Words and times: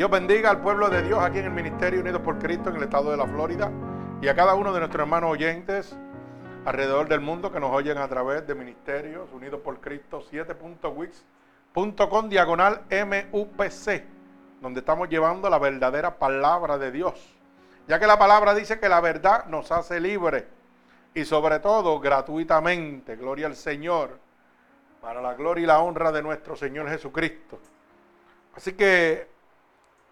Dios 0.00 0.10
bendiga 0.10 0.48
al 0.48 0.62
pueblo 0.62 0.88
de 0.88 1.02
Dios 1.02 1.22
aquí 1.22 1.40
en 1.40 1.44
el 1.44 1.50
Ministerio 1.50 2.00
Unidos 2.00 2.22
por 2.22 2.38
Cristo 2.38 2.70
en 2.70 2.76
el 2.76 2.84
estado 2.84 3.10
de 3.10 3.18
la 3.18 3.26
Florida 3.26 3.70
y 4.22 4.28
a 4.28 4.34
cada 4.34 4.54
uno 4.54 4.72
de 4.72 4.78
nuestros 4.78 5.02
hermanos 5.02 5.30
oyentes 5.30 5.94
alrededor 6.64 7.06
del 7.06 7.20
mundo 7.20 7.52
que 7.52 7.60
nos 7.60 7.70
oyen 7.70 7.98
a 7.98 8.08
través 8.08 8.46
de 8.46 8.54
Ministerios 8.54 9.30
Unidos 9.30 9.60
por 9.62 9.78
Cristo 9.78 10.24
7.wix.com 10.32 12.28
diagonal 12.30 12.80
MUPC, 12.90 14.04
donde 14.62 14.80
estamos 14.80 15.10
llevando 15.10 15.50
la 15.50 15.58
verdadera 15.58 16.18
palabra 16.18 16.78
de 16.78 16.92
Dios. 16.92 17.36
Ya 17.86 18.00
que 18.00 18.06
la 18.06 18.18
palabra 18.18 18.54
dice 18.54 18.80
que 18.80 18.88
la 18.88 19.02
verdad 19.02 19.44
nos 19.48 19.70
hace 19.70 20.00
libres 20.00 20.44
y 21.12 21.26
sobre 21.26 21.58
todo 21.58 22.00
gratuitamente. 22.00 23.16
Gloria 23.16 23.48
al 23.48 23.54
Señor, 23.54 24.18
para 25.02 25.20
la 25.20 25.34
gloria 25.34 25.64
y 25.64 25.66
la 25.66 25.80
honra 25.80 26.10
de 26.10 26.22
nuestro 26.22 26.56
Señor 26.56 26.88
Jesucristo. 26.88 27.58
Así 28.56 28.72
que 28.72 29.39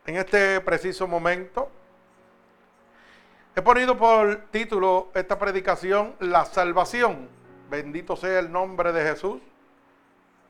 en 0.08 0.16
este 0.16 0.58
preciso 0.62 1.06
momento 1.06 1.68
he 3.54 3.60
ponido 3.60 3.94
por 3.94 4.46
título 4.50 5.08
esta 5.12 5.38
predicación 5.38 6.14
La 6.20 6.46
salvación. 6.46 7.28
Bendito 7.68 8.16
sea 8.16 8.38
el 8.38 8.50
nombre 8.50 8.94
de 8.94 9.02
Jesús. 9.02 9.42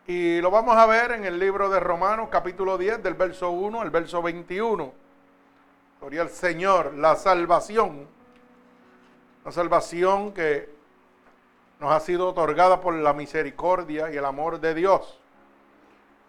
Y 0.07 0.41
lo 0.41 0.53
vamos 0.53 0.77
a 0.77 0.87
ver 0.87 1.11
en 1.11 1.25
el 1.25 1.41
libro 1.41 1.69
de 1.71 1.81
Romanos 1.81 2.29
capítulo 2.31 2.79
10 2.79 3.03
del 3.03 3.15
verso 3.15 3.51
1 3.51 3.81
al 3.81 3.91
verso 3.91 4.23
21. 4.23 4.93
Gloria 6.01 6.23
al 6.23 6.31
Señor, 6.31 6.95
la 6.95 7.17
salvación. 7.17 8.07
La 9.45 9.51
salvación 9.51 10.33
que 10.35 10.73
nos 11.81 11.91
ha 11.91 11.99
sido 11.99 12.29
otorgada 12.29 12.81
por 12.81 12.95
la 12.95 13.13
misericordia 13.13 14.09
y 14.13 14.17
el 14.17 14.25
amor 14.25 14.61
de 14.61 14.75
Dios. 14.75 15.19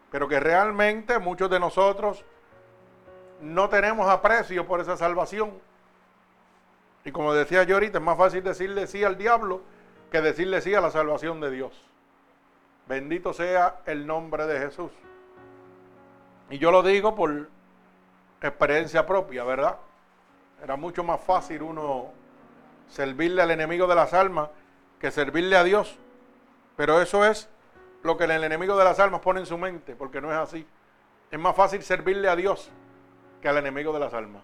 Pero 0.10 0.28
que 0.28 0.40
realmente 0.40 1.20
muchos 1.20 1.48
de 1.52 1.60
nosotros 1.60 2.26
no 3.42 3.70
tenemos 3.70 4.10
aprecio 4.10 4.66
por 4.66 4.82
esa 4.82 4.98
salvación. 4.98 5.52
Y 7.06 7.12
como 7.12 7.34
decía 7.34 7.64
yo 7.64 7.76
ahorita, 7.76 8.00
es 8.00 8.04
más 8.04 8.18
fácil 8.18 8.44
decirle 8.44 8.88
sí 8.88 9.04
al 9.04 9.18
diablo 9.18 9.62
que 10.12 10.22
decirle 10.22 10.62
sí 10.62 10.74
a 10.76 10.82
la 10.82 10.92
salvación 10.92 11.40
de 11.40 11.52
Dios. 11.52 11.86
Bendito 12.88 13.34
sea 13.34 13.82
el 13.86 14.06
nombre 14.08 14.48
de 14.48 14.60
Jesús. 14.60 14.92
Y 16.50 16.58
yo 16.58 16.72
lo 16.72 16.82
digo 16.82 17.16
por 17.16 17.48
experiencia 18.42 19.06
propia, 19.06 19.44
¿verdad? 19.44 19.78
Era 20.64 20.76
mucho 20.76 21.04
más 21.04 21.22
fácil 21.22 21.62
uno 21.62 22.12
servirle 22.90 23.42
al 23.42 23.52
enemigo 23.52 23.88
de 23.88 23.96
las 23.96 24.14
almas 24.14 24.50
que 25.00 25.12
servirle 25.12 25.56
a 25.56 25.64
Dios. 25.64 25.98
Pero 26.76 27.02
eso 27.02 27.24
es 27.26 27.48
lo 28.04 28.18
que 28.18 28.24
el 28.24 28.32
enemigo 28.32 28.76
de 28.78 28.84
las 28.84 29.00
almas 29.00 29.22
pone 29.22 29.42
en 29.42 29.46
su 29.46 29.58
mente, 29.58 29.96
porque 29.96 30.20
no 30.20 30.32
es 30.32 30.38
así. 30.38 30.66
Es 31.30 31.40
más 31.40 31.56
fácil 31.56 31.84
servirle 31.84 32.28
a 32.28 32.36
Dios 32.36 32.72
que 33.42 33.50
al 33.50 33.58
enemigo 33.58 33.94
de 33.94 34.00
las 34.00 34.14
almas. 34.14 34.44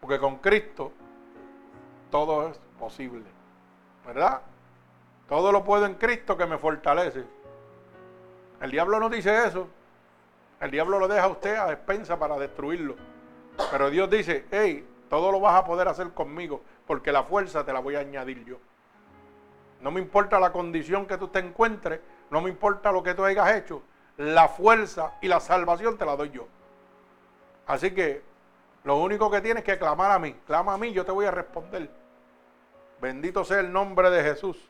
Porque 0.00 0.18
con 0.18 0.36
Cristo 0.38 0.92
todo 2.10 2.48
es 2.48 2.60
posible. 2.78 3.24
¿Verdad? 4.06 4.42
Todo 5.28 5.52
lo 5.52 5.64
puedo 5.64 5.86
en 5.86 5.94
Cristo 5.94 6.36
que 6.36 6.46
me 6.46 6.58
fortalece. 6.58 7.24
El 8.60 8.70
diablo 8.70 9.00
no 9.00 9.08
dice 9.08 9.46
eso. 9.46 9.68
El 10.60 10.70
diablo 10.70 10.98
lo 10.98 11.08
deja 11.08 11.24
a 11.24 11.28
usted 11.28 11.56
a 11.56 11.66
despensa 11.66 12.18
para 12.18 12.38
destruirlo. 12.38 12.96
Pero 13.70 13.90
Dios 13.90 14.08
dice, 14.10 14.46
hey, 14.50 14.86
todo 15.08 15.32
lo 15.32 15.40
vas 15.40 15.56
a 15.56 15.64
poder 15.64 15.88
hacer 15.88 16.10
conmigo, 16.12 16.62
porque 16.86 17.12
la 17.12 17.24
fuerza 17.24 17.64
te 17.64 17.72
la 17.72 17.80
voy 17.80 17.96
a 17.96 18.00
añadir 18.00 18.44
yo. 18.44 18.58
No 19.80 19.90
me 19.90 20.00
importa 20.00 20.38
la 20.38 20.52
condición 20.52 21.06
que 21.06 21.18
tú 21.18 21.28
te 21.28 21.40
encuentres, 21.40 22.00
no 22.30 22.40
me 22.40 22.48
importa 22.48 22.92
lo 22.92 23.02
que 23.02 23.14
tú 23.14 23.24
hayas 23.24 23.56
hecho, 23.56 23.82
la 24.16 24.48
fuerza 24.48 25.14
y 25.20 25.28
la 25.28 25.40
salvación 25.40 25.98
te 25.98 26.06
la 26.06 26.16
doy 26.16 26.30
yo. 26.30 26.46
Así 27.72 27.92
que 27.92 28.22
lo 28.84 28.98
único 28.98 29.30
que 29.30 29.40
tienes 29.40 29.62
es 29.62 29.64
que 29.64 29.78
clamar 29.78 30.10
a 30.10 30.18
mí. 30.18 30.34
Clama 30.46 30.74
a 30.74 30.78
mí, 30.78 30.92
yo 30.92 31.04
te 31.04 31.12
voy 31.12 31.26
a 31.26 31.30
responder. 31.30 31.88
Bendito 33.00 33.44
sea 33.44 33.60
el 33.60 33.72
nombre 33.72 34.10
de 34.10 34.22
Jesús. 34.22 34.68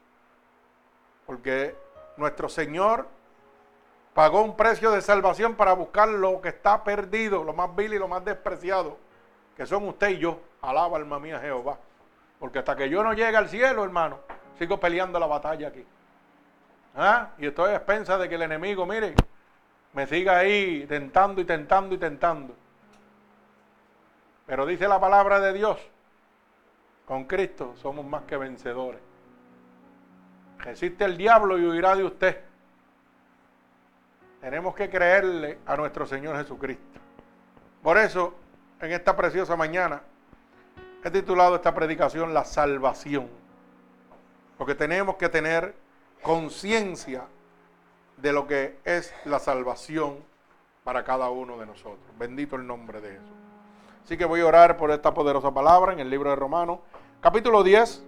Porque 1.26 1.74
nuestro 2.16 2.48
Señor 2.48 3.06
Pagó 4.14 4.42
un 4.42 4.56
precio 4.56 4.91
de 4.91 5.00
salvación 5.00 5.54
para 5.54 5.72
buscar 5.72 6.06
lo 6.06 6.41
que 6.42 6.50
está 6.50 6.84
perdido, 6.84 7.44
lo 7.44 7.54
más 7.54 7.74
vil 7.74 7.94
y 7.94 7.98
lo 7.98 8.08
más 8.08 8.22
despreciado, 8.24 8.98
que 9.56 9.64
son 9.64 9.88
usted 9.88 10.10
y 10.10 10.18
yo. 10.18 10.38
Alaba 10.60 10.98
alma 10.98 11.18
mía 11.18 11.41
Jehová. 11.41 11.78
Porque 12.38 12.58
hasta 12.58 12.76
que 12.76 12.91
yo 12.91 13.02
no 13.02 13.14
llegue 13.14 13.36
al 13.36 13.48
cielo, 13.48 13.84
hermano, 13.84 14.18
sigo 14.58 14.78
peleando 14.78 15.18
la 15.18 15.26
batalla 15.26 15.68
aquí. 15.68 15.84
¿Ah? 16.94 17.30
Y 17.38 17.46
estoy 17.46 17.70
a 17.70 17.76
expensas 17.76 18.20
de 18.20 18.28
que 18.28 18.34
el 18.34 18.42
enemigo, 18.42 18.84
mire, 18.84 19.14
me 19.94 20.06
siga 20.06 20.38
ahí 20.38 20.84
tentando 20.86 21.41
y 21.41 21.44
tentando 21.46 21.94
y 21.94 21.98
tentando. 21.98 22.54
Pero 24.47 24.66
dice 24.66 24.88
la 24.88 25.00
palabra 25.00 25.41
de 25.41 25.53
Dios, 25.53 25.78
con 27.06 27.25
Cristo 27.25 27.75
somos 27.76 28.04
más 28.04 28.22
que 28.22 28.36
vencedores. 28.36 29.00
Resiste 30.58 31.04
el 31.04 31.16
diablo 31.16 31.58
y 31.58 31.66
huirá 31.66 31.97
de 31.97 32.04
usted. 32.04 32.41
Tenemos 34.41 34.75
que 34.75 34.88
creerle 34.88 35.58
a 35.66 35.76
nuestro 35.76 36.06
Señor 36.06 36.36
Jesucristo. 36.36 37.00
Por 37.82 37.98
eso, 37.98 38.34
en 38.80 38.92
esta 38.92 39.16
preciosa 39.16 39.56
mañana, 39.56 40.03
he 41.04 41.10
titulado 41.10 41.56
esta 41.56 41.74
predicación 41.74 42.32
La 42.32 42.44
salvación. 42.44 43.28
Porque 44.56 44.74
tenemos 44.74 45.16
que 45.16 45.28
tener 45.28 45.74
conciencia 46.22 47.24
de 48.16 48.32
lo 48.32 48.47
que 48.47 48.78
es 48.84 49.12
la 49.24 49.41
salvación 49.41 50.19
para 50.84 51.04
cada 51.04 51.28
uno 51.30 51.59
de 51.59 51.66
nosotros. 51.66 51.98
Bendito 52.19 52.56
el 52.56 52.66
nombre 52.66 53.00
de 53.00 53.10
Jesús. 53.12 53.41
Así 54.04 54.16
que 54.16 54.24
voy 54.24 54.40
a 54.40 54.46
orar 54.46 54.76
por 54.76 54.90
esta 54.90 55.14
poderosa 55.14 55.54
palabra 55.54 55.92
en 55.92 56.00
el 56.00 56.10
libro 56.10 56.30
de 56.30 56.36
Romanos, 56.36 56.80
capítulo 57.20 57.62
10, 57.62 58.04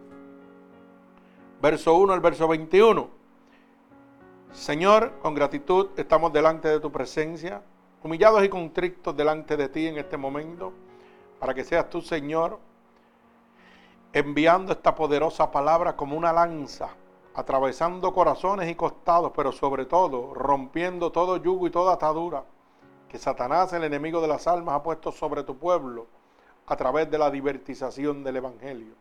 verso 1.63 1.95
1 1.95 2.13
al 2.13 2.21
verso 2.21 2.49
21. 2.49 3.09
Señor, 4.51 5.13
con 5.23 5.35
gratitud 5.35 5.91
estamos 5.97 6.33
delante 6.33 6.69
de 6.69 6.81
tu 6.81 6.91
presencia, 6.91 7.63
humillados 8.03 8.43
y 8.43 8.49
contrictos 8.49 9.17
delante 9.17 9.57
de 9.57 9.69
ti 9.69 9.87
en 9.87 9.99
este 9.99 10.17
momento, 10.17 10.73
para 11.39 11.55
que 11.55 11.63
seas 11.63 11.89
tú, 11.89 12.01
Señor, 12.01 12.59
enviando 14.13 14.73
esta 14.73 14.97
poderosa 14.97 15.53
palabra 15.53 15.95
como 15.95 16.17
una 16.17 16.33
lanza, 16.33 16.89
atravesando 17.37 18.13
corazones 18.13 18.69
y 18.69 18.75
costados, 18.75 19.31
pero 19.35 19.53
sobre 19.53 19.87
todo 19.87 20.35
rompiendo 20.35 21.13
todo 21.13 21.37
yugo 21.37 21.69
y 21.69 21.71
toda 21.71 21.95
atadura 21.95 22.43
que 23.09 23.19
Satanás, 23.19 23.73
el 23.73 23.85
enemigo 23.85 24.21
de 24.21 24.29
las 24.29 24.47
almas, 24.47 24.75
ha 24.77 24.83
puesto 24.83 25.13
sobre 25.13 25.45
tu 25.45 25.57
pueblo 25.57 26.07
a 26.67 26.77
través 26.77 27.11
de 27.11 27.19
la 27.19 27.31
divertización 27.31 28.25
del 28.25 28.37
Evangelio. 28.37 28.95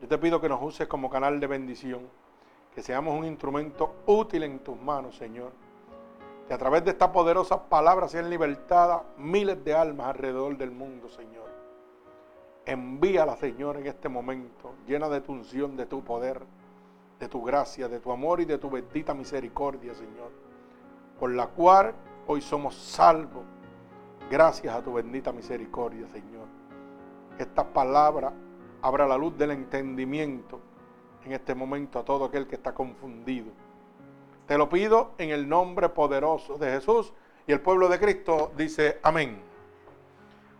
Yo 0.00 0.08
te 0.08 0.18
pido 0.18 0.40
que 0.40 0.48
nos 0.48 0.62
uses 0.62 0.86
como 0.86 1.10
canal 1.10 1.40
de 1.40 1.46
bendición 1.46 2.08
que 2.74 2.82
seamos 2.82 3.18
un 3.18 3.24
instrumento 3.24 3.96
útil 4.06 4.44
en 4.44 4.60
tus 4.60 4.80
manos, 4.80 5.16
Señor. 5.16 5.50
Que 6.46 6.54
a 6.54 6.58
través 6.58 6.84
de 6.84 6.92
esta 6.92 7.10
poderosa 7.10 7.68
palabra 7.68 8.08
sean 8.08 8.30
libertadas 8.30 9.02
miles 9.16 9.64
de 9.64 9.74
almas 9.74 10.06
alrededor 10.08 10.56
del 10.56 10.70
mundo, 10.70 11.08
Señor. 11.08 11.48
Envíala, 12.64 13.36
Señor, 13.36 13.78
en 13.78 13.86
este 13.86 14.08
momento, 14.08 14.74
llena 14.86 15.08
de 15.08 15.20
tu 15.20 15.32
unción, 15.32 15.76
de 15.76 15.86
tu 15.86 16.04
poder, 16.04 16.42
de 17.18 17.28
tu 17.28 17.42
gracia, 17.42 17.88
de 17.88 17.98
tu 17.98 18.12
amor 18.12 18.40
y 18.40 18.44
de 18.44 18.58
tu 18.58 18.70
bendita 18.70 19.12
misericordia, 19.12 19.94
Señor. 19.94 20.30
Por 21.18 21.32
la 21.34 21.48
cual 21.48 21.94
hoy 22.28 22.42
somos 22.42 22.74
salvos. 22.74 23.44
Gracias 24.30 24.74
a 24.74 24.82
tu 24.82 24.92
bendita 24.92 25.32
misericordia, 25.32 26.06
Señor. 26.08 26.46
Esta 27.38 27.64
palabra 27.64 28.32
abra 28.82 29.08
la 29.08 29.16
luz 29.16 29.36
del 29.36 29.50
entendimiento 29.52 30.60
en 31.24 31.32
este 31.32 31.54
momento 31.54 31.98
a 31.98 32.04
todo 32.04 32.26
aquel 32.26 32.46
que 32.46 32.56
está 32.56 32.74
confundido. 32.74 33.46
Te 34.46 34.58
lo 34.58 34.68
pido 34.68 35.12
en 35.18 35.30
el 35.30 35.48
nombre 35.48 35.88
poderoso 35.88 36.58
de 36.58 36.70
Jesús 36.70 37.12
y 37.46 37.52
el 37.52 37.60
pueblo 37.60 37.88
de 37.88 37.98
Cristo 37.98 38.52
dice 38.56 39.00
amén. 39.02 39.42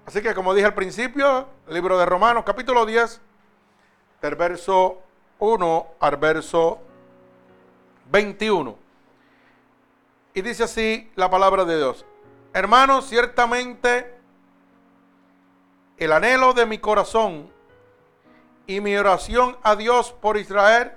Así 0.07 0.23
que 0.23 0.35
como 0.35 0.55
dije 0.55 0.67
al 0.67 0.75
principio, 0.75 1.47
libro 1.69 1.99
de 1.99 2.07
Romanos 2.07 2.45
capítulo 2.47 2.87
10, 2.87 3.21
del 4.23 4.35
verso 4.37 5.03
1 5.39 5.87
al 6.01 6.17
verso 6.17 6.79
21. 8.11 8.88
Y 10.39 10.43
dice 10.43 10.63
así 10.63 11.11
la 11.17 11.29
palabra 11.29 11.65
de 11.65 11.77
Dios. 11.77 12.07
Hermanos, 12.53 13.09
ciertamente 13.09 14.15
el 15.97 16.13
anhelo 16.13 16.53
de 16.53 16.65
mi 16.65 16.79
corazón 16.79 17.53
y 18.65 18.81
mi 18.81 18.97
oración 18.97 19.57
a 19.65 19.75
Dios 19.75 20.13
por 20.13 20.37
Israel 20.37 20.93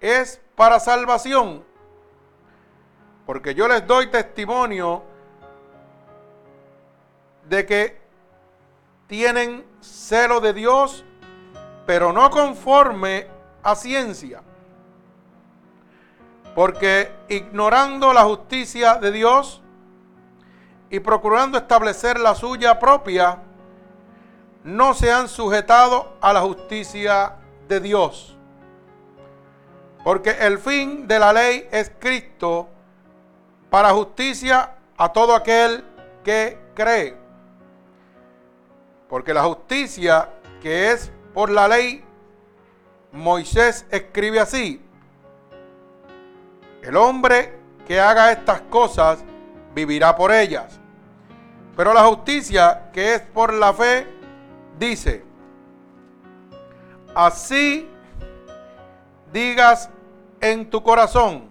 es 0.00 0.40
para 0.56 0.80
salvación. 0.80 1.64
Porque 3.24 3.54
yo 3.54 3.68
les 3.68 3.86
doy 3.86 4.08
testimonio 4.08 5.04
de 7.48 7.64
que 7.64 8.00
tienen 9.06 9.64
celo 9.80 10.40
de 10.40 10.54
Dios, 10.54 11.04
pero 11.86 12.12
no 12.12 12.28
conforme 12.30 13.28
a 13.62 13.76
ciencia. 13.76 14.42
Porque 16.54 17.12
ignorando 17.28 18.12
la 18.12 18.24
justicia 18.24 18.96
de 18.96 19.10
Dios 19.10 19.62
y 20.90 21.00
procurando 21.00 21.56
establecer 21.56 22.20
la 22.20 22.34
suya 22.34 22.78
propia, 22.78 23.38
no 24.64 24.94
se 24.94 25.10
han 25.10 25.28
sujetado 25.28 26.16
a 26.20 26.32
la 26.32 26.42
justicia 26.42 27.36
de 27.68 27.80
Dios. 27.80 28.36
Porque 30.04 30.30
el 30.30 30.58
fin 30.58 31.06
de 31.06 31.18
la 31.18 31.32
ley 31.32 31.68
es 31.70 31.90
Cristo 31.98 32.68
para 33.70 33.90
justicia 33.90 34.74
a 34.96 35.12
todo 35.12 35.34
aquel 35.34 35.84
que 36.22 36.58
cree. 36.74 37.16
Porque 39.08 39.32
la 39.32 39.44
justicia 39.44 40.28
que 40.60 40.90
es 40.92 41.10
por 41.32 41.50
la 41.50 41.68
ley, 41.68 42.04
Moisés 43.12 43.86
escribe 43.90 44.40
así. 44.40 44.81
El 46.82 46.96
hombre 46.96 47.58
que 47.86 48.00
haga 48.00 48.32
estas 48.32 48.60
cosas 48.62 49.24
vivirá 49.74 50.14
por 50.16 50.32
ellas. 50.32 50.78
Pero 51.76 51.94
la 51.94 52.04
justicia 52.04 52.90
que 52.92 53.14
es 53.14 53.22
por 53.22 53.52
la 53.52 53.72
fe 53.72 54.06
dice, 54.78 55.24
así 57.14 57.88
digas 59.32 59.88
en 60.40 60.68
tu 60.68 60.82
corazón, 60.82 61.50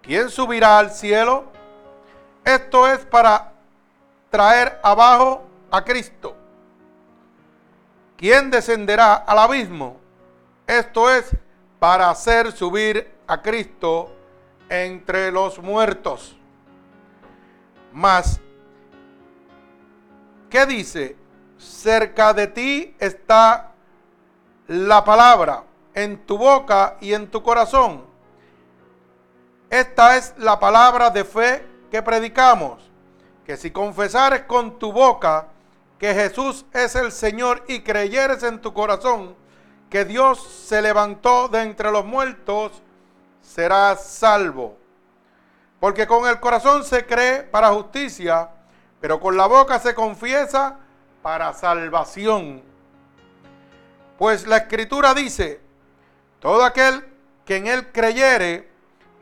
¿quién 0.00 0.30
subirá 0.30 0.78
al 0.78 0.90
cielo? 0.90 1.44
Esto 2.44 2.86
es 2.88 3.04
para 3.04 3.52
traer 4.30 4.78
abajo 4.82 5.42
a 5.70 5.84
Cristo. 5.84 6.36
¿Quién 8.16 8.50
descenderá 8.50 9.14
al 9.14 9.38
abismo? 9.38 9.96
Esto 10.66 11.10
es 11.10 11.36
para 11.78 12.08
hacer 12.08 12.52
subir 12.52 13.13
a 13.26 13.42
Cristo 13.42 14.12
entre 14.68 15.30
los 15.30 15.58
muertos. 15.58 16.36
Mas, 17.92 18.40
¿qué 20.50 20.66
dice? 20.66 21.16
Cerca 21.58 22.34
de 22.34 22.46
ti 22.48 22.96
está 22.98 23.72
la 24.66 25.04
palabra, 25.04 25.64
en 25.94 26.26
tu 26.26 26.36
boca 26.36 26.96
y 27.00 27.12
en 27.12 27.30
tu 27.30 27.42
corazón. 27.42 28.04
Esta 29.70 30.16
es 30.16 30.34
la 30.38 30.58
palabra 30.58 31.10
de 31.10 31.24
fe 31.24 31.66
que 31.90 32.02
predicamos, 32.02 32.90
que 33.44 33.56
si 33.56 33.70
confesares 33.70 34.42
con 34.42 34.78
tu 34.78 34.92
boca 34.92 35.48
que 35.98 36.14
Jesús 36.14 36.66
es 36.72 36.96
el 36.96 37.12
Señor 37.12 37.64
y 37.68 37.80
creyeres 37.80 38.42
en 38.42 38.60
tu 38.60 38.74
corazón 38.74 39.36
que 39.88 40.04
Dios 40.04 40.42
se 40.42 40.82
levantó 40.82 41.48
de 41.48 41.62
entre 41.62 41.92
los 41.92 42.04
muertos, 42.04 42.82
serás 43.44 44.04
salvo. 44.04 44.76
Porque 45.78 46.06
con 46.06 46.26
el 46.26 46.40
corazón 46.40 46.82
se 46.82 47.04
cree 47.04 47.42
para 47.42 47.70
justicia, 47.70 48.48
pero 49.00 49.20
con 49.20 49.36
la 49.36 49.46
boca 49.46 49.78
se 49.78 49.94
confiesa 49.94 50.78
para 51.22 51.52
salvación. 51.52 52.62
Pues 54.18 54.46
la 54.46 54.58
escritura 54.58 55.12
dice, 55.12 55.60
todo 56.40 56.64
aquel 56.64 57.04
que 57.44 57.56
en 57.56 57.66
él 57.66 57.92
creyere 57.92 58.70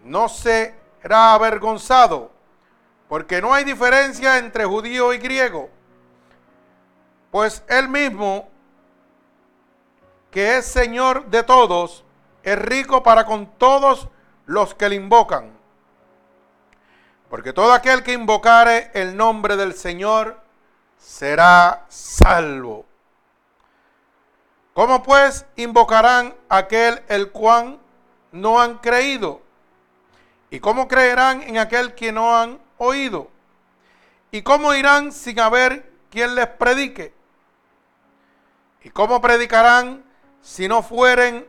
no 0.04 0.28
será 0.28 1.34
avergonzado, 1.34 2.30
porque 3.08 3.40
no 3.40 3.52
hay 3.52 3.64
diferencia 3.64 4.38
entre 4.38 4.64
judío 4.64 5.12
y 5.12 5.18
griego, 5.18 5.70
pues 7.30 7.64
él 7.68 7.88
mismo, 7.88 8.48
que 10.30 10.58
es 10.58 10.66
Señor 10.66 11.26
de 11.26 11.42
todos, 11.42 12.01
es 12.42 12.58
rico 12.58 13.02
para 13.02 13.24
con 13.24 13.46
todos 13.58 14.08
los 14.46 14.74
que 14.74 14.88
le 14.88 14.96
invocan. 14.96 15.52
Porque 17.30 17.52
todo 17.52 17.72
aquel 17.72 18.02
que 18.02 18.12
invocare 18.12 18.90
el 18.94 19.16
nombre 19.16 19.56
del 19.56 19.74
Señor 19.74 20.40
será 20.98 21.86
salvo. 21.88 22.84
¿Cómo 24.74 25.02
pues 25.02 25.46
invocarán 25.56 26.34
aquel 26.48 27.02
el 27.08 27.30
cual 27.30 27.78
no 28.32 28.60
han 28.60 28.78
creído? 28.78 29.42
¿Y 30.50 30.60
cómo 30.60 30.88
creerán 30.88 31.42
en 31.42 31.58
aquel 31.58 31.94
que 31.94 32.12
no 32.12 32.36
han 32.36 32.58
oído? 32.78 33.30
¿Y 34.30 34.42
cómo 34.42 34.74
irán 34.74 35.12
sin 35.12 35.40
haber 35.40 35.90
quien 36.10 36.34
les 36.34 36.46
predique? 36.46 37.14
¿Y 38.82 38.90
cómo 38.90 39.20
predicarán 39.20 40.04
si 40.40 40.68
no 40.68 40.82
fueren 40.82 41.46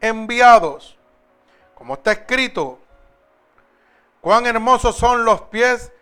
enviados? 0.00 0.96
Como 1.74 1.94
está 1.94 2.12
escrito, 2.12 2.78
cuán 4.20 4.46
hermosos 4.46 4.96
son 4.96 5.24
los 5.24 5.42
pies 5.42 5.92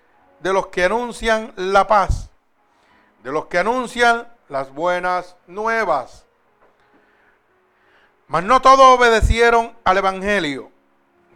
de 0.40 0.52
los 0.52 0.68
que 0.68 0.84
anuncian 0.84 1.52
la 1.56 1.86
paz, 1.86 2.30
de 3.22 3.32
los 3.32 3.46
que 3.46 3.58
anuncian 3.58 4.28
las 4.48 4.72
buenas 4.72 5.36
nuevas. 5.46 6.24
Mas 8.26 8.44
no 8.44 8.60
todos 8.60 8.98
obedecieron 8.98 9.76
al 9.84 9.98
Evangelio. 9.98 10.70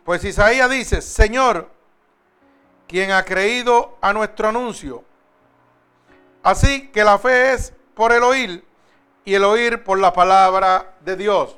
Pues 0.04 0.24
Isaías 0.24 0.68
dice, 0.68 1.00
Señor, 1.00 1.70
quien 2.86 3.12
ha 3.12 3.24
creído 3.24 3.96
a 4.00 4.12
nuestro 4.12 4.48
anuncio. 4.48 5.04
Así 6.42 6.88
que 6.88 7.04
la 7.04 7.18
fe 7.18 7.52
es 7.52 7.72
por 7.94 8.12
el 8.12 8.22
oír 8.22 8.64
y 9.24 9.34
el 9.34 9.44
oír 9.44 9.84
por 9.84 9.98
la 9.98 10.12
palabra 10.12 10.94
de 11.00 11.16
Dios. 11.16 11.56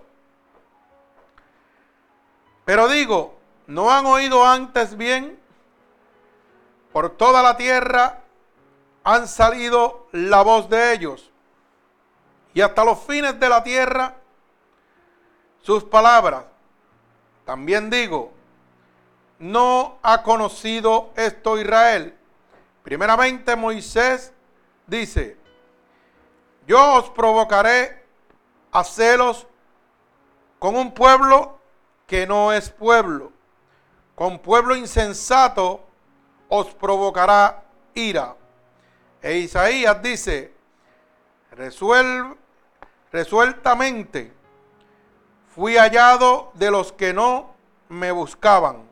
Pero 2.64 2.88
digo, 2.88 3.38
¿no 3.66 3.90
han 3.90 4.06
oído 4.06 4.46
antes 4.46 4.96
bien? 4.96 5.38
Por 6.92 7.10
toda 7.10 7.42
la 7.42 7.56
tierra 7.56 8.22
han 9.02 9.28
salido 9.28 10.06
la 10.12 10.42
voz 10.42 10.68
de 10.70 10.92
ellos. 10.92 11.30
Y 12.54 12.60
hasta 12.60 12.84
los 12.84 13.00
fines 13.00 13.38
de 13.38 13.48
la 13.48 13.62
tierra 13.62 14.14
sus 15.60 15.84
palabras. 15.84 16.44
También 17.44 17.90
digo, 17.90 18.32
no 19.38 19.98
ha 20.02 20.22
conocido 20.22 21.10
esto 21.16 21.58
Israel. 21.58 22.16
Primeramente 22.82 23.56
Moisés 23.56 24.32
dice, 24.86 25.36
yo 26.66 26.94
os 26.94 27.10
provocaré 27.10 28.04
a 28.72 28.84
celos 28.84 29.46
con 30.58 30.76
un 30.76 30.92
pueblo 30.92 31.58
que 32.14 32.28
no 32.28 32.52
es 32.52 32.70
pueblo. 32.70 33.32
Con 34.14 34.38
pueblo 34.38 34.76
insensato 34.76 35.84
os 36.48 36.72
provocará 36.72 37.64
ira. 37.92 38.36
E 39.20 39.38
Isaías 39.38 40.00
dice, 40.00 40.54
resueltamente 43.10 44.32
fui 45.52 45.76
hallado 45.76 46.52
de 46.54 46.70
los 46.70 46.92
que 46.92 47.12
no 47.12 47.52
me 47.88 48.12
buscaban. 48.12 48.84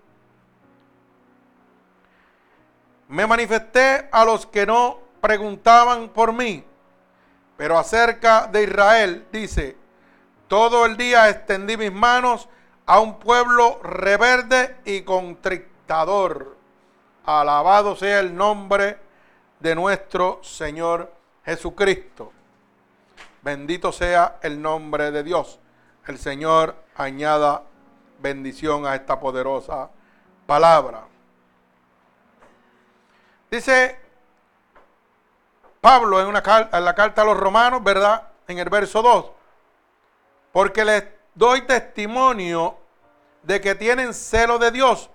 Me 3.07 3.25
manifesté 3.25 4.09
a 4.11 4.25
los 4.25 4.47
que 4.47 4.67
no 4.67 4.99
preguntaban 5.21 6.09
por 6.09 6.33
mí. 6.33 6.65
Pero 7.57 7.79
acerca 7.79 8.49
de 8.49 8.65
Israel 8.65 9.29
dice, 9.31 9.77
todo 10.49 10.85
el 10.87 10.97
día 10.97 11.29
extendí 11.31 11.77
mis 11.77 11.93
manos 11.93 12.49
a 12.87 13.01
un 13.01 13.19
pueblo 13.19 13.81
reverde 13.83 14.77
y 14.85 15.03
contrictador. 15.03 16.57
Alabado 17.25 17.97
sea 17.97 18.21
el 18.21 18.35
nombre 18.35 18.99
de 19.61 19.75
nuestro 19.75 20.41
Señor 20.43 21.13
Jesucristo. 21.45 22.33
Bendito 23.43 23.93
sea 23.93 24.39
el 24.43 24.61
nombre 24.61 25.11
de 25.11 25.23
Dios. 25.23 25.59
El 26.07 26.19
Señor 26.19 26.75
añada 26.97 27.63
bendición 28.19 28.87
a 28.87 28.95
esta 28.95 29.19
poderosa 29.19 29.91
palabra. 30.47 31.05
Dice 33.51 33.99
Pablo 35.81 36.21
en, 36.21 36.29
una, 36.29 36.43
en 36.73 36.85
la 36.85 36.95
carta 36.95 37.23
a 37.23 37.25
los 37.25 37.37
romanos, 37.37 37.83
¿verdad? 37.83 38.29
En 38.47 38.59
el 38.59 38.69
verso 38.69 39.03
2. 39.03 39.31
Porque 40.53 40.85
les 40.85 41.05
doy 41.35 41.63
testimonio 41.63 42.77
de 43.43 43.61
que 43.61 43.75
tienen 43.75 44.15
celo 44.15 44.59
de 44.59 44.71
Dios, 44.71 45.11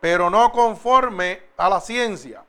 pero 0.00 0.30
no 0.30 0.50
conforme 0.52 1.42
a 1.56 1.68
la 1.68 1.80
ciencia. 1.80 2.44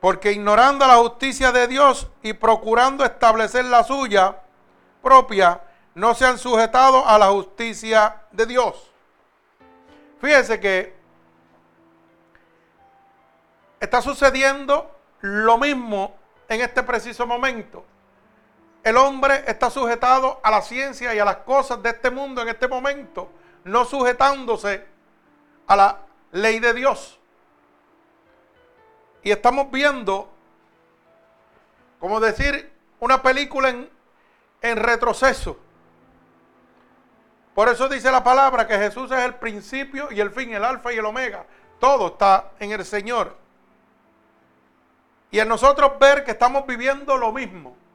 Porque 0.00 0.32
ignorando 0.32 0.86
la 0.86 0.96
justicia 0.96 1.52
de 1.52 1.66
Dios 1.66 2.08
y 2.22 2.32
procurando 2.32 3.04
establecer 3.04 3.64
la 3.64 3.82
suya 3.84 4.42
propia, 5.02 5.60
no 5.94 6.14
se 6.14 6.26
han 6.26 6.38
sujetado 6.38 7.06
a 7.06 7.18
la 7.18 7.28
justicia 7.28 8.22
de 8.30 8.46
Dios. 8.46 8.92
Fíjense 10.20 10.60
que 10.60 10.94
está 13.80 14.02
sucediendo 14.02 14.90
lo 15.20 15.58
mismo 15.58 16.14
en 16.48 16.60
este 16.60 16.82
preciso 16.82 17.26
momento. 17.26 17.84
El 18.86 18.96
hombre 18.98 19.42
está 19.48 19.68
sujetado 19.68 20.38
a 20.44 20.48
la 20.48 20.62
ciencia 20.62 21.12
y 21.12 21.18
a 21.18 21.24
las 21.24 21.38
cosas 21.38 21.82
de 21.82 21.90
este 21.90 22.08
mundo 22.08 22.40
en 22.42 22.50
este 22.50 22.68
momento, 22.68 23.32
no 23.64 23.84
sujetándose 23.84 24.86
a 25.66 25.74
la 25.74 25.98
ley 26.30 26.60
de 26.60 26.72
Dios. 26.72 27.18
y 29.24 29.32
estamos 29.32 29.72
viendo, 29.72 30.32
como 31.98 32.20
decir, 32.20 32.72
una 33.00 33.20
película 33.20 33.70
en, 33.70 34.76
retroceso. 34.76 35.58
Por 37.56 37.68
eso 37.68 37.88
dice 37.88 38.08
la 38.12 38.22
palabra 38.22 38.68
que 38.68 38.78
Jesús 38.78 39.10
es 39.10 39.18
el 39.18 39.34
principio 39.34 40.12
y 40.12 40.20
el 40.20 40.30
fin, 40.30 40.52
el 40.52 40.64
alfa 40.64 40.92
y 40.92 40.98
el 40.98 41.06
omega. 41.06 41.44
Todo 41.80 42.06
está 42.06 42.52
en 42.60 42.70
el 42.70 42.84
Señor. 42.84 43.36
Y 45.32 45.40
en 45.40 45.48
nosotros 45.48 45.98
ver 45.98 46.22
que 46.22 46.30
estamos 46.30 46.64
viviendo 46.68 47.16
lo 47.16 47.32
mismo. 47.32 47.85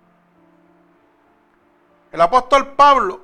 El 2.12 2.20
apóstol 2.20 2.74
Pablo 2.74 3.22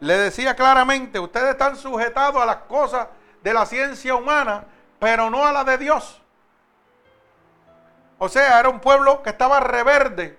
le 0.00 0.16
decía 0.18 0.54
claramente, 0.54 1.18
ustedes 1.18 1.50
están 1.50 1.76
sujetados 1.76 2.42
a 2.42 2.46
las 2.46 2.56
cosas 2.56 3.08
de 3.42 3.54
la 3.54 3.66
ciencia 3.66 4.14
humana, 4.14 4.64
pero 4.98 5.30
no 5.30 5.46
a 5.46 5.52
la 5.52 5.64
de 5.64 5.78
Dios. 5.78 6.20
O 8.18 8.28
sea, 8.28 8.60
era 8.60 8.68
un 8.68 8.80
pueblo 8.80 9.22
que 9.22 9.30
estaba 9.30 9.60
reverde, 9.60 10.38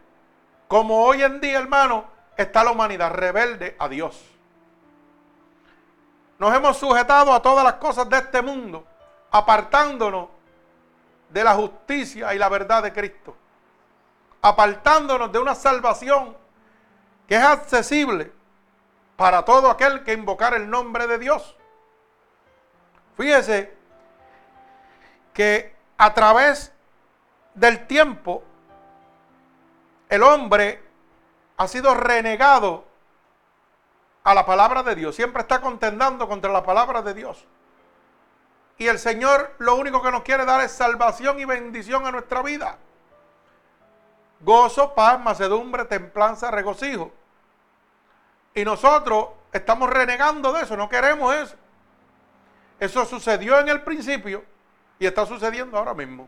como 0.68 1.04
hoy 1.04 1.24
en 1.24 1.42
día, 1.42 1.58
hermano, 1.58 2.06
está 2.38 2.64
la 2.64 2.72
humanidad, 2.72 3.12
rebelde 3.12 3.76
a 3.80 3.88
Dios. 3.88 4.24
Nos 6.38 6.56
hemos 6.56 6.78
sujetado 6.78 7.34
a 7.34 7.42
todas 7.42 7.64
las 7.64 7.74
cosas 7.76 8.08
de 8.08 8.18
este 8.18 8.42
mundo, 8.42 8.86
apartándonos 9.32 10.30
de 11.30 11.44
la 11.44 11.56
justicia 11.56 12.34
y 12.34 12.38
la 12.38 12.50
verdad 12.50 12.84
de 12.84 12.94
Cristo, 12.94 13.36
apartándonos 14.42 15.32
de 15.32 15.40
una 15.40 15.56
salvación 15.56 16.39
que 17.30 17.36
es 17.36 17.44
accesible 17.44 18.32
para 19.16 19.46
todo 19.46 19.70
aquel 19.70 20.04
que 20.04 20.14
invocar 20.14 20.56
el 20.56 20.68
nombre 20.68 21.06
de 21.06 21.20
Dios. 21.20 21.56
Fíjese 23.16 23.78
que 25.32 25.76
a 26.00 26.12
través 26.16 26.74
del 27.54 27.86
tiempo, 27.86 28.44
el 30.10 30.24
hombre 30.24 30.84
ha 31.58 31.68
sido 31.68 31.94
renegado 31.94 32.86
a 34.24 34.34
la 34.34 34.48
palabra 34.48 34.82
de 34.82 34.96
Dios. 34.96 35.16
Siempre 35.16 35.44
está 35.44 35.62
contendando 35.62 36.28
contra 36.28 36.52
la 36.52 36.64
palabra 36.64 37.04
de 37.04 37.14
Dios. 37.14 37.46
Y 38.80 38.88
el 38.88 38.98
Señor 38.98 39.54
lo 39.60 39.76
único 39.76 40.02
que 40.02 40.10
nos 40.10 40.24
quiere 40.24 40.46
dar 40.46 40.62
es 40.62 40.72
salvación 40.72 41.40
y 41.40 41.46
bendición 41.46 42.08
a 42.08 42.12
nuestra 42.12 42.42
vida. 42.42 42.80
Gozo, 44.40 44.96
paz, 44.96 45.20
macedumbre, 45.20 45.86
templanza, 45.86 46.50
regocijo. 46.50 47.19
Y 48.54 48.66
nosotros 48.66 49.28
estamos 49.52 49.90
renegando 49.90 50.52
de 50.54 50.64
eso, 50.64 50.76
no 50.76 50.90
queremos 50.90 51.34
eso. 51.36 51.56
Eso 52.80 53.06
sucedió 53.06 53.60
en 53.60 53.70
el 53.70 53.82
principio 53.82 54.44
y 54.98 55.06
está 55.06 55.26
sucediendo 55.26 55.78
ahora 55.78 55.94
mismo. 55.94 56.28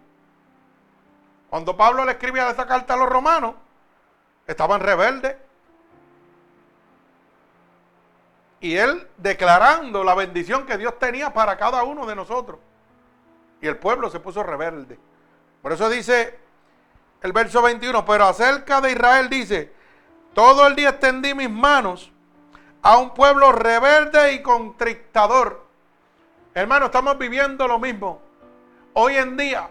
Cuando 1.50 1.76
Pablo 1.76 2.06
le 2.06 2.14
escribía 2.14 2.50
esta 2.50 2.66
carta 2.66 2.94
a 2.94 2.98
los 2.98 3.10
romanos, 3.10 3.56
estaban 4.48 4.82
rebeldes. 4.82 5.36
Y 8.60 8.76
él 8.76 9.08
declarando 9.18 10.04
la 10.04 10.14
bendición 10.14 10.66
que 10.66 10.78
Dios 10.78 10.98
tenía 11.00 11.34
para 11.34 11.58
cada 11.58 11.84
uno 11.84 12.06
de 12.06 12.16
nosotros. 12.16 12.60
Y 13.60 13.68
el 13.68 13.78
pueblo 13.78 14.10
se 14.10 14.20
puso 14.20 14.44
rebelde. 14.44 15.00
Por 15.62 15.72
eso 15.74 15.90
dice 15.90 16.40
el 17.22 17.34
verso 17.34 17.62
21, 17.62 18.06
pero 18.06 18.26
acerca 18.26 18.82
de 18.82 18.92
Israel 18.92 19.30
dice, 19.30 19.74
todo 20.34 20.68
el 20.68 20.76
día 20.76 20.90
extendí 20.90 21.34
mis 21.34 21.50
manos 21.50 22.12
a 22.82 22.98
un 22.98 23.14
pueblo 23.14 23.52
rebelde 23.52 24.34
y 24.34 24.42
contrictador. 24.42 25.66
Hermano, 26.54 26.88
estamos 26.88 27.18
viviendo 27.18 27.68
lo 27.68 27.80
mismo. 27.80 28.22
Hoy 28.94 29.18
en 29.18 29.38
día 29.38 29.70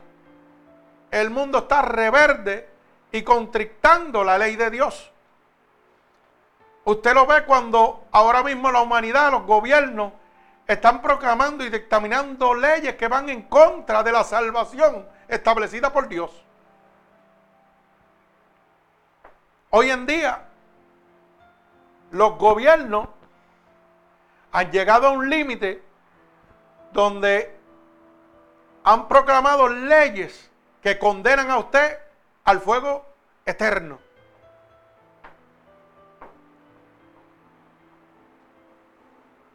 el 1.10 1.30
mundo 1.30 1.58
está 1.58 1.82
reverde 1.82 2.68
y 3.12 3.22
contrictando 3.22 4.22
la 4.22 4.38
ley 4.38 4.56
de 4.56 4.70
Dios. 4.70 5.10
Usted 6.84 7.14
lo 7.14 7.26
ve 7.26 7.44
cuando 7.44 8.06
ahora 8.12 8.42
mismo 8.42 8.70
la 8.70 8.80
humanidad, 8.80 9.30
los 9.30 9.44
gobiernos, 9.44 10.12
están 10.66 11.02
proclamando 11.02 11.64
y 11.64 11.70
dictaminando 11.70 12.54
leyes 12.54 12.94
que 12.94 13.08
van 13.08 13.28
en 13.28 13.42
contra 13.42 14.02
de 14.02 14.12
la 14.12 14.24
salvación 14.24 15.06
establecida 15.28 15.92
por 15.92 16.08
Dios. 16.08 16.30
Hoy 19.70 19.90
en 19.90 20.06
día, 20.06 20.46
los 22.10 22.36
gobiernos 22.38 23.08
han 24.52 24.70
llegado 24.70 25.08
a 25.08 25.10
un 25.10 25.30
límite 25.30 25.82
donde 26.92 27.56
han 28.84 29.06
proclamado 29.08 29.68
leyes 29.68 30.50
que 30.82 30.98
condenan 30.98 31.50
a 31.50 31.58
usted 31.58 31.98
al 32.44 32.60
fuego 32.60 33.04
eterno. 33.44 33.98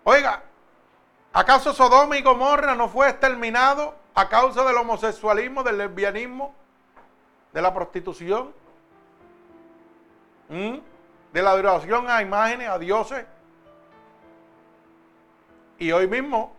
Oiga, 0.03 0.43
¿acaso 1.33 1.73
Sodoma 1.73 2.17
y 2.17 2.21
Gomorra 2.21 2.75
no 2.75 2.87
fue 2.87 3.09
exterminado 3.09 3.95
a 4.13 4.29
causa 4.29 4.63
del 4.63 4.77
homosexualismo, 4.77 5.63
del 5.63 5.79
lesbianismo, 5.79 6.53
de 7.51 7.61
la 7.61 7.73
prostitución? 7.73 8.53
¿Mm? 10.47 10.77
De 11.35 11.43
la 11.43 11.51
adoración 11.51 12.09
a 12.09 12.21
imágenes, 12.21 12.69
a 12.69 12.79
dioses. 12.79 13.25
Y 15.77 15.91
hoy 15.91 16.07
mismo 16.07 16.55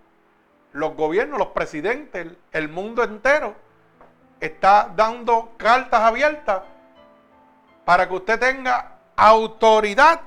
los 0.72 0.94
gobiernos, 0.94 1.38
los 1.38 1.48
presidentes, 1.48 2.26
el 2.52 2.68
mundo 2.68 3.02
entero 3.02 3.54
está 4.38 4.92
dando 4.94 5.54
cartas 5.56 6.02
abiertas 6.02 6.60
para 7.86 8.06
que 8.06 8.16
usted 8.16 8.38
tenga 8.38 8.98
autoridad 9.16 10.20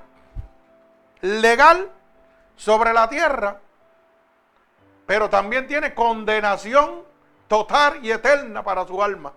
legal 1.22 1.92
sobre 2.56 2.92
la 2.92 3.08
tierra, 3.08 3.60
pero 5.06 5.30
también 5.30 5.68
tiene 5.68 5.94
condenación 5.94 7.04
total 7.48 8.04
y 8.04 8.10
eterna 8.10 8.64
para 8.64 8.84
su 8.88 9.04
alma. 9.04 9.32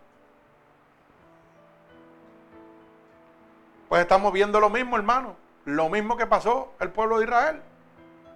Pues 3.92 4.00
estamos 4.00 4.32
viendo 4.32 4.58
lo 4.58 4.70
mismo, 4.70 4.96
hermano. 4.96 5.36
Lo 5.66 5.90
mismo 5.90 6.16
que 6.16 6.26
pasó 6.26 6.72
el 6.80 6.88
pueblo 6.88 7.18
de 7.18 7.24
Israel. 7.24 7.60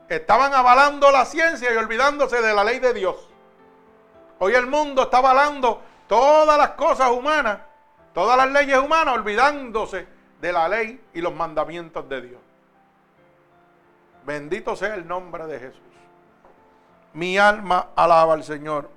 Estaban 0.06 0.52
avalando 0.52 1.10
la 1.10 1.24
ciencia 1.24 1.72
y 1.72 1.76
olvidándose 1.78 2.42
de 2.42 2.52
la 2.52 2.62
ley 2.62 2.78
de 2.78 2.92
Dios. 2.92 3.16
Hoy 4.38 4.52
el 4.52 4.66
mundo 4.66 5.04
está 5.04 5.16
avalando 5.16 5.80
todas 6.08 6.58
las 6.58 6.72
cosas 6.72 7.10
humanas, 7.10 7.60
todas 8.12 8.36
las 8.36 8.50
leyes 8.50 8.78
humanas, 8.78 9.14
olvidándose 9.14 10.06
de 10.42 10.52
la 10.52 10.68
ley 10.68 11.02
y 11.14 11.22
los 11.22 11.34
mandamientos 11.34 12.06
de 12.06 12.20
Dios. 12.20 12.40
Bendito 14.26 14.76
sea 14.76 14.94
el 14.94 15.08
nombre 15.08 15.46
de 15.46 15.58
Jesús. 15.58 15.80
Mi 17.14 17.38
alma 17.38 17.92
alaba 17.96 18.34
al 18.34 18.44
Señor. 18.44 18.90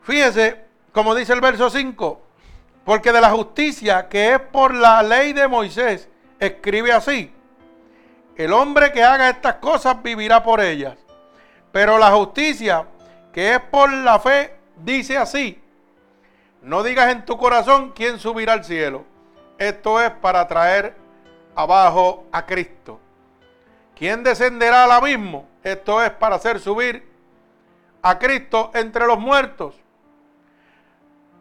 Fíjese, 0.00 0.64
como 0.90 1.14
dice 1.14 1.34
el 1.34 1.42
verso 1.42 1.68
5, 1.68 2.31
porque 2.84 3.12
de 3.12 3.20
la 3.20 3.30
justicia 3.30 4.08
que 4.08 4.34
es 4.34 4.40
por 4.40 4.74
la 4.74 5.02
ley 5.02 5.32
de 5.32 5.46
Moisés, 5.48 6.08
escribe 6.38 6.92
así, 6.92 7.32
el 8.36 8.52
hombre 8.52 8.92
que 8.92 9.02
haga 9.02 9.30
estas 9.30 9.56
cosas 9.56 10.02
vivirá 10.02 10.42
por 10.42 10.60
ellas. 10.60 10.96
Pero 11.70 11.98
la 11.98 12.10
justicia 12.10 12.86
que 13.32 13.54
es 13.54 13.60
por 13.60 13.92
la 13.92 14.18
fe, 14.18 14.56
dice 14.76 15.16
así, 15.16 15.62
no 16.60 16.82
digas 16.82 17.10
en 17.10 17.24
tu 17.24 17.36
corazón 17.38 17.92
quién 17.94 18.18
subirá 18.18 18.54
al 18.54 18.64
cielo. 18.64 19.04
Esto 19.58 20.00
es 20.00 20.10
para 20.10 20.46
traer 20.46 20.94
abajo 21.54 22.26
a 22.32 22.46
Cristo. 22.46 23.00
¿Quién 23.96 24.22
descenderá 24.22 24.84
al 24.84 24.92
abismo? 24.92 25.48
Esto 25.62 26.02
es 26.02 26.10
para 26.10 26.36
hacer 26.36 26.58
subir 26.60 27.08
a 28.02 28.18
Cristo 28.18 28.70
entre 28.74 29.06
los 29.06 29.18
muertos. 29.18 29.81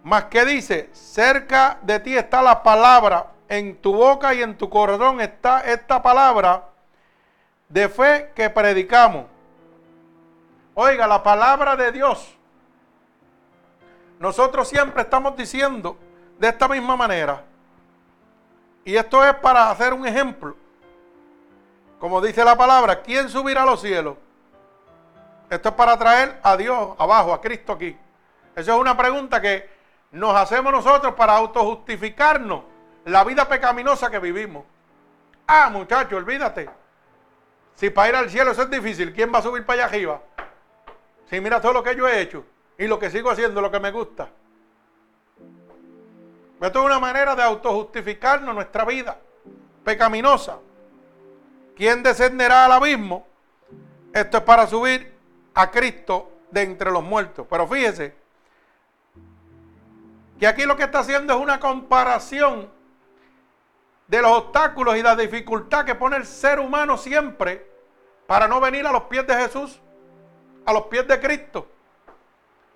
Más 0.03 0.25
que 0.25 0.46
dice, 0.46 0.89
cerca 0.93 1.77
de 1.81 2.00
ti 2.00 2.17
está 2.17 2.41
la 2.41 2.63
palabra, 2.63 3.27
en 3.48 3.75
tu 3.81 3.93
boca 3.93 4.34
y 4.34 4.41
en 4.41 4.58
tu 4.58 4.70
corazón 4.70 5.20
está 5.20 5.60
esta 5.62 6.01
palabra 6.01 6.63
de 7.67 7.89
fe 7.89 8.31
que 8.34 8.50
predicamos. 8.50 9.25
Oiga, 10.74 11.05
la 11.05 11.22
palabra 11.22 11.75
de 11.75 11.91
Dios. 11.91 12.34
Nosotros 14.20 14.70
siempre 14.70 15.01
estamos 15.01 15.36
diciendo 15.36 15.98
de 16.39 16.48
esta 16.48 16.67
misma 16.67 16.96
manera. 16.96 17.43
Y 18.86 18.96
esto 18.96 19.24
es 19.25 19.36
para 19.36 19.70
hacer 19.70 19.93
un 19.93 20.08
ejemplo. 20.08 20.55
Como 22.00 22.22
dice 22.22 22.43
la 22.46 22.55
palabra, 22.55 23.01
¿quién 23.01 23.29
subirá 23.29 23.63
a 23.63 23.65
los 23.65 23.81
cielos? 23.81 24.15
Esto 25.50 25.70
es 25.70 25.75
para 25.75 25.98
traer 25.98 26.39
a 26.41 26.55
Dios 26.55 26.96
abajo, 26.98 27.34
a 27.34 27.41
Cristo 27.41 27.74
aquí. 27.74 27.98
Esa 28.55 28.74
es 28.74 28.79
una 28.79 28.96
pregunta 28.96 29.41
que 29.41 29.81
nos 30.12 30.36
hacemos 30.36 30.72
nosotros 30.72 31.13
para 31.15 31.38
autojustificarnos 31.38 32.63
la 33.06 33.24
vida 33.24 33.48
pecaminosa 33.48 34.10
que 34.10 34.20
vivimos. 34.20 34.65
Ah, 35.48 35.70
muchacho, 35.70 36.18
olvídate. 36.18 36.70
Si 37.75 37.89
para 37.89 38.10
ir 38.10 38.15
al 38.15 38.30
cielo 38.30 38.51
eso 38.51 38.63
es 38.63 38.70
difícil, 38.70 39.13
¿quién 39.13 39.34
va 39.34 39.39
a 39.39 39.41
subir 39.41 39.65
para 39.65 39.84
allá 39.84 39.89
arriba? 39.89 40.22
Si 41.30 41.39
mira 41.39 41.62
todo 41.62 41.74
lo 41.74 41.84
que 41.84 41.96
yo 41.96 42.08
he 42.08 42.22
hecho 42.22 42.44
y 42.77 42.88
lo 42.88 43.00
que 43.00 43.10
sigo 43.10 43.32
haciendo, 43.32 43.62
lo 43.62 43.72
que 43.72 43.80
me 43.80 43.91
gusta. 43.91 44.30
Esto 46.62 46.80
es 46.80 46.86
una 46.86 47.00
manera 47.00 47.36
de 47.36 47.41
autojustificarnos 47.41 48.53
nuestra 48.53 48.86
vida 48.86 49.18
pecaminosa. 49.84 50.60
¿Quién 51.75 52.03
descenderá 52.03 52.65
al 52.65 52.74
abismo? 52.74 53.25
Esto 54.13 54.38
es 54.38 54.44
para 54.44 54.68
subir 54.68 55.12
a 55.56 55.72
Cristo 55.72 56.30
de 56.51 56.62
entre 56.62 56.91
los 56.91 57.01
muertos. 57.01 57.48
Pero 57.50 57.68
fíjese 57.68 58.21
que 60.41 60.48
aquí 60.48 60.63
lo 60.63 60.75
que 60.75 60.81
está 60.81 61.01
haciendo 61.01 61.36
es 61.36 61.39
una 61.39 61.60
comparación 61.60 62.67
de 64.07 64.21
los 64.24 64.31
obstáculos 64.31 64.98
y 64.98 65.03
la 65.03 65.15
dificultad 65.15 65.86
que 65.86 65.93
pone 65.93 66.17
el 66.17 66.25
ser 66.25 66.60
humano 66.60 66.98
siempre 66.98 67.69
para 68.25 68.48
no 68.48 68.60
venir 68.60 68.88
a 68.88 68.91
los 68.91 69.03
pies 69.03 69.27
de 69.27 69.36
Jesús, 69.36 69.79
a 70.65 70.74
los 70.74 70.86
pies 70.88 71.07
de 71.07 71.19
Cristo, 71.19 71.67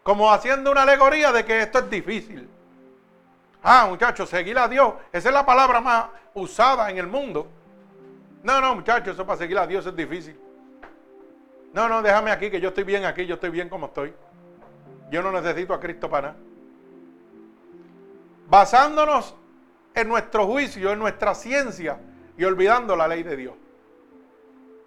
como 0.04 0.32
haciendo 0.32 0.70
una 0.70 0.84
alegoría 0.84 1.32
de 1.32 1.44
que 1.44 1.64
esto 1.64 1.80
es 1.80 1.90
difícil. 1.90 2.48
Ah, 3.64 3.88
muchachos, 3.90 4.30
seguir 4.30 4.60
a 4.60 4.68
Dios, 4.68 4.94
esa 5.12 5.30
es 5.30 5.34
la 5.34 5.44
palabra 5.44 5.82
más 5.82 6.06
usada 6.36 6.92
en 6.92 7.00
el 7.00 7.08
mundo. 7.08 7.48
No, 8.44 8.62
no, 8.62 8.76
muchachos, 8.76 9.16
eso 9.16 9.26
para 9.26 9.40
seguir 9.40 9.58
a 9.58 9.66
Dios 9.66 9.88
es 9.88 9.96
difícil. 9.96 10.40
No, 11.74 11.90
no, 11.90 12.04
déjame 12.04 12.30
aquí, 12.30 12.52
que 12.52 12.62
yo 12.62 12.70
estoy 12.70 12.84
bien 12.84 13.06
aquí, 13.06 13.26
yo 13.26 13.34
estoy 13.34 13.50
bien 13.50 13.70
como 13.70 13.88
estoy. 13.88 14.14
Yo 15.10 15.24
no 15.24 15.32
necesito 15.32 15.74
a 15.74 15.80
Cristo 15.80 16.08
para 16.08 16.28
nada. 16.28 16.55
Basándonos 18.48 19.36
en 19.94 20.08
nuestro 20.08 20.46
juicio, 20.46 20.92
en 20.92 21.00
nuestra 21.00 21.34
ciencia 21.34 22.00
y 22.38 22.44
olvidando 22.44 22.96
la 22.96 23.08
ley 23.08 23.24
de 23.24 23.36
Dios. 23.36 23.56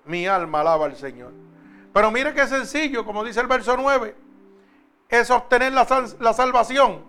Mi 0.05 0.27
alma 0.27 0.61
alaba 0.61 0.87
al 0.87 0.97
Señor. 0.97 1.33
Pero 1.93 2.11
mire 2.11 2.35
qué 2.35 2.47
sencillo, 2.47 3.05
como 3.05 3.25
dice 3.25 3.41
el 3.41 3.47
verso 3.47 3.77
9, 3.77 4.15
es 5.09 5.31
obtener 5.31 5.73
la, 5.73 5.87
la 6.21 6.33
salvación. 6.33 7.05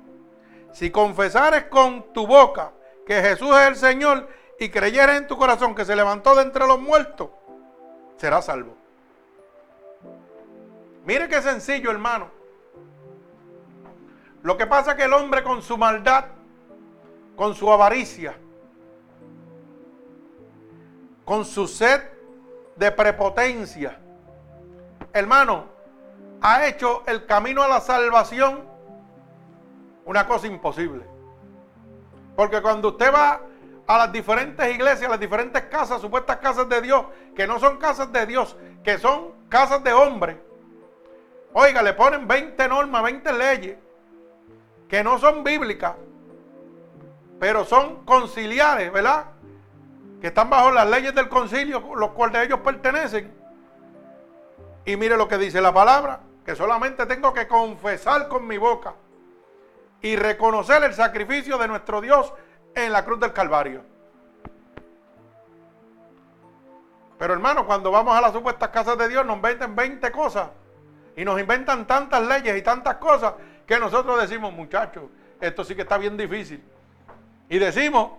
Si 0.71 0.89
confesares 0.89 1.65
con 1.65 2.13
tu 2.13 2.25
boca 2.25 2.71
que 3.05 3.21
Jesús 3.21 3.55
es 3.57 3.67
el 3.67 3.75
Señor 3.75 4.27
y 4.59 4.69
creyeres 4.69 5.17
en 5.17 5.27
tu 5.27 5.37
corazón 5.37 5.75
que 5.75 5.85
se 5.85 5.95
levantó 5.95 6.35
de 6.35 6.43
entre 6.43 6.65
los 6.65 6.79
muertos, 6.79 7.29
serás 8.17 8.45
salvo. 8.45 8.75
Mire 11.05 11.27
qué 11.27 11.41
sencillo, 11.41 11.91
hermano. 11.91 12.29
Lo 14.43 14.57
que 14.57 14.67
pasa 14.67 14.91
es 14.91 14.97
que 14.97 15.03
el 15.03 15.13
hombre 15.13 15.43
con 15.43 15.61
su 15.61 15.77
maldad 15.77 16.25
con 17.39 17.55
su 17.55 17.71
avaricia, 17.71 18.35
con 21.23 21.45
su 21.45 21.69
sed 21.69 22.01
de 22.75 22.91
prepotencia. 22.91 23.97
Hermano, 25.13 25.63
ha 26.41 26.67
hecho 26.67 27.03
el 27.07 27.25
camino 27.25 27.63
a 27.63 27.69
la 27.69 27.79
salvación 27.79 28.65
una 30.03 30.27
cosa 30.27 30.47
imposible. 30.47 31.05
Porque 32.35 32.61
cuando 32.61 32.89
usted 32.89 33.09
va 33.09 33.39
a 33.87 33.97
las 33.97 34.11
diferentes 34.11 34.75
iglesias, 34.75 35.05
a 35.05 35.11
las 35.11 35.19
diferentes 35.21 35.63
casas, 35.67 36.01
supuestas 36.01 36.39
casas 36.39 36.67
de 36.67 36.81
Dios, 36.81 37.05
que 37.37 37.47
no 37.47 37.57
son 37.57 37.77
casas 37.77 38.11
de 38.11 38.25
Dios, 38.25 38.57
que 38.83 38.97
son 38.97 39.31
casas 39.47 39.81
de 39.81 39.93
hombres, 39.93 40.35
oiga, 41.53 41.83
le 41.83 41.93
ponen 41.93 42.27
20 42.27 42.67
normas, 42.67 43.01
20 43.01 43.31
leyes, 43.31 43.77
que 44.89 45.01
no 45.05 45.17
son 45.19 45.41
bíblicas, 45.41 45.93
pero 47.39 47.63
son 47.63 48.03
conciliares, 48.05 48.91
¿verdad? 48.91 49.25
Que 50.19 50.27
están 50.27 50.49
bajo 50.49 50.71
las 50.71 50.87
leyes 50.89 51.15
del 51.15 51.29
concilio, 51.29 51.95
los 51.95 52.11
cuales 52.11 52.45
ellos 52.45 52.59
pertenecen. 52.59 53.33
Y 54.85 54.97
mire 54.97 55.15
lo 55.15 55.27
que 55.27 55.37
dice 55.37 55.61
la 55.61 55.73
palabra, 55.73 56.19
que 56.45 56.55
solamente 56.55 57.05
tengo 57.05 57.33
que 57.33 57.47
confesar 57.47 58.27
con 58.27 58.45
mi 58.45 58.57
boca 58.57 58.95
y 60.01 60.15
reconocer 60.15 60.83
el 60.83 60.93
sacrificio 60.93 61.57
de 61.57 61.67
nuestro 61.67 62.01
Dios 62.01 62.33
en 62.75 62.91
la 62.91 63.05
cruz 63.05 63.19
del 63.19 63.31
Calvario. 63.31 63.83
Pero 67.17 67.33
hermano, 67.33 67.65
cuando 67.65 67.91
vamos 67.91 68.15
a 68.15 68.21
las 68.21 68.31
supuestas 68.31 68.69
casas 68.69 68.97
de 68.97 69.09
Dios 69.09 69.25
nos 69.25 69.37
inventan 69.37 69.75
20 69.75 70.11
cosas 70.11 70.49
y 71.15 71.25
nos 71.25 71.39
inventan 71.39 71.85
tantas 71.85 72.25
leyes 72.25 72.57
y 72.57 72.61
tantas 72.61 72.95
cosas 72.95 73.33
que 73.65 73.77
nosotros 73.77 74.19
decimos, 74.21 74.53
muchachos, 74.53 75.03
esto 75.39 75.63
sí 75.63 75.75
que 75.75 75.81
está 75.81 75.97
bien 75.97 76.17
difícil. 76.17 76.63
Y 77.49 77.57
decimos 77.57 78.11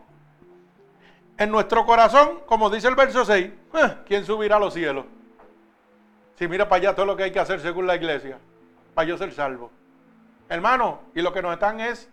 en 1.39 1.51
nuestro 1.51 1.87
corazón, 1.87 2.41
como 2.47 2.69
dice 2.69 2.89
el 2.89 2.97
verso 2.97 3.25
6, 3.25 3.51
eh, 3.75 3.97
¿quién 4.05 4.27
subirá 4.27 4.57
a 4.57 4.61
los 4.61 4.75
cielos? 4.75 5.07
Si 6.37 6.49
mira 6.49 6.69
para 6.69 6.81
allá 6.81 6.95
todo 6.95 7.07
lo 7.07 7.17
que 7.17 7.23
hay 7.23 7.31
que 7.31 7.39
hacer 7.39 7.61
según 7.61 7.87
la 7.87 7.95
iglesia, 7.95 8.39
para 8.93 9.09
yo 9.09 9.17
ser 9.17 9.33
salvo. 9.33 9.71
Hermano, 10.49 11.01
y 11.15 11.23
lo 11.23 11.33
que 11.33 11.43
nos 11.43 11.53
están 11.53 11.81
es, 11.81 12.11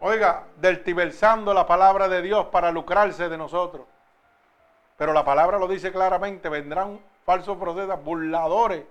oiga, 0.00 0.44
deltiversando 0.58 1.52
la 1.52 1.66
palabra 1.66 2.08
de 2.08 2.22
Dios 2.22 2.46
para 2.46 2.70
lucrarse 2.70 3.28
de 3.28 3.36
nosotros. 3.36 3.86
Pero 4.96 5.12
la 5.12 5.24
palabra 5.24 5.58
lo 5.58 5.66
dice 5.66 5.90
claramente, 5.90 6.48
vendrán 6.48 7.00
falsos 7.26 7.58
profetas, 7.58 8.02
burladores, 8.02 8.84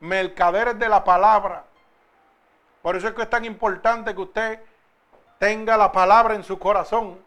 mercaderes 0.00 0.78
de 0.78 0.88
la 0.88 1.04
palabra. 1.04 1.64
Por 2.80 2.96
eso 2.96 3.08
es 3.08 3.14
que 3.14 3.22
es 3.22 3.30
tan 3.30 3.44
importante 3.44 4.14
que 4.14 4.20
usted 4.20 4.60
tenga 5.38 5.76
la 5.76 5.92
palabra 5.92 6.34
en 6.34 6.42
su 6.42 6.58
corazón, 6.58 7.18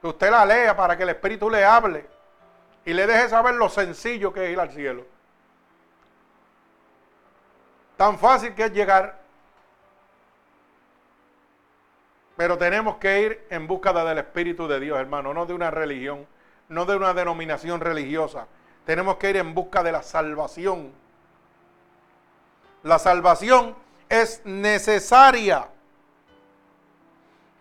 que 0.00 0.08
usted 0.08 0.30
la 0.30 0.44
lea 0.44 0.76
para 0.76 0.96
que 0.96 1.02
el 1.02 1.10
Espíritu 1.10 1.48
le 1.50 1.64
hable 1.64 2.06
y 2.84 2.92
le 2.92 3.06
deje 3.06 3.28
saber 3.28 3.54
lo 3.54 3.68
sencillo 3.68 4.32
que 4.32 4.44
es 4.44 4.52
ir 4.52 4.60
al 4.60 4.70
cielo. 4.70 5.04
Tan 7.96 8.18
fácil 8.18 8.54
que 8.54 8.64
es 8.64 8.72
llegar, 8.72 9.18
pero 12.36 12.58
tenemos 12.58 12.96
que 12.96 13.22
ir 13.22 13.46
en 13.50 13.66
búsqueda 13.66 14.04
del 14.04 14.18
Espíritu 14.18 14.66
de 14.66 14.80
Dios, 14.80 14.98
hermano, 14.98 15.32
no 15.32 15.46
de 15.46 15.54
una 15.54 15.70
religión, 15.70 16.26
no 16.68 16.84
de 16.84 16.96
una 16.96 17.14
denominación 17.14 17.80
religiosa. 17.80 18.48
Tenemos 18.84 19.16
que 19.16 19.30
ir 19.30 19.36
en 19.36 19.54
busca 19.54 19.82
de 19.82 19.92
la 19.92 20.02
salvación. 20.02 20.92
La 22.82 22.98
salvación 22.98 23.76
es 24.08 24.42
necesaria. 24.44 25.68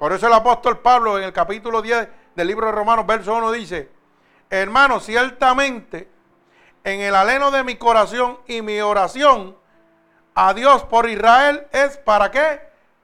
Por 0.04 0.12
eso 0.12 0.28
el 0.28 0.34
apóstol 0.34 0.80
Pablo 0.80 1.18
en 1.18 1.24
el 1.24 1.32
capítulo 1.32 1.82
10 1.82 2.10
del 2.36 2.48
libro 2.48 2.66
de 2.66 2.74
Romanos, 2.74 3.08
verso 3.08 3.36
1 3.36 3.54
dice, 3.54 3.90
hermano, 4.50 5.00
ciertamente 5.00 6.12
en 6.84 7.00
el 7.00 7.16
aleno 7.16 7.52
de 7.52 7.64
mi 7.64 7.78
corazón 7.78 8.38
y 8.46 8.62
mi 8.62 8.82
oración 8.82 9.56
a 10.36 10.54
Dios 10.54 10.84
por 10.84 11.08
Israel 11.08 11.70
es 11.72 11.98
para 12.00 12.30
qué? 12.32 12.60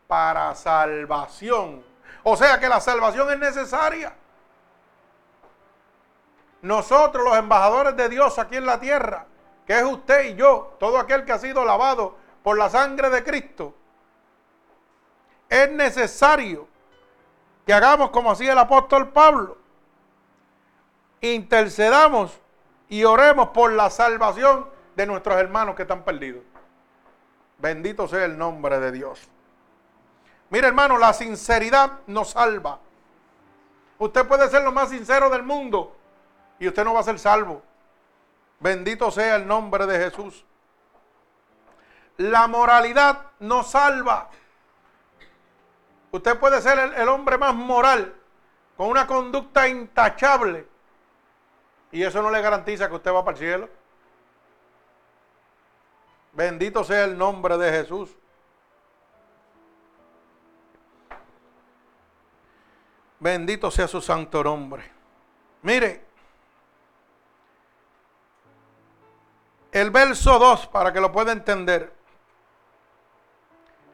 Para 0.07 0.53
salvación. 0.55 1.85
O 2.23 2.35
sea 2.35 2.59
que 2.59 2.67
la 2.67 2.81
salvación 2.81 3.31
es 3.31 3.39
necesaria. 3.39 4.13
Nosotros 6.61 7.23
los 7.23 7.37
embajadores 7.37 7.95
de 7.95 8.09
Dios 8.09 8.37
aquí 8.37 8.57
en 8.57 8.65
la 8.65 8.77
tierra, 8.77 9.25
que 9.65 9.79
es 9.79 9.85
usted 9.85 10.31
y 10.31 10.35
yo, 10.35 10.75
todo 10.81 10.99
aquel 10.99 11.23
que 11.23 11.31
ha 11.31 11.39
sido 11.39 11.63
lavado 11.63 12.17
por 12.43 12.57
la 12.57 12.69
sangre 12.69 13.09
de 13.09 13.23
Cristo, 13.23 13.73
es 15.47 15.71
necesario 15.71 16.67
que 17.65 17.73
hagamos 17.73 18.09
como 18.09 18.31
hacía 18.31 18.53
el 18.53 18.57
apóstol 18.57 19.09
Pablo. 19.09 19.57
Intercedamos 21.21 22.39
y 22.87 23.03
oremos 23.03 23.49
por 23.49 23.71
la 23.71 23.89
salvación 23.89 24.67
de 24.95 25.05
nuestros 25.05 25.37
hermanos 25.37 25.75
que 25.75 25.83
están 25.83 26.03
perdidos. 26.03 26.43
Bendito 27.57 28.07
sea 28.07 28.25
el 28.25 28.37
nombre 28.37 28.79
de 28.79 28.91
Dios. 28.91 29.29
Mire 30.49 30.67
hermano, 30.67 30.97
la 30.97 31.13
sinceridad 31.13 31.99
nos 32.07 32.31
salva. 32.31 32.79
Usted 33.99 34.25
puede 34.27 34.49
ser 34.49 34.63
lo 34.63 34.71
más 34.71 34.89
sincero 34.89 35.29
del 35.29 35.43
mundo 35.43 35.95
y 36.57 36.67
usted 36.67 36.83
no 36.83 36.93
va 36.93 37.01
a 37.01 37.03
ser 37.03 37.19
salvo. 37.19 37.61
Bendito 38.59 39.11
sea 39.11 39.35
el 39.35 39.47
nombre 39.47 39.85
de 39.85 39.99
Jesús. 39.99 40.45
La 42.17 42.47
moralidad 42.47 43.27
nos 43.39 43.71
salva. 43.71 44.29
Usted 46.11 46.39
puede 46.39 46.61
ser 46.61 46.79
el, 46.79 47.07
hombre 47.07 47.37
más 47.37 47.53
moral, 47.53 48.15
con 48.75 48.87
una 48.87 49.05
conducta 49.05 49.67
intachable, 49.67 50.67
y 51.91 52.03
eso 52.03 52.21
no 52.21 52.31
le 52.31 52.41
garantiza 52.41 52.87
que 52.87 52.95
usted 52.95 53.13
va 53.13 53.23
para 53.23 53.37
el 53.37 53.43
cielo. 53.43 53.69
Bendito 56.33 56.83
sea 56.83 57.03
el 57.05 57.17
nombre 57.17 57.57
de 57.57 57.71
Jesús. 57.71 58.15
Bendito 63.19 63.69
sea 63.69 63.87
su 63.87 64.01
santo 64.01 64.43
nombre. 64.43 64.89
Mire, 65.61 66.05
el 69.71 69.91
verso 69.91 70.39
2, 70.39 70.67
para 70.67 70.93
que 70.93 71.01
lo 71.01 71.11
pueda 71.11 71.31
entender. 71.31 71.93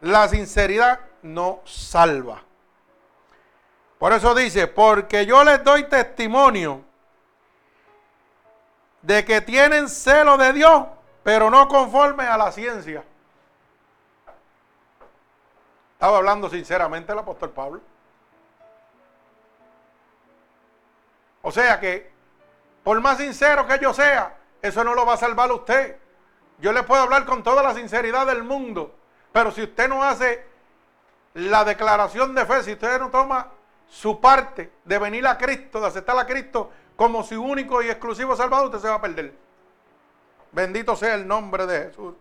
La 0.01 0.27
sinceridad 0.27 0.99
no 1.25 1.61
salva. 1.65 2.41
Por 3.99 4.13
eso 4.13 4.33
dice, 4.33 4.67
porque 4.67 5.25
yo 5.25 5.43
les 5.43 5.63
doy 5.63 5.83
testimonio 5.85 6.81
de 9.01 9.25
que 9.25 9.41
tienen 9.41 9.89
celo 9.89 10.37
de 10.37 10.53
Dios 10.53 10.85
pero 11.25 11.49
no 11.49 11.67
conforme 11.67 12.23
a 12.27 12.37
la 12.37 12.51
ciencia. 12.51 13.03
Estaba 15.93 16.17
hablando 16.17 16.47
sinceramente 16.51 17.11
el 17.13 17.17
apóstol 17.17 17.49
Pablo. 17.49 17.81
O 21.41 21.51
sea 21.51 21.79
que, 21.79 22.11
por 22.83 23.01
más 23.01 23.17
sincero 23.17 23.65
que 23.65 23.79
yo 23.79 23.91
sea, 23.91 24.37
eso 24.61 24.83
no 24.83 24.93
lo 24.93 25.03
va 25.03 25.13
a 25.13 25.17
salvar 25.17 25.49
a 25.49 25.55
usted. 25.55 25.97
Yo 26.59 26.71
le 26.71 26.83
puedo 26.83 27.01
hablar 27.01 27.25
con 27.25 27.41
toda 27.41 27.63
la 27.63 27.73
sinceridad 27.73 28.27
del 28.27 28.43
mundo, 28.43 28.93
pero 29.31 29.49
si 29.49 29.63
usted 29.63 29.89
no 29.89 30.03
hace 30.03 30.45
la 31.35 31.65
declaración 31.65 32.33
de 32.33 32.45
fe, 32.45 32.63
si 32.63 32.73
usted 32.73 32.99
no 32.99 33.09
toma 33.09 33.51
su 33.87 34.19
parte 34.19 34.71
de 34.85 34.97
venir 34.97 35.27
a 35.27 35.37
Cristo, 35.37 35.81
de 35.81 35.87
aceptar 35.87 36.17
a 36.17 36.25
Cristo 36.25 36.71
como 36.95 37.23
su 37.23 37.41
único 37.41 37.81
y 37.81 37.89
exclusivo 37.89 38.35
Salvador, 38.35 38.67
usted 38.67 38.79
se 38.79 38.87
va 38.87 38.95
a 38.95 39.01
perder. 39.01 39.33
Bendito 40.53 40.95
sea 40.95 41.13
el 41.15 41.27
nombre 41.27 41.65
de 41.65 41.87
Jesús. 41.87 42.15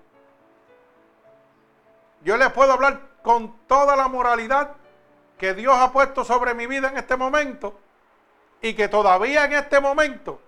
Yo 2.23 2.37
les 2.37 2.51
puedo 2.51 2.73
hablar 2.73 3.01
con 3.23 3.57
toda 3.69 3.95
la 3.95 4.09
moralidad 4.09 4.73
que 5.39 5.55
Dios 5.55 5.77
ha 5.77 5.93
puesto 5.93 6.25
sobre 6.25 6.53
mi 6.55 6.67
vida 6.67 6.89
en 6.89 6.97
este 6.97 7.17
momento 7.17 7.79
y 8.61 8.75
que 8.75 8.89
todavía 8.89 9.45
en 9.45 9.53
este 9.53 9.79
momento, 9.79 10.41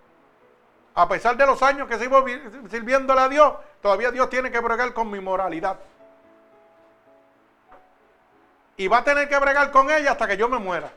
a 0.94 1.07
pesar 1.07 1.37
de 1.37 1.46
los 1.46 1.62
años 1.62 1.87
que 1.87 1.98
sigo 1.98 2.24
sirviéndole 2.68 3.20
a 3.20 3.29
Dios, 3.29 3.55
todavía 3.81 4.11
Dios 4.11 4.29
tiene 4.29 4.50
que 4.50 4.59
bregar 4.59 4.92
con 4.92 5.09
mi 5.09 5.20
moralidad. 5.20 5.79
Y 8.76 8.88
va 8.88 8.98
a 8.98 9.04
tener 9.04 9.28
que 9.28 9.38
bregar 9.38 9.70
con 9.70 9.90
ella 9.90 10.12
hasta 10.12 10.26
que 10.26 10.36
yo 10.36 10.48
me 10.48 10.58
muera. 10.58 10.90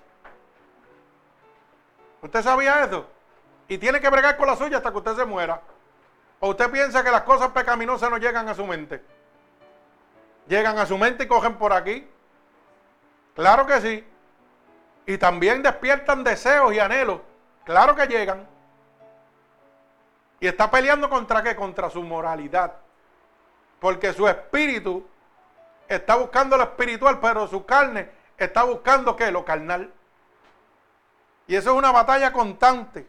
¿Usted 2.21 2.43
sabía 2.43 2.83
eso? 2.83 3.07
Y 3.67 3.77
tiene 3.77 4.01
que 4.01 4.09
bregar 4.09 4.35
con 4.35 4.47
la 4.47 4.55
suya 4.55 4.77
hasta 4.77 4.91
que 4.91 4.97
usted 4.97 5.15
se 5.15 5.25
muera. 5.25 5.61
¿O 6.39 6.49
usted 6.49 6.69
piensa 6.71 7.03
que 7.03 7.11
las 7.11 7.21
cosas 7.21 7.49
pecaminosas 7.49 8.09
no 8.09 8.17
llegan 8.17 8.47
a 8.49 8.55
su 8.55 8.65
mente? 8.65 9.03
Llegan 10.47 10.77
a 10.77 10.85
su 10.85 10.97
mente 10.97 11.25
y 11.25 11.27
cogen 11.27 11.55
por 11.55 11.71
aquí. 11.71 12.09
Claro 13.35 13.65
que 13.65 13.79
sí. 13.79 14.07
Y 15.05 15.17
también 15.17 15.61
despiertan 15.61 16.23
deseos 16.23 16.73
y 16.73 16.79
anhelos. 16.79 17.21
Claro 17.63 17.95
que 17.95 18.07
llegan. 18.07 18.47
Y 20.39 20.47
está 20.47 20.71
peleando 20.71 21.09
contra 21.09 21.43
qué? 21.43 21.55
Contra 21.55 21.89
su 21.89 22.01
moralidad. 22.01 22.73
Porque 23.79 24.13
su 24.13 24.27
espíritu 24.27 25.05
está 25.89 26.15
buscando 26.15 26.55
lo 26.55 26.63
espiritual, 26.63 27.19
pero 27.19 27.47
su 27.47 27.65
carne 27.65 28.09
está 28.37 28.63
buscando 28.63 29.15
qué? 29.15 29.31
Lo 29.31 29.43
carnal. 29.43 29.91
Y 31.47 31.55
eso 31.55 31.71
es 31.71 31.75
una 31.75 31.91
batalla 31.91 32.31
constante. 32.31 33.07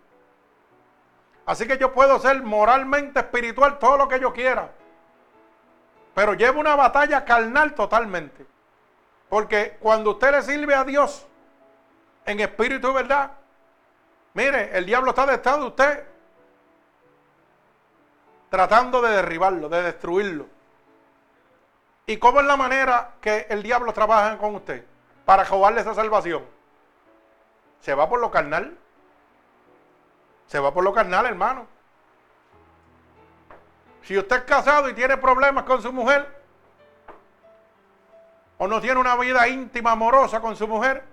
Así 1.45 1.67
que 1.67 1.77
yo 1.79 1.93
puedo 1.93 2.19
ser 2.19 2.43
moralmente 2.43 3.21
espiritual 3.21 3.79
todo 3.79 3.99
lo 3.99 4.09
que 4.09 4.19
yo 4.19 4.33
quiera. 4.33 4.71
Pero 6.15 6.35
llevo 6.35 6.59
una 6.59 6.75
batalla 6.75 7.25
carnal 7.25 7.75
totalmente. 7.75 8.47
Porque 9.29 9.77
cuando 9.79 10.13
usted 10.13 10.33
le 10.33 10.43
sirve 10.43 10.75
a 10.75 10.85
Dios 10.85 11.27
en 12.25 12.41
espíritu 12.41 12.91
y 12.91 12.95
verdad, 12.95 13.33
mire, 14.35 14.77
el 14.77 14.87
diablo 14.87 15.11
está 15.11 15.27
detrás 15.27 15.59
de 15.59 15.67
usted 15.67 16.07
tratando 18.49 19.01
de 19.03 19.11
derribarlo, 19.11 19.69
de 19.69 19.83
destruirlo. 19.83 20.47
¿Y 22.11 22.17
cómo 22.17 22.41
es 22.41 22.47
la 22.47 22.57
manera 22.57 23.13
que 23.21 23.47
el 23.51 23.63
diablo 23.63 23.93
trabaja 23.93 24.37
con 24.37 24.57
usted 24.57 24.85
para 25.25 25.45
robarle 25.45 25.81
esa 25.81 25.95
salvación? 25.95 26.45
Se 27.79 27.95
va 27.95 28.09
por 28.09 28.19
lo 28.19 28.33
carnal. 28.33 28.77
Se 30.49 30.59
va 30.59 30.75
por 30.75 30.83
lo 30.83 30.93
carnal, 30.93 31.27
hermano. 31.27 31.69
Si 34.03 34.19
usted 34.19 34.39
es 34.39 34.43
casado 34.43 34.89
y 34.89 34.95
tiene 34.95 35.19
problemas 35.19 35.63
con 35.63 35.81
su 35.81 35.93
mujer, 35.93 36.27
o 38.59 38.67
no 38.67 38.81
tiene 38.81 38.99
una 38.99 39.15
vida 39.15 39.47
íntima, 39.47 39.93
amorosa 39.93 40.41
con 40.41 40.57
su 40.57 40.67
mujer, 40.67 41.05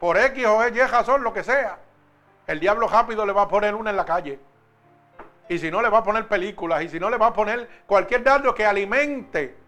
por 0.00 0.18
X 0.18 0.46
o 0.46 0.66
Y 0.66 0.80
razón, 0.80 1.22
lo 1.22 1.32
que 1.32 1.44
sea, 1.44 1.78
el 2.48 2.58
diablo 2.58 2.88
rápido 2.88 3.24
le 3.24 3.32
va 3.32 3.42
a 3.42 3.48
poner 3.48 3.76
una 3.76 3.90
en 3.90 3.96
la 3.96 4.04
calle. 4.04 4.40
Y 5.48 5.60
si 5.60 5.70
no, 5.70 5.80
le 5.80 5.90
va 5.90 5.98
a 5.98 6.02
poner 6.02 6.26
películas. 6.26 6.82
Y 6.82 6.88
si 6.88 6.98
no, 6.98 7.08
le 7.08 7.18
va 7.18 7.26
a 7.26 7.32
poner 7.32 7.84
cualquier 7.86 8.24
daño 8.24 8.52
que 8.52 8.66
alimente 8.66 9.59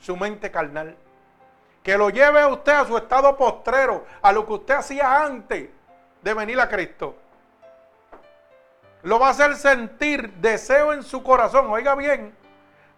su 0.00 0.16
mente 0.16 0.50
carnal. 0.50 0.96
Que 1.82 1.98
lo 1.98 2.10
lleve 2.10 2.40
a 2.40 2.48
usted 2.48 2.72
a 2.72 2.84
su 2.86 2.96
estado 2.96 3.36
postrero, 3.36 4.06
a 4.22 4.32
lo 4.32 4.46
que 4.46 4.52
usted 4.54 4.74
hacía 4.74 5.22
antes 5.22 5.68
de 6.22 6.34
venir 6.34 6.58
a 6.60 6.68
Cristo. 6.68 7.16
Lo 9.02 9.18
va 9.18 9.28
a 9.28 9.30
hacer 9.30 9.54
sentir 9.56 10.32
deseo 10.34 10.94
en 10.94 11.02
su 11.02 11.22
corazón, 11.22 11.70
oiga 11.70 11.94
bien, 11.94 12.34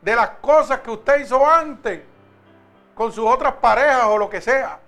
de 0.00 0.14
las 0.14 0.30
cosas 0.40 0.80
que 0.80 0.90
usted 0.92 1.20
hizo 1.20 1.44
antes 1.44 2.02
con 2.94 3.12
sus 3.12 3.26
otras 3.26 3.54
parejas 3.54 4.04
o 4.04 4.16
lo 4.16 4.30
que 4.30 4.40
sea. 4.40 4.78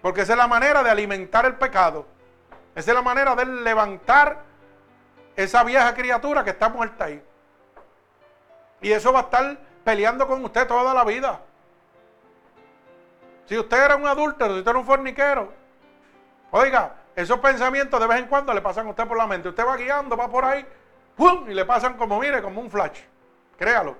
Porque 0.00 0.22
esa 0.22 0.32
es 0.32 0.38
la 0.38 0.48
manera 0.48 0.82
de 0.82 0.90
alimentar 0.90 1.44
el 1.44 1.56
pecado. 1.56 2.06
Esa 2.74 2.90
es 2.90 2.94
la 2.94 3.02
manera 3.02 3.34
de 3.34 3.44
levantar 3.44 4.38
esa 5.36 5.62
vieja 5.62 5.94
criatura 5.94 6.42
que 6.42 6.50
está 6.50 6.68
muerta 6.68 7.04
ahí. 7.04 7.22
Y 8.80 8.92
eso 8.92 9.12
va 9.12 9.20
a 9.20 9.22
estar 9.24 9.58
peleando 9.90 10.24
con 10.28 10.44
usted 10.44 10.68
toda 10.68 10.94
la 10.94 11.02
vida. 11.02 11.40
Si 13.46 13.58
usted 13.58 13.84
era 13.84 13.96
un 13.96 14.06
adulto, 14.06 14.46
si 14.46 14.52
usted 14.52 14.70
era 14.70 14.78
un 14.78 14.86
forniquero, 14.86 15.52
Oiga, 16.52 16.96
esos 17.14 17.38
pensamientos 17.38 18.00
de 18.00 18.06
vez 18.08 18.18
en 18.18 18.26
cuando 18.26 18.52
le 18.52 18.60
pasan 18.60 18.86
a 18.86 18.90
usted 18.90 19.06
por 19.06 19.16
la 19.16 19.26
mente. 19.26 19.48
Usted 19.48 19.64
va 19.64 19.76
guiando, 19.76 20.16
va 20.16 20.28
por 20.28 20.44
ahí, 20.44 20.66
¡pum! 21.16 21.48
y 21.48 21.54
le 21.54 21.64
pasan 21.64 21.96
como, 21.96 22.18
mire, 22.18 22.42
como 22.42 22.60
un 22.60 22.68
flash. 22.68 23.00
Créalo. 23.56 23.96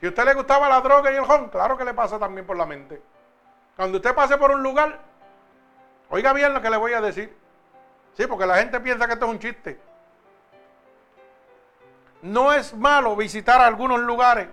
Si 0.00 0.06
a 0.06 0.08
usted 0.08 0.24
le 0.24 0.34
gustaba 0.34 0.68
la 0.68 0.80
droga 0.80 1.12
y 1.12 1.16
el 1.16 1.24
home, 1.24 1.50
claro 1.50 1.76
que 1.76 1.84
le 1.84 1.92
pasa 1.92 2.18
también 2.18 2.46
por 2.46 2.56
la 2.56 2.64
mente. 2.64 3.02
Cuando 3.76 3.98
usted 3.98 4.14
pase 4.14 4.38
por 4.38 4.50
un 4.50 4.62
lugar, 4.62 4.98
oiga 6.08 6.32
bien 6.32 6.54
lo 6.54 6.62
que 6.62 6.70
le 6.70 6.76
voy 6.78 6.94
a 6.94 7.02
decir. 7.02 7.36
Sí, 8.14 8.26
porque 8.26 8.46
la 8.46 8.56
gente 8.56 8.80
piensa 8.80 9.06
que 9.06 9.12
esto 9.12 9.26
es 9.26 9.32
un 9.32 9.38
chiste. 9.38 9.78
No 12.22 12.52
es 12.52 12.74
malo 12.74 13.14
visitar 13.14 13.60
algunos 13.60 14.00
lugares, 14.00 14.48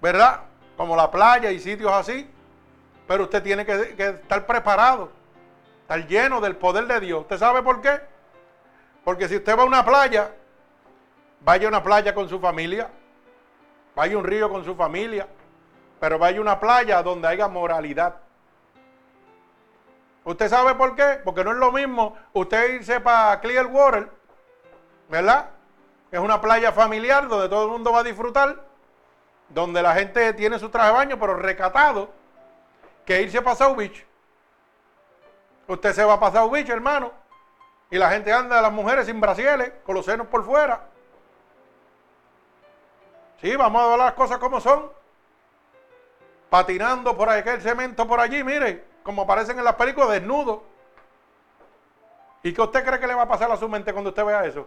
¿verdad? 0.00 0.40
Como 0.76 0.96
la 0.96 1.10
playa 1.10 1.50
y 1.50 1.58
sitios 1.58 1.92
así, 1.92 2.28
pero 3.06 3.24
usted 3.24 3.42
tiene 3.42 3.64
que, 3.64 3.94
estar 3.98 4.46
preparado 4.46 5.10
estar 5.82 6.06
lleno 6.06 6.40
del 6.40 6.56
poder 6.56 6.86
de 6.86 7.00
Dios. 7.00 7.22
¿Usted 7.22 7.38
sabe 7.38 7.62
por 7.62 7.80
qué? 7.80 7.98
Porque 9.04 9.26
si 9.26 9.36
usted 9.36 9.56
va 9.56 9.62
a 9.62 9.66
una 9.66 9.84
playa, 9.84 10.34
vaya 11.40 11.66
a 11.66 11.68
una 11.68 11.82
playa 11.82 12.14
con 12.14 12.28
su 12.28 12.38
familia, 12.38 12.90
vaya 13.96 14.14
a 14.14 14.18
un 14.18 14.24
río 14.24 14.50
con 14.50 14.64
su 14.66 14.74
familia, 14.74 15.26
pero 15.98 16.18
vaya 16.18 16.38
a 16.38 16.42
una 16.42 16.60
playa 16.60 17.02
donde 17.02 17.26
haya 17.26 17.48
moralidad. 17.48 18.16
¿Usted 20.24 20.50
sabe 20.50 20.74
por 20.74 20.94
qué? 20.94 21.20
Porque 21.24 21.42
no 21.42 21.52
es 21.52 21.56
lo 21.56 21.72
mismo 21.72 22.14
usted 22.34 22.74
irse 22.74 23.00
para 23.00 23.40
Clearwater, 23.40 24.10
¿verdad? 25.08 25.48
Es 26.10 26.20
una 26.20 26.38
playa 26.38 26.70
familiar 26.70 27.28
donde 27.28 27.48
todo 27.48 27.64
el 27.64 27.70
mundo 27.70 27.92
va 27.92 28.00
a 28.00 28.04
disfrutar, 28.04 28.62
donde 29.48 29.82
la 29.82 29.94
gente 29.94 30.32
tiene 30.34 30.58
su 30.58 30.68
traje 30.68 30.88
de 30.88 30.94
baño, 30.94 31.18
pero 31.18 31.34
recatado, 31.34 32.10
que 33.04 33.22
irse 33.22 33.40
para 33.40 33.56
South 33.56 33.76
Beach. 33.76 34.06
Usted 35.66 35.92
se 35.92 36.04
va 36.04 36.14
a 36.14 36.20
pasar 36.20 36.44
un 36.44 36.52
bicho, 36.52 36.72
hermano. 36.72 37.12
Y 37.90 37.96
la 37.96 38.10
gente 38.10 38.32
anda, 38.32 38.60
las 38.60 38.72
mujeres 38.72 39.06
sin 39.06 39.20
brasieles, 39.20 39.72
con 39.84 39.94
los 39.94 40.04
senos 40.04 40.26
por 40.26 40.44
fuera. 40.44 40.86
Sí, 43.40 43.54
vamos 43.56 43.82
a 43.82 43.88
ver 43.88 43.98
las 43.98 44.12
cosas 44.12 44.38
como 44.38 44.60
son. 44.60 44.90
Patinando 46.50 47.16
por 47.16 47.28
ahí, 47.28 47.42
que 47.42 47.52
el 47.52 47.62
cemento 47.62 48.06
por 48.06 48.20
allí, 48.20 48.42
mire, 48.42 48.84
como 49.02 49.22
aparecen 49.22 49.58
en 49.58 49.64
las 49.64 49.74
películas, 49.76 50.10
desnudo. 50.10 50.64
¿Y 52.42 52.52
qué 52.52 52.62
usted 52.62 52.84
cree 52.84 53.00
que 53.00 53.06
le 53.06 53.14
va 53.14 53.22
a 53.22 53.28
pasar 53.28 53.50
a 53.50 53.56
su 53.56 53.68
mente 53.68 53.92
cuando 53.92 54.10
usted 54.10 54.24
vea 54.24 54.44
eso? 54.44 54.66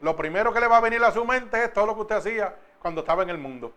Lo 0.00 0.14
primero 0.16 0.52
que 0.52 0.60
le 0.60 0.68
va 0.68 0.76
a 0.76 0.80
venir 0.80 1.02
a 1.02 1.10
su 1.10 1.24
mente 1.24 1.64
es 1.64 1.72
todo 1.72 1.86
lo 1.86 1.94
que 1.94 2.00
usted 2.02 2.16
hacía 2.16 2.54
cuando 2.80 3.00
estaba 3.00 3.22
en 3.22 3.30
el 3.30 3.38
mundo. 3.38 3.72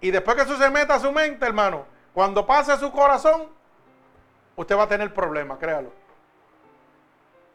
Y 0.00 0.10
después 0.10 0.36
que 0.36 0.42
eso 0.42 0.56
se 0.56 0.68
meta 0.70 0.94
a 0.94 1.00
su 1.00 1.12
mente, 1.12 1.46
hermano, 1.46 1.86
cuando 2.12 2.44
pase 2.44 2.76
su 2.76 2.90
corazón, 2.90 3.48
usted 4.56 4.76
va 4.76 4.82
a 4.82 4.88
tener 4.88 5.14
problemas, 5.14 5.58
créalo. 5.58 5.92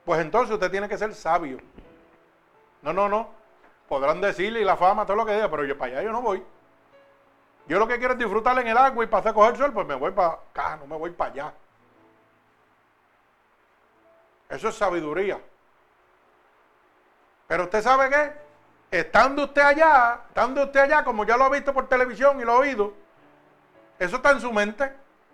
Pues 0.06 0.22
entonces 0.22 0.54
usted 0.54 0.72
tiene 0.72 0.88
que 0.88 0.98
ser 0.98 1.14
sabio. 1.14 1.60
No, 2.82 2.94
no, 2.94 3.10
no. 3.10 3.30
Podrán 3.90 4.22
decirle 4.22 4.62
y 4.62 4.64
la 4.64 4.78
fama, 4.78 5.06
todo 5.06 5.18
lo 5.18 5.26
que 5.26 5.34
diga, 5.34 5.50
pero 5.50 5.66
yo 5.66 5.78
para 5.78 5.94
allá 5.94 6.04
yo 6.04 6.12
no 6.12 6.22
voy. 6.22 6.44
Yo 7.68 7.80
lo 7.80 7.88
que 7.88 7.98
quiero 7.98 8.14
es 8.14 8.20
disfrutar 8.20 8.58
en 8.60 8.68
el 8.68 8.78
agua 8.78 9.04
y 9.04 9.08
para 9.08 9.34
coger 9.34 9.58
sol, 9.58 9.74
pues 9.74 9.86
me 9.86 9.96
voy 9.96 10.12
para 10.12 10.34
acá, 10.34 10.78
no 10.78 10.88
me 10.88 10.98
voy 10.98 11.12
para 11.12 11.32
allá. 11.32 11.54
Eso 14.50 14.70
es 14.70 14.76
sabiduría. 14.76 15.42
Pero 17.48 17.64
usted 17.64 17.82
sabe 17.82 18.10
qué? 18.10 18.47
Estando 18.90 19.44
usted 19.44 19.62
allá, 19.62 20.22
estando 20.28 20.64
usted 20.64 20.80
allá, 20.80 21.04
como 21.04 21.26
ya 21.26 21.36
lo 21.36 21.46
ha 21.46 21.50
visto 21.50 21.74
por 21.74 21.90
televisión 21.90 22.40
y 22.40 22.46
lo 22.46 22.54
ha 22.54 22.58
oído, 22.60 22.94
eso 24.00 24.16
está 24.16 24.32
en 24.32 24.42
su 24.42 24.52
mente. 24.54 24.92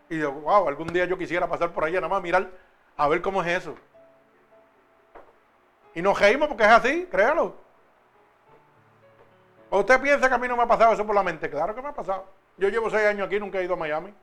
Y 0.09 0.15
digo, 0.15 0.31
wow, 0.31 0.67
algún 0.67 0.87
día 0.87 1.05
yo 1.05 1.17
quisiera 1.17 1.47
pasar 1.47 1.71
por 1.71 1.83
allá 1.83 2.01
nada 2.01 2.09
más 2.09 2.21
mirar 2.21 2.49
a 2.97 3.07
ver 3.07 3.21
cómo 3.21 3.43
es 3.43 3.49
eso. 3.49 3.75
Y 5.93 6.01
nos 6.01 6.19
reímos 6.19 6.47
porque 6.47 6.63
es 6.63 6.69
así, 6.69 7.07
créalo. 7.09 7.55
¿O 9.69 9.79
usted 9.79 10.01
piensa 10.01 10.27
que 10.27 10.35
a 10.35 10.37
mí 10.37 10.47
no 10.47 10.57
me 10.57 10.63
ha 10.63 10.67
pasado 10.67 10.93
eso 10.93 11.05
por 11.05 11.15
la 11.15 11.23
mente? 11.23 11.49
Claro 11.49 11.75
que 11.75 11.81
me 11.81 11.89
ha 11.89 11.93
pasado. 11.93 12.25
Yo 12.57 12.69
llevo 12.69 12.89
seis 12.89 13.07
años 13.07 13.27
aquí 13.27 13.39
nunca 13.39 13.59
he 13.59 13.63
ido 13.63 13.73
a 13.73 13.77
Miami. 13.77 14.13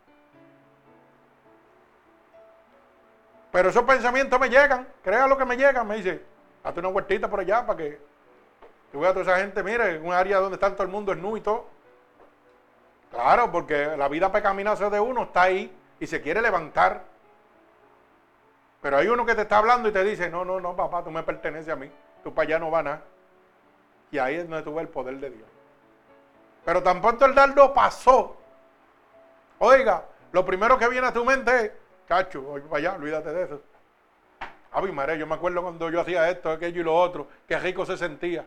Pero 3.53 3.69
esos 3.69 3.83
pensamientos 3.83 4.39
me 4.39 4.49
llegan, 4.49 4.87
créalo 5.03 5.37
que 5.37 5.45
me 5.45 5.57
llegan, 5.57 5.87
me 5.87 5.97
dice, 5.97 6.25
hazte 6.63 6.81
una 6.81 6.89
vueltita 6.91 7.29
por 7.29 7.41
allá 7.41 7.67
para 7.67 7.77
que 7.79 8.10
tú 8.93 9.01
veas 9.01 9.11
a 9.11 9.15
toda 9.15 9.33
esa 9.33 9.43
gente, 9.43 9.63
mire, 9.63 9.97
en 9.97 10.07
un 10.07 10.13
área 10.13 10.39
donde 10.39 10.57
está 10.57 10.73
todo 10.73 10.83
el 10.83 10.89
mundo 10.89 11.13
es 11.13 11.19
nu 11.19 11.37
y 11.37 11.41
todo. 11.41 11.67
Claro, 13.11 13.51
porque 13.51 13.97
la 13.97 14.09
vida 14.09 14.31
pecaminosa 14.31 14.89
de 14.89 15.01
uno 15.01 15.25
está 15.25 15.43
ahí 15.43 15.75
y 15.99 16.07
se 16.07 16.21
quiere 16.21 16.41
levantar. 16.41 17.03
Pero 18.81 18.97
hay 18.97 19.09
uno 19.09 19.27
que 19.27 19.35
te 19.35 19.43
está 19.43 19.59
hablando 19.59 19.89
y 19.89 19.93
te 19.93 20.03
dice, 20.05 20.31
no, 20.31 20.45
no, 20.45 20.61
no, 20.61 20.75
papá, 20.75 21.05
tú 21.05 21.11
me 21.11 21.23
perteneces 21.23 21.73
a 21.73 21.77
mí, 21.77 21.91
tú 22.23 22.33
para 22.33 22.47
allá 22.47 22.59
no 22.59 22.71
vas 22.71 22.85
nada. 22.85 23.03
Y 24.11 24.19
ahí 24.19 24.37
es 24.37 24.49
donde 24.49 24.63
tuve 24.63 24.81
el 24.83 24.89
poder 24.89 25.19
de 25.19 25.31
Dios. 25.31 25.49
Pero 26.65 26.83
tan 26.83 27.01
pronto 27.01 27.27
el 27.27 27.35
dardo 27.35 27.73
pasó. 27.75 28.37
Oiga, 29.59 30.05
lo 30.33 30.45
primero 30.45 30.79
que 30.79 30.89
viene 30.89 31.07
a 31.07 31.13
tu 31.13 31.25
mente 31.25 31.65
es, 31.65 31.73
cacho, 32.07 32.43
voy 32.43 32.61
para 32.63 32.77
allá, 32.77 32.95
olvídate 32.95 33.33
de 33.33 33.43
eso. 33.45 33.61
Ay, 34.73 34.93
María, 34.93 35.17
yo 35.17 35.27
me 35.27 35.35
acuerdo 35.35 35.63
cuando 35.63 35.91
yo 35.91 36.01
hacía 36.01 36.31
esto, 36.31 36.51
aquello 36.51 36.81
y 36.81 36.85
lo 36.85 36.95
otro, 36.95 37.27
qué 37.47 37.59
rico 37.59 37.85
se 37.85 37.97
sentía. 37.97 38.47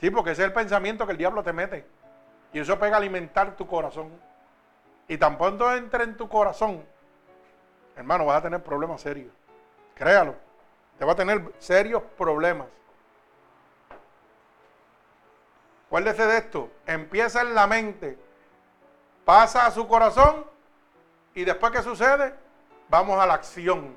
Sí, 0.00 0.10
porque 0.10 0.30
ese 0.30 0.42
es 0.42 0.48
el 0.48 0.54
pensamiento 0.54 1.04
que 1.04 1.12
el 1.12 1.18
diablo 1.18 1.42
te 1.42 1.52
mete. 1.52 1.86
Y 2.52 2.58
eso 2.58 2.78
pega 2.78 2.96
a 2.96 2.98
alimentar 2.98 3.54
tu 3.56 3.66
corazón. 3.66 4.10
Y 5.06 5.18
tan 5.18 5.36
pronto 5.36 5.74
entre 5.74 6.04
en 6.04 6.16
tu 6.16 6.28
corazón, 6.28 6.82
hermano, 7.96 8.24
vas 8.24 8.38
a 8.38 8.42
tener 8.42 8.62
problemas 8.62 9.02
serios. 9.02 9.32
Créalo. 9.94 10.34
Te 10.98 11.04
va 11.04 11.12
a 11.12 11.16
tener 11.16 11.52
serios 11.58 12.02
problemas. 12.16 12.66
Acuérdese 15.86 16.26
de 16.26 16.38
esto. 16.38 16.70
Empieza 16.86 17.42
en 17.42 17.54
la 17.54 17.66
mente, 17.66 18.18
pasa 19.24 19.66
a 19.66 19.70
su 19.70 19.86
corazón 19.86 20.46
y 21.34 21.44
después 21.44 21.72
que 21.72 21.82
sucede, 21.82 22.34
vamos 22.88 23.18
a 23.20 23.26
la 23.26 23.34
acción. 23.34 23.96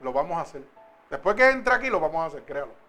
Lo 0.00 0.12
vamos 0.12 0.36
a 0.36 0.42
hacer. 0.42 0.62
Después 1.10 1.34
que 1.34 1.48
entre 1.48 1.74
aquí, 1.74 1.88
lo 1.88 2.00
vamos 2.00 2.22
a 2.22 2.26
hacer, 2.26 2.44
créalo. 2.44 2.85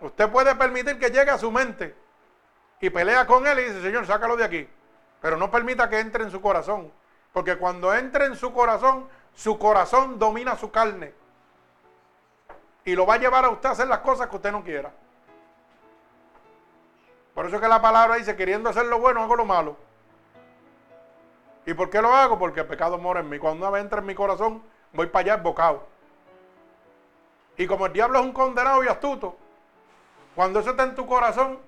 Usted 0.00 0.30
puede 0.30 0.54
permitir 0.54 0.98
que 0.98 1.10
llegue 1.10 1.30
a 1.30 1.38
su 1.38 1.50
mente 1.50 1.94
y 2.80 2.88
pelea 2.88 3.26
con 3.26 3.46
él 3.46 3.58
y 3.58 3.64
dice, 3.64 3.82
Señor, 3.82 4.06
sácalo 4.06 4.36
de 4.36 4.44
aquí. 4.44 4.68
Pero 5.20 5.36
no 5.36 5.50
permita 5.50 5.88
que 5.88 6.00
entre 6.00 6.24
en 6.24 6.30
su 6.30 6.40
corazón. 6.40 6.90
Porque 7.32 7.56
cuando 7.58 7.94
entre 7.94 8.24
en 8.24 8.36
su 8.36 8.52
corazón, 8.52 9.06
su 9.34 9.58
corazón 9.58 10.18
domina 10.18 10.56
su 10.56 10.70
carne. 10.70 11.12
Y 12.84 12.94
lo 12.96 13.06
va 13.06 13.14
a 13.14 13.18
llevar 13.18 13.44
a 13.44 13.50
usted 13.50 13.68
a 13.68 13.72
hacer 13.72 13.88
las 13.88 13.98
cosas 13.98 14.28
que 14.28 14.36
usted 14.36 14.50
no 14.50 14.64
quiera. 14.64 14.90
Por 17.34 17.46
eso 17.46 17.56
es 17.56 17.62
que 17.62 17.68
la 17.68 17.82
palabra 17.82 18.16
dice, 18.16 18.34
queriendo 18.34 18.70
hacer 18.70 18.86
lo 18.86 18.98
bueno, 18.98 19.22
hago 19.22 19.36
lo 19.36 19.44
malo. 19.44 19.76
¿Y 21.66 21.74
por 21.74 21.90
qué 21.90 22.00
lo 22.00 22.14
hago? 22.14 22.38
Porque 22.38 22.60
el 22.60 22.66
pecado 22.66 22.96
mora 22.96 23.20
en 23.20 23.28
mí. 23.28 23.38
Cuando 23.38 23.66
una 23.66 23.70
vez 23.70 23.84
entra 23.84 24.00
en 24.00 24.06
mi 24.06 24.14
corazón, 24.14 24.62
voy 24.92 25.06
para 25.06 25.24
allá 25.24 25.34
embocado. 25.34 25.86
Y 27.58 27.66
como 27.66 27.86
el 27.86 27.92
diablo 27.92 28.18
es 28.18 28.24
un 28.24 28.32
condenado 28.32 28.82
y 28.82 28.88
astuto, 28.88 29.36
cuando 30.40 30.60
eso 30.60 30.70
está 30.70 30.84
en 30.84 30.94
tu 30.94 31.04
corazón, 31.04 31.58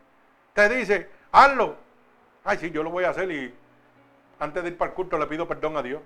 te 0.55 0.67
dice, 0.67 1.11
hazlo. 1.31 1.77
Ay, 2.43 2.57
sí, 2.57 2.71
yo 2.71 2.83
lo 2.83 2.89
voy 2.89 3.05
a 3.05 3.11
hacer 3.11 3.31
y 3.31 3.55
antes 4.41 4.63
de 4.63 4.71
ir 4.71 4.79
para 4.79 4.89
el 4.89 4.95
culto 4.95 5.19
le 5.19 5.27
pido 5.27 5.47
perdón 5.47 5.77
a 5.77 5.83
Dios. 5.83 6.01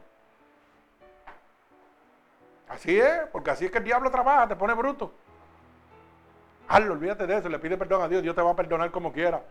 Así 2.68 2.98
es, 2.98 3.20
porque 3.30 3.52
así 3.52 3.66
es 3.66 3.70
que 3.70 3.78
el 3.78 3.84
diablo 3.84 4.10
trabaja, 4.10 4.48
te 4.48 4.56
pone 4.56 4.74
bruto. 4.74 5.14
Hazlo, 6.66 6.94
olvídate 6.94 7.28
de 7.28 7.36
eso, 7.36 7.48
le 7.48 7.60
pide 7.60 7.76
perdón 7.76 8.02
a 8.02 8.08
Dios, 8.08 8.20
Dios 8.20 8.34
te 8.34 8.42
va 8.42 8.50
a 8.50 8.56
perdonar 8.56 8.90
como 8.90 9.12
quiera. 9.12 9.44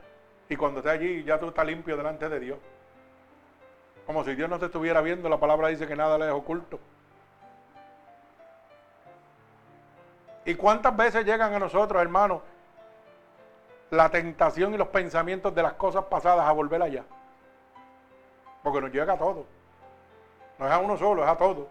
Y 0.49 0.58
cuando 0.58 0.82
estés 0.82 0.91
allí, 0.91 1.23
ya 1.23 1.39
tú 1.39 1.47
estás 1.47 1.65
limpio 1.65 1.95
delante 1.95 2.28
de 2.28 2.38
Dios. 2.41 2.60
Como 4.06 4.25
si 4.25 4.36
Dios 4.36 4.49
no 4.49 4.60
te 4.60 4.65
estuviera 4.65 4.99
viendo, 4.99 5.30
la 5.30 5.39
palabra 5.39 5.69
dice 5.69 5.88
que 5.88 5.95
nada 5.95 6.17
le 6.17 6.25
es 6.25 6.34
oculto. 6.34 6.82
¿Y 10.43 10.56
cuántas 10.56 10.97
veces 10.97 11.25
llegan 11.25 11.54
a 11.54 11.60
nosotros, 11.60 12.01
hermanos, 12.01 12.41
la 13.91 14.10
tentación 14.10 14.74
y 14.74 14.78
los 14.78 14.88
pensamientos 14.88 15.54
de 15.54 15.63
las 15.63 15.74
cosas 15.74 16.06
pasadas 16.06 16.48
a 16.48 16.52
volver 16.52 16.82
allá? 16.82 17.04
Porque 18.63 18.82
nos 18.82 18.91
llega 18.91 19.13
a 19.13 19.17
todo. 19.17 19.45
No 20.58 20.65
es 20.65 20.71
a 20.71 20.80
uno 20.80 20.98
solo, 20.98 21.24
es 21.24 21.30
a 21.30 21.38
todo. 21.38 21.67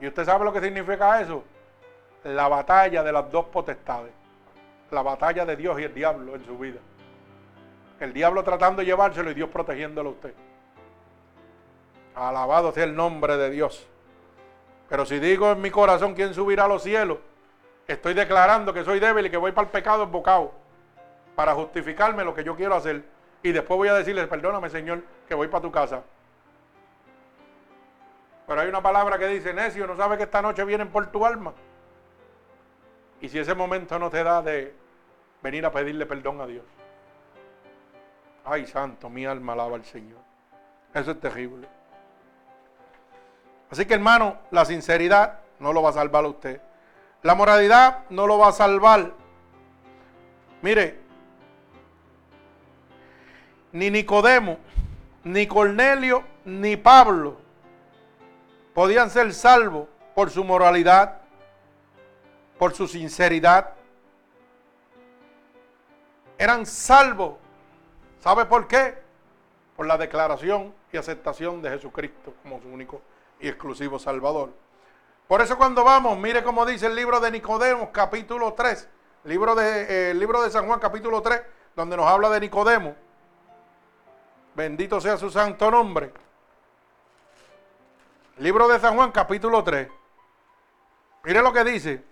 ¿Y 0.00 0.06
usted 0.06 0.24
sabe 0.24 0.44
lo 0.44 0.52
que 0.52 0.60
significa 0.60 1.20
eso? 1.20 1.44
La 2.24 2.48
batalla 2.48 3.02
de 3.02 3.12
las 3.12 3.30
dos 3.30 3.46
potestades. 3.46 4.12
La 4.90 5.02
batalla 5.02 5.44
de 5.44 5.56
Dios 5.56 5.78
y 5.80 5.84
el 5.84 5.94
diablo 5.94 6.34
en 6.34 6.44
su 6.44 6.56
vida. 6.56 6.78
El 8.00 8.12
diablo 8.12 8.42
tratando 8.42 8.80
de 8.80 8.86
llevárselo 8.86 9.30
y 9.30 9.34
Dios 9.34 9.50
protegiéndolo 9.50 10.10
a 10.10 10.12
usted. 10.12 10.34
Alabado 12.14 12.72
sea 12.72 12.84
el 12.84 12.94
nombre 12.94 13.36
de 13.36 13.50
Dios. 13.50 13.86
Pero 14.88 15.04
si 15.04 15.18
digo 15.18 15.52
en 15.52 15.60
mi 15.60 15.70
corazón 15.70 16.14
quién 16.14 16.32
subirá 16.32 16.64
a 16.64 16.68
los 16.68 16.82
cielos, 16.82 17.18
estoy 17.86 18.14
declarando 18.14 18.72
que 18.72 18.84
soy 18.84 19.00
débil 19.00 19.26
y 19.26 19.30
que 19.30 19.36
voy 19.36 19.52
para 19.52 19.66
el 19.66 19.70
pecado 19.70 20.04
embocado 20.04 20.52
para 21.38 21.54
justificarme 21.54 22.24
lo 22.24 22.34
que 22.34 22.42
yo 22.42 22.56
quiero 22.56 22.74
hacer. 22.74 23.04
Y 23.44 23.52
después 23.52 23.78
voy 23.78 23.86
a 23.86 23.94
decirle, 23.94 24.26
perdóname 24.26 24.68
Señor, 24.70 25.04
que 25.28 25.36
voy 25.36 25.46
para 25.46 25.62
tu 25.62 25.70
casa. 25.70 26.02
Pero 28.44 28.60
hay 28.60 28.66
una 28.66 28.82
palabra 28.82 29.20
que 29.20 29.28
dice, 29.28 29.54
necio, 29.54 29.86
no 29.86 29.96
sabe 29.96 30.16
que 30.16 30.24
esta 30.24 30.42
noche 30.42 30.64
vienen 30.64 30.88
por 30.88 31.06
tu 31.12 31.24
alma. 31.24 31.52
Y 33.20 33.28
si 33.28 33.38
ese 33.38 33.54
momento 33.54 34.00
no 34.00 34.10
te 34.10 34.24
da 34.24 34.42
de 34.42 34.74
venir 35.40 35.64
a 35.64 35.70
pedirle 35.70 36.06
perdón 36.06 36.40
a 36.40 36.46
Dios. 36.48 36.64
Ay, 38.44 38.66
santo, 38.66 39.08
mi 39.08 39.24
alma 39.24 39.52
alaba 39.52 39.76
al 39.76 39.84
Señor. 39.84 40.18
Eso 40.92 41.12
es 41.12 41.20
terrible. 41.20 41.68
Así 43.70 43.86
que 43.86 43.94
hermano, 43.94 44.38
la 44.50 44.64
sinceridad 44.64 45.38
no 45.60 45.72
lo 45.72 45.82
va 45.82 45.90
a 45.90 45.92
salvar 45.92 46.24
a 46.24 46.28
usted. 46.30 46.60
La 47.22 47.36
moralidad 47.36 48.06
no 48.10 48.26
lo 48.26 48.38
va 48.38 48.48
a 48.48 48.52
salvar. 48.52 49.12
Mire, 50.62 51.06
ni 53.72 53.90
Nicodemo, 53.90 54.58
ni 55.24 55.46
Cornelio, 55.46 56.24
ni 56.44 56.76
Pablo 56.76 57.48
podían 58.78 59.10
ser 59.10 59.34
salvos 59.34 59.88
por 60.14 60.30
su 60.30 60.44
moralidad, 60.44 61.18
por 62.60 62.74
su 62.74 62.86
sinceridad. 62.86 63.72
Eran 66.38 66.64
salvos. 66.64 67.38
¿Sabe 68.20 68.44
por 68.44 68.68
qué? 68.68 68.96
Por 69.76 69.88
la 69.88 69.98
declaración 69.98 70.72
y 70.92 70.96
aceptación 70.96 71.60
de 71.60 71.70
Jesucristo 71.70 72.34
como 72.40 72.60
su 72.60 72.68
único 72.68 73.02
y 73.40 73.48
exclusivo 73.48 73.98
Salvador. 73.98 74.52
Por 75.26 75.42
eso 75.42 75.58
cuando 75.58 75.82
vamos, 75.82 76.16
mire 76.16 76.44
cómo 76.44 76.64
dice 76.64 76.86
el 76.86 76.94
libro 76.94 77.18
de 77.18 77.32
Nicodemo, 77.32 77.90
capítulo 77.90 78.54
3, 78.54 78.88
libro 79.24 79.56
de, 79.56 79.82
eh, 79.82 80.10
el 80.12 80.20
libro 80.20 80.40
de 80.40 80.50
San 80.50 80.68
Juan, 80.68 80.78
capítulo 80.78 81.20
3, 81.20 81.42
donde 81.74 81.96
nos 81.96 82.06
habla 82.06 82.30
de 82.30 82.38
Nicodemo. 82.38 82.94
Bendito 84.58 85.00
sea 85.00 85.16
su 85.16 85.30
santo 85.30 85.70
nombre. 85.70 86.12
Libro 88.38 88.66
de 88.66 88.80
San 88.80 88.96
Juan, 88.96 89.12
capítulo 89.12 89.62
3. 89.62 89.86
Mire 91.22 91.42
lo 91.42 91.52
que 91.52 91.62
dice, 91.62 92.02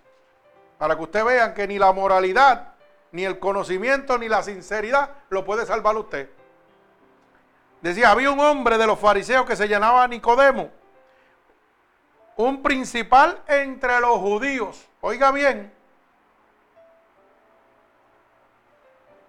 para 0.77 0.95
que 0.95 1.03
usted 1.03 1.25
vean 1.25 1.53
que 1.53 1.67
ni 1.67 1.77
la 1.77 1.91
moralidad, 1.91 2.75
ni 3.11 3.25
el 3.25 3.37
conocimiento, 3.37 4.17
ni 4.17 4.29
la 4.29 4.43
sinceridad 4.43 5.09
lo 5.29 5.43
puede 5.43 5.65
salvar 5.65 5.97
usted. 5.97 6.29
Decía, 7.81 8.11
había 8.11 8.31
un 8.31 8.39
hombre 8.39 8.77
de 8.77 8.87
los 8.87 8.97
fariseos 8.97 9.45
que 9.45 9.57
se 9.57 9.67
llamaba 9.67 10.07
Nicodemo 10.07 10.71
un 12.37 12.63
principal 12.63 13.41
entre 13.47 13.99
los 13.99 14.19
judíos. 14.19 14.87
Oiga 15.01 15.31
bien. 15.31 15.73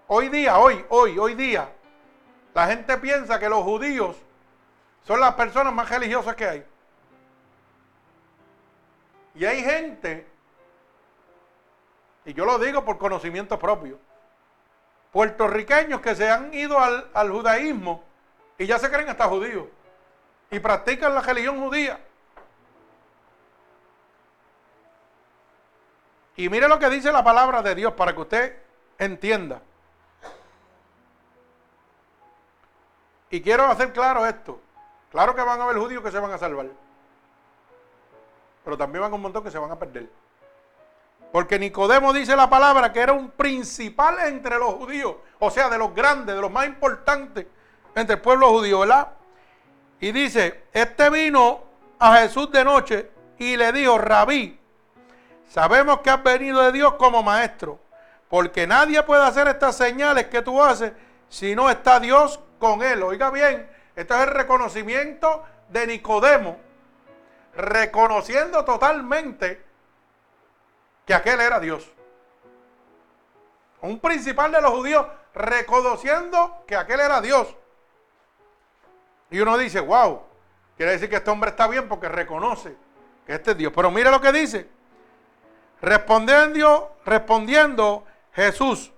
Hoy 0.07 0.29
día, 0.29 0.59
hoy, 0.59 0.85
hoy, 0.91 1.19
hoy 1.19 1.35
día, 1.35 1.69
la 2.59 2.67
gente 2.67 2.99
piensa 2.99 3.39
que 3.39 3.49
los 3.49 3.63
judíos 3.63 4.17
son 5.07 5.21
las 5.21 5.35
personas 5.35 5.73
más 5.73 5.89
religiosas 5.89 6.35
que 6.35 6.45
hay. 6.45 6.67
Y 9.37 9.45
hay 9.45 9.63
gente, 9.63 10.27
y 12.25 12.35
yo 12.35 12.45
lo 12.45 12.59
digo 12.59 12.85
por 12.85 12.99
conocimiento 12.99 13.61
propio, 13.61 14.01
puertorriqueños 15.13 16.01
que 16.01 16.17
se 16.17 16.29
han 16.29 16.53
ido 16.53 16.81
al, 16.81 17.09
al 17.15 17.31
judaísmo 17.31 18.03
y 18.59 18.67
ya 18.67 18.81
se 18.81 18.91
creen 18.91 19.09
hasta 19.09 19.29
judíos 19.29 19.69
y 20.51 20.59
practican 20.59 21.15
la 21.15 21.21
religión 21.21 21.61
judía. 21.61 22.01
Y 26.35 26.49
mire 26.49 26.67
lo 26.67 26.81
que 26.81 26.91
dice 26.91 27.13
la 27.13 27.23
palabra 27.23 27.63
de 27.63 27.77
Dios 27.77 27.93
para 27.93 28.13
que 28.13 28.21
usted 28.21 28.63
entienda. 28.99 29.63
Y 33.31 33.41
quiero 33.41 33.67
hacer 33.67 33.93
claro 33.93 34.27
esto. 34.27 34.61
Claro 35.11 35.35
que 35.35 35.43
van 35.43 35.61
a 35.61 35.65
haber 35.65 35.79
judíos 35.79 36.03
que 36.03 36.11
se 36.11 36.19
van 36.19 36.33
a 36.33 36.39
salvar. 36.39 36.67
pero 38.65 38.77
también 38.77 39.03
van 39.03 39.15
un 39.15 39.23
montón 39.23 39.43
que 39.43 39.51
se 39.51 39.59
van 39.59 39.71
a 39.71 39.79
perder. 39.79 40.09
Porque 41.33 41.59
Nicodemo 41.59 42.13
dice 42.13 42.37
la 42.37 42.49
palabra 42.49 42.93
que 42.93 43.01
era 43.01 43.13
un 43.13 43.31
principal 43.31 44.19
entre 44.27 44.59
los 44.59 44.75
judíos, 44.75 45.17
o 45.39 45.51
sea, 45.51 45.69
de 45.69 45.79
los 45.79 45.95
grandes, 45.95 46.35
de 46.35 46.41
los 46.41 46.51
más 46.51 46.67
importantes 46.67 47.47
entre 47.95 48.17
el 48.17 48.21
pueblo 48.21 48.51
judío, 48.51 48.81
¿verdad? 48.81 49.09
Y 50.01 50.13
dice, 50.13 50.65
este 50.73 51.11
vino 51.11 51.61
a 51.99 52.17
Jesús 52.19 52.51
de 52.51 52.65
noche 52.65 53.11
y 53.39 53.57
le 53.57 53.73
dijo, 53.73 53.99
rabí, 53.99 54.59
sabemos 55.49 56.01
que 56.01 56.11
has 56.11 56.23
venido 56.23 56.63
de 56.63 56.73
Dios 56.73 56.95
como 56.95 57.23
maestro, 57.23 57.79
porque 58.29 58.67
nadie 58.67 59.03
puede 59.03 59.25
hacer 59.25 59.49
estas 59.49 59.77
señales 59.77 60.27
que 60.27 60.43
tú 60.43 60.63
haces 60.63 60.93
si 61.29 61.55
no 61.55 61.69
está 61.69 62.01
Dios 62.01 62.41
con 62.59 62.83
él. 62.83 63.03
Oiga 63.03 63.31
bien, 63.31 63.69
esto 63.95 64.15
es 64.15 64.21
el 64.21 64.29
reconocimiento 64.29 65.45
de 65.69 65.87
Nicodemo, 65.87 66.59
reconociendo 67.55 68.65
totalmente 68.65 69.65
que 71.05 71.15
aquel 71.15 71.41
era 71.41 71.59
Dios. 71.61 71.91
Un 73.81 73.99
principal 74.01 74.53
de 74.53 74.61
los 74.61 74.71
judíos 74.73 75.07
reconociendo 75.35 76.65
que 76.67 76.77
aquel 76.77 77.01
era 77.01 77.21
Dios. 77.21 77.55
Y 79.31 79.41
uno 79.41 79.57
dice, 79.57 79.81
wow, 79.81 80.23
quiere 80.77 80.93
decir 80.93 81.09
que 81.09 81.17
este 81.17 81.31
hombre 81.31 81.51
está 81.51 81.67
bien 81.69 81.89
porque 81.89 82.09
reconoce 82.09 82.77
que 83.27 83.35
este 83.35 83.53
es 83.53 83.57
Dios. 83.59 83.73
Pero 83.75 83.91
mire 83.91 84.11
lo 84.11 84.21
que 84.21 84.33
dice. 84.33 84.69
Respondiendo, 85.81 86.97
respondiendo 87.05 88.05
Jesús 88.33 88.93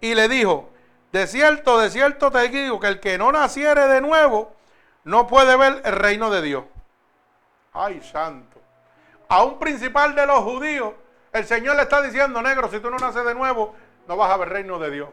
y 0.00 0.14
le 0.14 0.28
dijo, 0.28 0.71
de 1.12 1.26
cierto, 1.26 1.78
de 1.78 1.90
cierto 1.90 2.30
te 2.30 2.48
digo 2.48 2.80
que 2.80 2.88
el 2.88 3.00
que 3.00 3.18
no 3.18 3.30
naciere 3.30 3.86
de 3.86 4.00
nuevo 4.00 4.54
no 5.04 5.26
puede 5.26 5.56
ver 5.56 5.82
el 5.84 5.92
reino 5.92 6.30
de 6.30 6.40
Dios. 6.40 6.64
Ay, 7.74 8.00
santo. 8.00 8.58
A 9.28 9.44
un 9.44 9.58
principal 9.58 10.14
de 10.14 10.26
los 10.26 10.40
judíos, 10.40 10.94
el 11.32 11.46
Señor 11.46 11.76
le 11.76 11.82
está 11.82 12.00
diciendo, 12.02 12.40
negro, 12.42 12.68
si 12.70 12.80
tú 12.80 12.90
no 12.90 12.98
naces 12.98 13.24
de 13.24 13.34
nuevo, 13.34 13.74
no 14.06 14.16
vas 14.16 14.30
a 14.30 14.36
ver 14.36 14.48
el 14.48 14.54
reino 14.54 14.78
de 14.78 14.90
Dios. 14.90 15.08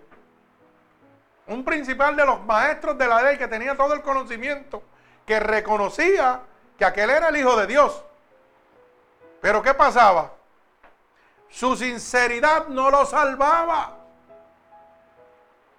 Un 1.48 1.66
principal 1.66 2.16
de 2.16 2.26
los 2.26 2.44
maestros 2.46 2.98
de 2.98 3.08
la 3.08 3.22
ley 3.22 3.38
que 3.38 3.48
tenía 3.48 3.76
todo 3.76 3.94
el 3.94 4.02
conocimiento, 4.02 4.84
que 5.26 5.40
reconocía 5.40 6.42
que 6.78 6.86
aquel 6.86 7.10
era 7.10 7.30
el 7.30 7.38
Hijo 7.38 7.56
de 7.58 7.68
Dios. 7.68 8.04
Pero 9.42 9.62
¿qué 9.62 9.74
pasaba? 9.74 10.32
Su 11.50 11.76
sinceridad 11.76 12.68
no 12.68 12.90
lo 12.90 13.06
salvaba. 13.06 13.99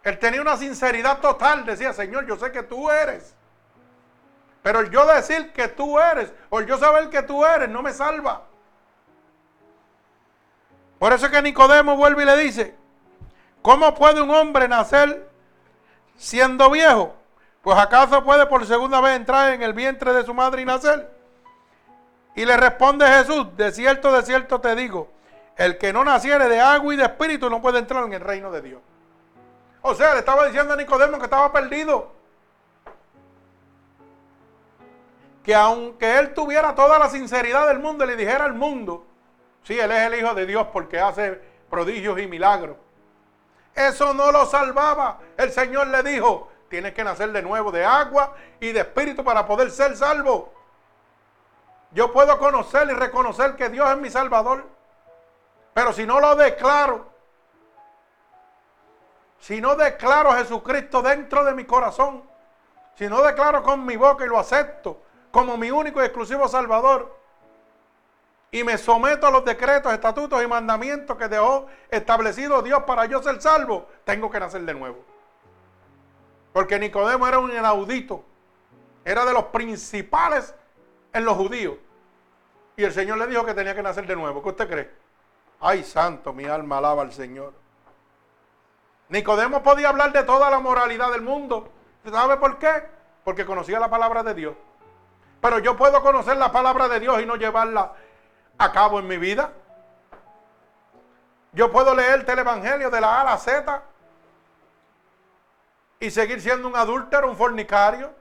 Él 0.02 0.18
tenía 0.18 0.40
una 0.40 0.56
sinceridad 0.56 1.20
total. 1.20 1.64
Decía, 1.64 1.92
Señor, 1.92 2.26
yo 2.26 2.36
sé 2.36 2.50
que 2.52 2.62
tú 2.62 2.90
eres. 2.90 3.34
Pero 4.62 4.80
el 4.80 4.90
yo 4.90 5.06
decir 5.06 5.52
que 5.52 5.68
tú 5.68 5.98
eres, 5.98 6.32
o 6.50 6.60
el 6.60 6.66
yo 6.66 6.76
saber 6.78 7.08
que 7.08 7.22
tú 7.22 7.44
eres, 7.44 7.68
no 7.68 7.82
me 7.82 7.92
salva. 7.92 8.42
Por 10.98 11.12
eso 11.14 11.26
es 11.26 11.32
que 11.32 11.40
Nicodemo 11.40 11.96
vuelve 11.96 12.24
y 12.24 12.26
le 12.26 12.36
dice, 12.36 12.74
¿cómo 13.62 13.94
puede 13.94 14.20
un 14.20 14.30
hombre 14.30 14.68
nacer 14.68 15.30
siendo 16.16 16.70
viejo? 16.70 17.14
Pues 17.62 17.78
acaso 17.78 18.22
puede 18.22 18.44
por 18.46 18.66
segunda 18.66 19.00
vez 19.00 19.16
entrar 19.16 19.54
en 19.54 19.62
el 19.62 19.72
vientre 19.72 20.12
de 20.12 20.24
su 20.24 20.34
madre 20.34 20.60
y 20.60 20.66
nacer. 20.66 21.10
Y 22.34 22.44
le 22.44 22.56
responde 22.56 23.06
Jesús, 23.06 23.56
de 23.56 23.72
cierto, 23.72 24.12
de 24.12 24.22
cierto 24.22 24.60
te 24.60 24.74
digo, 24.74 25.10
el 25.56 25.78
que 25.78 25.92
no 25.92 26.04
naciere 26.04 26.48
de 26.48 26.60
agua 26.60 26.92
y 26.92 26.96
de 26.98 27.04
espíritu 27.04 27.48
no 27.48 27.62
puede 27.62 27.78
entrar 27.78 28.04
en 28.04 28.12
el 28.12 28.20
reino 28.20 28.50
de 28.50 28.60
Dios. 28.60 28.80
O 29.82 29.94
sea, 29.94 30.12
le 30.12 30.20
estaba 30.20 30.46
diciendo 30.46 30.74
a 30.74 30.76
Nicodemo 30.76 31.18
que 31.18 31.24
estaba 31.24 31.50
perdido. 31.52 32.12
Que 35.42 35.54
aunque 35.54 36.18
él 36.18 36.34
tuviera 36.34 36.74
toda 36.74 36.98
la 36.98 37.08
sinceridad 37.08 37.66
del 37.68 37.78
mundo 37.78 38.04
le 38.04 38.16
dijera 38.16 38.44
al 38.44 38.54
mundo, 38.54 39.06
sí, 39.62 39.78
él 39.78 39.90
es 39.90 40.06
el 40.06 40.18
Hijo 40.18 40.34
de 40.34 40.46
Dios 40.46 40.66
porque 40.72 41.00
hace 41.00 41.40
prodigios 41.70 42.18
y 42.18 42.26
milagros. 42.26 42.76
Eso 43.74 44.12
no 44.12 44.30
lo 44.30 44.44
salvaba. 44.46 45.18
El 45.36 45.50
Señor 45.50 45.86
le 45.86 46.02
dijo, 46.02 46.50
tienes 46.68 46.92
que 46.92 47.04
nacer 47.04 47.32
de 47.32 47.40
nuevo 47.40 47.72
de 47.72 47.84
agua 47.84 48.34
y 48.60 48.72
de 48.72 48.80
espíritu 48.80 49.24
para 49.24 49.46
poder 49.46 49.70
ser 49.70 49.96
salvo. 49.96 50.52
Yo 51.92 52.12
puedo 52.12 52.38
conocer 52.38 52.88
y 52.90 52.92
reconocer 52.92 53.56
que 53.56 53.68
Dios 53.68 53.90
es 53.90 53.96
mi 53.96 54.10
Salvador. 54.10 54.64
Pero 55.72 55.92
si 55.92 56.06
no 56.06 56.20
lo 56.20 56.36
declaro, 56.36 57.06
si 59.40 59.60
no 59.60 59.74
declaro 59.74 60.30
a 60.30 60.36
Jesucristo 60.36 61.02
dentro 61.02 61.44
de 61.44 61.54
mi 61.54 61.64
corazón, 61.64 62.22
si 62.94 63.08
no 63.08 63.22
declaro 63.22 63.62
con 63.62 63.84
mi 63.84 63.96
boca 63.96 64.24
y 64.24 64.28
lo 64.28 64.38
acepto 64.38 65.02
como 65.30 65.56
mi 65.56 65.70
único 65.70 66.00
y 66.00 66.04
exclusivo 66.04 66.46
Salvador, 66.46 67.18
y 68.52 68.64
me 68.64 68.76
someto 68.76 69.26
a 69.26 69.30
los 69.30 69.44
decretos, 69.44 69.92
estatutos 69.92 70.42
y 70.42 70.46
mandamientos 70.46 71.16
que 71.16 71.28
dejó 71.28 71.68
establecido 71.88 72.62
Dios 72.62 72.82
para 72.82 73.06
yo 73.06 73.22
ser 73.22 73.40
salvo, 73.40 73.88
tengo 74.04 74.30
que 74.30 74.40
nacer 74.40 74.62
de 74.62 74.74
nuevo. 74.74 74.98
Porque 76.52 76.78
Nicodemo 76.78 77.28
era 77.28 77.38
un 77.38 77.50
inaudito, 77.52 78.24
era 79.04 79.24
de 79.24 79.32
los 79.32 79.44
principales 79.46 80.52
en 81.12 81.24
los 81.24 81.36
judíos. 81.36 81.76
Y 82.76 82.82
el 82.82 82.92
Señor 82.92 83.18
le 83.18 83.28
dijo 83.28 83.44
que 83.44 83.54
tenía 83.54 83.74
que 83.74 83.82
nacer 83.82 84.06
de 84.06 84.16
nuevo. 84.16 84.42
¿Qué 84.42 84.48
usted 84.48 84.68
cree? 84.68 84.90
Ay, 85.60 85.84
santo, 85.84 86.32
mi 86.32 86.46
alma 86.46 86.78
alaba 86.78 87.02
al 87.02 87.12
Señor. 87.12 87.52
Nicodemo 89.10 89.62
podía 89.62 89.88
hablar 89.88 90.12
de 90.12 90.22
toda 90.22 90.50
la 90.50 90.60
moralidad 90.60 91.10
del 91.10 91.22
mundo. 91.22 91.68
¿Sabe 92.08 92.36
por 92.36 92.58
qué? 92.58 92.84
Porque 93.24 93.44
conocía 93.44 93.80
la 93.80 93.90
palabra 93.90 94.22
de 94.22 94.34
Dios. 94.34 94.54
Pero 95.40 95.58
yo 95.58 95.76
puedo 95.76 96.00
conocer 96.00 96.36
la 96.36 96.52
palabra 96.52 96.88
de 96.88 97.00
Dios 97.00 97.20
y 97.20 97.26
no 97.26 97.34
llevarla 97.34 97.92
a 98.56 98.72
cabo 98.72 99.00
en 99.00 99.08
mi 99.08 99.16
vida. 99.16 99.52
Yo 101.52 101.72
puedo 101.72 101.92
leerte 101.94 102.32
el 102.32 102.38
Evangelio 102.38 102.88
de 102.88 103.00
la 103.00 103.16
A 103.16 103.20
a 103.22 103.24
la 103.24 103.38
Z 103.38 103.82
y 105.98 106.10
seguir 106.10 106.40
siendo 106.40 106.68
un 106.68 106.76
adúltero, 106.76 107.28
un 107.28 107.36
fornicario, 107.36 108.12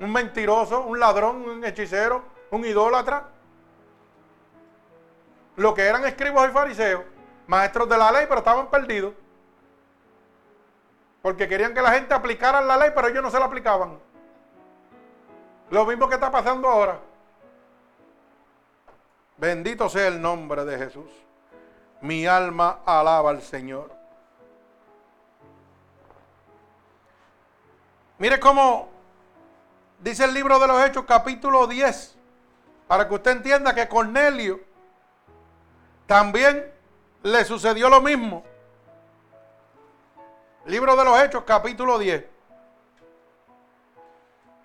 un 0.00 0.12
mentiroso, 0.12 0.82
un 0.82 1.00
ladrón, 1.00 1.48
un 1.48 1.64
hechicero, 1.64 2.22
un 2.50 2.62
idólatra. 2.66 3.28
Lo 5.56 5.72
que 5.72 5.82
eran 5.82 6.04
escribos 6.04 6.46
y 6.46 6.52
fariseos, 6.52 7.04
maestros 7.46 7.88
de 7.88 7.96
la 7.96 8.12
ley, 8.12 8.26
pero 8.28 8.40
estaban 8.40 8.66
perdidos. 8.66 9.14
Porque 11.24 11.48
querían 11.48 11.72
que 11.72 11.80
la 11.80 11.90
gente 11.92 12.12
aplicara 12.12 12.60
la 12.60 12.76
ley, 12.76 12.90
pero 12.94 13.08
ellos 13.08 13.22
no 13.22 13.30
se 13.30 13.38
la 13.38 13.46
aplicaban. 13.46 13.98
Lo 15.70 15.86
mismo 15.86 16.06
que 16.06 16.16
está 16.16 16.30
pasando 16.30 16.68
ahora. 16.68 16.98
Bendito 19.38 19.88
sea 19.88 20.08
el 20.08 20.20
nombre 20.20 20.66
de 20.66 20.76
Jesús. 20.76 21.10
Mi 22.02 22.26
alma 22.26 22.80
alaba 22.84 23.30
al 23.30 23.40
Señor. 23.40 23.90
Mire 28.18 28.38
cómo 28.38 28.90
dice 30.00 30.26
el 30.26 30.34
libro 30.34 30.58
de 30.58 30.66
los 30.66 30.84
Hechos 30.84 31.06
capítulo 31.06 31.66
10, 31.66 32.18
para 32.86 33.08
que 33.08 33.14
usted 33.14 33.30
entienda 33.30 33.74
que 33.74 33.88
Cornelio 33.88 34.60
también 36.06 36.70
le 37.22 37.46
sucedió 37.46 37.88
lo 37.88 38.02
mismo. 38.02 38.44
Libro 40.66 40.96
de 40.96 41.04
los 41.04 41.20
Hechos, 41.20 41.44
capítulo 41.44 41.98
10. 41.98 42.24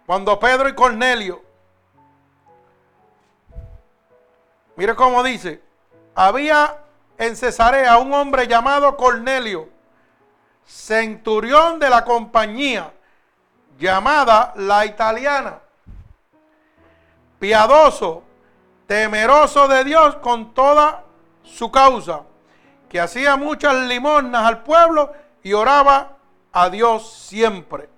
Cuando 0.05 0.39
Pedro 0.39 0.69
y 0.69 0.73
Cornelio, 0.73 1.43
mire 4.77 4.95
cómo 4.95 5.21
dice, 5.23 5.61
había 6.15 6.77
en 7.17 7.35
Cesarea 7.35 7.97
un 7.97 8.13
hombre 8.13 8.47
llamado 8.47 8.95
Cornelio, 8.95 9.67
centurión 10.65 11.79
de 11.79 11.89
la 11.89 12.05
compañía, 12.05 12.93
llamada 13.77 14.53
la 14.55 14.85
italiana, 14.85 15.59
piadoso, 17.39 18.23
temeroso 18.87 19.67
de 19.67 19.83
Dios 19.83 20.15
con 20.15 20.53
toda 20.53 21.03
su 21.43 21.69
causa, 21.69 22.21
que 22.87 23.01
hacía 23.01 23.35
muchas 23.35 23.75
limosnas 23.75 24.45
al 24.45 24.63
pueblo 24.63 25.13
y 25.43 25.53
oraba 25.53 26.17
a 26.51 26.69
Dios 26.69 27.11
siempre. 27.11 27.89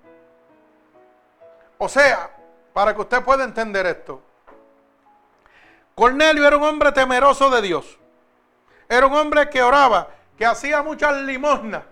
O 1.78 1.90
sea, 1.90 2.36
para 2.74 2.94
que 2.94 3.02
usted 3.02 3.24
pueda 3.24 3.44
entender 3.44 3.86
esto, 3.86 4.22
Cornelio 5.96 6.48
era 6.48 6.58
un 6.58 6.64
hombre 6.64 6.92
temeroso 6.92 7.50
de 7.50 7.62
Dios. 7.62 7.98
Era 8.88 9.08
un 9.08 9.14
hombre 9.14 9.50
que 9.50 9.62
oraba, 9.62 10.10
que 10.38 10.46
hacía 10.46 10.82
muchas 10.84 11.16
limosnas, 11.22 11.84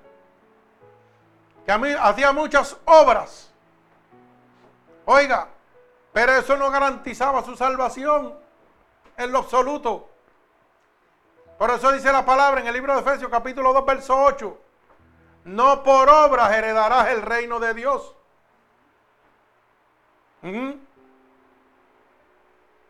que 1.66 1.72
hacía 1.72 2.32
muchas 2.32 2.76
obras. 2.86 3.52
Oiga, 5.06 5.48
pero 6.12 6.34
eso 6.34 6.58
no 6.58 6.70
garantizaba 6.70 7.44
su 7.44 7.56
salvación 7.56 8.36
en 9.18 9.32
lo 9.32 9.40
absoluto. 9.40 10.10
Por 11.58 11.70
eso 11.72 11.92
dice 11.92 12.12
la 12.12 12.26
palabra 12.26 12.62
en 12.62 12.68
el 12.68 12.74
libro 12.74 12.94
de 12.94 13.02
Efesios 13.02 13.30
capítulo 13.30 13.74
2, 13.74 13.86
verso 13.86 14.18
8. 14.18 14.58
No 15.50 15.84
por 15.84 16.08
obras 16.10 16.52
heredarás 16.52 17.08
el 17.08 17.24
reino 17.24 17.60
de 17.60 17.74
Dios. 17.74 18.16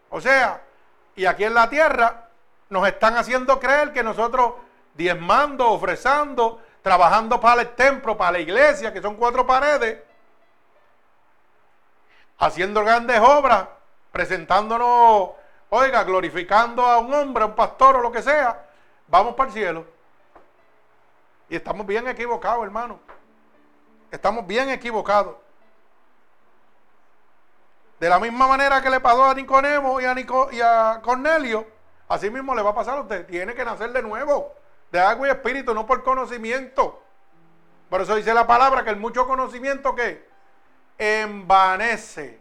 O 0.10 0.22
sea, 0.22 0.62
Y 1.16 1.26
aquí 1.26 1.44
en 1.44 1.54
la 1.54 1.70
tierra 1.70 2.30
nos 2.70 2.88
están 2.88 3.18
haciendo 3.18 3.60
creer 3.60 3.92
que 3.92 4.04
nosotros 4.04 4.54
diezmando, 4.94 5.70
ofrezando, 5.70 6.62
trabajando 6.82 7.42
para 7.42 7.62
el 7.62 7.76
templo, 7.76 8.18
para 8.18 8.34
la 8.34 8.40
iglesia, 8.40 8.94
que 8.94 9.02
son 9.02 9.16
cuatro 9.16 9.46
paredes, 9.46 10.02
haciendo 12.38 12.84
grandes 12.86 13.20
obras, 13.20 13.68
presentándonos, 14.12 15.32
oiga, 15.70 16.04
glorificando 16.04 16.86
a 16.86 17.00
un 17.00 17.14
hombre, 17.14 17.44
a 17.44 17.48
un 17.48 17.56
pastor 17.56 17.98
o 17.98 18.02
lo 18.02 18.12
que 18.12 18.22
sea, 18.22 18.66
vamos 19.08 19.36
para 19.36 19.50
el 19.50 19.54
cielo. 19.54 19.99
Y 21.50 21.56
estamos 21.56 21.86
bien 21.86 22.08
equivocados, 22.08 22.64
hermano. 22.64 23.00
Estamos 24.12 24.46
bien 24.46 24.70
equivocados. 24.70 25.36
De 28.00 28.08
la 28.08 28.20
misma 28.20 28.48
manera 28.48 28.82
que 28.82 28.90
le 28.90 29.00
pasó 29.00 29.26
a 29.26 29.32
a, 29.32 30.52
y 30.52 30.62
a 30.62 31.02
Cornelio, 31.04 31.68
así 32.08 32.30
mismo 32.30 32.56
le 32.56 32.62
va 32.62 32.70
a 32.70 32.76
pasar 32.76 32.98
a 32.98 33.02
usted. 33.02 33.26
Tiene 33.26 33.54
que 33.54 33.66
nacer 33.66 33.92
de 33.92 34.02
nuevo, 34.02 34.54
de 34.92 35.00
agua 35.00 35.28
y 35.28 35.32
espíritu, 35.32 35.74
no 35.74 35.86
por 35.86 36.04
conocimiento. 36.04 37.04
Por 37.90 38.02
eso 38.02 38.16
dice 38.16 38.34
la 38.34 38.48
palabra 38.48 38.84
que 38.84 38.92
el 38.92 38.96
mucho 38.96 39.28
conocimiento 39.28 39.96
que 39.96 40.30
envanece. 40.98 42.40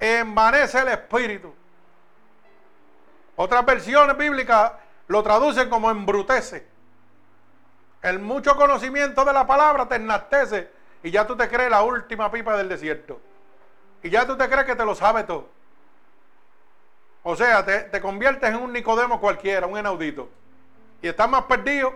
Envanece 0.00 0.80
el 0.80 0.88
espíritu. 0.88 1.54
Otras 3.36 3.64
versiones 3.64 4.16
bíblicas 4.16 4.72
lo 5.08 5.22
traducen 5.22 5.68
como 5.68 5.90
embrutece. 5.90 6.66
El 8.02 8.18
mucho 8.18 8.56
conocimiento 8.56 9.24
de 9.24 9.32
la 9.32 9.46
palabra 9.46 9.88
te 9.88 9.96
enaltece 9.96 10.70
y 11.02 11.10
ya 11.10 11.26
tú 11.26 11.36
te 11.36 11.48
crees 11.48 11.70
la 11.70 11.82
última 11.82 12.30
pipa 12.30 12.56
del 12.56 12.68
desierto. 12.68 13.20
Y 14.02 14.10
ya 14.10 14.26
tú 14.26 14.36
te 14.36 14.48
crees 14.48 14.66
que 14.66 14.76
te 14.76 14.84
lo 14.84 14.94
sabe 14.94 15.24
todo. 15.24 15.48
O 17.22 17.34
sea, 17.36 17.64
te, 17.64 17.80
te 17.80 18.00
conviertes 18.00 18.50
en 18.50 18.56
un 18.56 18.72
Nicodemo 18.72 19.20
cualquiera, 19.20 19.66
un 19.66 19.78
inaudito. 19.78 20.28
Y 21.00 21.08
estás 21.08 21.28
más 21.28 21.44
perdido. 21.44 21.94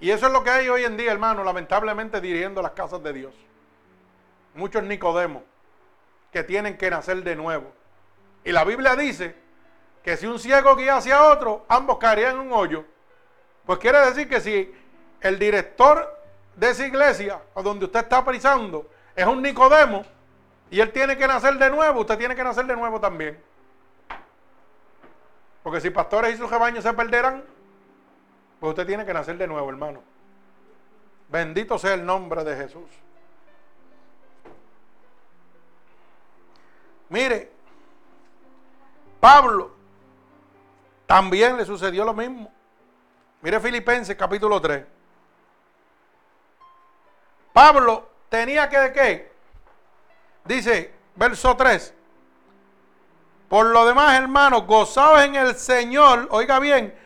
Y 0.00 0.10
eso 0.10 0.26
es 0.26 0.32
lo 0.32 0.42
que 0.42 0.50
hay 0.50 0.68
hoy 0.68 0.84
en 0.84 0.96
día, 0.96 1.12
hermano, 1.12 1.44
lamentablemente 1.44 2.20
dirigiendo 2.20 2.60
las 2.60 2.72
casas 2.72 3.02
de 3.04 3.12
Dios. 3.12 3.34
Muchos 4.54 4.82
Nicodemos 4.82 5.44
que 6.32 6.42
tienen 6.42 6.76
que 6.76 6.90
nacer 6.90 7.22
de 7.22 7.36
nuevo. 7.36 7.72
Y 8.44 8.50
la 8.50 8.64
Biblia 8.64 8.96
dice 8.96 9.36
que 10.02 10.16
si 10.16 10.26
un 10.26 10.38
ciego 10.38 10.74
guía 10.76 10.96
hacia 10.96 11.24
otro, 11.24 11.64
ambos 11.68 11.98
caerían 11.98 12.34
en 12.34 12.40
un 12.40 12.52
hoyo. 12.52 12.84
Pues 13.64 13.78
quiere 13.78 13.98
decir 14.00 14.28
que 14.28 14.40
si 14.40 14.74
el 15.20 15.38
director 15.38 16.18
de 16.56 16.70
esa 16.70 16.86
iglesia, 16.86 17.40
o 17.54 17.62
donde 17.62 17.84
usted 17.84 18.00
está 18.00 18.24
prisando, 18.24 18.90
es 19.14 19.26
un 19.26 19.40
Nicodemo, 19.40 20.04
y 20.70 20.80
él 20.80 20.90
tiene 20.90 21.16
que 21.16 21.26
nacer 21.26 21.54
de 21.54 21.70
nuevo, 21.70 22.00
usted 22.00 22.18
tiene 22.18 22.34
que 22.34 22.42
nacer 22.42 22.66
de 22.66 22.74
nuevo 22.74 22.98
también. 22.98 23.40
Porque 25.62 25.80
si 25.80 25.90
pastores 25.90 26.34
y 26.34 26.38
sus 26.38 26.50
rebaños 26.50 26.82
se 26.82 26.92
perderán, 26.92 27.44
pues 28.58 28.70
usted 28.70 28.86
tiene 28.86 29.06
que 29.06 29.14
nacer 29.14 29.36
de 29.36 29.46
nuevo, 29.46 29.68
hermano. 29.68 30.02
Bendito 31.28 31.78
sea 31.78 31.94
el 31.94 32.04
nombre 32.04 32.42
de 32.42 32.56
Jesús. 32.56 32.90
Mire, 37.08 37.52
Pablo 39.20 39.81
también 41.12 41.58
le 41.58 41.66
sucedió 41.66 42.06
lo 42.06 42.14
mismo. 42.14 42.50
Mire 43.42 43.60
Filipenses 43.60 44.16
capítulo 44.16 44.58
3. 44.58 44.82
Pablo 47.52 48.08
tenía 48.30 48.66
que 48.70 48.78
de 48.78 48.92
qué? 48.94 49.32
Dice, 50.46 50.94
verso 51.14 51.54
3. 51.54 51.92
Por 53.46 53.66
lo 53.66 53.84
demás, 53.84 54.18
hermanos, 54.18 54.66
gozaos 54.66 55.20
en 55.20 55.34
el 55.34 55.54
Señor. 55.54 56.28
Oiga 56.30 56.58
bien, 56.58 56.98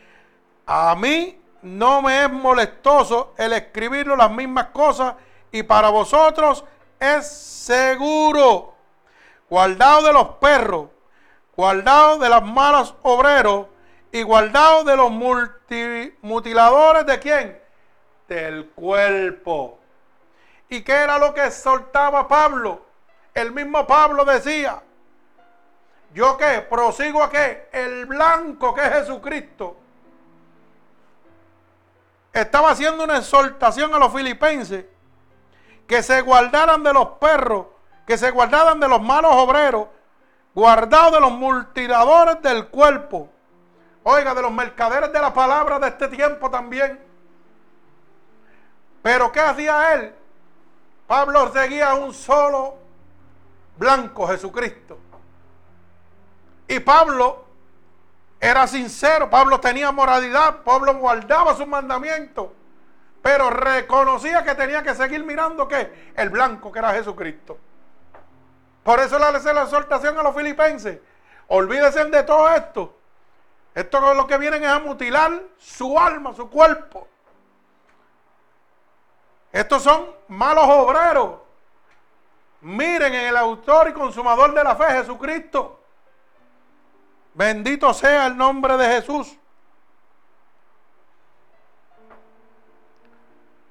a 0.65 0.95
mí 0.95 1.37
no 1.61 2.01
me 2.01 2.23
es 2.23 2.31
molestoso 2.31 3.33
el 3.37 3.51
escribirlo 3.51 4.15
las 4.15 4.31
mismas 4.31 4.67
cosas 4.67 5.15
y 5.51 5.63
para 5.63 5.89
vosotros 5.89 6.63
es 6.97 7.27
seguro. 7.29 8.73
Guardado 9.49 10.03
de 10.03 10.13
los 10.13 10.29
perros, 10.35 10.87
guardado 11.57 12.19
de 12.19 12.29
las 12.29 12.41
malas 12.45 12.93
obreros 13.01 13.67
y 14.17 14.23
guardado 14.23 14.83
de 14.83 14.95
los 14.95 15.11
mutiladores 16.21 17.05
de 17.05 17.19
quién? 17.19 17.61
Del 18.27 18.69
cuerpo. 18.69 19.79
¿Y 20.69 20.81
qué 20.81 20.93
era 20.93 21.19
lo 21.19 21.35
que 21.35 21.51
soltaba 21.51 22.27
Pablo? 22.27 22.81
El 23.31 23.51
mismo 23.51 23.85
Pablo 23.85 24.25
decía, 24.25 24.81
¿yo 26.15 26.35
qué? 26.35 26.65
Prosigo 26.67 27.21
a 27.21 27.29
qué? 27.29 27.69
El 27.71 28.07
blanco 28.07 28.73
que 28.73 28.81
es 28.81 28.91
Jesucristo. 28.91 29.77
Estaba 32.33 32.71
haciendo 32.71 33.03
una 33.03 33.17
exhortación 33.17 33.93
a 33.93 33.99
los 33.99 34.11
filipenses 34.11 34.85
que 35.85 36.01
se 36.01 36.21
guardaran 36.21 36.81
de 36.81 36.91
los 36.91 37.07
perros, 37.19 37.67
que 38.07 38.17
se 38.17 38.31
guardaran 38.31 38.79
de 38.79 38.87
los 38.87 39.01
malos 39.01 39.31
obreros, 39.33 39.89
guardados 40.55 41.13
de 41.13 41.19
los 41.19 41.31
multidadores 41.31 42.41
del 42.41 42.69
cuerpo 42.69 43.29
Oiga, 44.09 44.33
de 44.33 44.41
los 44.41 44.53
mercaderes 44.53 45.11
de 45.11 45.19
la 45.19 45.33
palabra 45.33 45.79
de 45.79 45.89
este 45.89 46.07
tiempo 46.07 46.49
también. 46.49 46.97
Pero 49.01 49.29
¿qué 49.33 49.41
hacía 49.41 49.95
él? 49.95 50.15
Pablo 51.05 51.51
seguía 51.51 51.93
un 51.93 52.13
solo 52.13 52.75
blanco, 53.75 54.25
Jesucristo. 54.25 54.97
Y 56.69 56.79
Pablo 56.79 57.47
era 58.39 58.65
sincero, 58.65 59.29
Pablo 59.29 59.59
tenía 59.59 59.91
moralidad, 59.91 60.63
Pablo 60.63 60.95
guardaba 60.95 61.53
sus 61.57 61.67
mandamientos, 61.67 62.47
pero 63.21 63.49
reconocía 63.49 64.41
que 64.41 64.55
tenía 64.55 64.83
que 64.83 64.95
seguir 64.95 65.25
mirando 65.25 65.67
que 65.67 66.13
el 66.15 66.29
blanco 66.29 66.71
que 66.71 66.79
era 66.79 66.93
Jesucristo. 66.93 67.57
Por 68.83 69.01
eso 69.01 69.19
le 69.19 69.25
hace 69.25 69.53
la 69.53 69.63
exhortación 69.63 70.17
a 70.17 70.23
los 70.23 70.33
filipenses. 70.33 70.97
Olvídense 71.49 72.05
de 72.05 72.23
todo 72.23 72.49
esto 72.51 72.96
esto 73.77 74.15
lo 74.15 74.25
que 74.25 74.39
vienen 74.39 74.63
es 74.63 74.69
a 74.71 74.79
mutilar 74.79 75.39
su 75.59 75.99
alma, 75.99 76.33
su 76.33 76.49
cuerpo. 76.49 77.07
Estos 79.51 79.83
son 79.83 80.15
malos 80.29 80.65
obreros. 80.67 81.35
Miren 82.61 83.13
en 83.13 83.25
el 83.25 83.37
autor 83.37 83.89
y 83.89 83.93
consumador 83.93 84.55
de 84.55 84.63
la 84.63 84.75
fe, 84.75 84.85
Jesucristo. 84.85 85.79
Bendito 87.35 87.93
sea 87.93 88.25
el 88.25 88.35
nombre 88.35 88.77
de 88.77 88.95
Jesús. 88.95 89.37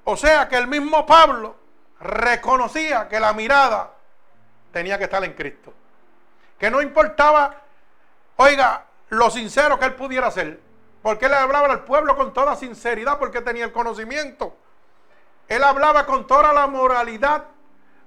O 0.05 0.15
sea 0.15 0.47
que 0.47 0.55
el 0.55 0.67
mismo 0.67 1.05
Pablo 1.05 1.57
reconocía 1.99 3.09
que 3.09 3.19
la 3.19 3.33
mirada 3.33 3.91
tenía 4.71 4.97
que 4.97 5.03
estar 5.03 5.21
en 5.25 5.33
Cristo. 5.33 5.73
Que 6.57 6.71
no 6.71 6.81
importaba, 6.81 7.57
oiga, 8.37 8.86
lo 9.09 9.29
sincero 9.29 9.79
que 9.79 9.85
él 9.85 9.95
pudiera 9.95 10.31
ser. 10.31 10.59
Porque 11.01 11.27
él 11.27 11.33
hablaba 11.33 11.67
al 11.67 11.85
pueblo 11.85 12.15
con 12.15 12.33
toda 12.33 12.55
sinceridad, 12.55 13.19
porque 13.19 13.41
tenía 13.41 13.65
el 13.65 13.71
conocimiento. 13.71 14.55
Él 15.47 15.63
hablaba 15.63 16.05
con 16.05 16.27
toda 16.27 16.51
la 16.53 16.67
moralidad, 16.67 17.45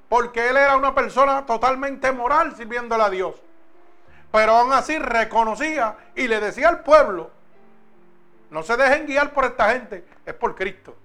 porque 0.09 0.49
él 0.49 0.57
era 0.57 0.77
una 0.77 0.95
persona 0.95 1.47
totalmente 1.47 2.13
moral 2.13 2.55
sirviéndole 2.57 3.03
a 3.03 3.11
Dios. 3.11 3.37
Pero 4.33 4.53
aún 4.53 4.73
así 4.73 4.99
reconocía 4.99 5.97
y 6.15 6.29
le 6.29 6.41
decía 6.41 6.69
al 6.69 6.83
pueblo, 6.83 7.31
no 8.51 8.63
se 8.63 8.77
dejen 8.77 9.07
guiar 9.07 9.33
por 9.33 9.45
esta 9.45 9.71
gente, 9.71 10.05
es 10.27 10.35
por 10.35 10.55
Cristo. 10.55 10.97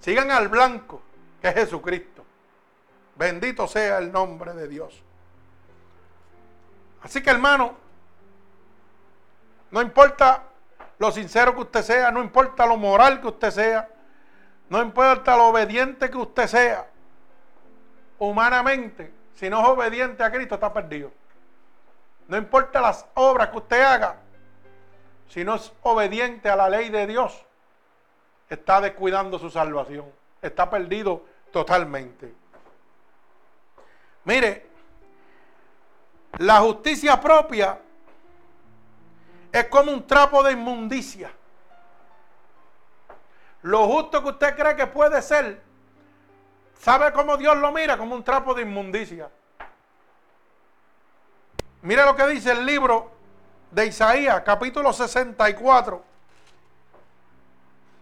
Sigan 0.00 0.30
al 0.30 0.48
blanco, 0.48 1.02
que 1.40 1.48
es 1.48 1.54
Jesucristo. 1.54 2.24
Bendito 3.16 3.66
sea 3.66 3.98
el 3.98 4.12
nombre 4.12 4.54
de 4.54 4.68
Dios. 4.68 5.02
Así 7.02 7.22
que 7.22 7.30
hermano, 7.30 7.76
no 9.70 9.82
importa 9.82 10.44
lo 10.98 11.10
sincero 11.12 11.54
que 11.54 11.60
usted 11.60 11.82
sea, 11.82 12.10
no 12.10 12.20
importa 12.20 12.66
lo 12.66 12.76
moral 12.76 13.20
que 13.20 13.28
usted 13.28 13.50
sea, 13.50 13.88
no 14.68 14.82
importa 14.82 15.36
lo 15.36 15.48
obediente 15.48 16.10
que 16.10 16.18
usted 16.18 16.46
sea, 16.46 16.86
humanamente, 18.18 19.12
si 19.34 19.48
no 19.48 19.60
es 19.60 19.68
obediente 19.68 20.22
a 20.22 20.30
Cristo, 20.30 20.56
está 20.56 20.72
perdido. 20.72 21.12
No 22.26 22.36
importa 22.36 22.80
las 22.80 23.06
obras 23.14 23.48
que 23.48 23.56
usted 23.56 23.80
haga, 23.80 24.16
si 25.28 25.44
no 25.44 25.54
es 25.54 25.72
obediente 25.82 26.48
a 26.48 26.56
la 26.56 26.68
ley 26.68 26.88
de 26.90 27.06
Dios, 27.06 27.44
está 28.50 28.80
descuidando 28.80 29.38
su 29.38 29.50
salvación. 29.50 30.06
Está 30.40 30.68
perdido 30.68 31.24
totalmente. 31.52 32.32
Mire, 34.24 34.66
la 36.38 36.60
justicia 36.60 37.20
propia 37.20 37.80
es 39.52 39.64
como 39.66 39.92
un 39.92 40.06
trapo 40.06 40.42
de 40.42 40.52
inmundicia. 40.52 41.30
Lo 43.62 43.86
justo 43.86 44.22
que 44.22 44.28
usted 44.30 44.56
cree 44.56 44.76
que 44.76 44.86
puede 44.86 45.20
ser, 45.22 45.60
¿sabe 46.80 47.12
cómo 47.12 47.36
Dios 47.36 47.56
lo 47.56 47.72
mira? 47.72 47.96
Como 47.96 48.14
un 48.14 48.22
trapo 48.22 48.54
de 48.54 48.62
inmundicia. 48.62 49.30
Mire 51.82 52.04
lo 52.04 52.14
que 52.14 52.26
dice 52.28 52.52
el 52.52 52.66
libro 52.66 53.10
de 53.70 53.86
Isaías, 53.86 54.42
capítulo 54.42 54.92
64 54.92 56.04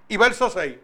y 0.09 0.17
verso 0.17 0.51
6. 0.51 0.79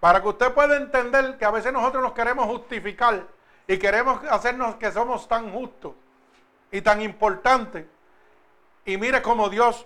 Para 0.00 0.22
que 0.22 0.28
usted 0.28 0.52
pueda 0.52 0.76
entender 0.76 1.36
que 1.38 1.44
a 1.44 1.50
veces 1.50 1.72
nosotros 1.72 2.02
nos 2.02 2.12
queremos 2.12 2.46
justificar 2.46 3.26
y 3.66 3.78
queremos 3.78 4.22
hacernos 4.30 4.76
que 4.76 4.92
somos 4.92 5.26
tan 5.26 5.52
justos 5.52 5.94
y 6.70 6.80
tan 6.80 7.02
importantes. 7.02 7.86
Y 8.84 8.96
mire 8.96 9.20
cómo 9.22 9.48
Dios 9.48 9.84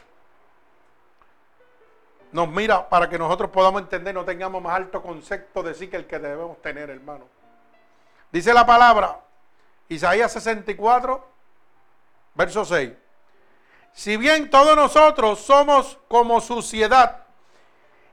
nos 2.31 2.49
mira 2.49 2.89
para 2.89 3.09
que 3.09 3.19
nosotros 3.19 3.51
podamos 3.51 3.83
entender, 3.83 4.15
no 4.15 4.25
tengamos 4.25 4.63
más 4.63 4.75
alto 4.75 5.03
concepto 5.03 5.63
de 5.63 5.75
sí 5.75 5.89
que 5.89 5.97
el 5.97 6.07
que 6.07 6.19
debemos 6.19 6.61
tener, 6.63 6.89
hermano. 6.91 7.27
Dice 8.31 8.55
la 8.55 8.65
palabra, 8.65 9.21
Isaías 9.89 10.33
64, 10.33 11.27
verso 12.35 12.65
6. 12.65 12.93
Si 13.93 14.17
bien 14.17 14.49
todos 14.49 14.75
nosotros 14.75 15.41
somos 15.41 15.99
como 16.09 16.41
suciedad, 16.41 17.23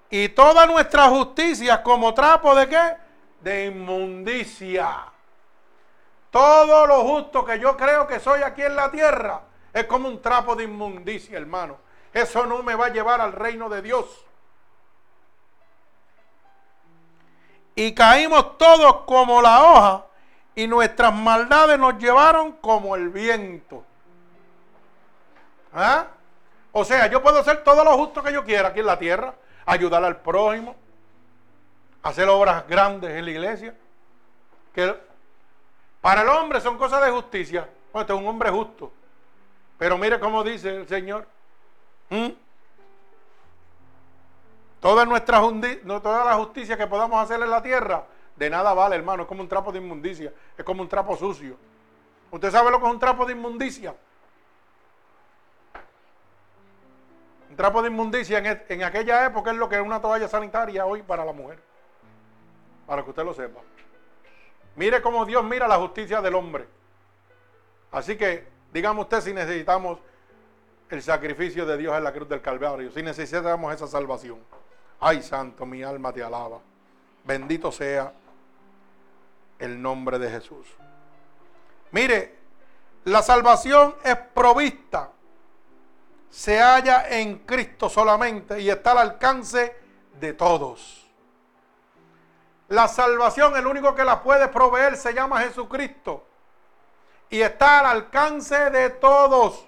y 0.09 0.29
toda 0.29 0.65
nuestra 0.65 1.07
justicia 1.07 1.83
como 1.83 2.13
trapo 2.13 2.55
de 2.55 2.67
qué? 2.67 2.97
De 3.41 3.65
inmundicia. 3.67 5.05
Todo 6.31 6.85
lo 6.85 7.01
justo 7.03 7.43
que 7.43 7.59
yo 7.59 7.75
creo 7.75 8.05
que 8.07 8.19
soy 8.19 8.41
aquí 8.43 8.61
en 8.61 8.75
la 8.75 8.91
tierra 8.91 9.41
es 9.73 9.85
como 9.85 10.07
un 10.07 10.21
trapo 10.21 10.55
de 10.55 10.65
inmundicia, 10.65 11.37
hermano. 11.37 11.77
Eso 12.13 12.45
no 12.45 12.63
me 12.63 12.75
va 12.75 12.87
a 12.87 12.89
llevar 12.89 13.21
al 13.21 13.33
reino 13.33 13.69
de 13.69 13.81
Dios. 13.81 14.05
Y 17.75 17.93
caímos 17.93 18.57
todos 18.57 19.01
como 19.05 19.41
la 19.41 19.63
hoja 19.63 20.05
y 20.55 20.67
nuestras 20.67 21.13
maldades 21.13 21.79
nos 21.79 21.97
llevaron 21.97 22.53
como 22.53 22.95
el 22.95 23.09
viento. 23.09 23.83
¿Ah? 25.73 26.07
O 26.71 26.83
sea, 26.83 27.07
yo 27.07 27.21
puedo 27.21 27.39
hacer 27.39 27.63
todo 27.63 27.83
lo 27.83 27.95
justo 27.97 28.21
que 28.21 28.33
yo 28.33 28.43
quiera 28.43 28.69
aquí 28.69 28.81
en 28.81 28.85
la 28.85 28.99
tierra 28.99 29.33
ayudar 29.65 30.03
al 30.03 30.17
prójimo, 30.17 30.75
hacer 32.03 32.27
obras 32.27 32.67
grandes 32.67 33.11
en 33.11 33.25
la 33.25 33.31
iglesia. 33.31 33.75
Que 34.73 35.08
para 36.01 36.21
el 36.21 36.29
hombre 36.29 36.61
son 36.61 36.77
cosas 36.77 37.03
de 37.03 37.11
justicia. 37.11 37.69
Bueno, 37.91 38.01
este 38.01 38.13
es 38.13 38.19
un 38.19 38.27
hombre 38.27 38.49
justo. 38.49 38.91
Pero 39.77 39.97
mire 39.97 40.19
cómo 40.19 40.43
dice 40.43 40.69
el 40.69 40.87
Señor. 40.87 41.27
¿Mm? 42.09 42.29
Toda 44.79 45.05
nuestra 45.05 45.41
la 45.41 46.35
justicia 46.35 46.77
que 46.77 46.87
podamos 46.87 47.21
hacer 47.21 47.41
en 47.41 47.49
la 47.49 47.61
tierra, 47.61 48.05
de 48.35 48.49
nada 48.49 48.73
vale, 48.73 48.95
hermano. 48.95 49.23
Es 49.23 49.27
como 49.27 49.41
un 49.41 49.49
trapo 49.49 49.71
de 49.71 49.79
inmundicia. 49.79 50.31
Es 50.57 50.63
como 50.63 50.81
un 50.81 50.87
trapo 50.87 51.17
sucio. 51.17 51.57
¿Usted 52.31 52.51
sabe 52.51 52.71
lo 52.71 52.79
que 52.79 52.85
es 52.85 52.91
un 52.91 52.99
trapo 52.99 53.25
de 53.25 53.33
inmundicia? 53.33 53.93
trapo 57.59 57.81
de 57.81 57.89
inmundicia 57.89 58.37
en, 58.37 58.63
en, 58.69 58.83
aquella 58.83 59.25
época 59.25 59.51
es 59.51 59.57
lo 59.57 59.67
que 59.67 59.75
es 59.75 59.81
una 59.81 59.99
toalla 59.99 60.29
sanitaria 60.29 60.85
hoy 60.85 61.01
para 61.01 61.25
la 61.25 61.33
mujer. 61.33 61.59
Para 62.87 63.03
que 63.03 63.09
usted 63.09 63.25
lo 63.25 63.33
sepa. 63.33 63.59
Mire 64.79 65.01
cómo 65.01 65.25
Dios 65.25 65.43
mira 65.43 65.67
la 65.67 65.75
justicia 65.75 66.21
del 66.21 66.35
hombre. 66.35 66.65
Así 67.91 68.15
que, 68.15 68.47
dígame 68.71 69.01
usted 69.01 69.19
si 69.19 69.33
necesitamos 69.33 69.99
el 70.89 71.03
sacrificio 71.03 71.65
de 71.65 71.75
Dios 71.75 71.97
en 71.97 72.03
la 72.03 72.13
cruz 72.13 72.29
del 72.29 72.41
Calvario, 72.41 72.89
si 72.89 73.03
necesitamos 73.03 73.73
esa 73.73 73.87
salvación. 73.87 74.39
Ay, 75.01 75.21
santo, 75.21 75.65
mi 75.65 75.83
alma 75.83 76.13
te 76.13 76.23
alaba. 76.23 76.59
Bendito 77.25 77.73
sea 77.73 78.13
el 79.59 79.81
nombre 79.81 80.17
de 80.17 80.31
Jesús. 80.31 80.65
Mire, 81.91 82.37
la 83.03 83.21
salvación 83.21 83.95
es 84.05 84.15
provista 84.33 85.11
se 86.29 86.59
halla 86.59 87.09
en 87.09 87.39
Cristo 87.39 87.89
solamente 87.89 88.61
y 88.61 88.69
está 88.69 88.91
al 88.91 88.99
alcance 88.99 89.75
de 90.19 90.33
todos. 90.33 90.98
La 92.69 92.87
salvación, 92.87 93.55
el 93.57 93.67
único 93.67 93.93
que 93.95 94.03
la 94.03 94.21
puede 94.21 94.47
proveer, 94.47 94.95
se 94.95 95.13
llama 95.13 95.41
Jesucristo. 95.41 96.25
Y 97.29 97.41
está 97.41 97.79
al 97.79 97.85
alcance 97.87 98.69
de 98.69 98.89
todos. 98.91 99.65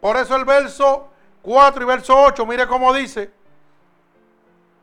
Por 0.00 0.16
eso 0.16 0.36
el 0.36 0.44
verso 0.44 1.08
4 1.42 1.82
y 1.82 1.86
verso 1.86 2.20
8, 2.20 2.44
mire 2.46 2.66
cómo 2.66 2.92
dice 2.92 3.30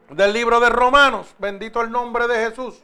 del 0.09 0.33
libro 0.33 0.59
de 0.59 0.69
Romanos, 0.69 1.33
bendito 1.37 1.81
el 1.81 1.91
nombre 1.91 2.27
de 2.27 2.49
Jesús. 2.49 2.81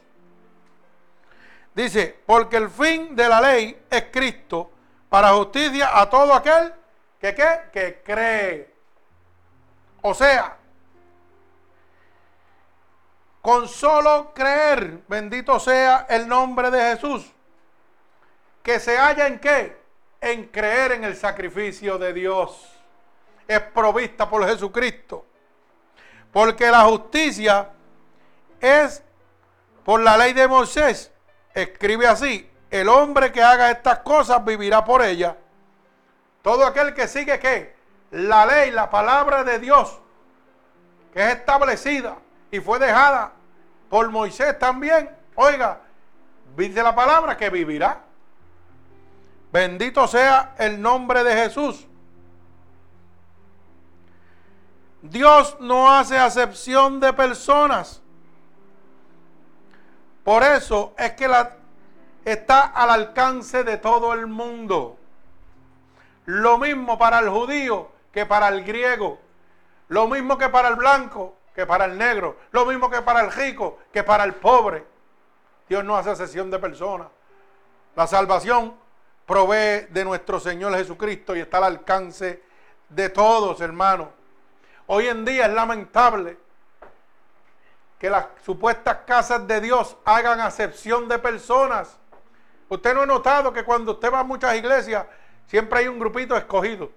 Dice, 1.74 2.18
porque 2.26 2.56
el 2.56 2.68
fin 2.68 3.14
de 3.14 3.28
la 3.28 3.40
ley 3.40 3.80
es 3.88 4.06
Cristo 4.10 4.70
para 5.08 5.32
justicia 5.32 5.98
a 5.98 6.08
todo 6.10 6.34
aquel 6.34 6.74
¿Que? 7.20 7.34
Que 7.70 8.02
cree. 8.02 8.74
O 10.00 10.14
sea, 10.14 10.56
con 13.42 13.68
solo 13.68 14.32
creer, 14.34 15.00
bendito 15.08 15.58
sea 15.58 16.06
el 16.08 16.28
nombre 16.28 16.70
de 16.70 16.94
Jesús, 16.94 17.32
que 18.62 18.78
se 18.78 18.98
halla 18.98 19.26
en 19.26 19.38
qué? 19.38 19.80
En 20.20 20.46
creer 20.48 20.92
en 20.92 21.04
el 21.04 21.16
sacrificio 21.16 21.96
de 21.96 22.12
Dios. 22.12 22.68
Es 23.48 23.60
provista 23.60 24.28
por 24.28 24.46
Jesucristo. 24.46 25.24
Porque 26.30 26.70
la 26.70 26.82
justicia 26.82 27.70
es 28.60 29.02
por 29.84 30.00
la 30.00 30.18
ley 30.18 30.34
de 30.34 30.46
Moisés. 30.46 31.10
Escribe 31.54 32.06
así, 32.06 32.48
el 32.70 32.88
hombre 32.88 33.32
que 33.32 33.42
haga 33.42 33.70
estas 33.70 34.00
cosas 34.00 34.44
vivirá 34.44 34.84
por 34.84 35.02
ellas. 35.02 35.34
Todo 36.42 36.66
aquel 36.66 36.92
que 36.94 37.08
sigue 37.08 37.40
qué? 37.40 37.74
La 38.10 38.44
ley, 38.44 38.70
la 38.70 38.90
palabra 38.90 39.42
de 39.42 39.58
Dios, 39.58 39.98
que 41.12 41.22
es 41.22 41.36
establecida 41.36 42.16
y 42.50 42.60
fue 42.60 42.78
dejada 42.78 43.32
por 43.88 44.10
Moisés 44.10 44.58
también. 44.58 45.10
Oiga, 45.34 45.80
dice 46.56 46.82
la 46.82 46.94
palabra 46.94 47.36
que 47.36 47.50
vivirá. 47.50 48.04
Bendito 49.52 50.06
sea 50.06 50.54
el 50.58 50.80
nombre 50.80 51.24
de 51.24 51.34
Jesús. 51.34 51.86
Dios 55.02 55.56
no 55.60 55.90
hace 55.90 56.18
acepción 56.18 57.00
de 57.00 57.12
personas. 57.12 58.02
Por 60.24 60.42
eso 60.42 60.94
es 60.98 61.12
que 61.12 61.26
la, 61.26 61.56
está 62.24 62.60
al 62.66 62.90
alcance 62.90 63.64
de 63.64 63.78
todo 63.78 64.12
el 64.12 64.26
mundo. 64.26 64.98
Lo 66.26 66.58
mismo 66.58 66.98
para 66.98 67.18
el 67.20 67.30
judío 67.30 67.90
que 68.12 68.26
para 68.26 68.48
el 68.48 68.62
griego. 68.62 69.18
Lo 69.88 70.06
mismo 70.06 70.38
que 70.38 70.48
para 70.48 70.68
el 70.68 70.76
blanco 70.76 71.39
que 71.60 71.66
para 71.66 71.84
el 71.84 71.96
negro. 71.96 72.36
Lo 72.50 72.66
mismo 72.66 72.90
que 72.90 73.02
para 73.02 73.20
el 73.20 73.32
rico 73.32 73.78
que 73.92 74.02
para 74.02 74.24
el 74.24 74.34
pobre. 74.34 74.84
Dios 75.68 75.84
no 75.84 75.96
hace 75.96 76.16
sesión 76.16 76.50
de 76.50 76.58
personas. 76.58 77.08
La 77.94 78.06
salvación 78.06 78.74
provee 79.26 79.86
de 79.90 80.04
nuestro 80.04 80.40
Señor 80.40 80.74
Jesucristo 80.74 81.36
y 81.36 81.40
está 81.40 81.58
al 81.58 81.64
alcance 81.64 82.42
de 82.88 83.08
todos, 83.08 83.60
hermanos. 83.60 84.08
Hoy 84.86 85.06
en 85.08 85.24
día 85.24 85.46
es 85.46 85.52
lamentable 85.52 86.38
que 87.98 88.10
las 88.10 88.26
supuestas 88.44 88.98
casas 89.06 89.46
de 89.46 89.60
Dios 89.60 89.96
hagan 90.04 90.40
acepción 90.40 91.08
de 91.08 91.18
personas. 91.18 91.98
Usted 92.68 92.94
no 92.94 93.02
ha 93.02 93.06
notado 93.06 93.52
que 93.52 93.64
cuando 93.64 93.92
usted 93.92 94.12
va 94.12 94.20
a 94.20 94.24
muchas 94.24 94.56
iglesias, 94.56 95.06
Siempre 95.50 95.80
hay 95.80 95.88
un 95.88 95.98
grupito 95.98 96.36
escogido. 96.36 96.92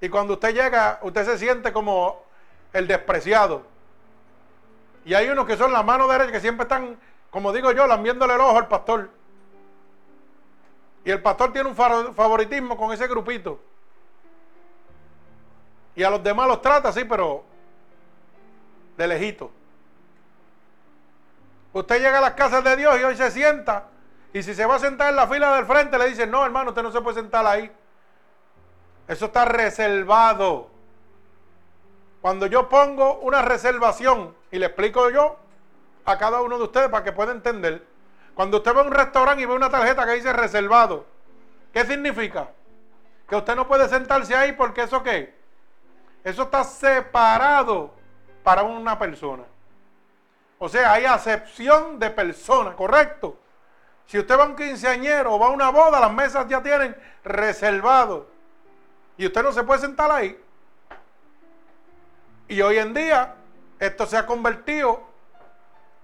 Y 0.00 0.08
cuando 0.08 0.32
usted 0.34 0.52
llega, 0.52 0.98
usted 1.02 1.24
se 1.24 1.38
siente 1.38 1.72
como 1.72 2.24
el 2.72 2.86
despreciado. 2.86 3.62
Y 5.04 5.14
hay 5.14 5.28
unos 5.28 5.46
que 5.46 5.56
son 5.56 5.72
la 5.72 5.82
mano 5.82 6.06
derecha 6.08 6.32
que 6.32 6.40
siempre 6.40 6.64
están, 6.64 6.98
como 7.30 7.52
digo 7.52 7.72
yo, 7.72 7.86
lambiéndole 7.86 8.34
el 8.34 8.40
ojo 8.40 8.58
al 8.58 8.68
pastor. 8.68 9.10
Y 11.04 11.10
el 11.10 11.22
pastor 11.22 11.52
tiene 11.52 11.70
un 11.70 11.74
favoritismo 11.76 12.76
con 12.76 12.92
ese 12.92 13.06
grupito. 13.08 13.60
Y 15.96 16.02
a 16.02 16.10
los 16.10 16.22
demás 16.22 16.46
los 16.46 16.60
trata 16.60 16.90
así, 16.90 17.04
pero 17.04 17.44
de 18.96 19.06
lejito. 19.06 19.50
Usted 21.72 22.00
llega 22.00 22.18
a 22.18 22.22
las 22.22 22.34
casas 22.34 22.62
de 22.64 22.76
Dios 22.76 23.00
y 23.00 23.04
hoy 23.04 23.16
se 23.16 23.30
sienta 23.30 23.84
y 24.32 24.42
si 24.42 24.54
se 24.54 24.64
va 24.64 24.76
a 24.76 24.78
sentar 24.78 25.10
en 25.10 25.16
la 25.16 25.26
fila 25.26 25.56
del 25.56 25.66
frente, 25.66 25.98
le 25.98 26.08
dicen, 26.08 26.30
no, 26.30 26.44
hermano, 26.44 26.70
usted 26.70 26.82
no 26.82 26.92
se 26.92 27.00
puede 27.00 27.20
sentar 27.20 27.44
ahí. 27.46 27.70
Eso 29.08 29.26
está 29.26 29.44
reservado. 29.44 30.70
Cuando 32.20 32.46
yo 32.46 32.68
pongo 32.68 33.18
una 33.20 33.42
reservación, 33.42 34.34
y 34.50 34.58
le 34.58 34.66
explico 34.66 35.10
yo 35.10 35.36
a 36.04 36.18
cada 36.18 36.42
uno 36.42 36.58
de 36.58 36.64
ustedes 36.64 36.88
para 36.88 37.04
que 37.04 37.12
pueda 37.12 37.32
entender, 37.32 37.86
cuando 38.34 38.58
usted 38.58 38.74
va 38.74 38.80
a 38.80 38.84
un 38.84 38.92
restaurante 38.92 39.42
y 39.42 39.46
ve 39.46 39.54
una 39.54 39.70
tarjeta 39.70 40.04
que 40.06 40.12
dice 40.12 40.32
reservado, 40.32 41.06
¿qué 41.72 41.84
significa? 41.84 42.48
Que 43.28 43.36
usted 43.36 43.54
no 43.56 43.66
puede 43.66 43.88
sentarse 43.88 44.34
ahí 44.34 44.52
porque 44.52 44.82
eso 44.82 45.02
qué? 45.02 45.34
Eso 46.24 46.42
está 46.42 46.64
separado 46.64 47.92
para 48.42 48.62
una 48.62 48.98
persona. 48.98 49.44
O 50.58 50.68
sea, 50.68 50.92
hay 50.92 51.06
acepción 51.06 51.98
de 51.98 52.10
persona, 52.10 52.76
¿correcto? 52.76 53.38
Si 54.06 54.18
usted 54.18 54.38
va 54.38 54.42
a 54.42 54.46
un 54.46 54.56
quinceañero 54.56 55.34
o 55.34 55.38
va 55.38 55.46
a 55.46 55.50
una 55.50 55.70
boda, 55.70 56.00
las 56.00 56.12
mesas 56.12 56.46
ya 56.48 56.62
tienen 56.62 56.94
reservado. 57.24 58.26
Y 59.16 59.26
usted 59.26 59.42
no 59.42 59.52
se 59.52 59.62
puede 59.62 59.80
sentar 59.80 60.10
ahí. 60.10 60.38
Y 62.50 62.60
hoy 62.62 62.78
en 62.78 62.92
día 62.92 63.36
esto 63.78 64.06
se 64.06 64.16
ha 64.16 64.26
convertido 64.26 65.00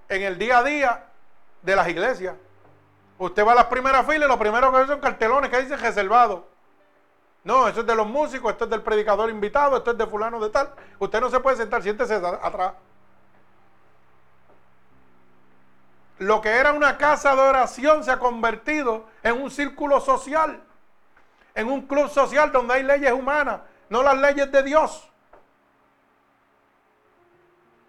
en 0.09 0.23
el 0.23 0.39
día 0.39 0.59
a 0.59 0.63
día 0.63 1.05
de 1.61 1.75
las 1.75 1.89
iglesias. 1.89 2.37
Usted 3.19 3.45
va 3.45 3.51
a 3.51 3.57
las 3.57 3.65
primeras 3.65 4.07
filas 4.07 4.27
y 4.27 4.29
lo 4.29 4.39
primero 4.39 4.71
que 4.71 4.79
ve 4.79 4.87
son 4.87 5.01
cartelones 5.01 5.51
que 5.51 5.61
dicen 5.61 5.81
reservado. 5.81 6.47
No, 7.43 7.67
eso 7.67 7.81
es 7.81 7.87
de 7.87 7.97
los 7.97 8.07
músicos, 8.07 8.53
esto 8.53 8.65
es 8.65 8.71
del 8.71 8.83
predicador 8.83 9.29
invitado, 9.29 9.77
esto 9.77 9.91
es 9.91 9.99
de 9.99 10.07
fulano 10.07 10.39
de 10.39 10.51
tal. 10.51 10.73
Usted 11.01 11.21
no 11.21 11.31
se 11.31 11.41
puede 11.41 11.57
sentar, 11.57 11.83
siéntese 11.83 12.15
atrás. 12.15 12.75
Lo 16.19 16.41
que 16.41 16.51
era 16.51 16.73
una 16.73 16.97
casa 16.97 17.35
de 17.35 17.43
oración 17.43 18.05
se 18.05 18.13
ha 18.13 18.21
convertido 18.21 19.07
en 19.25 19.43
un 19.43 19.51
círculo 19.51 20.01
social, 20.01 20.63
en 21.57 21.69
un 21.69 21.89
club 21.89 22.09
social 22.09 22.53
donde 22.53 22.75
hay 22.75 22.85
leyes 22.85 23.13
humanas, 23.13 23.63
no 23.89 24.05
las 24.05 24.17
leyes 24.17 24.53
de 24.53 24.63
Dios. 24.63 25.11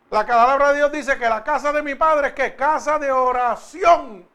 La 0.10 0.26
palabra 0.26 0.70
de 0.70 0.78
Dios 0.78 0.92
dice 0.92 1.18
que 1.18 1.28
la 1.28 1.44
casa 1.44 1.74
de 1.74 1.82
mi 1.82 1.96
padre 1.96 2.30
es 2.30 2.34
que 2.34 2.56
casa 2.56 2.98
de 2.98 3.12
oración. 3.12 4.28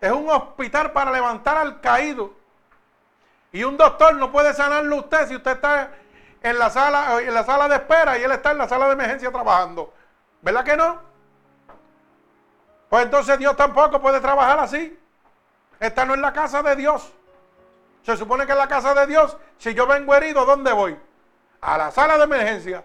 Es 0.00 0.12
un 0.12 0.28
hospital 0.28 0.92
para 0.92 1.10
levantar 1.10 1.56
al 1.56 1.80
caído. 1.80 2.32
Y 3.50 3.64
un 3.64 3.76
doctor 3.76 4.14
no 4.14 4.30
puede 4.30 4.54
sanarlo 4.54 4.96
usted 4.96 5.28
si 5.28 5.36
usted 5.36 5.52
está 5.52 5.90
en 6.42 6.58
la 6.58 6.70
sala, 6.70 7.20
en 7.20 7.34
la 7.34 7.44
sala 7.44 7.68
de 7.68 7.76
espera 7.76 8.18
y 8.18 8.22
él 8.22 8.32
está 8.32 8.52
en 8.52 8.58
la 8.58 8.68
sala 8.68 8.86
de 8.86 8.92
emergencia 8.92 9.30
trabajando. 9.30 9.92
¿Verdad 10.40 10.64
que 10.64 10.76
no? 10.76 11.00
Pues 12.88 13.04
entonces 13.04 13.38
Dios 13.38 13.56
tampoco 13.56 14.00
puede 14.00 14.20
trabajar 14.20 14.58
así. 14.58 14.98
Esta 15.80 16.04
no 16.04 16.14
es 16.14 16.20
la 16.20 16.32
casa 16.32 16.62
de 16.62 16.76
Dios. 16.76 17.12
Se 18.02 18.16
supone 18.16 18.46
que 18.46 18.52
es 18.52 18.58
la 18.58 18.68
casa 18.68 18.94
de 18.94 19.06
Dios. 19.06 19.36
Si 19.58 19.74
yo 19.74 19.86
vengo 19.86 20.14
herido, 20.14 20.44
¿dónde 20.44 20.72
voy? 20.72 20.98
A 21.60 21.78
la 21.78 21.90
sala 21.90 22.16
de 22.16 22.24
emergencia. 22.24 22.84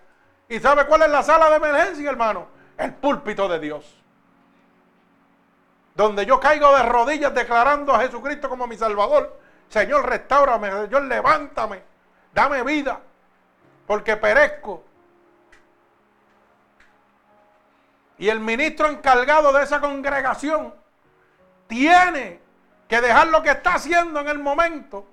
¿Y 0.49 0.59
sabe 0.59 0.85
cuál 0.85 1.03
es 1.03 1.09
la 1.09 1.23
sala 1.23 1.49
de 1.49 1.57
emergencia, 1.57 2.09
hermano? 2.09 2.47
El 2.77 2.93
púlpito 2.93 3.47
de 3.47 3.59
Dios. 3.59 4.01
Donde 5.95 6.25
yo 6.25 6.39
caigo 6.39 6.75
de 6.75 6.83
rodillas 6.83 7.33
declarando 7.33 7.93
a 7.93 7.99
Jesucristo 7.99 8.47
como 8.47 8.67
mi 8.67 8.77
Salvador. 8.77 9.39
Señor, 9.67 10.07
restaurame, 10.07 10.71
Señor, 10.71 11.03
levántame, 11.03 11.83
dame 12.33 12.63
vida, 12.63 13.01
porque 13.85 14.15
perezco. 14.15 14.83
Y 18.17 18.29
el 18.29 18.39
ministro 18.39 18.87
encargado 18.87 19.51
de 19.51 19.63
esa 19.63 19.81
congregación 19.81 20.73
tiene 21.67 22.39
que 22.87 23.01
dejar 23.01 23.27
lo 23.27 23.43
que 23.43 23.51
está 23.51 23.75
haciendo 23.75 24.21
en 24.21 24.29
el 24.29 24.39
momento, 24.39 25.05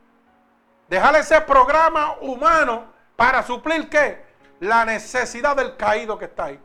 dejar 0.89 1.17
ese 1.17 1.41
programa 1.41 2.17
humano 2.21 2.85
para 3.17 3.43
suplir 3.43 3.89
qué? 3.91 4.25
La 4.61 4.85
necesidad 4.85 5.57
del 5.57 5.77
caído 5.77 6.19
que 6.19 6.27
está 6.27 6.47
ahí. 6.47 6.61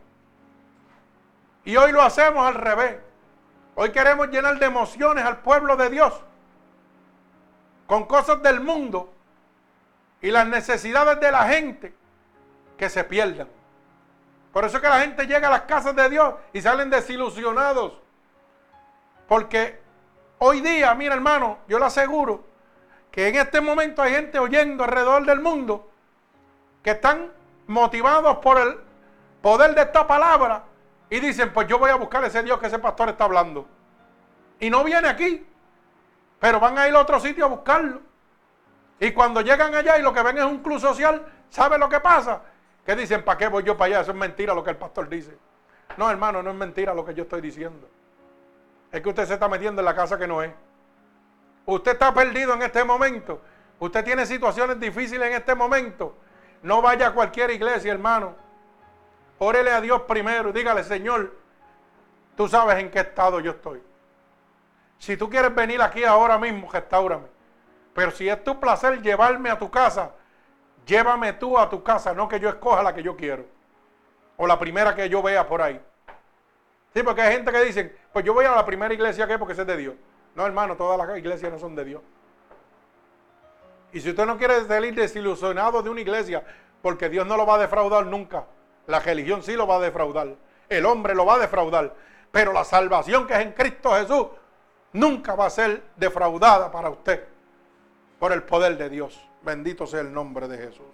Y 1.64 1.76
hoy 1.76 1.92
lo 1.92 2.02
hacemos 2.02 2.46
al 2.46 2.54
revés. 2.54 2.96
Hoy 3.74 3.90
queremos 3.92 4.28
llenar 4.28 4.58
de 4.58 4.66
emociones 4.66 5.24
al 5.24 5.38
pueblo 5.38 5.76
de 5.76 5.90
Dios 5.90 6.12
con 7.86 8.04
cosas 8.04 8.42
del 8.42 8.60
mundo 8.60 9.12
y 10.20 10.30
las 10.30 10.46
necesidades 10.46 11.18
de 11.20 11.32
la 11.32 11.48
gente 11.48 11.94
que 12.76 12.88
se 12.88 13.04
pierdan. 13.04 13.48
Por 14.52 14.64
eso 14.64 14.76
es 14.76 14.82
que 14.82 14.88
la 14.88 15.00
gente 15.00 15.26
llega 15.26 15.48
a 15.48 15.50
las 15.50 15.62
casas 15.62 15.94
de 15.94 16.08
Dios 16.08 16.34
y 16.52 16.60
salen 16.60 16.90
desilusionados. 16.90 17.94
Porque 19.28 19.80
hoy 20.38 20.60
día, 20.60 20.94
mira 20.94 21.14
hermano, 21.14 21.58
yo 21.68 21.78
le 21.78 21.84
aseguro 21.84 22.44
que 23.10 23.28
en 23.28 23.36
este 23.36 23.60
momento 23.60 24.02
hay 24.02 24.12
gente 24.12 24.38
oyendo 24.38 24.84
alrededor 24.84 25.24
del 25.24 25.40
mundo 25.40 25.90
que 26.82 26.92
están 26.92 27.30
motivados 27.70 28.38
por 28.38 28.58
el 28.58 28.78
poder 29.40 29.74
de 29.74 29.82
esta 29.82 30.06
palabra 30.06 30.64
y 31.08 31.20
dicen, 31.20 31.52
pues 31.52 31.68
yo 31.68 31.78
voy 31.78 31.90
a 31.90 31.94
buscar 31.94 32.22
ese 32.24 32.42
Dios 32.42 32.58
que 32.58 32.66
ese 32.66 32.78
pastor 32.78 33.08
está 33.08 33.24
hablando. 33.24 33.66
Y 34.58 34.68
no 34.68 34.84
viene 34.84 35.08
aquí, 35.08 35.46
pero 36.38 36.60
van 36.60 36.76
a 36.78 36.88
ir 36.88 36.94
a 36.94 37.00
otro 37.00 37.18
sitio 37.20 37.44
a 37.44 37.48
buscarlo. 37.48 38.00
Y 38.98 39.12
cuando 39.12 39.40
llegan 39.40 39.74
allá 39.74 39.98
y 39.98 40.02
lo 40.02 40.12
que 40.12 40.22
ven 40.22 40.36
es 40.38 40.44
un 40.44 40.58
club 40.58 40.80
social, 40.80 41.24
¿sabe 41.48 41.78
lo 41.78 41.88
que 41.88 42.00
pasa? 42.00 42.42
Que 42.84 42.96
dicen, 42.96 43.24
¿para 43.24 43.38
qué 43.38 43.48
voy 43.48 43.62
yo 43.62 43.76
para 43.76 43.86
allá? 43.86 44.00
Eso 44.00 44.10
es 44.10 44.16
mentira 44.16 44.52
lo 44.52 44.64
que 44.64 44.70
el 44.70 44.76
pastor 44.76 45.08
dice. 45.08 45.38
No, 45.96 46.10
hermano, 46.10 46.42
no 46.42 46.50
es 46.50 46.56
mentira 46.56 46.92
lo 46.92 47.04
que 47.04 47.14
yo 47.14 47.22
estoy 47.22 47.40
diciendo. 47.40 47.88
Es 48.90 49.00
que 49.00 49.08
usted 49.08 49.26
se 49.26 49.34
está 49.34 49.48
metiendo 49.48 49.80
en 49.80 49.84
la 49.84 49.94
casa 49.94 50.18
que 50.18 50.26
no 50.26 50.42
es. 50.42 50.52
Usted 51.66 51.92
está 51.92 52.12
perdido 52.12 52.52
en 52.54 52.62
este 52.62 52.82
momento. 52.82 53.40
Usted 53.78 54.04
tiene 54.04 54.26
situaciones 54.26 54.78
difíciles 54.80 55.28
en 55.28 55.34
este 55.34 55.54
momento. 55.54 56.16
No 56.62 56.82
vaya 56.82 57.08
a 57.08 57.12
cualquier 57.12 57.50
iglesia, 57.50 57.92
hermano. 57.92 58.34
Órele 59.38 59.72
a 59.72 59.80
Dios 59.80 60.02
primero 60.02 60.52
dígale, 60.52 60.84
Señor, 60.84 61.34
tú 62.36 62.46
sabes 62.48 62.76
en 62.78 62.90
qué 62.90 63.00
estado 63.00 63.40
yo 63.40 63.52
estoy. 63.52 63.82
Si 64.98 65.16
tú 65.16 65.30
quieres 65.30 65.54
venir 65.54 65.80
aquí 65.80 66.04
ahora 66.04 66.38
mismo, 66.38 66.70
restaurame. 66.70 67.26
Pero 67.94 68.10
si 68.10 68.28
es 68.28 68.44
tu 68.44 68.60
placer 68.60 69.00
llevarme 69.00 69.50
a 69.50 69.58
tu 69.58 69.70
casa, 69.70 70.12
llévame 70.84 71.32
tú 71.32 71.58
a 71.58 71.70
tu 71.70 71.82
casa, 71.82 72.12
no 72.12 72.28
que 72.28 72.38
yo 72.38 72.50
escoja 72.50 72.82
la 72.82 72.94
que 72.94 73.02
yo 73.02 73.16
quiero. 73.16 73.46
O 74.36 74.46
la 74.46 74.58
primera 74.58 74.94
que 74.94 75.08
yo 75.08 75.22
vea 75.22 75.46
por 75.46 75.62
ahí. 75.62 75.80
Sí, 76.92 77.02
porque 77.02 77.22
hay 77.22 77.34
gente 77.34 77.50
que 77.50 77.64
dice, 77.64 77.96
pues 78.12 78.24
yo 78.24 78.34
voy 78.34 78.44
a 78.44 78.54
la 78.54 78.66
primera 78.66 78.92
iglesia 78.92 79.26
que 79.26 79.38
porque 79.38 79.52
es 79.52 79.66
de 79.66 79.76
Dios. 79.76 79.94
No, 80.34 80.44
hermano, 80.44 80.76
todas 80.76 80.98
las 80.98 81.16
iglesias 81.16 81.50
no 81.50 81.58
son 81.58 81.74
de 81.74 81.84
Dios. 81.84 82.02
Y 83.92 84.00
si 84.00 84.10
usted 84.10 84.26
no 84.26 84.38
quiere 84.38 84.64
salir 84.66 84.94
desilusionado 84.94 85.82
de 85.82 85.90
una 85.90 86.00
iglesia, 86.00 86.44
porque 86.82 87.08
Dios 87.08 87.26
no 87.26 87.36
lo 87.36 87.46
va 87.46 87.56
a 87.56 87.58
defraudar 87.58 88.06
nunca, 88.06 88.44
la 88.86 89.00
religión 89.00 89.42
sí 89.42 89.54
lo 89.54 89.66
va 89.66 89.76
a 89.76 89.80
defraudar, 89.80 90.36
el 90.68 90.86
hombre 90.86 91.14
lo 91.14 91.26
va 91.26 91.34
a 91.34 91.38
defraudar, 91.38 91.94
pero 92.30 92.52
la 92.52 92.64
salvación 92.64 93.26
que 93.26 93.34
es 93.34 93.40
en 93.40 93.52
Cristo 93.52 93.90
Jesús 93.92 94.26
nunca 94.92 95.34
va 95.34 95.46
a 95.46 95.50
ser 95.50 95.82
defraudada 95.96 96.70
para 96.70 96.90
usted 96.90 97.24
por 98.18 98.32
el 98.32 98.42
poder 98.42 98.76
de 98.76 98.88
Dios. 98.88 99.20
Bendito 99.42 99.86
sea 99.86 100.00
el 100.00 100.12
nombre 100.12 100.46
de 100.46 100.58
Jesús. 100.58 100.86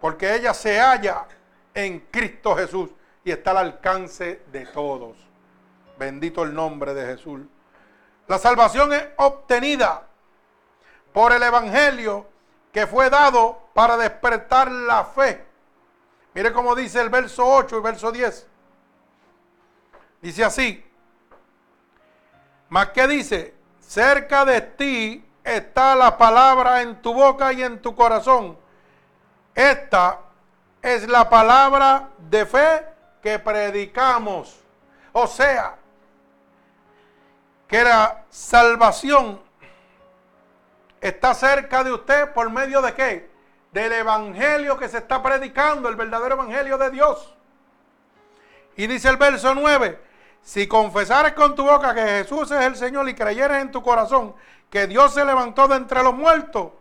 Porque 0.00 0.34
ella 0.34 0.52
se 0.52 0.78
halla 0.78 1.26
en 1.74 2.00
Cristo 2.10 2.56
Jesús 2.56 2.90
y 3.24 3.30
está 3.30 3.52
al 3.52 3.58
alcance 3.58 4.42
de 4.50 4.66
todos. 4.66 5.16
Bendito 5.98 6.42
el 6.42 6.54
nombre 6.54 6.94
de 6.94 7.06
Jesús. 7.06 7.42
La 8.26 8.38
salvación 8.38 8.92
es 8.92 9.04
obtenida 9.16 10.09
por 11.12 11.32
el 11.32 11.42
Evangelio 11.42 12.26
que 12.72 12.86
fue 12.86 13.10
dado 13.10 13.58
para 13.74 13.96
despertar 13.96 14.70
la 14.70 15.04
fe. 15.04 15.44
Mire 16.34 16.52
cómo 16.52 16.74
dice 16.74 17.00
el 17.00 17.08
verso 17.08 17.46
8 17.46 17.78
y 17.78 17.80
verso 17.80 18.12
10. 18.12 18.46
Dice 20.22 20.44
así. 20.44 20.86
Más 22.68 22.90
que 22.90 23.08
dice, 23.08 23.54
cerca 23.80 24.44
de 24.44 24.60
ti 24.60 25.24
está 25.42 25.96
la 25.96 26.16
palabra 26.16 26.82
en 26.82 27.02
tu 27.02 27.12
boca 27.12 27.52
y 27.52 27.62
en 27.62 27.82
tu 27.82 27.96
corazón. 27.96 28.56
Esta 29.54 30.20
es 30.80 31.08
la 31.08 31.28
palabra 31.28 32.10
de 32.18 32.46
fe 32.46 32.86
que 33.20 33.38
predicamos. 33.38 34.60
O 35.12 35.26
sea, 35.26 35.76
que 37.66 37.82
la 37.82 38.24
salvación 38.30 39.40
está 41.00 41.34
cerca 41.34 41.82
de 41.82 41.92
usted 41.92 42.32
por 42.32 42.50
medio 42.50 42.82
de 42.82 42.94
qué? 42.94 43.30
Del 43.72 43.92
evangelio 43.92 44.76
que 44.76 44.88
se 44.88 44.98
está 44.98 45.22
predicando, 45.22 45.88
el 45.88 45.96
verdadero 45.96 46.34
evangelio 46.34 46.76
de 46.76 46.90
Dios. 46.90 47.34
Y 48.76 48.86
dice 48.86 49.08
el 49.08 49.16
verso 49.16 49.54
9, 49.54 50.00
si 50.42 50.66
confesares 50.66 51.34
con 51.34 51.54
tu 51.54 51.64
boca 51.64 51.94
que 51.94 52.02
Jesús 52.02 52.50
es 52.50 52.64
el 52.64 52.76
Señor 52.76 53.08
y 53.08 53.14
creyeres 53.14 53.58
en 53.58 53.70
tu 53.70 53.82
corazón 53.82 54.34
que 54.70 54.86
Dios 54.86 55.14
se 55.14 55.24
levantó 55.24 55.68
de 55.68 55.76
entre 55.76 56.02
los 56.02 56.14
muertos, 56.14 56.72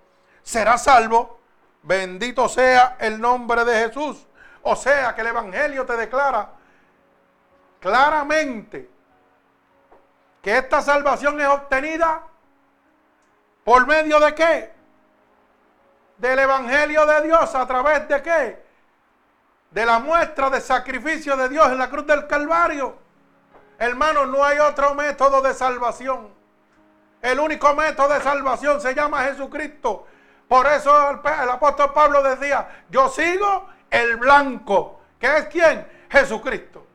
serás 0.44 0.84
salvo. 0.84 1.40
Bendito 1.82 2.48
sea 2.50 2.98
el 3.00 3.20
nombre 3.20 3.66
de 3.66 3.86
Jesús. 3.86 4.28
O 4.62 4.76
sea 4.76 5.16
que 5.16 5.22
el 5.22 5.28
Evangelio 5.28 5.86
te 5.86 5.96
declara 5.96 6.50
claramente 7.80 8.90
que 10.42 10.58
esta 10.58 10.82
salvación 10.82 11.40
es 11.40 11.48
obtenida 11.48 12.24
¿Por 13.70 13.86
medio 13.86 14.20
de 14.20 14.34
qué? 14.34 14.74
Del 16.18 16.40
Evangelio 16.40 17.06
de 17.06 17.22
Dios. 17.22 17.54
¿A 17.54 17.68
través 17.68 18.08
de 18.08 18.20
qué? 18.24 18.66
De 19.70 19.86
la 19.86 20.00
muestra 20.00 20.50
de 20.50 20.60
sacrificio 20.60 21.38
de 21.38 21.50
Dios 21.50 21.68
en 21.68 21.78
la 21.78 21.88
cruz 21.88 22.08
del 22.08 22.26
Calvario. 22.26 22.98
Hermano, 23.78 24.26
no 24.26 24.44
hay 24.44 24.58
otro 24.58 24.96
método 24.96 25.44
de 25.44 25.54
salvación. 25.54 26.30
El 27.22 27.40
único 27.40 27.76
método 27.76 28.12
de 28.12 28.22
salvación 28.22 28.82
se 28.82 28.96
llama 28.96 29.22
Jesucristo. 29.26 30.08
Por 30.48 30.66
eso 30.66 31.12
el, 31.12 31.50
apóstol 31.52 31.94
Pablo 31.94 32.24
decía, 32.24 32.86
yo 32.90 33.08
sigo 33.10 33.68
el 33.92 34.18
blanco. 34.18 35.00
¿Que 35.20 35.38
es 35.38 35.46
quién? 35.46 35.88
Jesucristo. 36.10 36.88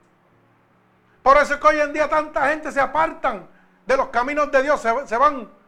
Por 1.22 1.37
eso 1.37 1.55
es 1.55 1.61
que 1.61 1.66
hoy 1.68 1.79
en 1.79 1.93
día 1.93 2.09
tanta 2.09 2.49
gente 2.49 2.72
se 2.72 2.81
apartan 2.81 3.49
de 3.87 3.97
los 3.97 4.09
caminos 4.09 4.51
de 4.51 4.61
Dios, 4.64 4.81
se 4.81 5.16
van. 5.16 5.62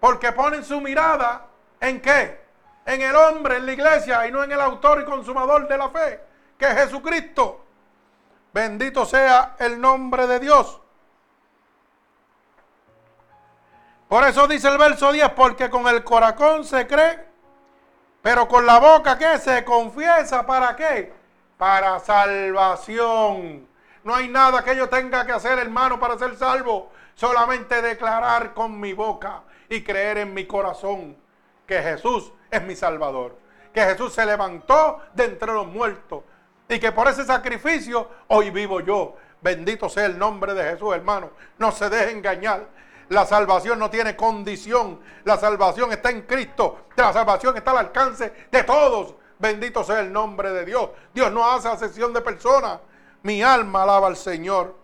Porque 0.00 0.32
ponen 0.32 0.64
su 0.64 0.80
mirada 0.80 1.46
en 1.80 2.00
qué? 2.00 2.40
En 2.86 3.02
el 3.02 3.14
hombre, 3.14 3.56
en 3.56 3.66
la 3.66 3.72
iglesia 3.72 4.26
y 4.26 4.32
no 4.32 4.42
en 4.42 4.52
el 4.52 4.60
autor 4.60 5.02
y 5.02 5.04
consumador 5.04 5.68
de 5.68 5.76
la 5.76 5.90
fe, 5.90 6.20
que 6.56 6.66
es 6.66 6.74
Jesucristo. 6.74 7.64
Bendito 8.52 9.04
sea 9.04 9.56
el 9.58 9.80
nombre 9.80 10.26
de 10.26 10.40
Dios. 10.40 10.80
Por 14.08 14.24
eso 14.24 14.46
dice 14.46 14.68
el 14.68 14.78
verso 14.78 15.12
10, 15.12 15.30
porque 15.32 15.68
con 15.68 15.86
el 15.86 16.02
corazón 16.02 16.64
se 16.64 16.86
cree, 16.86 17.26
pero 18.22 18.48
con 18.48 18.64
la 18.64 18.78
boca 18.78 19.18
que 19.18 19.38
se 19.38 19.64
confiesa, 19.64 20.46
¿para 20.46 20.74
qué? 20.74 21.12
Para 21.58 22.00
salvación. 22.00 23.68
No 24.04 24.14
hay 24.14 24.28
nada 24.28 24.64
que 24.64 24.74
yo 24.74 24.88
tenga 24.88 25.26
que 25.26 25.32
hacer, 25.32 25.58
hermano, 25.58 26.00
para 26.00 26.16
ser 26.16 26.36
salvo. 26.36 26.90
Solamente 27.14 27.82
declarar 27.82 28.54
con 28.54 28.80
mi 28.80 28.94
boca 28.94 29.42
y 29.68 29.82
creer 29.82 30.18
en 30.18 30.34
mi 30.34 30.46
corazón 30.46 31.16
que 31.66 31.82
Jesús 31.82 32.32
es 32.50 32.62
mi 32.62 32.74
Salvador. 32.74 33.36
Que 33.72 33.82
Jesús 33.82 34.12
se 34.14 34.24
levantó 34.24 35.00
de 35.14 35.24
entre 35.24 35.52
los 35.52 35.66
muertos. 35.66 36.24
Y 36.68 36.78
que 36.78 36.92
por 36.92 37.08
ese 37.08 37.24
sacrificio 37.24 38.08
hoy 38.28 38.50
vivo 38.50 38.80
yo. 38.80 39.16
Bendito 39.40 39.88
sea 39.88 40.06
el 40.06 40.18
nombre 40.18 40.54
de 40.54 40.64
Jesús, 40.64 40.94
hermano. 40.94 41.30
No 41.58 41.70
se 41.70 41.88
deje 41.88 42.10
engañar. 42.10 42.66
La 43.08 43.24
salvación 43.24 43.78
no 43.78 43.90
tiene 43.90 44.16
condición. 44.16 45.00
La 45.24 45.36
salvación 45.36 45.92
está 45.92 46.10
en 46.10 46.22
Cristo. 46.22 46.86
La 46.96 47.12
salvación 47.12 47.56
está 47.56 47.70
al 47.70 47.78
alcance 47.78 48.32
de 48.50 48.64
todos. 48.64 49.14
Bendito 49.38 49.84
sea 49.84 50.00
el 50.00 50.12
nombre 50.12 50.50
de 50.50 50.64
Dios. 50.64 50.90
Dios 51.14 51.30
no 51.32 51.48
hace 51.48 51.68
asesión 51.68 52.12
de 52.12 52.20
personas. 52.20 52.80
Mi 53.22 53.42
alma 53.42 53.84
alaba 53.84 54.08
al 54.08 54.16
Señor. 54.16 54.74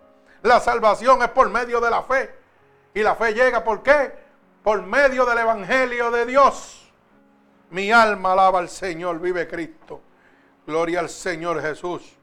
La 0.43 0.61
salvación 0.61 1.23
es 1.23 1.29
por 1.31 1.51
medio 1.51 1.81
de 1.81 1.91
la 1.91 2.03
fe. 2.03 2.35
Y 2.95 3.03
la 3.03 3.17
fe 3.17 3.35
llega 3.35 3.65
por 3.65 3.83
qué? 3.83 4.24
Por 4.65 4.81
medio 4.81 5.27
del 5.27 5.37
Evangelio 5.37 6.11
de 6.11 6.25
Dios. 6.25 6.91
Mi 7.69 7.93
alma 7.93 8.33
alaba 8.33 8.61
al 8.61 8.71
Señor. 8.71 9.21
Vive 9.21 9.47
Cristo. 9.47 10.01
Gloria 10.67 11.01
al 11.01 11.11
Señor 11.11 11.61
Jesús. 11.61 12.17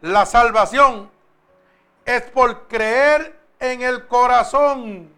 La 0.00 0.26
salvación 0.26 1.08
es 2.04 2.22
por 2.22 2.66
creer 2.66 3.38
en 3.60 3.82
el 3.82 4.08
corazón. 4.08 5.14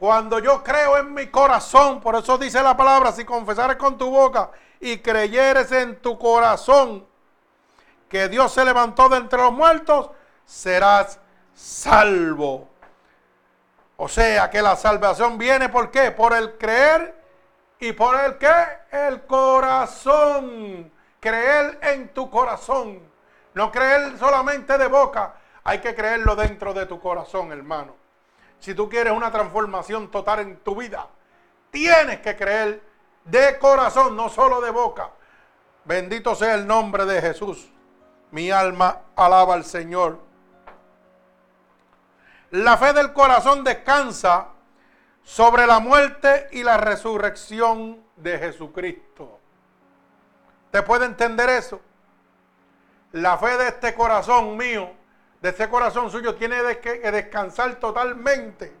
Cuando 0.00 0.40
yo 0.40 0.64
creo 0.64 0.98
en 0.98 1.14
mi 1.14 1.28
corazón, 1.28 2.00
por 2.00 2.16
eso 2.16 2.36
dice 2.36 2.60
la 2.64 2.76
palabra, 2.76 3.12
si 3.12 3.24
confesares 3.24 3.76
con 3.76 3.96
tu 3.96 4.10
boca 4.10 4.50
y 4.80 4.98
creyeres 4.98 5.70
en 5.70 6.02
tu 6.02 6.18
corazón 6.18 7.06
que 8.08 8.28
Dios 8.28 8.52
se 8.52 8.64
levantó 8.64 9.08
de 9.08 9.18
entre 9.18 9.38
los 9.38 9.52
muertos, 9.52 10.10
serás 10.44 11.20
salvo. 11.54 12.73
O 13.96 14.08
sea 14.08 14.50
que 14.50 14.60
la 14.60 14.76
salvación 14.76 15.38
viene 15.38 15.68
por 15.68 15.90
qué? 15.90 16.10
Por 16.10 16.34
el 16.34 16.58
creer 16.58 17.14
y 17.78 17.92
por 17.92 18.18
el 18.18 18.38
qué? 18.38 18.52
El 18.90 19.22
corazón. 19.22 20.92
Creer 21.20 21.78
en 21.82 22.08
tu 22.08 22.28
corazón. 22.30 23.00
No 23.54 23.70
creer 23.70 24.18
solamente 24.18 24.76
de 24.76 24.88
boca, 24.88 25.36
hay 25.62 25.78
que 25.78 25.94
creerlo 25.94 26.34
dentro 26.34 26.74
de 26.74 26.86
tu 26.86 27.00
corazón, 27.00 27.52
hermano. 27.52 27.94
Si 28.58 28.74
tú 28.74 28.88
quieres 28.88 29.12
una 29.12 29.30
transformación 29.30 30.10
total 30.10 30.40
en 30.40 30.56
tu 30.56 30.74
vida, 30.74 31.06
tienes 31.70 32.20
que 32.20 32.36
creer 32.36 32.82
de 33.24 33.58
corazón, 33.58 34.16
no 34.16 34.28
solo 34.28 34.60
de 34.60 34.70
boca. 34.70 35.10
Bendito 35.84 36.34
sea 36.34 36.54
el 36.54 36.66
nombre 36.66 37.04
de 37.04 37.20
Jesús. 37.20 37.70
Mi 38.32 38.50
alma 38.50 39.02
alaba 39.14 39.54
al 39.54 39.64
Señor. 39.64 40.18
La 42.54 42.78
fe 42.78 42.92
del 42.92 43.12
corazón 43.12 43.64
descansa 43.64 44.46
sobre 45.24 45.66
la 45.66 45.80
muerte 45.80 46.46
y 46.52 46.62
la 46.62 46.76
resurrección 46.76 48.00
de 48.14 48.38
Jesucristo. 48.38 49.40
¿Te 50.70 50.82
puede 50.82 51.06
entender 51.06 51.50
eso? 51.50 51.80
La 53.10 53.38
fe 53.38 53.56
de 53.56 53.66
este 53.66 53.92
corazón 53.96 54.56
mío 54.56 54.88
de 55.40 55.48
ese 55.48 55.68
corazón 55.68 56.12
suyo 56.12 56.36
tiene 56.36 56.78
que 56.78 57.10
descansar 57.10 57.74
totalmente 57.80 58.72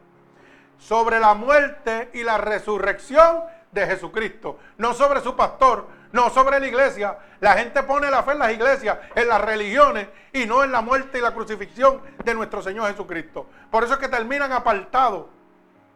sobre 0.78 1.18
la 1.18 1.34
muerte 1.34 2.10
y 2.14 2.22
la 2.22 2.38
resurrección 2.38 3.42
de 3.72 3.88
Jesucristo, 3.88 4.56
no 4.78 4.94
sobre 4.94 5.20
su 5.20 5.34
pastor, 5.34 5.88
no 6.14 6.30
sobre 6.30 6.60
la 6.60 6.66
iglesia. 6.66 7.18
La 7.40 7.54
gente 7.54 7.82
pone 7.82 8.08
la 8.08 8.22
fe 8.22 8.32
en 8.32 8.38
las 8.38 8.52
iglesias, 8.52 8.98
en 9.16 9.26
las 9.26 9.40
religiones 9.40 10.06
y 10.32 10.46
no 10.46 10.62
en 10.62 10.70
la 10.70 10.80
muerte 10.80 11.18
y 11.18 11.20
la 11.20 11.34
crucifixión 11.34 12.00
de 12.24 12.34
nuestro 12.34 12.62
Señor 12.62 12.88
Jesucristo. 12.88 13.46
Por 13.68 13.82
eso 13.82 13.94
es 13.94 13.98
que 13.98 14.08
terminan 14.08 14.52
apartados, 14.52 15.26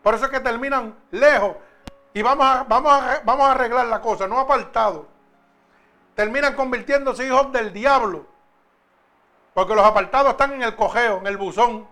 por 0.02 0.14
eso 0.14 0.24
es 0.24 0.30
que 0.32 0.40
terminan 0.40 0.96
lejos 1.12 1.56
y 2.12 2.20
vamos 2.20 2.44
a, 2.44 2.64
vamos 2.64 2.92
a, 2.92 3.20
vamos 3.24 3.46
a 3.46 3.52
arreglar 3.52 3.86
la 3.86 4.00
cosa, 4.00 4.26
no 4.26 4.40
apartados. 4.40 5.06
Terminan 6.16 6.56
convirtiéndose 6.56 7.24
hijos 7.24 7.52
del 7.52 7.72
diablo 7.72 8.26
porque 9.54 9.76
los 9.76 9.84
apartados 9.84 10.32
están 10.32 10.52
en 10.52 10.64
el 10.64 10.74
cojeo, 10.74 11.18
en 11.18 11.28
el 11.28 11.36
buzón. 11.36 11.86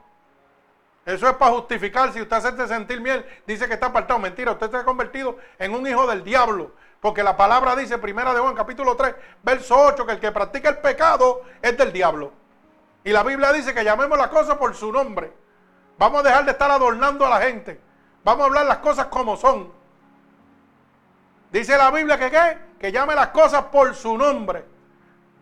Eso 1.05 1.29
es 1.29 1.37
para 1.37 1.53
justificar. 1.53 2.12
Si 2.12 2.20
usted 2.20 2.37
hace 2.37 2.66
sentir 2.66 3.01
miel, 3.01 3.24
dice 3.47 3.68
que 3.68 3.74
está 3.74 3.87
apartado. 3.87 4.18
Mentira, 4.18 4.51
usted 4.51 4.68
se 4.68 4.79
ha 4.79 4.85
convertido 4.85 5.39
en 5.61 5.72
un 5.72 5.87
hijo 5.87 6.09
del 6.09 6.24
diablo. 6.24 6.72
Porque 7.01 7.22
la 7.22 7.36
palabra 7.36 7.76
dice, 7.76 7.99
primera 7.99 8.32
de 8.32 8.40
Juan, 8.40 8.55
capítulo 8.55 8.97
3, 8.97 9.14
verso 9.42 9.76
8, 9.78 10.07
que 10.07 10.12
el 10.12 10.20
que 10.20 10.32
practica 10.32 10.68
el 10.68 10.78
pecado 10.78 11.42
es 11.62 11.76
del 11.76 11.92
diablo. 11.92 12.32
Y 13.05 13.11
la 13.11 13.22
Biblia 13.22 13.53
dice 13.53 13.72
que 13.74 13.84
llamemos 13.84 14.18
las 14.18 14.28
cosas 14.28 14.57
por 14.57 14.74
su 14.74 14.90
nombre. 14.90 15.32
Vamos 15.99 16.20
a 16.20 16.22
dejar 16.24 16.44
de 16.44 16.51
estar 16.51 16.70
adornando 16.70 17.24
a 17.26 17.30
la 17.30 17.40
gente. 17.40 17.80
Vamos 18.24 18.42
a 18.42 18.47
hablar 18.47 18.66
las 18.66 18.78
cosas 18.78 19.07
como 19.07 19.36
son. 19.36 19.70
Dice 21.53 21.76
la 21.76 21.90
Biblia 21.90 22.18
que 22.18 22.30
qué? 22.30 22.59
Que 22.80 22.90
llame 22.90 23.14
las 23.14 23.28
cosas 23.28 23.62
por 23.66 23.94
su 23.94 24.18
nombre. 24.18 24.64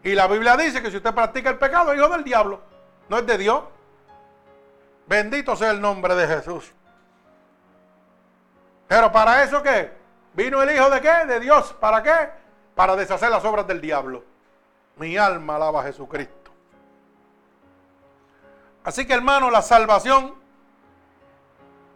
Y 0.02 0.14
la 0.14 0.26
Biblia 0.26 0.56
dice 0.56 0.82
que 0.82 0.90
si 0.90 0.98
usted 0.98 1.14
practica 1.14 1.48
el 1.48 1.58
pecado, 1.58 1.92
es 1.92 1.98
hijo 1.98 2.08
del 2.10 2.24
diablo, 2.24 2.60
no 3.08 3.18
es 3.18 3.26
de 3.26 3.38
Dios. 3.38 3.62
Bendito 5.06 5.56
sea 5.56 5.70
el 5.70 5.80
nombre 5.80 6.14
de 6.14 6.26
Jesús. 6.26 6.72
Pero 8.86 9.10
para 9.10 9.42
eso 9.42 9.62
qué? 9.62 10.03
Vino 10.34 10.62
el 10.62 10.74
Hijo 10.74 10.90
de 10.90 11.00
qué? 11.00 11.26
De 11.26 11.40
Dios. 11.40 11.72
¿Para 11.80 12.02
qué? 12.02 12.30
Para 12.74 12.96
deshacer 12.96 13.30
las 13.30 13.44
obras 13.44 13.66
del 13.66 13.80
diablo. 13.80 14.24
Mi 14.96 15.16
alma 15.16 15.56
alaba 15.56 15.80
a 15.80 15.84
Jesucristo. 15.84 16.50
Así 18.84 19.06
que 19.06 19.14
hermano, 19.14 19.50
la 19.50 19.62
salvación 19.62 20.34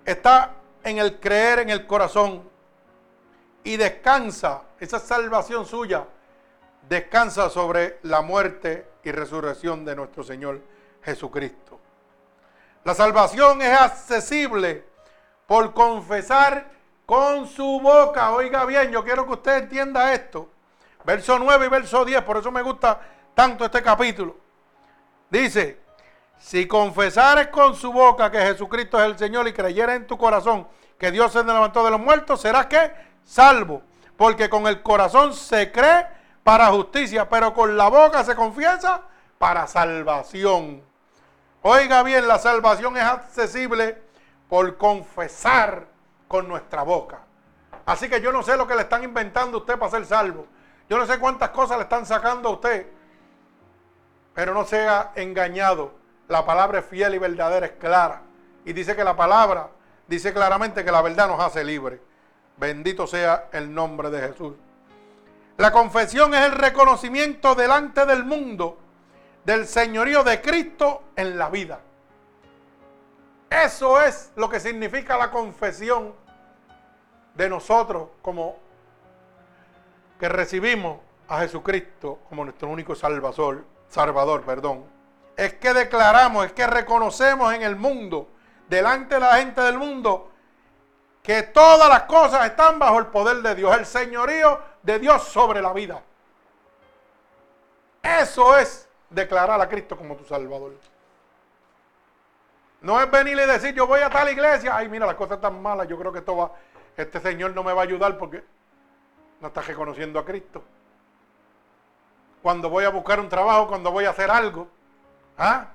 está 0.04 0.54
en 0.82 0.98
el 0.98 1.20
creer 1.20 1.60
en 1.60 1.70
el 1.70 1.86
corazón 1.86 2.48
y 3.62 3.76
descansa 3.76 4.62
esa 4.80 4.98
salvación 4.98 5.66
suya 5.66 6.06
descansa 6.88 7.50
sobre 7.50 7.98
la 8.02 8.22
muerte 8.22 8.88
y 9.04 9.12
resurrección 9.12 9.84
de 9.84 9.94
nuestro 9.94 10.22
Señor 10.22 10.60
Jesucristo. 11.02 11.78
La 12.84 12.94
salvación 12.94 13.60
es 13.60 13.78
accesible 13.78 14.84
por 15.46 15.74
confesar 15.74 16.70
con 17.08 17.48
su 17.48 17.80
boca. 17.80 18.32
Oiga 18.32 18.66
bien, 18.66 18.90
yo 18.90 19.02
quiero 19.02 19.24
que 19.24 19.32
usted 19.32 19.62
entienda 19.62 20.12
esto. 20.12 20.50
Verso 21.06 21.38
9 21.38 21.64
y 21.64 21.68
verso 21.70 22.04
10, 22.04 22.20
por 22.20 22.36
eso 22.36 22.52
me 22.52 22.60
gusta 22.60 23.00
tanto 23.34 23.64
este 23.64 23.82
capítulo. 23.82 24.36
Dice, 25.30 25.80
si 26.38 26.68
confesares 26.68 27.48
con 27.48 27.74
su 27.74 27.94
boca 27.94 28.30
que 28.30 28.38
Jesucristo 28.40 29.00
es 29.00 29.06
el 29.06 29.16
Señor 29.16 29.48
y 29.48 29.54
creyeres 29.54 29.96
en 29.96 30.06
tu 30.06 30.18
corazón 30.18 30.68
que 30.98 31.10
Dios 31.10 31.32
se 31.32 31.42
levantó 31.42 31.82
de 31.82 31.92
los 31.92 32.00
muertos, 32.00 32.42
serás 32.42 32.66
que 32.66 32.92
salvo. 33.24 33.80
Porque 34.14 34.50
con 34.50 34.66
el 34.66 34.82
corazón 34.82 35.32
se 35.32 35.72
cree 35.72 36.06
para 36.44 36.66
justicia, 36.66 37.26
pero 37.26 37.54
con 37.54 37.74
la 37.78 37.88
boca 37.88 38.22
se 38.22 38.34
confiesa 38.34 39.00
para 39.38 39.66
salvación. 39.66 40.82
Oiga 41.62 42.02
bien, 42.02 42.28
la 42.28 42.38
salvación 42.38 42.98
es 42.98 43.04
accesible 43.04 43.96
por 44.46 44.76
confesar 44.76 45.86
con 46.28 46.46
nuestra 46.46 46.82
boca. 46.82 47.20
Así 47.86 48.08
que 48.08 48.20
yo 48.20 48.30
no 48.30 48.42
sé 48.42 48.56
lo 48.56 48.66
que 48.66 48.74
le 48.74 48.82
están 48.82 49.02
inventando 49.02 49.56
a 49.56 49.60
usted 49.60 49.78
para 49.78 49.90
ser 49.90 50.04
salvo. 50.04 50.46
Yo 50.88 50.98
no 50.98 51.06
sé 51.06 51.18
cuántas 51.18 51.50
cosas 51.50 51.78
le 51.78 51.84
están 51.84 52.06
sacando 52.06 52.50
a 52.50 52.52
usted. 52.52 52.86
Pero 54.34 54.54
no 54.54 54.64
sea 54.64 55.12
engañado. 55.16 55.94
La 56.28 56.44
palabra 56.44 56.80
es 56.80 56.86
fiel 56.86 57.14
y 57.14 57.18
verdadera, 57.18 57.66
es 57.66 57.72
clara. 57.72 58.22
Y 58.64 58.74
dice 58.74 58.94
que 58.94 59.02
la 59.02 59.16
palabra 59.16 59.70
dice 60.06 60.32
claramente 60.32 60.84
que 60.84 60.92
la 60.92 61.02
verdad 61.02 61.28
nos 61.28 61.40
hace 61.40 61.64
libre. 61.64 62.00
Bendito 62.58 63.06
sea 63.06 63.48
el 63.52 63.72
nombre 63.72 64.10
de 64.10 64.28
Jesús. 64.28 64.54
La 65.56 65.72
confesión 65.72 66.34
es 66.34 66.44
el 66.44 66.52
reconocimiento 66.52 67.54
delante 67.54 68.04
del 68.06 68.24
mundo 68.24 68.78
del 69.44 69.66
señorío 69.66 70.24
de 70.24 70.42
Cristo 70.42 71.04
en 71.16 71.38
la 71.38 71.48
vida. 71.48 71.80
Eso 73.50 74.00
es 74.00 74.32
lo 74.36 74.48
que 74.48 74.60
significa 74.60 75.16
la 75.16 75.30
confesión 75.30 76.14
de 77.34 77.48
nosotros 77.48 78.08
como 78.20 78.56
que 80.18 80.28
recibimos 80.28 80.98
a 81.28 81.40
Jesucristo 81.40 82.18
como 82.28 82.44
nuestro 82.44 82.68
único 82.68 82.94
salvador, 82.94 83.64
salvador, 83.88 84.42
perdón, 84.42 84.84
es 85.36 85.54
que 85.54 85.72
declaramos, 85.72 86.46
es 86.46 86.52
que 86.52 86.66
reconocemos 86.66 87.54
en 87.54 87.62
el 87.62 87.76
mundo, 87.76 88.28
delante 88.68 89.14
de 89.14 89.20
la 89.20 89.36
gente 89.36 89.60
del 89.60 89.78
mundo, 89.78 90.30
que 91.22 91.44
todas 91.44 91.88
las 91.88 92.02
cosas 92.02 92.46
están 92.46 92.78
bajo 92.78 92.98
el 92.98 93.06
poder 93.06 93.36
de 93.36 93.54
Dios, 93.54 93.76
el 93.76 93.86
señorío 93.86 94.60
de 94.82 94.98
Dios 94.98 95.22
sobre 95.22 95.62
la 95.62 95.72
vida. 95.72 96.02
Eso 98.02 98.56
es 98.56 98.88
declarar 99.10 99.60
a 99.60 99.68
Cristo 99.68 99.96
como 99.96 100.16
tu 100.16 100.24
Salvador. 100.24 100.72
No 102.80 103.00
es 103.00 103.10
venir 103.10 103.36
y 103.36 103.46
decir, 103.46 103.74
yo 103.74 103.86
voy 103.86 104.00
a 104.00 104.10
tal 104.10 104.28
iglesia, 104.30 104.76
ay, 104.76 104.88
mira, 104.88 105.06
las 105.06 105.16
cosas 105.16 105.36
están 105.36 105.60
malas, 105.60 105.88
yo 105.88 105.98
creo 105.98 106.12
que 106.12 106.20
esto 106.20 106.36
va, 106.36 106.52
este 106.96 107.20
Señor 107.20 107.52
no 107.54 107.64
me 107.64 107.72
va 107.72 107.82
a 107.82 107.84
ayudar 107.84 108.16
porque 108.16 108.44
no 109.40 109.48
está 109.48 109.62
reconociendo 109.62 110.18
a 110.18 110.24
Cristo. 110.24 110.62
Cuando 112.42 112.70
voy 112.70 112.84
a 112.84 112.90
buscar 112.90 113.18
un 113.18 113.28
trabajo, 113.28 113.66
cuando 113.66 113.90
voy 113.90 114.04
a 114.04 114.10
hacer 114.10 114.30
algo, 114.30 114.68
¿ah? 115.38 115.66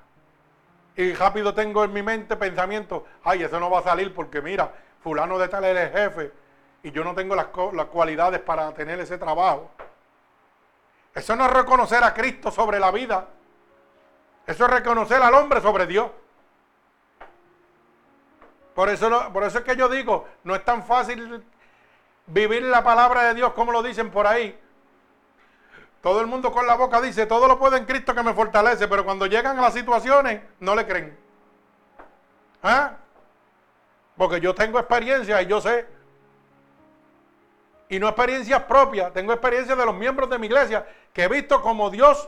Y 0.96 1.14
rápido 1.14 1.54
tengo 1.54 1.84
en 1.84 1.92
mi 1.92 2.04
mente 2.04 2.38
pensamiento, 2.38 3.06
ay, 3.24 3.44
eso 3.44 3.60
no 3.60 3.70
va 3.70 3.80
a 3.80 3.84
salir 3.84 4.14
porque 4.14 4.42
mira, 4.42 4.72
fulano 5.02 5.38
de 5.38 5.50
tal 5.50 5.66
es 5.66 5.78
el 5.78 5.92
jefe 5.92 6.32
y 6.84 6.92
yo 6.92 7.04
no 7.04 7.14
tengo 7.14 7.36
las, 7.36 7.48
las 7.74 7.88
cualidades 7.88 8.40
para 8.40 8.74
tener 8.74 9.00
ese 9.00 9.18
trabajo. 9.18 9.72
Eso 11.14 11.36
no 11.36 11.46
es 11.46 11.54
reconocer 11.54 12.04
a 12.04 12.14
Cristo 12.14 12.52
sobre 12.52 12.80
la 12.80 12.92
vida. 12.92 13.28
Eso 14.48 14.66
es 14.66 14.72
reconocer 14.72 15.22
al 15.22 15.34
hombre 15.34 15.62
sobre 15.62 15.86
Dios. 15.86 16.10
Por 18.74 18.90
eso, 18.90 19.32
por 19.32 19.44
eso 19.44 19.60
es 19.60 19.64
que 19.64 19.76
yo 19.76 19.88
digo, 19.88 20.28
no 20.44 20.56
es 20.56 20.66
tan 20.66 20.84
fácil 20.84 21.44
vivir 22.26 22.64
la 22.64 22.84
palabra 22.84 23.24
de 23.24 23.36
Dios 23.36 23.54
como 23.54 23.72
lo 23.72 23.84
dicen 23.84 24.10
por 24.10 24.26
ahí. 24.26 24.60
Todo 26.02 26.20
el 26.20 26.28
mundo 26.28 26.52
con 26.52 26.68
la 26.68 26.76
boca 26.76 27.00
dice, 27.00 27.26
todo 27.26 27.48
lo 27.48 27.58
puedo 27.58 27.78
en 27.78 27.86
Cristo 27.86 28.14
que 28.14 28.24
me 28.24 28.34
fortalece, 28.34 28.88
pero 28.88 29.06
cuando 29.06 29.26
llegan 29.26 29.58
a 29.58 29.62
las 29.62 29.74
situaciones 29.74 30.42
no 30.60 30.76
le 30.76 30.86
creen. 30.86 31.18
¿Ah? 32.62 32.98
Porque 34.18 34.42
yo 34.42 34.54
tengo 34.54 34.80
experiencia 34.80 35.42
y 35.42 35.46
yo 35.46 35.62
sé. 35.62 35.88
Y 37.90 38.00
no 38.00 38.08
experiencias 38.08 38.64
propias, 38.64 39.14
tengo 39.14 39.34
experiencia 39.34 39.76
de 39.76 39.86
los 39.86 39.96
miembros 39.96 40.30
de 40.30 40.40
mi 40.40 40.48
iglesia 40.48 40.86
que 41.14 41.24
he 41.24 41.28
visto 41.28 41.62
como 41.62 41.90
Dios 41.90 42.28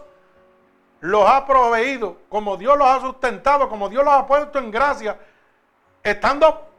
los 1.00 1.28
ha 1.28 1.46
proveído, 1.46 2.18
como 2.30 2.56
Dios 2.56 2.78
los 2.78 2.88
ha 2.88 3.02
sustentado, 3.02 3.68
como 3.68 3.90
Dios 3.90 4.06
los 4.06 4.14
ha 4.14 4.28
puesto 4.28 4.60
en 4.60 4.72
gracia 4.72 5.18
estando, 6.06 6.70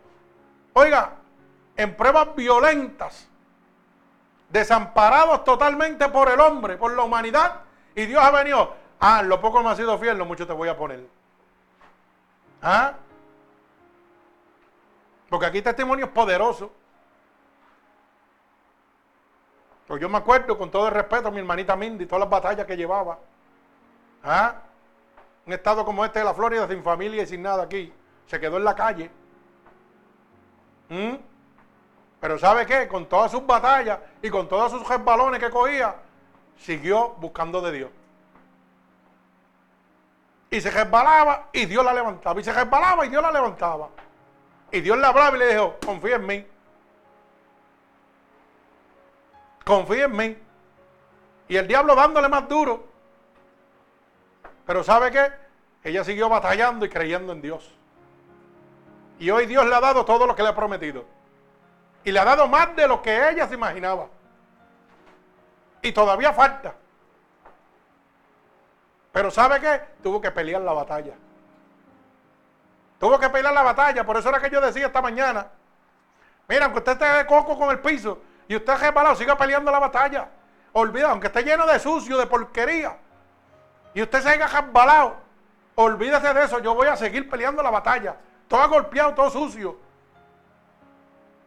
oiga, 0.73 1.15
en 1.77 1.97
pruebas 1.97 2.35
violentas, 2.37 3.29
desamparados 4.49 5.43
totalmente 5.45 6.09
por 6.09 6.31
el 6.31 6.39
hombre, 6.39 6.77
por 6.77 6.93
la 6.95 7.03
humanidad, 7.03 7.63
y 7.97 8.07
Dios 8.07 8.23
ha 8.23 8.31
venido, 8.31 8.75
ah, 9.01 9.23
lo 9.23 9.41
poco 9.41 9.63
me 9.65 9.71
ha 9.71 9.77
sido 9.77 9.99
fiel, 9.99 10.17
lo 10.17 10.25
mucho 10.25 10.47
te 10.47 10.53
voy 10.53 10.69
a 10.69 10.77
poner. 10.77 11.05
¿Ah? 12.63 12.95
Porque 15.29 15.47
aquí 15.47 15.61
testimonios 15.61 16.11
poderosos. 16.11 16.71
Pues 19.89 20.01
yo 20.01 20.09
me 20.09 20.19
acuerdo 20.19 20.57
con 20.57 20.71
todo 20.71 20.87
el 20.87 20.95
respeto 20.95 21.29
a 21.29 21.31
mi 21.33 21.39
hermanita 21.39 21.75
Mindy, 21.75 22.07
todas 22.07 22.21
las 22.21 22.31
batallas 22.31 22.65
que 22.65 22.77
llevaba. 22.77 23.19
¿Ah? 24.23 24.55
Un 25.47 25.53
estado 25.53 25.85
como 25.85 26.05
este 26.05 26.21
de 26.21 26.25
la 26.25 26.35
Florida, 26.35 26.69
sin 26.69 26.83
familia 26.85 27.25
y 27.25 27.27
sin 27.27 27.43
nada 27.43 27.65
aquí 27.65 27.93
se 28.27 28.41
quedó 28.41 28.57
en 28.57 28.65
la 28.65 28.75
calle. 28.75 29.11
¿Mm? 30.89 31.15
Pero 32.21 32.39
¿sabe 32.39 32.67
qué? 32.67 32.89
Con 32.89 33.07
todas 33.07 33.31
sus 33.31 33.47
batallas 33.47 33.99
y 34.23 34.31
con 34.31 34.49
todos 34.49 34.73
sus 34.73 34.89
resbalones 34.89 35.41
que 35.41 35.51
cogía, 35.51 35.95
siguió 36.59 37.11
buscando 37.19 37.61
de 37.61 37.73
Dios. 37.73 37.91
Y 40.51 40.61
se 40.61 40.71
resbalaba 40.71 41.49
y 41.53 41.67
Dios 41.67 41.85
la 41.85 41.93
levantaba. 41.93 42.41
Y 42.41 42.45
se 42.45 42.53
resbalaba 42.53 43.05
y 43.05 43.09
Dios 43.09 43.23
la 43.23 43.33
levantaba. 43.33 43.89
Y 44.71 44.81
Dios 44.81 44.99
le 44.99 45.07
hablaba 45.07 45.37
y 45.37 45.41
le 45.41 45.53
dijo, 45.53 45.77
confía 45.85 46.17
en 46.17 46.27
mí. 46.27 46.47
Confía 49.65 50.05
en 50.05 50.17
mí. 50.17 50.37
Y 51.49 51.57
el 51.57 51.67
diablo 51.67 51.95
dándole 51.95 52.29
más 52.29 52.49
duro. 52.49 52.87
Pero 54.65 54.83
¿sabe 54.83 55.11
qué? 55.11 55.33
Ella 55.85 56.03
siguió 56.03 56.29
batallando 56.29 56.85
y 56.85 56.89
creyendo 56.89 57.33
en 57.33 57.43
Dios. 57.43 57.76
Y 59.19 59.31
hoy 59.31 59.47
Dios 59.47 59.67
le 59.67 59.75
ha 59.75 59.81
dado 59.81 60.05
todo 60.05 60.27
lo 60.27 60.35
que 60.35 60.43
le 60.43 60.49
ha 60.49 60.55
prometido. 60.55 61.05
Y 62.05 62.13
le 62.13 62.19
ha 62.19 62.25
dado 62.25 62.47
más 62.49 62.75
de 62.77 62.87
lo 62.87 63.03
que 63.03 63.31
ella 63.31 63.49
se 63.49 63.55
imaginaba. 63.55 64.09
Y 65.83 65.93
todavía 65.93 66.33
falta. 66.33 66.75
Pero 69.13 69.31
¿sabe 69.31 69.61
qué? 69.61 69.81
Tuvo 70.03 70.21
que 70.21 70.31
pelear 70.31 70.61
la 70.61 70.73
batalla. 70.73 71.15
Tuvo 72.99 73.19
que 73.19 73.31
pelear 73.31 73.55
la 73.55 73.63
batalla. 73.63 74.05
Por 74.05 74.17
eso 74.17 74.29
era 74.29 74.41
que 74.41 74.51
yo 74.51 74.61
decía 74.61 74.87
esta 74.87 75.01
mañana. 75.01 75.49
Mira, 76.49 76.67
aunque 76.67 76.79
usted 76.79 76.93
esté 76.93 77.07
de 77.07 77.27
coco 77.27 77.59
con 77.59 77.71
el 77.71 77.81
piso 77.81 78.21
y 78.47 78.57
usted 78.57 78.77
resbalado, 78.77 79.17
siga 79.17 79.37
peleando 79.37 79.71
la 79.71 79.79
batalla. 79.79 80.29
Olvida, 80.73 81.11
aunque 81.11 81.29
esté 81.29 81.43
lleno 81.43 81.67
de 81.67 81.79
sucio, 81.79 82.19
de 82.19 82.27
porquería, 82.27 82.99
y 83.95 84.03
usted 84.03 84.21
se 84.21 84.29
haya 84.29 84.47
resbalado, 84.47 85.17
olvídese 85.75 86.35
de 86.35 86.45
eso. 86.45 86.59
Yo 86.59 86.75
voy 86.75 86.87
a 86.87 86.97
seguir 86.97 87.31
peleando 87.31 87.63
la 87.63 87.71
batalla 87.71 88.17
todo 88.49 88.69
golpeado, 88.69 89.15
todo 89.15 89.31
sucio. 89.31 89.79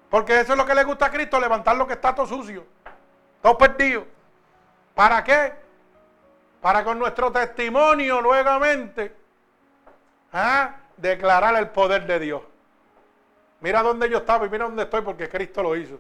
Porque 0.10 0.39
eso 0.39 0.54
es 0.54 0.58
lo 0.58 0.66
que 0.66 0.76
le 0.76 0.84
gusta 0.84 1.06
a 1.06 1.12
Cristo, 1.12 1.39
levantar 1.39 1.76
lo 1.76 1.86
que 1.86 1.93
está 1.93 2.16
todo 2.16 2.26
sucio, 2.26 2.66
todo 3.41 3.58
perdido. 3.58 4.06
¿Para 4.95 5.24
qué? 5.24 5.54
Para 6.62 6.84
con 6.84 7.00
nuestro 7.00 7.32
testimonio 7.32 8.22
nuevamente 8.22 9.16
¿ah? 10.34 10.76
declarar 10.97 11.56
el 11.56 11.70
poder 11.70 12.06
de 12.06 12.20
Dios. 12.20 12.41
Mira 13.62 13.84
dónde 13.84 14.10
yo 14.10 14.18
estaba 14.18 14.45
y 14.45 14.50
mira 14.50 14.66
dónde 14.66 14.84
estoy 14.84 15.02
porque 15.02 15.30
Cristo 15.30 15.62
lo 15.64 15.76
hizo. 15.76 16.00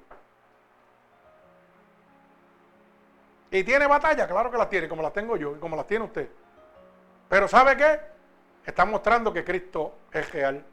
¿Y 3.51 3.63
tiene 3.63 3.87
batalla? 3.87 4.27
Claro 4.27 4.51
que 4.51 4.57
las 4.57 4.69
tiene, 4.69 4.87
como 4.87 5.01
las 5.01 5.13
tengo 5.13 5.35
yo 5.35 5.55
y 5.55 5.59
como 5.59 5.75
las 5.75 5.87
tiene 5.87 6.05
usted. 6.05 6.29
Pero 7.27 7.47
¿sabe 7.47 7.75
qué? 7.75 7.99
Está 8.65 8.85
mostrando 8.85 9.33
que 9.33 9.43
Cristo 9.43 9.93
es 10.11 10.31
real. 10.31 10.63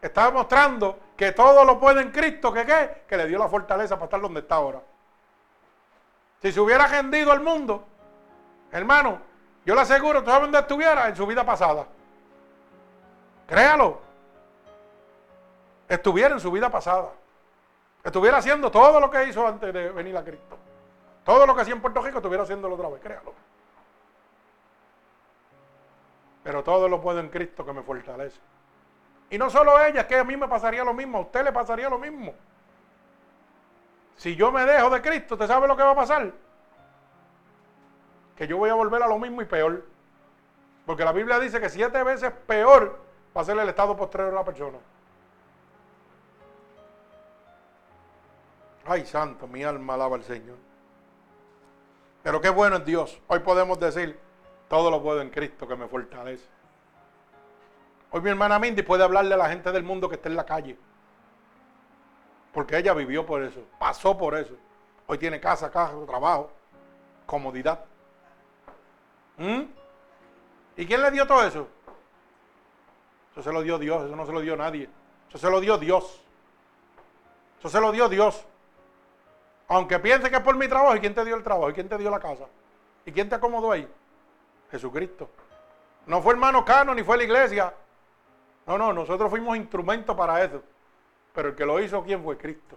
Está 0.00 0.30
mostrando 0.30 0.98
que 1.16 1.32
todo 1.32 1.64
lo 1.64 1.78
puede 1.78 2.00
en 2.00 2.10
Cristo, 2.10 2.52
que 2.52 2.64
qué? 2.64 3.04
Que 3.06 3.16
le 3.16 3.26
dio 3.26 3.38
la 3.38 3.48
fortaleza 3.48 3.96
para 3.96 4.06
estar 4.06 4.20
donde 4.20 4.40
está 4.40 4.54
ahora. 4.56 4.80
Si 6.40 6.50
se 6.52 6.60
hubiera 6.60 6.86
rendido 6.86 7.32
al 7.32 7.40
mundo, 7.40 7.84
hermano, 8.72 9.20
yo 9.66 9.74
le 9.74 9.82
aseguro, 9.82 10.22
¿tú 10.22 10.30
sabes 10.30 10.42
dónde 10.42 10.58
estuviera? 10.58 11.08
En 11.08 11.16
su 11.16 11.26
vida 11.26 11.44
pasada. 11.44 11.86
Créalo. 13.46 14.00
Estuviera 15.86 16.34
en 16.34 16.40
su 16.40 16.50
vida 16.50 16.70
pasada. 16.70 17.10
Estuviera 18.02 18.38
haciendo 18.38 18.70
todo 18.70 18.98
lo 19.00 19.10
que 19.10 19.24
hizo 19.24 19.46
antes 19.46 19.74
de 19.74 19.90
venir 19.90 20.16
a 20.16 20.24
Cristo. 20.24 20.56
Todo 21.24 21.44
lo 21.44 21.54
que 21.54 21.60
hacía 21.60 21.74
en 21.74 21.82
Puerto 21.82 22.00
Rico 22.00 22.18
estuviera 22.18 22.44
haciéndolo 22.44 22.74
otra 22.74 22.88
vez, 22.88 23.00
créalo. 23.02 23.34
Pero 26.42 26.64
todo 26.64 26.88
lo 26.88 27.02
puedo 27.02 27.20
en 27.20 27.28
Cristo 27.28 27.66
que 27.66 27.72
me 27.74 27.82
fortalece. 27.82 28.40
Y 29.30 29.38
no 29.38 29.48
solo 29.48 29.80
ella, 29.82 30.06
que 30.06 30.16
a 30.16 30.24
mí 30.24 30.36
me 30.36 30.48
pasaría 30.48 30.82
lo 30.82 30.92
mismo, 30.92 31.18
a 31.18 31.20
usted 31.22 31.44
le 31.44 31.52
pasaría 31.52 31.88
lo 31.88 31.98
mismo. 31.98 32.34
Si 34.16 34.34
yo 34.34 34.50
me 34.50 34.66
dejo 34.66 34.90
de 34.90 35.00
Cristo, 35.00 35.34
¿usted 35.34 35.46
sabe 35.46 35.68
lo 35.68 35.76
que 35.76 35.82
va 35.84 35.92
a 35.92 35.96
pasar? 35.96 36.32
Que 38.36 38.46
yo 38.46 38.58
voy 38.58 38.70
a 38.70 38.74
volver 38.74 39.02
a 39.02 39.08
lo 39.08 39.18
mismo 39.18 39.40
y 39.40 39.44
peor. 39.44 39.84
Porque 40.84 41.04
la 41.04 41.12
Biblia 41.12 41.38
dice 41.38 41.60
que 41.60 41.70
siete 41.70 42.02
veces 42.02 42.32
peor 42.46 42.98
va 43.36 43.42
a 43.42 43.44
ser 43.44 43.56
el 43.56 43.68
estado 43.68 43.96
posterior 43.96 44.30
de 44.30 44.36
la 44.36 44.44
persona. 44.44 44.78
Ay, 48.84 49.06
santo, 49.06 49.46
mi 49.46 49.62
alma 49.62 49.94
alaba 49.94 50.16
al 50.16 50.24
Señor. 50.24 50.56
Pero 52.22 52.40
qué 52.40 52.50
bueno 52.50 52.76
es 52.76 52.84
Dios. 52.84 53.20
Hoy 53.28 53.38
podemos 53.38 53.78
decir, 53.78 54.18
todo 54.68 54.90
lo 54.90 55.00
puedo 55.02 55.22
en 55.22 55.30
Cristo 55.30 55.68
que 55.68 55.76
me 55.76 55.86
fortalece. 55.86 56.59
Hoy 58.12 58.20
mi 58.20 58.30
hermana 58.30 58.58
Mindy 58.58 58.82
puede 58.82 59.04
hablarle 59.04 59.34
a 59.34 59.38
la 59.38 59.48
gente 59.48 59.70
del 59.70 59.84
mundo 59.84 60.08
que 60.08 60.16
está 60.16 60.28
en 60.28 60.36
la 60.36 60.44
calle. 60.44 60.76
Porque 62.52 62.76
ella 62.76 62.92
vivió 62.92 63.24
por 63.24 63.42
eso, 63.42 63.60
pasó 63.78 64.18
por 64.18 64.36
eso. 64.36 64.54
Hoy 65.06 65.18
tiene 65.18 65.40
casa, 65.40 65.70
casa, 65.70 65.94
trabajo, 66.06 66.50
comodidad. 67.26 67.84
¿Mm? 69.36 69.62
¿Y 70.76 70.86
quién 70.86 71.02
le 71.02 71.10
dio 71.12 71.26
todo 71.26 71.44
eso? 71.44 71.68
Eso 73.32 73.42
se 73.42 73.52
lo 73.52 73.62
dio 73.62 73.78
Dios, 73.78 74.04
eso 74.04 74.16
no 74.16 74.26
se 74.26 74.32
lo 74.32 74.40
dio 74.40 74.56
nadie. 74.56 74.88
Eso 75.28 75.38
se 75.38 75.50
lo 75.50 75.60
dio 75.60 75.78
Dios. 75.78 76.20
Eso 77.60 77.68
se 77.68 77.80
lo 77.80 77.92
dio 77.92 78.08
Dios. 78.08 78.44
Aunque 79.68 80.00
piense 80.00 80.28
que 80.30 80.36
es 80.36 80.42
por 80.42 80.56
mi 80.56 80.66
trabajo, 80.66 80.96
¿y 80.96 81.00
quién 81.00 81.14
te 81.14 81.24
dio 81.24 81.36
el 81.36 81.44
trabajo? 81.44 81.70
¿Y 81.70 81.74
quién 81.74 81.88
te 81.88 81.96
dio 81.96 82.10
la 82.10 82.18
casa? 82.18 82.46
¿Y 83.06 83.12
quién 83.12 83.28
te 83.28 83.36
acomodó 83.36 83.70
ahí? 83.70 83.88
Jesucristo. 84.72 85.30
No 86.06 86.20
fue 86.20 86.32
hermano 86.32 86.64
Cano, 86.64 86.92
ni 86.92 87.04
fue 87.04 87.16
la 87.16 87.24
iglesia, 87.24 87.72
no, 88.70 88.78
no, 88.78 88.92
nosotros 88.92 89.30
fuimos 89.30 89.56
instrumentos 89.56 90.16
para 90.16 90.42
eso. 90.44 90.62
Pero 91.34 91.50
el 91.50 91.54
que 91.54 91.64
lo 91.64 91.80
hizo, 91.80 92.02
¿quién 92.02 92.22
fue? 92.22 92.36
Cristo. 92.36 92.76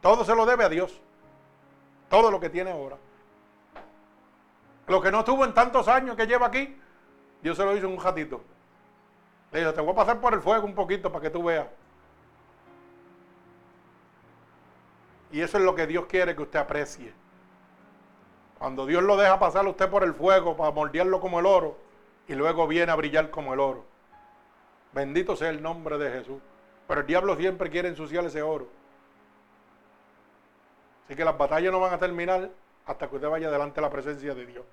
Todo 0.00 0.24
se 0.24 0.34
lo 0.34 0.46
debe 0.46 0.64
a 0.64 0.68
Dios. 0.68 1.00
Todo 2.08 2.30
lo 2.30 2.40
que 2.40 2.50
tiene 2.50 2.70
ahora. 2.70 2.96
Lo 4.86 5.00
que 5.00 5.12
no 5.12 5.24
tuvo 5.24 5.44
en 5.44 5.54
tantos 5.54 5.88
años 5.88 6.16
que 6.16 6.26
lleva 6.26 6.46
aquí, 6.46 6.76
Dios 7.42 7.56
se 7.56 7.64
lo 7.64 7.76
hizo 7.76 7.86
en 7.86 7.92
un 7.92 8.02
ratito. 8.02 8.42
Le 9.52 9.60
dijo, 9.60 9.74
te 9.74 9.80
voy 9.80 9.92
a 9.92 9.96
pasar 9.96 10.20
por 10.20 10.34
el 10.34 10.40
fuego 10.40 10.66
un 10.66 10.74
poquito 10.74 11.10
para 11.10 11.22
que 11.22 11.30
tú 11.30 11.44
veas. 11.44 11.66
Y 15.32 15.40
eso 15.40 15.58
es 15.58 15.64
lo 15.64 15.74
que 15.74 15.86
Dios 15.86 16.06
quiere 16.06 16.34
que 16.34 16.42
usted 16.42 16.58
aprecie. 16.58 17.12
Cuando 18.58 18.84
Dios 18.84 19.02
lo 19.02 19.16
deja 19.16 19.38
pasar 19.38 19.64
a 19.64 19.70
usted 19.70 19.88
por 19.88 20.02
el 20.02 20.12
fuego 20.12 20.56
para 20.56 20.70
moldearlo 20.70 21.20
como 21.20 21.40
el 21.40 21.46
oro 21.46 21.78
y 22.26 22.34
luego 22.34 22.66
viene 22.66 22.92
a 22.92 22.96
brillar 22.96 23.30
como 23.30 23.54
el 23.54 23.60
oro. 23.60 23.89
Bendito 24.92 25.36
sea 25.36 25.50
el 25.50 25.62
nombre 25.62 25.98
de 25.98 26.10
Jesús. 26.10 26.40
Pero 26.86 27.00
el 27.00 27.06
diablo 27.06 27.36
siempre 27.36 27.70
quiere 27.70 27.88
ensuciar 27.88 28.24
ese 28.24 28.42
oro. 28.42 28.68
Así 31.06 31.14
que 31.14 31.24
las 31.24 31.36
batallas 31.36 31.72
no 31.72 31.80
van 31.80 31.94
a 31.94 31.98
terminar 31.98 32.50
hasta 32.86 33.08
que 33.08 33.16
usted 33.16 33.28
vaya 33.28 33.50
delante 33.50 33.76
de 33.76 33.82
la 33.82 33.90
presencia 33.90 34.34
de 34.34 34.46
Dios. 34.46 34.64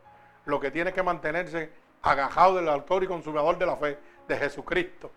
Lo 0.45 0.59
que 0.59 0.71
tiene 0.71 0.93
que 0.93 1.03
mantenerse 1.03 1.71
agajado 2.01 2.55
del 2.55 2.69
autor 2.69 3.03
y 3.03 3.07
consumador 3.07 3.57
de 3.57 3.65
la 3.65 3.75
fe, 3.75 3.97
de 4.27 4.37
Jesucristo. 4.37 5.11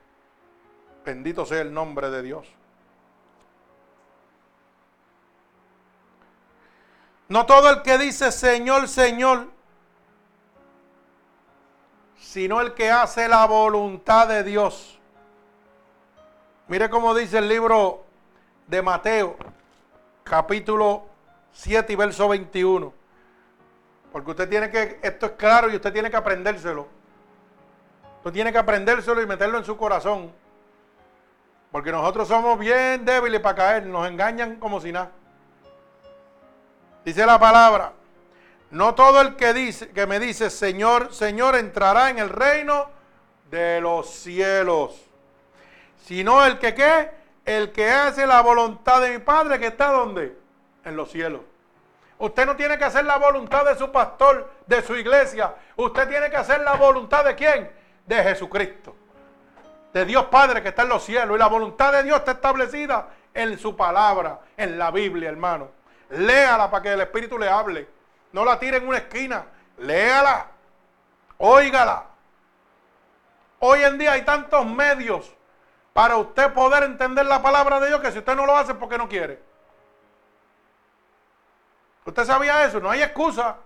Bendito 1.05 1.47
sea 1.47 1.61
el 1.63 1.73
nombre 1.73 2.11
de 2.11 2.23
Dios. 2.23 2.49
No 7.29 7.47
todo 7.47 7.71
el 7.71 7.83
que 7.83 7.97
dice 7.97 8.33
Señor, 8.33 8.89
Señor, 8.89 9.49
sino 12.31 12.61
el 12.61 12.75
que 12.75 12.93
hace 12.93 13.27
la 13.27 13.45
voluntad 13.45 14.29
de 14.29 14.45
Dios. 14.45 15.01
Mire 16.69 16.89
cómo 16.89 17.13
dice 17.13 17.39
el 17.39 17.49
libro 17.49 18.05
de 18.69 18.81
Mateo, 18.83 19.37
capítulo 20.23 21.07
7 21.51 21.93
y 21.93 21.97
verso 21.97 22.29
21. 22.29 22.93
Porque 24.13 24.31
usted 24.31 24.49
tiene 24.49 24.71
que, 24.71 25.01
esto 25.03 25.27
es 25.27 25.33
claro 25.33 25.71
y 25.71 25.75
usted 25.75 25.93
tiene 25.93 26.09
que 26.09 26.17
aprendérselo. 26.17 26.87
Usted 28.19 28.31
tiene 28.31 28.53
que 28.53 28.59
aprendérselo 28.59 29.21
y 29.21 29.27
meterlo 29.27 29.59
en 29.59 29.65
su 29.65 29.77
corazón. 29.77 30.31
Porque 31.73 31.91
nosotros 31.91 32.29
somos 32.29 32.57
bien 32.61 33.05
débiles 33.05 33.41
para 33.41 33.57
caer, 33.57 33.87
nos 33.87 34.07
engañan 34.07 34.55
como 34.61 34.81
si 34.81 34.93
nada. 34.93 35.11
Dice 37.05 37.27
la 37.27 37.41
palabra, 37.41 37.93
no 38.71 38.95
todo 38.95 39.21
el 39.21 39.37
que 39.37 39.53
dice 39.53 39.91
que 39.91 40.07
me 40.07 40.21
dice 40.21 40.51
Señor, 40.51 41.13
Señor 41.13 41.57
entrará 41.57 42.11
en 42.11 42.19
el 42.19 42.29
reino 42.29 42.89
de 43.51 43.81
los 43.81 44.09
cielos, 44.09 45.01
sino 46.05 46.45
el 46.45 46.59
que 46.59 46.75
qué, 46.75 47.11
el 47.45 47.73
que 47.73 47.91
hace 47.91 48.27
la 48.27 48.41
voluntad 48.43 49.01
de 49.01 49.11
mi 49.11 49.19
Padre 49.19 49.59
que 49.59 49.69
está 49.69 49.91
donde? 49.91 50.37
En 50.85 50.97
los 50.97 51.11
cielos. 51.11 51.41
Usted 52.19 52.45
no 52.45 52.55
tiene 52.55 52.77
que 52.77 52.85
hacer 52.85 53.07
la 53.07 53.17
voluntad 53.17 53.65
de 53.65 53.77
su 53.77 53.91
pastor, 53.91 54.51
de 54.67 54.83
su 54.83 54.95
iglesia. 54.95 55.55
Usted 55.77 56.07
tiene 56.07 56.29
que 56.29 56.37
hacer 56.37 56.61
la 56.61 56.75
voluntad 56.75 57.25
de 57.25 57.35
quién? 57.35 57.71
De 58.07 58.23
Jesucristo. 58.23 58.95
De 59.93 60.05
Dios 60.05 60.27
Padre 60.27 60.63
que 60.63 60.69
está 60.69 60.83
en 60.83 60.91
los 60.91 61.03
cielos. 61.03 61.35
Y 61.35 61.39
la 61.39 61.49
voluntad 61.49 61.93
de 61.93 62.03
Dios 62.03 62.19
está 62.19 62.33
establecida 62.33 63.09
en 63.33 63.59
su 63.59 63.75
palabra, 63.75 64.41
en 64.57 64.79
la 64.79 64.91
Biblia, 64.91 65.31
hermano. 65.31 65.71
Léala 66.11 66.71
para 66.71 66.83
que 66.83 66.93
el 66.93 67.01
Espíritu 67.01 67.39
le 67.39 67.49
hable. 67.49 67.89
No 68.33 68.45
la 68.45 68.59
tire 68.59 68.79
en 68.79 68.87
una 68.87 68.99
esquina. 68.99 69.47
Léala. 69.79 70.47
Óigala. 71.39 72.05
Hoy 73.59 73.83
en 73.83 73.99
día 73.99 74.13
hay 74.13 74.23
tantos 74.23 74.65
medios 74.67 75.33
para 75.93 76.17
usted 76.17 76.53
poder 76.53 76.85
entender 76.85 77.27
la 77.27 77.43
palabra 77.43 77.81
de 77.81 77.89
Dios 77.89 78.01
que 78.01 78.13
si 78.13 78.19
usted 78.19 78.35
no 78.35 78.47
lo 78.47 78.57
hace 78.57 78.75
porque 78.75 78.97
no 78.97 79.09
quiere. 79.09 79.43
¿Usted 82.05 82.25
sabía 82.25 82.65
eso? 82.65 82.81
No 82.81 82.91
hay 82.91 83.03
excusa. 83.03 83.57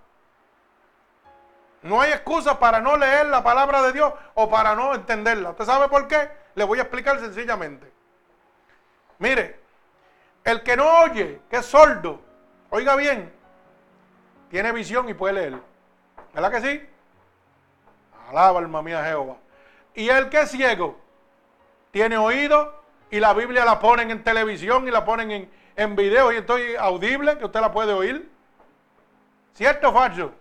No 1.81 2.01
hay 2.01 2.11
excusa 2.11 2.59
para 2.59 2.81
no 2.81 2.97
leer 2.97 3.27
la 3.27 3.43
palabra 3.43 3.81
de 3.83 3.93
Dios 3.93 4.13
o 4.33 4.49
para 4.49 4.75
no 4.75 4.95
entenderla. 4.95 5.51
¿Usted 5.51 5.65
sabe 5.65 5.87
por 5.87 6.07
qué? 6.07 6.29
Le 6.55 6.63
voy 6.63 6.79
a 6.79 6.83
explicar 6.83 7.19
sencillamente. 7.19 7.91
Mire, 9.19 9.59
el 10.43 10.63
que 10.63 10.75
no 10.75 11.01
oye, 11.01 11.41
que 11.49 11.57
es 11.57 11.65
sordo, 11.65 12.21
Oiga 12.71 12.95
bien, 12.95 13.31
tiene 14.49 14.71
visión 14.71 15.07
y 15.09 15.13
puede 15.13 15.33
leer. 15.33 15.59
¿Verdad 16.33 16.51
que 16.51 16.61
sí? 16.61 16.89
Alaba 18.29 18.59
alma 18.59 18.81
mía 18.81 19.03
Jehová. 19.03 19.37
Y 19.93 20.09
el 20.09 20.29
que 20.29 20.41
es 20.41 20.51
ciego, 20.51 20.97
tiene 21.91 22.17
oído 22.17 22.83
y 23.09 23.19
la 23.19 23.33
Biblia 23.33 23.63
la 23.63 23.79
ponen 23.79 24.11
en 24.11 24.23
televisión 24.23 24.87
y 24.87 24.91
la 24.91 25.05
ponen 25.05 25.31
en, 25.31 25.51
en 25.75 25.95
video 25.95 26.31
y 26.31 26.37
estoy 26.37 26.75
audible, 26.75 27.37
que 27.37 27.45
usted 27.45 27.61
la 27.61 27.71
puede 27.71 27.93
oír. 27.93 28.29
¿Cierto 29.53 29.89
o 29.89 29.93
falso? 29.93 30.31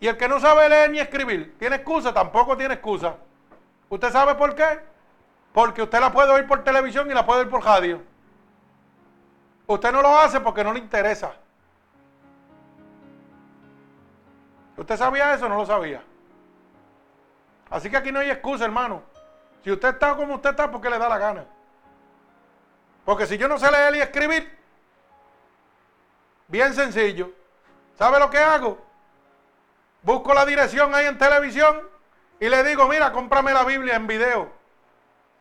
Y 0.00 0.06
el 0.06 0.16
que 0.16 0.28
no 0.28 0.38
sabe 0.38 0.68
leer 0.68 0.90
ni 0.90 1.00
escribir, 1.00 1.56
¿tiene 1.58 1.76
excusa? 1.76 2.12
Tampoco 2.12 2.56
tiene 2.56 2.74
excusa. 2.74 3.16
¿Usted 3.88 4.12
sabe 4.12 4.34
por 4.34 4.54
qué? 4.54 4.80
Porque 5.52 5.82
usted 5.82 5.98
la 5.98 6.12
puede 6.12 6.30
oír 6.32 6.46
por 6.46 6.62
televisión 6.62 7.10
y 7.10 7.14
la 7.14 7.24
puede 7.24 7.40
oír 7.40 7.50
por 7.50 7.64
radio. 7.64 8.02
Usted 9.66 9.92
no 9.92 10.02
lo 10.02 10.18
hace 10.18 10.40
porque 10.40 10.62
no 10.62 10.72
le 10.72 10.78
interesa. 10.78 11.32
¿Usted 14.78 14.96
sabía 14.96 15.34
eso 15.34 15.44
o 15.44 15.48
no 15.48 15.56
lo 15.56 15.66
sabía? 15.66 16.02
Así 17.68 17.90
que 17.90 17.96
aquí 17.98 18.10
no 18.10 18.20
hay 18.20 18.30
excusa, 18.30 18.64
hermano. 18.64 19.02
Si 19.62 19.70
usted 19.70 19.88
está 19.88 20.16
como 20.16 20.36
usted 20.36 20.50
está, 20.50 20.70
porque 20.70 20.88
le 20.88 20.98
da 20.98 21.08
la 21.08 21.18
gana. 21.18 21.44
Porque 23.04 23.26
si 23.26 23.36
yo 23.36 23.48
no 23.48 23.58
sé 23.58 23.70
leer 23.70 23.96
y 23.96 24.00
escribir, 24.00 24.58
bien 26.46 26.72
sencillo. 26.72 27.30
¿Sabe 27.98 28.18
lo 28.18 28.30
que 28.30 28.38
hago? 28.38 28.78
Busco 30.02 30.32
la 30.32 30.46
dirección 30.46 30.94
ahí 30.94 31.06
en 31.06 31.18
televisión 31.18 31.80
y 32.40 32.48
le 32.48 32.64
digo, 32.64 32.88
mira, 32.88 33.12
cómprame 33.12 33.52
la 33.52 33.64
Biblia 33.64 33.96
en 33.96 34.06
video 34.06 34.50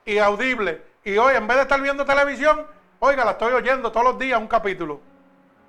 y 0.04 0.18
audible. 0.18 0.84
Y 1.06 1.18
hoy, 1.18 1.36
en 1.36 1.48
vez 1.48 1.58
de 1.58 1.64
estar 1.64 1.80
viendo 1.80 2.04
televisión, 2.04 2.68
Oiga, 3.00 3.24
la 3.24 3.32
estoy 3.32 3.54
oyendo 3.54 3.92
todos 3.92 4.06
los 4.06 4.20
días 4.20 4.40
un 4.40 4.48
capítulo. 4.48 5.00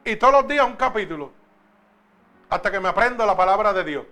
Y 0.05 0.17
todos 0.17 0.33
los 0.33 0.49
días 0.49 0.67
un 0.67 0.77
capítulo. 0.77 1.33
Hasta 2.51 2.71
que 2.71 2.81
me 2.81 2.89
aprendo 2.89 3.25
la 3.27 3.37
palabra 3.37 3.73
de 3.73 3.85
Dios. 3.85 4.07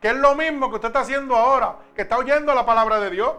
Que 0.00 0.08
es 0.08 0.16
lo 0.16 0.34
mismo 0.34 0.68
que 0.68 0.76
usted 0.76 0.88
está 0.88 1.00
haciendo 1.00 1.36
ahora. 1.36 1.76
Que 1.94 2.02
está 2.02 2.18
oyendo 2.18 2.54
la 2.54 2.66
palabra 2.66 3.00
de 3.00 3.10
Dios. 3.10 3.34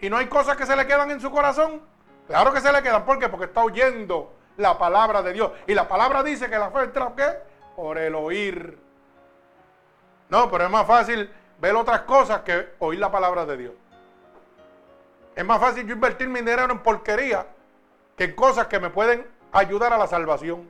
Y 0.00 0.10
no 0.10 0.16
hay 0.16 0.26
cosas 0.26 0.56
que 0.56 0.66
se 0.66 0.76
le 0.76 0.86
quedan 0.86 1.10
en 1.10 1.20
su 1.20 1.30
corazón. 1.30 1.80
Claro 2.26 2.52
que 2.52 2.60
se 2.60 2.72
le 2.72 2.82
quedan. 2.82 3.04
¿Por 3.04 3.18
qué? 3.18 3.28
Porque 3.28 3.46
está 3.46 3.62
oyendo 3.62 4.32
la 4.56 4.76
palabra 4.78 5.22
de 5.22 5.32
Dios. 5.32 5.52
Y 5.66 5.74
la 5.74 5.88
palabra 5.88 6.22
dice 6.22 6.50
que 6.50 6.58
la 6.58 6.70
fe 6.70 6.84
entra 6.84 7.12
¿qué? 7.16 7.38
Por 7.76 7.98
el 7.98 8.14
oír. 8.14 8.78
No, 10.28 10.50
pero 10.50 10.64
es 10.64 10.70
más 10.70 10.86
fácil 10.86 11.30
ver 11.60 11.76
otras 11.76 12.02
cosas 12.02 12.40
que 12.40 12.74
oír 12.78 12.98
la 12.98 13.10
palabra 13.10 13.46
de 13.46 13.56
Dios. 13.56 13.72
Es 15.34 15.44
más 15.44 15.60
fácil 15.60 15.86
yo 15.86 15.94
invertir 15.94 16.28
mi 16.28 16.40
dinero 16.40 16.64
en 16.70 16.78
porquería 16.80 17.46
que 18.16 18.24
en 18.24 18.34
cosas 18.34 18.66
que 18.66 18.78
me 18.78 18.90
pueden 18.90 19.26
ayudar 19.52 19.92
a 19.92 19.98
la 19.98 20.06
salvación. 20.06 20.68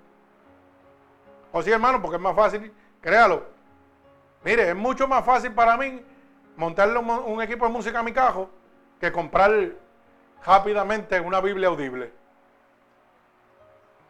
O 1.53 1.63
sí, 1.63 1.71
hermano, 1.71 2.01
porque 2.01 2.17
es 2.17 2.23
más 2.23 2.35
fácil, 2.35 2.73
créalo. 3.01 3.45
Mire, 4.45 4.71
es 4.71 4.77
mucho 4.77 5.07
más 5.07 5.25
fácil 5.25 5.53
para 5.53 5.77
mí 5.77 6.03
montarle 6.57 6.99
un, 6.99 7.43
equipo 7.43 7.67
de 7.67 7.73
música 7.73 8.01
a 8.01 8.03
mi 8.03 8.13
cajo 8.13 8.51
que 9.01 9.13
comprar 9.13 9.53
rápidamente 10.45 11.21
una 11.21 11.41
Biblia 11.41 11.69
audible. 11.69 12.13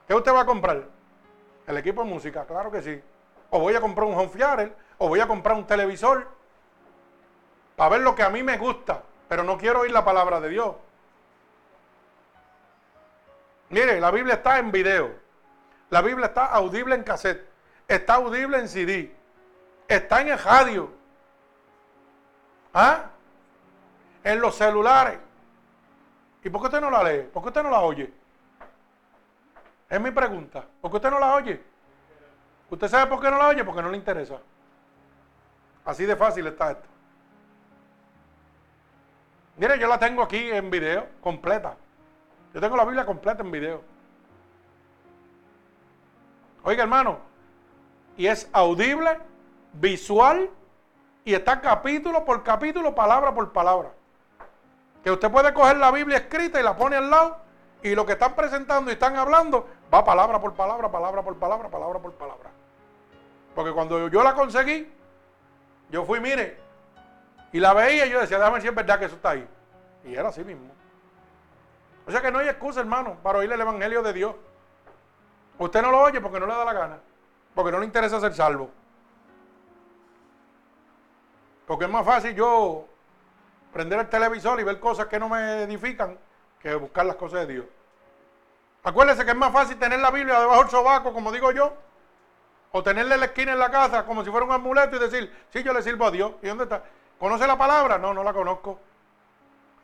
¿Qué 0.06 0.14
usted 0.14 0.32
va 0.32 0.40
a 0.40 0.46
comprar? 0.46 0.84
El 1.66 1.76
equipo 1.76 2.02
de 2.02 2.10
música, 2.10 2.44
claro 2.44 2.70
que 2.70 2.82
sí. 2.82 3.02
O 3.50 3.60
voy 3.60 3.74
a 3.74 3.80
comprar 3.80 4.06
un 4.06 4.14
home 4.14 4.72
o 4.98 5.08
voy 5.08 5.20
a 5.20 5.28
comprar 5.28 5.56
un 5.56 5.66
televisor 5.66 6.28
para 7.76 7.90
ver 7.90 8.00
lo 8.00 8.14
que 8.14 8.22
a 8.22 8.30
mí 8.30 8.42
me 8.42 8.56
gusta 8.56 9.02
pero 9.32 9.44
no 9.44 9.56
quiero 9.56 9.80
oír 9.80 9.90
la 9.92 10.04
palabra 10.04 10.42
de 10.42 10.50
Dios. 10.50 10.74
Mire, 13.70 13.98
la 13.98 14.10
Biblia 14.10 14.34
está 14.34 14.58
en 14.58 14.70
video. 14.70 15.10
La 15.92 16.00
Biblia 16.00 16.28
está 16.28 16.46
audible 16.46 16.94
en 16.94 17.02
cassette. 17.02 17.46
Está 17.86 18.14
audible 18.14 18.58
en 18.58 18.66
CD. 18.66 19.14
Está 19.86 20.22
en 20.22 20.28
el 20.28 20.38
radio. 20.38 20.90
¿Ah? 22.72 23.10
En 24.24 24.40
los 24.40 24.54
celulares. 24.54 25.18
¿Y 26.42 26.48
por 26.48 26.62
qué 26.62 26.68
usted 26.68 26.80
no 26.80 26.90
la 26.90 27.04
lee? 27.04 27.28
¿Por 27.30 27.42
qué 27.42 27.48
usted 27.48 27.62
no 27.62 27.68
la 27.68 27.80
oye? 27.80 28.10
Es 29.90 30.00
mi 30.00 30.10
pregunta. 30.10 30.64
¿Por 30.80 30.90
qué 30.90 30.96
usted 30.96 31.10
no 31.10 31.20
la 31.20 31.34
oye? 31.34 31.62
¿Usted 32.70 32.88
sabe 32.88 33.10
por 33.10 33.20
qué 33.20 33.30
no 33.30 33.36
la 33.36 33.48
oye? 33.48 33.62
Porque 33.62 33.82
no 33.82 33.90
le 33.90 33.98
interesa. 33.98 34.38
Así 35.84 36.06
de 36.06 36.16
fácil 36.16 36.46
está 36.46 36.70
esto. 36.70 36.88
Mire, 39.58 39.78
yo 39.78 39.86
la 39.88 39.98
tengo 39.98 40.22
aquí 40.22 40.50
en 40.52 40.70
video, 40.70 41.06
completa. 41.20 41.76
Yo 42.54 42.62
tengo 42.62 42.78
la 42.78 42.86
Biblia 42.86 43.04
completa 43.04 43.42
en 43.42 43.50
video. 43.50 43.91
Oiga, 46.64 46.82
hermano, 46.82 47.18
y 48.16 48.26
es 48.26 48.48
audible, 48.52 49.18
visual, 49.72 50.50
y 51.24 51.34
está 51.34 51.60
capítulo 51.60 52.24
por 52.24 52.42
capítulo, 52.42 52.94
palabra 52.94 53.34
por 53.34 53.52
palabra. 53.52 53.92
Que 55.02 55.10
usted 55.10 55.30
puede 55.30 55.52
coger 55.52 55.76
la 55.76 55.90
Biblia 55.90 56.18
escrita 56.18 56.60
y 56.60 56.62
la 56.62 56.76
pone 56.76 56.94
al 56.94 57.10
lado 57.10 57.38
Y 57.82 57.96
lo 57.96 58.06
que 58.06 58.12
están 58.12 58.36
presentando 58.36 58.90
y 58.90 58.94
están 58.94 59.16
hablando 59.16 59.66
va 59.92 60.04
palabra 60.04 60.40
por 60.40 60.54
palabra, 60.54 60.88
palabra 60.90 61.22
por 61.22 61.36
palabra, 61.36 61.68
palabra 61.68 61.98
por 61.98 62.12
palabra. 62.12 62.50
Porque 63.54 63.72
cuando 63.72 64.08
yo 64.08 64.22
la 64.22 64.34
conseguí, 64.34 64.90
yo 65.90 66.04
fui, 66.04 66.20
mire, 66.20 66.58
y 67.52 67.58
la 67.58 67.74
veía 67.74 68.06
y 68.06 68.10
yo 68.10 68.20
decía, 68.20 68.38
déjame 68.38 68.60
si 68.60 68.68
es 68.68 68.74
verdad 68.74 68.98
que 69.00 69.06
eso 69.06 69.16
está 69.16 69.30
ahí. 69.30 69.48
Y 70.04 70.14
era 70.14 70.28
así 70.28 70.44
mismo. 70.44 70.70
O 72.06 72.10
sea 72.10 72.20
que 72.22 72.30
no 72.30 72.38
hay 72.38 72.48
excusa, 72.48 72.80
hermano, 72.80 73.16
para 73.22 73.38
oír 73.38 73.52
el 73.52 73.60
Evangelio 73.60 74.02
de 74.02 74.12
Dios. 74.12 74.34
Usted 75.62 75.80
no 75.80 75.92
lo 75.92 76.00
oye 76.00 76.20
porque 76.20 76.40
no 76.40 76.46
le 76.46 76.54
da 76.54 76.64
la 76.64 76.72
gana, 76.72 76.98
porque 77.54 77.70
no 77.70 77.78
le 77.78 77.86
interesa 77.86 78.18
ser 78.18 78.34
salvo. 78.34 78.68
Porque 81.66 81.84
es 81.84 81.90
más 81.90 82.04
fácil 82.04 82.34
yo 82.34 82.86
prender 83.72 84.00
el 84.00 84.08
televisor 84.08 84.58
y 84.58 84.64
ver 84.64 84.80
cosas 84.80 85.06
que 85.06 85.20
no 85.20 85.28
me 85.28 85.62
edifican 85.62 86.18
que 86.58 86.74
buscar 86.74 87.06
las 87.06 87.14
cosas 87.14 87.46
de 87.46 87.54
Dios. 87.54 87.66
Acuérdese 88.82 89.24
que 89.24 89.30
es 89.30 89.36
más 89.36 89.52
fácil 89.52 89.78
tener 89.78 90.00
la 90.00 90.10
Biblia 90.10 90.40
debajo 90.40 90.62
del 90.62 90.70
sobaco, 90.70 91.12
como 91.12 91.30
digo 91.30 91.52
yo, 91.52 91.72
o 92.72 92.82
tenerle 92.82 93.16
la 93.16 93.26
esquina 93.26 93.52
en 93.52 93.60
la 93.60 93.70
casa 93.70 94.04
como 94.04 94.24
si 94.24 94.30
fuera 94.30 94.44
un 94.44 94.52
amuleto 94.52 94.96
y 94.96 94.98
decir, 94.98 95.32
sí, 95.50 95.62
yo 95.62 95.72
le 95.72 95.82
sirvo 95.82 96.06
a 96.06 96.10
Dios. 96.10 96.32
¿Y 96.42 96.48
dónde 96.48 96.64
está? 96.64 96.82
¿Conoce 97.20 97.46
la 97.46 97.56
palabra? 97.56 97.98
No, 97.98 98.12
no 98.12 98.24
la 98.24 98.32
conozco. 98.32 98.80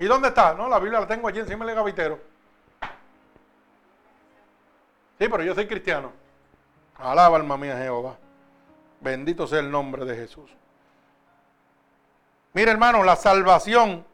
¿Y 0.01 0.07
dónde 0.07 0.29
está? 0.29 0.55
No, 0.55 0.69
la 0.69 0.81
Biblia 0.81 0.99
la 0.99 1.07
tengo 1.07 1.29
allí 1.29 1.39
encima 1.39 1.65
del 1.65 1.77
gavitero. 1.77 2.19
Sí, 5.19 5.29
pero 5.29 5.43
yo 5.43 5.55
soy 5.55 5.67
cristiano. 5.67 6.13
Alaba 6.97 7.37
alma 7.37 7.57
mía 7.57 7.77
Jehová. 7.77 8.17
Bendito 9.01 9.47
sea 9.47 9.61
el 9.61 9.71
nombre 9.71 10.05
de 10.05 10.17
Jesús. 10.17 10.51
Mire 12.53 12.71
hermano, 12.71 13.03
la 13.05 13.17
salvación 13.17 14.05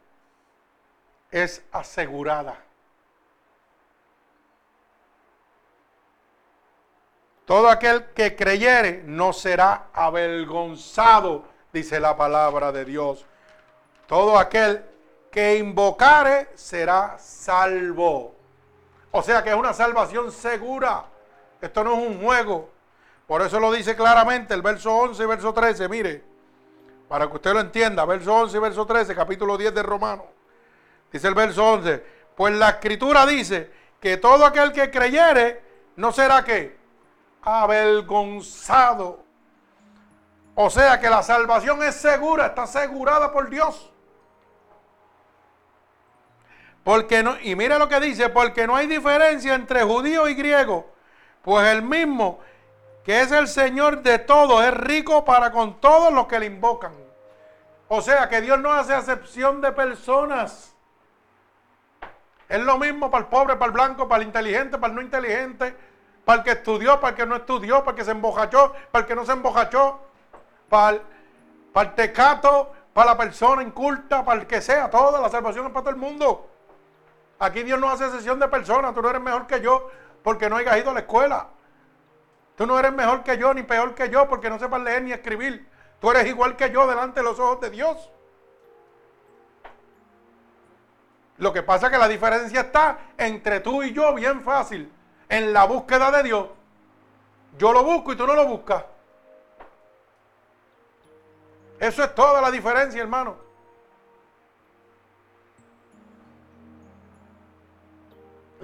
es 1.31 1.63
asegurada. 1.71 2.59
Todo 7.45 7.69
aquel 7.69 8.05
que 8.13 8.35
creyere 8.35 9.03
no 9.05 9.31
será 9.31 9.87
avergonzado, 9.93 11.45
dice 11.71 11.99
la 11.99 12.17
palabra 12.17 12.71
de 12.71 12.85
Dios. 12.85 13.25
Todo 14.07 14.37
aquel 14.39 14.83
que 15.31 15.57
invocare 15.57 16.49
será 16.55 17.17
salvo. 17.19 18.34
O 19.17 19.23
sea 19.23 19.41
que 19.41 19.49
es 19.49 19.55
una 19.55 19.71
salvación 19.71 20.29
segura. 20.29 21.05
Esto 21.61 21.85
no 21.85 21.93
es 21.93 22.05
un 22.05 22.21
juego. 22.21 22.69
Por 23.25 23.41
eso 23.41 23.61
lo 23.61 23.71
dice 23.71 23.95
claramente 23.95 24.53
el 24.53 24.61
verso 24.61 24.93
11 24.93 25.23
y 25.23 25.25
verso 25.25 25.53
13. 25.53 25.87
Mire, 25.87 26.21
para 27.07 27.25
que 27.29 27.35
usted 27.35 27.53
lo 27.53 27.61
entienda, 27.61 28.03
verso 28.03 28.35
11 28.35 28.57
y 28.57 28.59
verso 28.59 28.85
13, 28.85 29.15
capítulo 29.15 29.57
10 29.57 29.73
de 29.73 29.83
Romano. 29.83 30.25
Dice 31.13 31.29
el 31.29 31.33
verso 31.33 31.65
11, 31.65 32.05
pues 32.35 32.55
la 32.55 32.71
escritura 32.71 33.25
dice 33.25 33.71
que 34.01 34.17
todo 34.17 34.45
aquel 34.45 34.73
que 34.73 34.91
creyere 34.91 35.63
no 35.95 36.11
será 36.11 36.43
que 36.43 36.77
avergonzado. 37.41 39.23
O 40.55 40.69
sea 40.69 40.99
que 40.99 41.09
la 41.09 41.23
salvación 41.23 41.81
es 41.83 41.95
segura, 41.95 42.47
está 42.47 42.63
asegurada 42.63 43.31
por 43.31 43.49
Dios. 43.49 43.93
Porque 46.85 47.23
no, 47.23 47.35
y 47.41 47.55
mire 47.55 47.79
lo 47.79 47.89
que 47.89 47.99
dice, 47.99 48.29
porque 48.29 48.67
no 48.67 48.75
hay 48.75 48.85
diferencia 48.85 49.55
entre 49.55 49.81
judío 49.81 50.27
y 50.29 50.35
griego, 50.35 50.85
pues 51.41 51.67
el 51.69 51.81
mismo 51.81 52.39
que 53.03 53.21
es 53.21 53.31
el 53.31 53.47
Señor 53.47 54.03
de 54.03 54.19
todos, 54.19 54.63
es 54.63 54.71
rico 54.71 55.25
para 55.25 55.51
con 55.51 55.81
todos 55.81 56.13
los 56.13 56.27
que 56.27 56.39
le 56.39 56.45
invocan. 56.45 56.93
O 57.87 58.01
sea 58.01 58.29
que 58.29 58.39
Dios 58.39 58.59
no 58.59 58.71
hace 58.71 58.93
acepción 58.93 59.61
de 59.61 59.71
personas. 59.71 60.75
Es 62.47 62.59
lo 62.59 62.77
mismo 62.77 63.09
para 63.09 63.23
el 63.23 63.29
pobre, 63.31 63.55
para 63.55 63.65
el 63.65 63.71
blanco, 63.71 64.07
para 64.07 64.21
el 64.21 64.27
inteligente, 64.27 64.77
para 64.77 64.91
el 64.91 64.95
no 64.95 65.01
inteligente, 65.01 65.75
para 66.23 66.39
el 66.39 66.43
que 66.43 66.51
estudió, 66.51 66.99
para 66.99 67.09
el 67.09 67.15
que 67.15 67.25
no 67.25 67.35
estudió, 67.35 67.79
para 67.79 67.91
el 67.91 67.97
que 67.97 68.05
se 68.05 68.11
embojachó, 68.11 68.73
para 68.91 69.01
el 69.01 69.07
que 69.07 69.15
no 69.15 69.25
se 69.25 69.31
embojachó, 69.31 70.01
para 70.69 70.97
el, 70.97 71.01
para 71.73 71.89
el 71.89 71.95
tecato, 71.95 72.71
para 72.93 73.11
la 73.11 73.17
persona 73.17 73.63
inculta, 73.63 74.23
para 74.23 74.41
el 74.41 74.45
que 74.45 74.61
sea, 74.61 74.87
toda 74.91 75.19
la 75.19 75.29
salvación 75.29 75.65
es 75.65 75.71
para 75.71 75.85
todo 75.85 75.89
el 75.89 75.99
mundo. 75.99 76.51
Aquí 77.39 77.63
Dios 77.63 77.79
no 77.79 77.89
hace 77.89 78.09
sesión 78.09 78.39
de 78.39 78.47
personas, 78.47 78.93
tú 78.93 79.01
no 79.01 79.09
eres 79.09 79.21
mejor 79.21 79.47
que 79.47 79.61
yo 79.61 79.89
porque 80.23 80.49
no 80.49 80.55
hayas 80.57 80.77
ido 80.77 80.91
a 80.91 80.93
la 80.93 81.01
escuela. 81.01 81.49
Tú 82.55 82.65
no 82.65 82.79
eres 82.79 82.93
mejor 82.93 83.23
que 83.23 83.37
yo 83.37 83.53
ni 83.53 83.63
peor 83.63 83.93
que 83.93 84.09
yo 84.09 84.27
porque 84.29 84.49
no 84.49 84.57
sepas 84.57 84.81
leer 84.81 85.03
ni 85.03 85.11
escribir. 85.11 85.67
Tú 85.99 86.11
eres 86.11 86.25
igual 86.27 86.55
que 86.55 86.71
yo 86.71 86.87
delante 86.87 87.19
de 87.19 87.23
los 87.25 87.39
ojos 87.39 87.59
de 87.61 87.69
Dios. 87.69 88.09
Lo 91.37 91.51
que 91.51 91.63
pasa 91.63 91.87
es 91.87 91.91
que 91.91 91.97
la 91.97 92.07
diferencia 92.07 92.61
está 92.61 92.97
entre 93.17 93.59
tú 93.59 93.83
y 93.83 93.91
yo 93.91 94.13
bien 94.13 94.41
fácil 94.41 94.91
en 95.27 95.51
la 95.51 95.65
búsqueda 95.65 96.09
de 96.11 96.23
Dios. 96.23 96.47
Yo 97.57 97.73
lo 97.73 97.83
busco 97.83 98.13
y 98.13 98.15
tú 98.15 98.25
no 98.25 98.35
lo 98.35 98.45
buscas. 98.45 98.85
Eso 101.79 102.03
es 102.03 102.15
toda 102.15 102.41
la 102.41 102.51
diferencia, 102.51 103.01
hermano. 103.01 103.44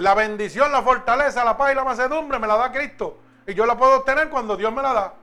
La 0.02 0.16
bendición, 0.16 0.72
la 0.72 0.82
fortaleza, 0.82 1.46
la 1.46 1.56
paz 1.56 1.74
y 1.74 1.76
la 1.76 1.84
macedumbre 1.84 2.40
me 2.40 2.48
la 2.48 2.58
da 2.58 2.72
Cristo. 2.72 3.20
Y 3.46 3.54
yo 3.54 3.68
la 3.68 3.78
puedo 3.78 3.98
obtener 3.98 4.30
cuando 4.30 4.58
Dios 4.58 4.74
me 4.74 4.82
la 4.82 4.94
da. 4.94 5.14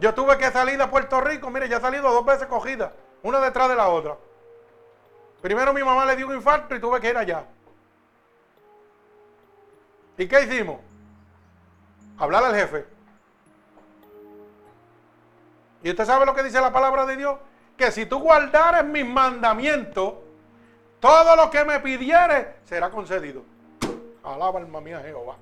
Yo 0.00 0.12
tuve 0.14 0.36
que 0.36 0.50
salir 0.50 0.82
a 0.82 0.90
Puerto 0.90 1.20
Rico, 1.20 1.48
mire, 1.48 1.68
ya 1.68 1.76
he 1.76 1.80
salido 1.80 2.10
dos 2.10 2.24
veces 2.24 2.48
cogida, 2.48 2.92
una 3.22 3.38
detrás 3.38 3.68
de 3.68 3.76
la 3.76 3.88
otra. 3.88 4.16
Primero 5.40 5.72
mi 5.72 5.84
mamá 5.84 6.06
le 6.06 6.16
dio 6.16 6.26
un 6.26 6.34
infarto 6.34 6.74
y 6.74 6.80
tuve 6.80 7.00
que 7.00 7.10
ir 7.10 7.16
allá. 7.16 7.44
¿Y 10.16 10.26
qué 10.26 10.42
hicimos? 10.42 10.80
Hablar 12.18 12.44
al 12.46 12.54
jefe. 12.56 12.84
¿Y 15.84 15.90
usted 15.90 16.04
sabe 16.04 16.26
lo 16.26 16.34
que 16.34 16.42
dice 16.42 16.60
la 16.60 16.72
palabra 16.72 17.06
de 17.06 17.16
Dios? 17.16 17.38
Que 17.76 17.92
si 17.92 18.06
tú 18.06 18.18
guardares 18.18 18.84
mis 18.84 19.06
mandamientos, 19.06 20.14
todo 21.00 21.36
lo 21.36 21.50
que 21.50 21.64
me 21.64 21.80
pidieres 21.80 22.46
será 22.64 22.90
concedido. 22.90 23.42
Alaba 24.22 24.58
alma 24.58 24.80
mía 24.80 25.00
Jehová. 25.00 25.36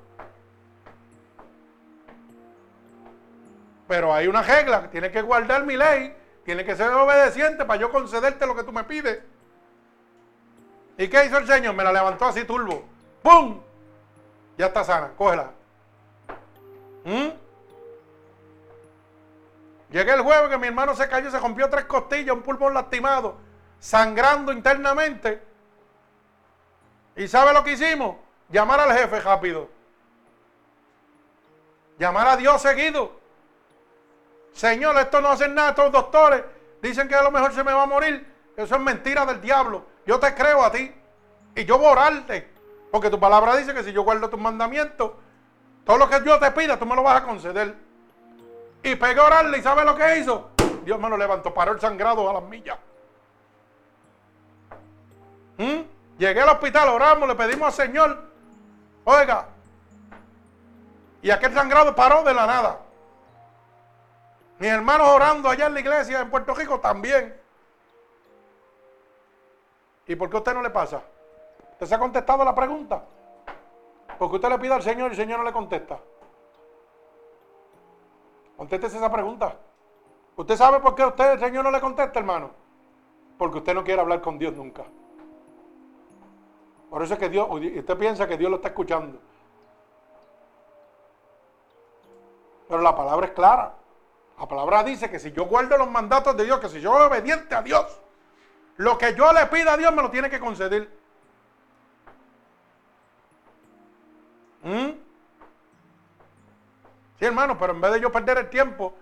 Pero 3.89 4.13
hay 4.13 4.27
una 4.27 4.43
regla, 4.43 4.91
tienes 4.91 5.13
que 5.13 5.23
guardar 5.23 5.65
mi 5.65 5.77
ley, 5.77 6.15
tienes 6.45 6.67
que 6.67 6.75
ser 6.75 6.91
obediente 6.91 7.65
para 7.65 7.81
yo 7.81 7.91
concederte 7.91 8.47
lo 8.47 8.57
que 8.57 8.65
tú 8.65 8.73
me 8.73 8.85
pides. 8.85 9.21
¿Y 10.99 11.09
qué 11.09 11.27
hizo 11.27 11.39
el 11.39 11.47
Señor? 11.47 11.75
Me 11.75 11.85
la 11.85 11.93
levantó 11.93 12.25
así 12.25 12.45
turbo. 12.45 12.85
¡Pum! 13.23 13.61
Ya 14.57 14.67
está 14.67 14.83
sana, 14.83 15.13
cógela. 15.17 15.51
¿Mm? 17.05 17.29
Llegué 19.91 20.13
el 20.13 20.23
jueves 20.23 20.51
que 20.51 20.59
mi 20.59 20.67
hermano 20.67 20.95
se 20.95 21.09
cayó, 21.09 21.31
se 21.31 21.39
rompió 21.39 21.71
tres 21.71 21.85
costillas, 21.85 22.35
un 22.35 22.43
pulmón 22.43 22.75
lastimado, 22.75 23.37
sangrando 23.79 24.53
internamente. 24.53 25.43
¿Y 27.17 27.29
sabe 27.29 27.53
lo 27.53 27.65
que 27.65 27.73
hicimos? 27.73 28.17
Llamar 28.51 28.81
al 28.81 28.93
jefe 28.97 29.21
rápido. 29.21 29.69
Llamar 31.99 32.29
a 32.29 32.37
Dios 32.37 32.61
seguido. 32.61 33.13
Señor, 34.53 34.97
esto 34.99 35.21
no 35.21 35.29
hacen 35.29 35.55
nada 35.55 35.71
estos 35.71 35.93
doctores. 35.93 36.43
Dicen 36.83 37.09
que 37.09 37.15
a 37.15 37.23
lo 37.23 37.31
mejor 37.31 37.53
se 37.53 37.65
me 37.65 37.73
va 37.73 37.83
a 37.83 37.87
morir. 37.87 38.27
Eso 38.57 38.77
es 38.77 38.81
mentira 38.81 39.25
del 39.27 39.41
diablo. 39.41 39.85
Yo 40.07 40.19
te 40.19 40.35
creo 40.35 40.63
a 40.63 40.71
ti. 40.71 40.93
Y 41.55 41.65
yo 41.65 41.79
voy 41.79 41.89
a 41.89 41.93
orarte. 41.93 42.49
Porque 42.91 43.11
tu 43.11 43.19
palabra 43.19 43.57
dice 43.57 43.75
que 43.75 43.83
si 43.83 43.93
yo 43.93 44.03
guardo 44.03 44.29
tus 44.31 44.41
mandamientos, 44.41 45.13
todo 45.85 45.99
lo 45.99 46.09
que 46.09 46.21
Dios 46.21 46.39
te 46.39 46.51
pida, 46.53 46.79
tú 46.79 46.87
me 46.87 46.95
lo 46.95 47.03
vas 47.03 47.23
a 47.23 47.25
conceder. 47.25 47.75
Y 48.83 48.95
pegué 48.95 49.21
a 49.21 49.25
orarle. 49.25 49.59
¿Y 49.59 49.63
sabe 49.63 49.85
lo 49.85 49.97
que 49.97 50.19
hizo? 50.19 50.51
Dios 50.85 50.99
me 51.01 51.09
lo 51.09 51.17
levantó. 51.17 51.53
Paró 51.53 51.73
el 51.73 51.81
sangrado 51.81 52.29
a 52.29 52.35
las 52.35 52.43
millas. 52.43 52.79
¿Mm? 55.59 55.81
Llegué 56.19 56.41
al 56.41 56.49
hospital, 56.49 56.89
oramos, 56.89 57.29
le 57.29 57.35
pedimos 57.35 57.67
al 57.69 57.87
Señor. 57.87 58.23
Oiga. 59.05 59.47
Y 61.23 61.31
aquel 61.31 61.53
sangrado 61.55 61.95
paró 61.95 62.23
de 62.23 62.35
la 62.35 62.47
nada. 62.47 62.81
Mis 64.59 64.71
hermanos 64.71 65.09
orando 65.09 65.49
allá 65.49 65.67
en 65.67 65.75
la 65.75 65.81
iglesia 65.81 66.21
en 66.21 66.31
Puerto 66.31 66.55
Rico 66.55 66.81
también. 66.81 67.39
¿Y 70.07 70.17
por 70.17 70.31
qué 70.31 70.37
a 70.37 70.39
usted 70.39 70.55
no 70.55 70.63
le 70.63 70.71
pasa? 70.71 71.03
¿Usted 71.73 71.87
se 71.87 71.95
ha 71.95 71.99
contestado 71.99 72.45
la 72.45 72.55
pregunta? 72.55 73.03
Porque 74.19 74.37
usted 74.37 74.49
le 74.49 74.59
pide 74.59 74.73
al 74.73 74.83
Señor 74.83 75.09
y 75.09 75.11
el 75.11 75.17
Señor 75.17 75.41
no 75.41 75.45
le 75.45 75.53
contesta. 75.53 75.99
Contéstese 78.57 78.97
esa 78.97 79.13
pregunta. 79.13 79.57
¿Usted 80.37 80.57
sabe 80.57 80.81
por 80.81 80.95
qué 80.95 81.03
a 81.03 81.09
usted 81.09 81.33
el 81.33 81.41
Señor 81.41 81.65
no 81.65 81.71
le 81.71 81.81
contesta, 81.81 82.19
hermano? 82.19 82.51
Porque 83.37 83.59
usted 83.59 83.75
no 83.75 83.85
quiere 83.85 84.01
hablar 84.01 84.23
con 84.23 84.39
Dios 84.39 84.55
nunca. 84.55 84.85
Por 86.91 87.03
eso 87.03 87.15
es 87.15 87.21
que 87.21 87.29
Dios, 87.29 87.49
usted 87.51 87.99
piensa 87.99 88.27
que 88.27 88.37
Dios 88.37 88.51
lo 88.51 88.57
está 88.57 88.69
escuchando. 88.69 89.19
Pero 92.69 92.83
la 92.83 92.97
palabra 92.97 93.27
es 93.27 93.33
clara. 93.33 93.75
La 94.39 94.47
palabra 94.47 94.83
dice 94.83 95.11
que 95.11 95.19
si 95.19 95.33
yo 95.33 95.47
guardo 95.47 95.79
los 95.79 95.91
mandatos 95.91 96.37
de 96.37 96.45
Dios, 96.45 96.61
que 96.61 96.69
si 96.69 96.81
yo 96.81 96.93
soy 96.93 97.07
obediente 97.07 97.55
a 97.55 97.63
Dios, 97.63 98.01
lo 98.77 98.99
que 98.99 99.15
yo 99.15 99.33
le 99.33 99.47
pida 99.47 99.73
a 99.73 99.77
Dios 99.77 99.93
me 99.95 100.03
lo 100.03 100.11
tiene 100.11 100.29
que 100.29 100.39
conceder. 100.39 100.91
¿Mm? 104.63 104.91
Sí, 107.19 107.25
hermano, 107.25 107.57
pero 107.59 107.73
en 107.73 107.81
vez 107.81 107.93
de 107.93 108.01
yo 108.01 108.13
perder 108.13 108.39
el 108.39 108.51
tiempo, 108.51 108.95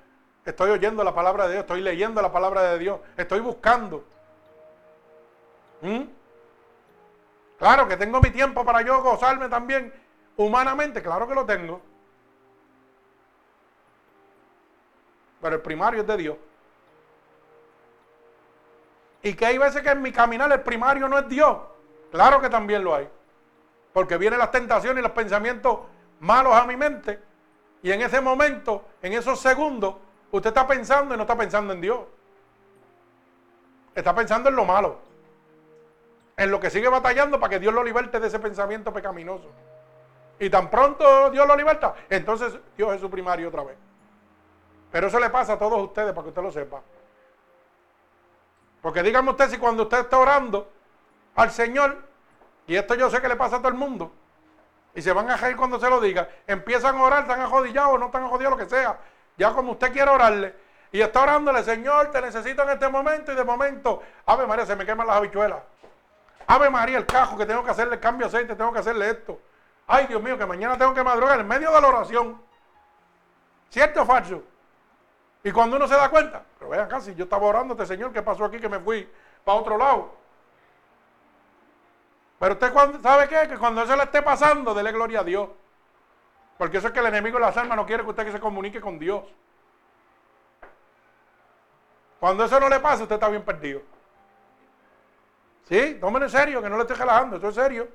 estoy 0.44 0.70
oyendo 0.70 1.02
la 1.02 1.14
palabra 1.14 1.46
de 1.46 1.54
Dios, 1.54 1.62
estoy 1.62 1.80
leyendo 1.80 2.22
la 2.22 2.30
palabra 2.30 2.62
de 2.62 2.78
Dios, 2.78 3.00
estoy 3.16 3.40
buscando. 3.40 4.04
¿Mm? 5.80 6.02
Claro 7.64 7.88
que 7.88 7.96
tengo 7.96 8.20
mi 8.20 8.28
tiempo 8.28 8.62
para 8.62 8.82
yo 8.82 9.00
gozarme 9.00 9.48
también 9.48 9.90
humanamente, 10.36 11.02
claro 11.02 11.26
que 11.26 11.34
lo 11.34 11.46
tengo. 11.46 11.80
Pero 15.40 15.56
el 15.56 15.62
primario 15.62 16.02
es 16.02 16.06
de 16.06 16.16
Dios. 16.18 16.36
Y 19.22 19.32
que 19.32 19.46
hay 19.46 19.56
veces 19.56 19.80
que 19.80 19.88
en 19.88 20.02
mi 20.02 20.12
caminar 20.12 20.52
el 20.52 20.60
primario 20.60 21.08
no 21.08 21.18
es 21.18 21.26
Dios. 21.26 21.56
Claro 22.12 22.38
que 22.38 22.50
también 22.50 22.84
lo 22.84 22.96
hay. 22.96 23.08
Porque 23.94 24.18
vienen 24.18 24.40
las 24.40 24.50
tentaciones 24.50 24.98
y 24.98 25.02
los 25.02 25.12
pensamientos 25.12 25.78
malos 26.20 26.52
a 26.54 26.66
mi 26.66 26.76
mente. 26.76 27.18
Y 27.82 27.90
en 27.92 28.02
ese 28.02 28.20
momento, 28.20 28.84
en 29.00 29.14
esos 29.14 29.40
segundos, 29.40 29.94
usted 30.32 30.48
está 30.48 30.66
pensando 30.66 31.14
y 31.14 31.16
no 31.16 31.22
está 31.22 31.34
pensando 31.34 31.72
en 31.72 31.80
Dios. 31.80 32.00
Está 33.94 34.14
pensando 34.14 34.50
en 34.50 34.56
lo 34.56 34.66
malo. 34.66 35.13
En 36.36 36.50
lo 36.50 36.58
que 36.58 36.70
sigue 36.70 36.88
batallando 36.88 37.38
para 37.38 37.50
que 37.50 37.58
Dios 37.60 37.72
lo 37.72 37.84
liberte 37.84 38.18
de 38.18 38.26
ese 38.26 38.38
pensamiento 38.38 38.92
pecaminoso. 38.92 39.50
Y 40.38 40.50
tan 40.50 40.68
pronto 40.68 41.30
Dios 41.30 41.46
lo 41.46 41.56
liberta, 41.56 41.94
entonces 42.10 42.58
Dios 42.76 42.94
es 42.94 43.00
su 43.00 43.08
primario 43.08 43.48
otra 43.48 43.62
vez. 43.62 43.76
Pero 44.90 45.06
eso 45.06 45.20
le 45.20 45.30
pasa 45.30 45.54
a 45.54 45.58
todos 45.58 45.80
ustedes 45.80 46.12
para 46.12 46.24
que 46.24 46.28
usted 46.30 46.42
lo 46.42 46.52
sepa. 46.52 46.80
Porque 48.82 49.02
dígame 49.02 49.30
usted 49.30 49.48
si 49.48 49.58
cuando 49.58 49.84
usted 49.84 50.00
está 50.00 50.18
orando 50.18 50.70
al 51.36 51.50
Señor, 51.50 51.96
y 52.66 52.76
esto 52.76 52.94
yo 52.94 53.08
sé 53.10 53.20
que 53.20 53.28
le 53.28 53.36
pasa 53.36 53.56
a 53.56 53.58
todo 53.60 53.68
el 53.68 53.74
mundo, 53.74 54.12
y 54.94 55.02
se 55.02 55.12
van 55.12 55.30
a 55.30 55.36
reír 55.36 55.56
cuando 55.56 55.80
se 55.80 55.88
lo 55.88 56.00
diga, 56.00 56.28
empiezan 56.46 56.96
a 56.96 57.02
orar, 57.02 57.22
están 57.22 57.40
ajodillados, 57.40 57.98
no 57.98 58.06
están 58.06 58.24
ajodillados, 58.24 58.58
lo 58.58 58.64
que 58.64 58.70
sea, 58.70 58.98
ya 59.36 59.52
como 59.52 59.72
usted 59.72 59.92
quiere 59.92 60.10
orarle, 60.10 60.54
y 60.92 61.00
está 61.00 61.22
orándole, 61.22 61.64
Señor, 61.64 62.10
te 62.10 62.20
necesito 62.20 62.62
en 62.62 62.70
este 62.70 62.88
momento, 62.88 63.32
y 63.32 63.34
de 63.34 63.42
momento, 63.42 64.02
Ave 64.26 64.46
María, 64.46 64.66
se 64.66 64.76
me 64.76 64.86
queman 64.86 65.06
las 65.06 65.16
habichuelas. 65.16 65.60
Ave 66.46 66.70
María, 66.70 66.98
el 66.98 67.06
cajo, 67.06 67.36
que 67.36 67.46
tengo 67.46 67.64
que 67.64 67.70
hacerle 67.70 67.98
cambio 67.98 68.28
de 68.28 68.36
aceite, 68.36 68.54
tengo 68.54 68.72
que 68.72 68.78
hacerle 68.78 69.10
esto. 69.10 69.40
Ay, 69.86 70.06
Dios 70.06 70.22
mío, 70.22 70.38
que 70.38 70.46
mañana 70.46 70.76
tengo 70.78 70.94
que 70.94 71.02
madrugar 71.02 71.40
en 71.40 71.48
medio 71.48 71.70
de 71.72 71.80
la 71.80 71.88
oración. 71.88 72.40
¿Cierto 73.70 74.02
o 74.02 74.06
falso? 74.06 74.42
Y 75.42 75.52
cuando 75.52 75.76
uno 75.76 75.86
se 75.86 75.94
da 75.94 76.08
cuenta, 76.08 76.42
pero 76.58 76.70
vean 76.70 76.88
casi, 76.88 77.14
yo 77.14 77.24
estaba 77.24 77.46
orando 77.46 77.74
este 77.74 77.86
Señor, 77.86 78.12
¿qué 78.12 78.22
pasó 78.22 78.44
aquí? 78.44 78.58
Que 78.58 78.68
me 78.68 78.78
fui 78.78 79.08
para 79.44 79.58
otro 79.58 79.76
lado. 79.76 80.14
Pero 82.38 82.54
usted 82.54 82.72
sabe 83.02 83.28
qué? 83.28 83.48
Que 83.48 83.58
cuando 83.58 83.82
eso 83.82 83.94
le 83.96 84.04
esté 84.04 84.22
pasando, 84.22 84.74
dele 84.74 84.92
gloria 84.92 85.20
a 85.20 85.24
Dios. 85.24 85.48
Porque 86.56 86.78
eso 86.78 86.88
es 86.88 86.92
que 86.92 87.00
el 87.00 87.06
enemigo 87.06 87.38
de 87.38 87.44
las 87.44 87.56
almas 87.56 87.76
no 87.76 87.86
quiere 87.86 88.04
que 88.04 88.10
usted 88.10 88.32
se 88.32 88.40
comunique 88.40 88.80
con 88.80 88.98
Dios. 88.98 89.24
Cuando 92.20 92.44
eso 92.44 92.58
no 92.58 92.68
le 92.68 92.80
pasa, 92.80 93.02
usted 93.02 93.16
está 93.16 93.28
bien 93.28 93.44
perdido. 93.44 93.82
¿Sí? 95.68 95.96
Tómenlo 96.00 96.26
en 96.26 96.30
serio, 96.30 96.62
que 96.62 96.68
no 96.68 96.76
le 96.76 96.82
estoy 96.82 96.96
relajando, 96.96 97.36
eso 97.36 97.48
es 97.48 97.54
serio. 97.54 97.88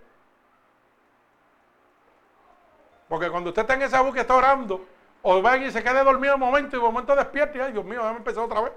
Porque 3.08 3.30
cuando 3.30 3.50
usted 3.50 3.64
está 3.64 3.74
en 3.74 3.84
esa 3.84 4.02
búsqueda, 4.02 4.22
está 4.22 4.36
orando, 4.36 4.86
o 5.22 5.42
va 5.42 5.58
y 5.58 5.72
se 5.72 5.84
quede 5.84 6.04
dormido 6.04 6.36
un 6.36 6.40
momento 6.40 6.76
y 6.76 6.80
un 6.80 6.86
momento 6.86 7.16
despierta 7.16 7.58
y, 7.58 7.62
ay 7.62 7.72
Dios 7.72 7.86
mío, 7.86 8.00
déjame 8.00 8.18
empezar 8.18 8.44
otra 8.44 8.62
vez. 8.62 8.74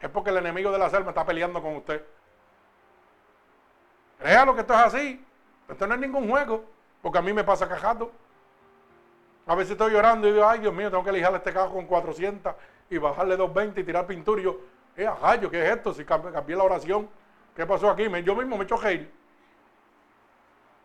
Es 0.00 0.08
porque 0.08 0.30
el 0.30 0.38
enemigo 0.38 0.70
de 0.72 0.78
la 0.78 0.86
almas 0.86 1.08
está 1.08 1.24
peleando 1.24 1.60
con 1.62 1.76
usted. 1.76 2.04
lo 4.46 4.54
que 4.54 4.60
esto 4.60 4.74
es 4.74 4.80
así. 4.80 5.26
Esto 5.68 5.86
no 5.86 5.94
es 5.94 6.00
ningún 6.00 6.28
juego, 6.28 6.64
porque 7.02 7.18
a 7.18 7.22
mí 7.22 7.32
me 7.32 7.44
pasa 7.44 7.68
cajado. 7.68 8.10
A 9.46 9.54
veces 9.54 9.72
estoy 9.72 9.92
llorando 9.92 10.26
y 10.28 10.32
digo, 10.32 10.48
ay 10.48 10.60
Dios 10.60 10.74
mío, 10.74 10.90
tengo 10.90 11.04
que 11.04 11.12
lijar 11.12 11.34
este 11.34 11.52
cajo 11.52 11.74
con 11.74 11.86
400 11.86 12.54
y 12.88 12.98
bajarle 12.98 13.36
220 13.36 13.80
y 13.80 13.84
tirar 13.84 14.06
yo, 14.40 14.56
eh, 14.96 15.06
ajayo, 15.06 15.50
¿qué 15.50 15.64
es 15.64 15.76
esto? 15.76 15.94
Si 15.94 16.04
cambié 16.04 16.56
la 16.56 16.64
oración, 16.64 17.08
¿qué 17.54 17.66
pasó 17.66 17.90
aquí? 17.90 18.04
Yo 18.22 18.34
mismo 18.34 18.56
me 18.56 18.64
echo 18.64 18.78
gel. 18.78 19.10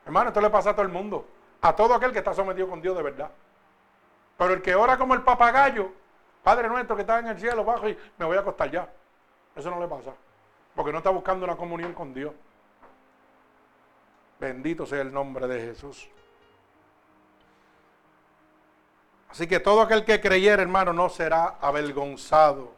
Hermano, 0.05 0.29
esto 0.29 0.41
le 0.41 0.49
pasa 0.49 0.71
a 0.71 0.73
todo 0.73 0.85
el 0.85 0.91
mundo. 0.91 1.27
A 1.61 1.75
todo 1.75 1.93
aquel 1.95 2.11
que 2.11 2.19
está 2.19 2.33
sometido 2.33 2.69
con 2.69 2.81
Dios 2.81 2.95
de 2.95 3.03
verdad. 3.03 3.31
Pero 4.37 4.53
el 4.53 4.61
que 4.61 4.75
ora 4.75 4.97
como 4.97 5.13
el 5.13 5.23
papagayo, 5.23 5.91
Padre 6.43 6.67
nuestro 6.69 6.95
que 6.95 7.01
está 7.01 7.19
en 7.19 7.27
el 7.27 7.39
cielo, 7.39 7.63
bajo 7.63 7.89
y 7.89 7.97
me 8.17 8.25
voy 8.25 8.37
a 8.37 8.41
acostar 8.41 8.69
ya. 8.69 8.87
Eso 9.55 9.71
no 9.71 9.79
le 9.79 9.87
pasa. 9.87 10.13
Porque 10.75 10.91
no 10.91 10.99
está 10.99 11.09
buscando 11.09 11.45
una 11.45 11.55
comunión 11.55 11.93
con 11.93 12.13
Dios. 12.13 12.33
Bendito 14.39 14.85
sea 14.85 15.01
el 15.01 15.13
nombre 15.13 15.47
de 15.47 15.61
Jesús. 15.61 16.09
Así 19.29 19.47
que 19.47 19.59
todo 19.59 19.81
aquel 19.81 20.05
que 20.05 20.21
creyere, 20.21 20.61
hermano, 20.61 20.93
no 20.93 21.09
será 21.09 21.55
avergonzado. 21.61 22.73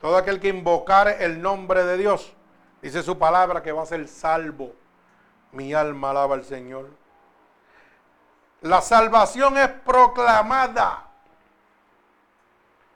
Todo 0.00 0.16
aquel 0.16 0.40
que 0.40 0.48
invocare 0.48 1.24
el 1.24 1.40
nombre 1.40 1.84
de 1.84 1.96
Dios, 1.96 2.35
dice 2.82 3.02
su 3.02 3.18
palabra 3.18 3.62
que 3.62 3.72
va 3.72 3.82
a 3.82 3.86
ser 3.86 4.06
salvo. 4.08 4.74
Mi 5.52 5.72
alma 5.72 6.10
alaba 6.10 6.34
al 6.34 6.44
Señor. 6.44 6.90
La 8.62 8.80
salvación 8.80 9.56
es 9.58 9.68
proclamada. 9.68 11.04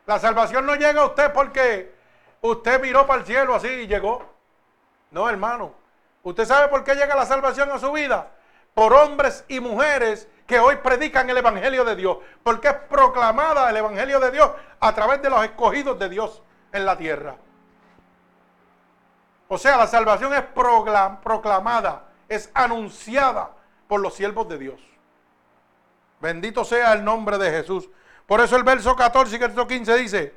La 0.06 0.18
salvación 0.18 0.66
no 0.66 0.74
llega 0.74 1.02
a 1.02 1.06
usted 1.06 1.32
porque 1.32 1.94
usted 2.40 2.80
miró 2.80 3.06
para 3.06 3.20
el 3.20 3.26
cielo 3.26 3.54
así 3.54 3.68
y 3.68 3.86
llegó. 3.86 4.24
No, 5.10 5.28
hermano. 5.28 5.74
¿Usted 6.22 6.44
sabe 6.44 6.68
por 6.68 6.84
qué 6.84 6.94
llega 6.94 7.14
la 7.14 7.26
salvación 7.26 7.70
a 7.70 7.78
su 7.78 7.92
vida? 7.92 8.30
Por 8.74 8.92
hombres 8.92 9.44
y 9.48 9.60
mujeres 9.60 10.28
que 10.46 10.58
hoy 10.58 10.76
predican 10.76 11.30
el 11.30 11.38
Evangelio 11.38 11.84
de 11.84 11.96
Dios. 11.96 12.18
Porque 12.42 12.68
es 12.68 12.74
proclamada 12.74 13.70
el 13.70 13.76
Evangelio 13.76 14.20
de 14.20 14.30
Dios 14.30 14.50
a 14.80 14.94
través 14.94 15.22
de 15.22 15.30
los 15.30 15.44
escogidos 15.44 15.98
de 15.98 16.08
Dios 16.08 16.42
en 16.72 16.84
la 16.84 16.96
tierra. 16.96 17.36
O 19.52 19.58
sea, 19.58 19.76
la 19.76 19.88
salvación 19.88 20.32
es 20.32 20.44
proclamada, 20.44 22.04
es 22.28 22.52
anunciada 22.54 23.50
por 23.88 24.00
los 24.00 24.14
siervos 24.14 24.48
de 24.48 24.58
Dios. 24.58 24.80
Bendito 26.20 26.64
sea 26.64 26.92
el 26.92 27.02
nombre 27.02 27.36
de 27.36 27.50
Jesús. 27.50 27.88
Por 28.26 28.40
eso 28.40 28.54
el 28.54 28.62
verso 28.62 28.94
14 28.94 29.32
y 29.32 29.34
el 29.34 29.48
verso 29.48 29.66
15 29.66 29.96
dice, 29.96 30.34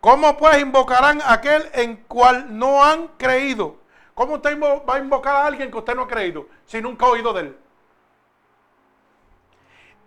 ¿cómo 0.00 0.36
pues 0.36 0.56
invocarán 0.60 1.20
a 1.20 1.32
aquel 1.32 1.68
en 1.72 1.96
cual 2.04 2.56
no 2.56 2.84
han 2.84 3.08
creído? 3.18 3.78
¿Cómo 4.14 4.34
usted 4.34 4.56
va 4.60 4.94
a 4.94 5.00
invocar 5.00 5.34
a 5.34 5.46
alguien 5.46 5.68
que 5.72 5.78
usted 5.78 5.96
no 5.96 6.02
ha 6.02 6.08
creído 6.08 6.46
si 6.64 6.80
nunca 6.80 7.06
ha 7.06 7.08
oído 7.08 7.32
de 7.32 7.40
él? 7.40 7.58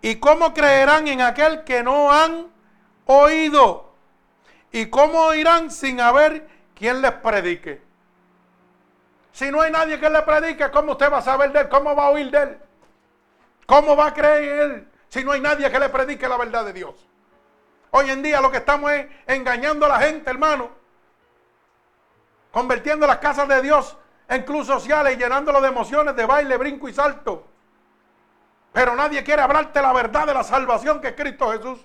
¿Y 0.00 0.16
cómo 0.16 0.54
creerán 0.54 1.06
en 1.06 1.20
aquel 1.20 1.64
que 1.64 1.82
no 1.82 2.10
han 2.10 2.46
oído? 3.04 3.92
¿Y 4.70 4.86
cómo 4.86 5.20
oirán 5.20 5.70
sin 5.70 6.00
haber 6.00 6.48
quien 6.74 7.02
les 7.02 7.12
predique? 7.12 7.91
Si 9.32 9.50
no 9.50 9.62
hay 9.62 9.72
nadie 9.72 9.98
que 9.98 10.10
le 10.10 10.22
predique, 10.22 10.70
¿cómo 10.70 10.92
usted 10.92 11.10
va 11.10 11.18
a 11.18 11.22
saber 11.22 11.52
de 11.52 11.60
él? 11.60 11.68
¿Cómo 11.68 11.96
va 11.96 12.06
a 12.06 12.10
oír 12.10 12.30
de 12.30 12.42
él? 12.42 12.58
¿Cómo 13.66 13.96
va 13.96 14.06
a 14.06 14.14
creer 14.14 14.42
en 14.42 14.60
él? 14.60 14.88
si 15.08 15.22
no 15.22 15.32
hay 15.32 15.40
nadie 15.42 15.70
que 15.70 15.78
le 15.78 15.90
predique 15.90 16.26
la 16.26 16.38
verdad 16.38 16.64
de 16.64 16.72
Dios? 16.72 16.94
Hoy 17.90 18.08
en 18.10 18.22
día 18.22 18.40
lo 18.40 18.50
que 18.50 18.58
estamos 18.58 18.90
es 18.92 19.06
engañando 19.26 19.84
a 19.86 19.90
la 19.90 20.00
gente, 20.00 20.30
hermano. 20.30 20.70
Convirtiendo 22.50 23.06
las 23.06 23.18
casas 23.18 23.48
de 23.48 23.60
Dios 23.60 23.96
en 24.28 24.42
clubes 24.42 24.66
sociales 24.66 25.14
y 25.14 25.18
llenándolo 25.18 25.60
de 25.60 25.68
emociones, 25.68 26.16
de 26.16 26.24
baile, 26.24 26.56
brinco 26.56 26.88
y 26.88 26.94
salto. 26.94 27.46
Pero 28.72 28.94
nadie 28.94 29.22
quiere 29.22 29.42
hablarte 29.42 29.80
la 29.82 29.92
verdad 29.92 30.26
de 30.26 30.34
la 30.34 30.44
salvación 30.44 31.00
que 31.00 31.08
es 31.08 31.14
Cristo 31.14 31.52
Jesús. 31.52 31.80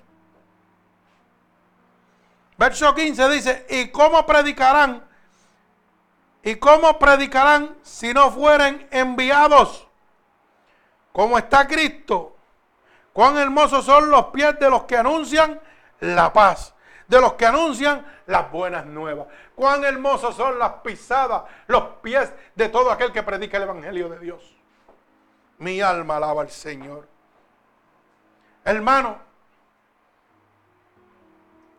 Verso 2.57 2.95
15 2.95 3.29
dice, 3.29 3.65
¿y 3.69 3.89
cómo 3.89 4.25
predicarán? 4.25 5.06
¿Y 6.47 6.55
cómo 6.55 6.97
predicarán 6.97 7.75
si 7.83 8.13
no 8.13 8.31
fueren 8.31 8.87
enviados? 8.89 9.85
Como 11.11 11.37
está 11.37 11.67
Cristo, 11.67 12.37
Cuán 13.11 13.35
hermosos 13.37 13.83
son 13.83 14.11
los 14.11 14.27
pies 14.27 14.57
de 14.59 14.69
los 14.69 14.83
que 14.83 14.95
anuncian 14.95 15.59
la 16.01 16.31
paz, 16.31 16.73
de 17.07 17.19
los 17.19 17.33
que 17.33 17.47
anuncian 17.47 18.05
las 18.27 18.51
buenas 18.51 18.85
nuevas. 18.85 19.27
Cuán 19.55 19.83
hermosos 19.83 20.35
son 20.35 20.59
las 20.59 20.71
pisadas, 20.83 21.41
los 21.65 21.83
pies 22.01 22.31
de 22.53 22.69
todo 22.69 22.91
aquel 22.91 23.11
que 23.11 23.23
predica 23.23 23.57
el 23.57 23.63
Evangelio 23.63 24.07
de 24.07 24.19
Dios. 24.19 24.55
Mi 25.57 25.81
alma 25.81 26.17
alaba 26.17 26.43
al 26.43 26.51
Señor. 26.51 27.07
Hermano, 28.63 29.17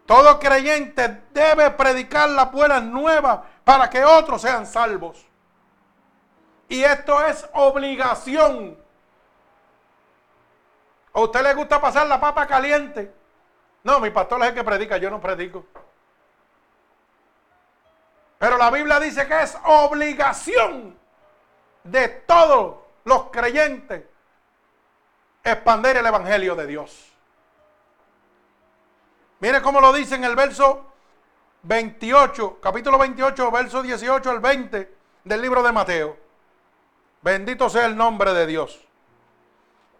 todo 0.06 0.40
creyente 0.40 1.22
debe 1.32 1.70
predicar 1.70 2.30
las 2.30 2.50
buenas 2.50 2.82
nuevas 2.82 3.40
para 3.68 3.90
que 3.90 4.02
otros 4.02 4.40
sean 4.40 4.64
salvos. 4.64 5.26
Y 6.70 6.82
esto 6.82 7.22
es 7.26 7.46
obligación 7.52 8.78
¿A 11.12 11.20
usted 11.20 11.42
le 11.42 11.52
gusta 11.52 11.78
pasar 11.78 12.06
la 12.06 12.18
papa 12.18 12.46
caliente? 12.46 13.12
No, 13.82 14.00
mi 14.00 14.08
pastor 14.08 14.40
es 14.42 14.48
el 14.48 14.54
que 14.54 14.64
predica, 14.64 14.96
yo 14.96 15.10
no 15.10 15.20
predico. 15.20 15.66
Pero 18.38 18.56
la 18.56 18.70
Biblia 18.70 19.00
dice 19.00 19.26
que 19.26 19.42
es 19.42 19.58
obligación 19.64 20.96
de 21.82 22.08
todos 22.08 22.76
los 23.04 23.24
creyentes 23.30 24.04
expandir 25.44 25.96
el 25.98 26.06
Evangelio 26.06 26.54
de 26.54 26.66
Dios. 26.66 27.12
Mire 29.40 29.60
cómo 29.60 29.80
lo 29.80 29.92
dice 29.92 30.14
en 30.14 30.24
el 30.24 30.36
verso 30.36 30.86
28, 31.62 32.58
capítulo 32.60 32.98
28, 32.98 33.50
verso 33.50 33.82
18 33.82 34.30
al 34.30 34.40
20 34.40 34.96
del 35.24 35.42
libro 35.42 35.62
de 35.62 35.72
Mateo. 35.72 36.16
Bendito 37.20 37.68
sea 37.68 37.86
el 37.86 37.96
nombre 37.96 38.32
de 38.32 38.46
Dios. 38.46 38.86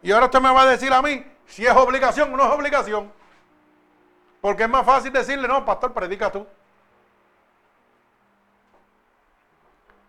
Y 0.02 0.12
ahora 0.12 0.26
usted 0.26 0.40
me 0.40 0.52
va 0.52 0.62
a 0.62 0.66
decir 0.66 0.92
a 0.92 1.02
mí 1.02 1.24
si 1.46 1.66
es 1.66 1.74
obligación 1.74 2.32
o 2.32 2.36
no 2.36 2.44
es 2.44 2.50
obligación. 2.50 3.12
Porque 4.40 4.64
es 4.64 4.68
más 4.68 4.86
fácil 4.86 5.12
decirle, 5.12 5.48
no, 5.48 5.64
pastor, 5.64 5.92
predica 5.92 6.30
tú. 6.30 6.46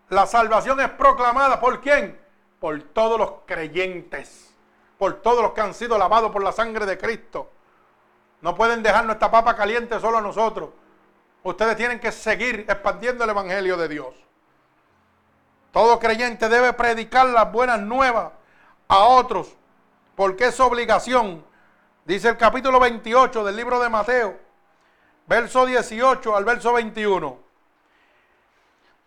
La 0.09 0.25
salvación 0.27 0.79
es 0.79 0.89
proclamada 0.89 1.59
por 1.59 1.81
quién? 1.81 2.19
Por 2.59 2.81
todos 2.81 3.17
los 3.17 3.31
creyentes, 3.45 4.53
por 4.97 5.21
todos 5.21 5.41
los 5.41 5.53
que 5.53 5.61
han 5.61 5.73
sido 5.73 5.97
lavados 5.97 6.31
por 6.31 6.43
la 6.43 6.51
sangre 6.51 6.85
de 6.85 6.97
Cristo. 6.97 7.51
No 8.41 8.55
pueden 8.55 8.83
dejar 8.83 9.05
nuestra 9.05 9.31
papa 9.31 9.55
caliente 9.55 9.99
solo 9.99 10.17
a 10.17 10.21
nosotros. 10.21 10.69
Ustedes 11.49 11.75
tienen 11.77 11.99
que 11.99 12.11
seguir 12.11 12.65
expandiendo 12.69 13.23
el 13.23 13.31
Evangelio 13.31 13.75
de 13.75 13.87
Dios. 13.87 14.15
Todo 15.71 15.99
creyente 15.99 16.47
debe 16.47 16.73
predicar 16.73 17.25
las 17.27 17.51
buenas 17.51 17.79
nuevas 17.79 18.31
a 18.87 18.99
otros, 18.99 19.55
porque 20.15 20.45
es 20.45 20.59
obligación. 20.59 21.43
Dice 22.05 22.29
el 22.29 22.37
capítulo 22.37 22.79
28 22.79 23.43
del 23.43 23.55
libro 23.55 23.79
de 23.79 23.89
Mateo, 23.89 24.39
verso 25.25 25.65
18 25.65 26.35
al 26.35 26.45
verso 26.45 26.73
21. 26.73 27.39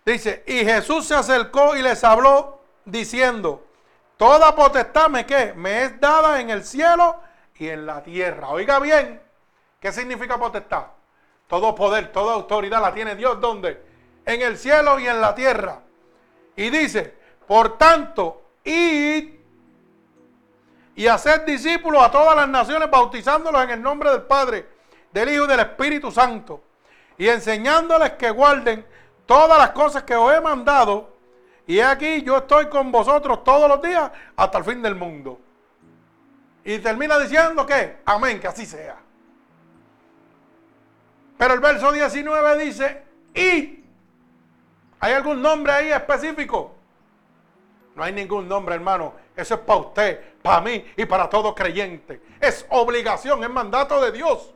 Dice, 0.04 0.42
y 0.46 0.64
Jesús 0.64 1.06
se 1.06 1.14
acercó 1.14 1.76
y 1.76 1.82
les 1.82 2.02
habló 2.02 2.60
diciendo, 2.84 3.64
toda 4.16 4.54
potestad 4.54 5.08
me, 5.08 5.26
¿qué? 5.26 5.52
me 5.54 5.84
es 5.84 6.00
dada 6.00 6.40
en 6.40 6.50
el 6.50 6.64
cielo 6.64 7.20
y 7.56 7.68
en 7.68 7.86
la 7.86 8.02
tierra. 8.02 8.48
Oiga 8.48 8.80
bien, 8.80 9.22
¿qué 9.78 9.92
significa 9.92 10.38
potestad? 10.38 10.86
Todo 11.52 11.74
poder, 11.74 12.10
toda 12.12 12.32
autoridad 12.32 12.80
la 12.80 12.94
tiene 12.94 13.14
Dios. 13.14 13.38
¿Dónde? 13.38 13.78
En 14.24 14.40
el 14.40 14.56
cielo 14.56 14.98
y 14.98 15.06
en 15.06 15.20
la 15.20 15.34
tierra. 15.34 15.80
Y 16.56 16.70
dice, 16.70 17.14
por 17.46 17.76
tanto, 17.76 18.40
id 18.64 19.34
y 20.94 21.06
hacer 21.06 21.44
discípulos 21.44 22.02
a 22.02 22.10
todas 22.10 22.34
las 22.34 22.48
naciones, 22.48 22.90
bautizándolos 22.90 23.64
en 23.64 23.68
el 23.68 23.82
nombre 23.82 24.10
del 24.12 24.22
Padre, 24.22 24.66
del 25.12 25.28
Hijo 25.28 25.44
y 25.44 25.48
del 25.48 25.60
Espíritu 25.60 26.10
Santo, 26.10 26.62
y 27.18 27.28
enseñándoles 27.28 28.12
que 28.12 28.30
guarden 28.30 28.86
todas 29.26 29.58
las 29.58 29.72
cosas 29.72 30.04
que 30.04 30.16
os 30.16 30.32
he 30.32 30.40
mandado. 30.40 31.10
Y 31.66 31.80
aquí 31.80 32.22
yo 32.22 32.38
estoy 32.38 32.70
con 32.70 32.90
vosotros 32.90 33.44
todos 33.44 33.68
los 33.68 33.82
días 33.82 34.10
hasta 34.36 34.56
el 34.56 34.64
fin 34.64 34.80
del 34.80 34.94
mundo. 34.94 35.38
Y 36.64 36.78
termina 36.78 37.18
diciendo 37.18 37.66
que, 37.66 37.98
amén, 38.06 38.40
que 38.40 38.48
así 38.48 38.64
sea. 38.64 39.01
Pero 41.42 41.54
el 41.54 41.60
verso 41.60 41.90
19 41.90 42.64
dice, 42.64 43.02
y. 43.34 43.84
¿Hay 45.00 45.12
algún 45.12 45.42
nombre 45.42 45.72
ahí 45.72 45.90
específico? 45.90 46.72
No 47.96 48.04
hay 48.04 48.12
ningún 48.12 48.46
nombre, 48.46 48.76
hermano. 48.76 49.14
Eso 49.34 49.54
es 49.54 49.60
para 49.62 49.80
usted, 49.80 50.38
para 50.40 50.60
mí 50.60 50.86
y 50.96 51.04
para 51.04 51.28
todo 51.28 51.52
creyente. 51.52 52.22
Es 52.40 52.64
obligación, 52.70 53.42
es 53.42 53.50
mandato 53.50 54.00
de 54.00 54.12
Dios. 54.12 54.54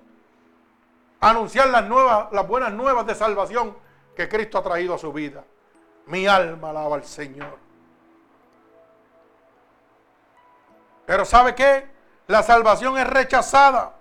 Anunciar 1.19 1.71
las 1.71 1.85
nuevas, 1.89 2.29
las 2.31 2.47
buenas 2.47 2.73
nuevas 2.73 3.05
de 3.05 3.17
salvación 3.17 3.77
que 4.15 4.29
Cristo 4.29 4.59
ha 4.59 4.63
traído 4.63 4.95
a 4.95 4.99
su 4.99 5.13
vida. 5.13 5.43
Mi 6.07 6.29
alma 6.29 6.71
alaba 6.71 6.95
al 6.95 7.05
Señor. 7.05 7.59
Pero 11.05 11.25
¿sabe 11.25 11.53
qué? 11.57 11.89
La 12.29 12.45
salvación 12.45 12.97
es 12.97 13.09
rechazada 13.09 13.97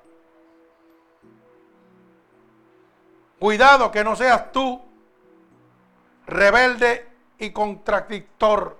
Cuidado 3.39 3.91
que 3.91 4.03
no 4.03 4.15
seas 4.15 4.51
tú 4.51 4.81
rebelde 6.25 7.07
y 7.37 7.51
contradictor. 7.51 8.79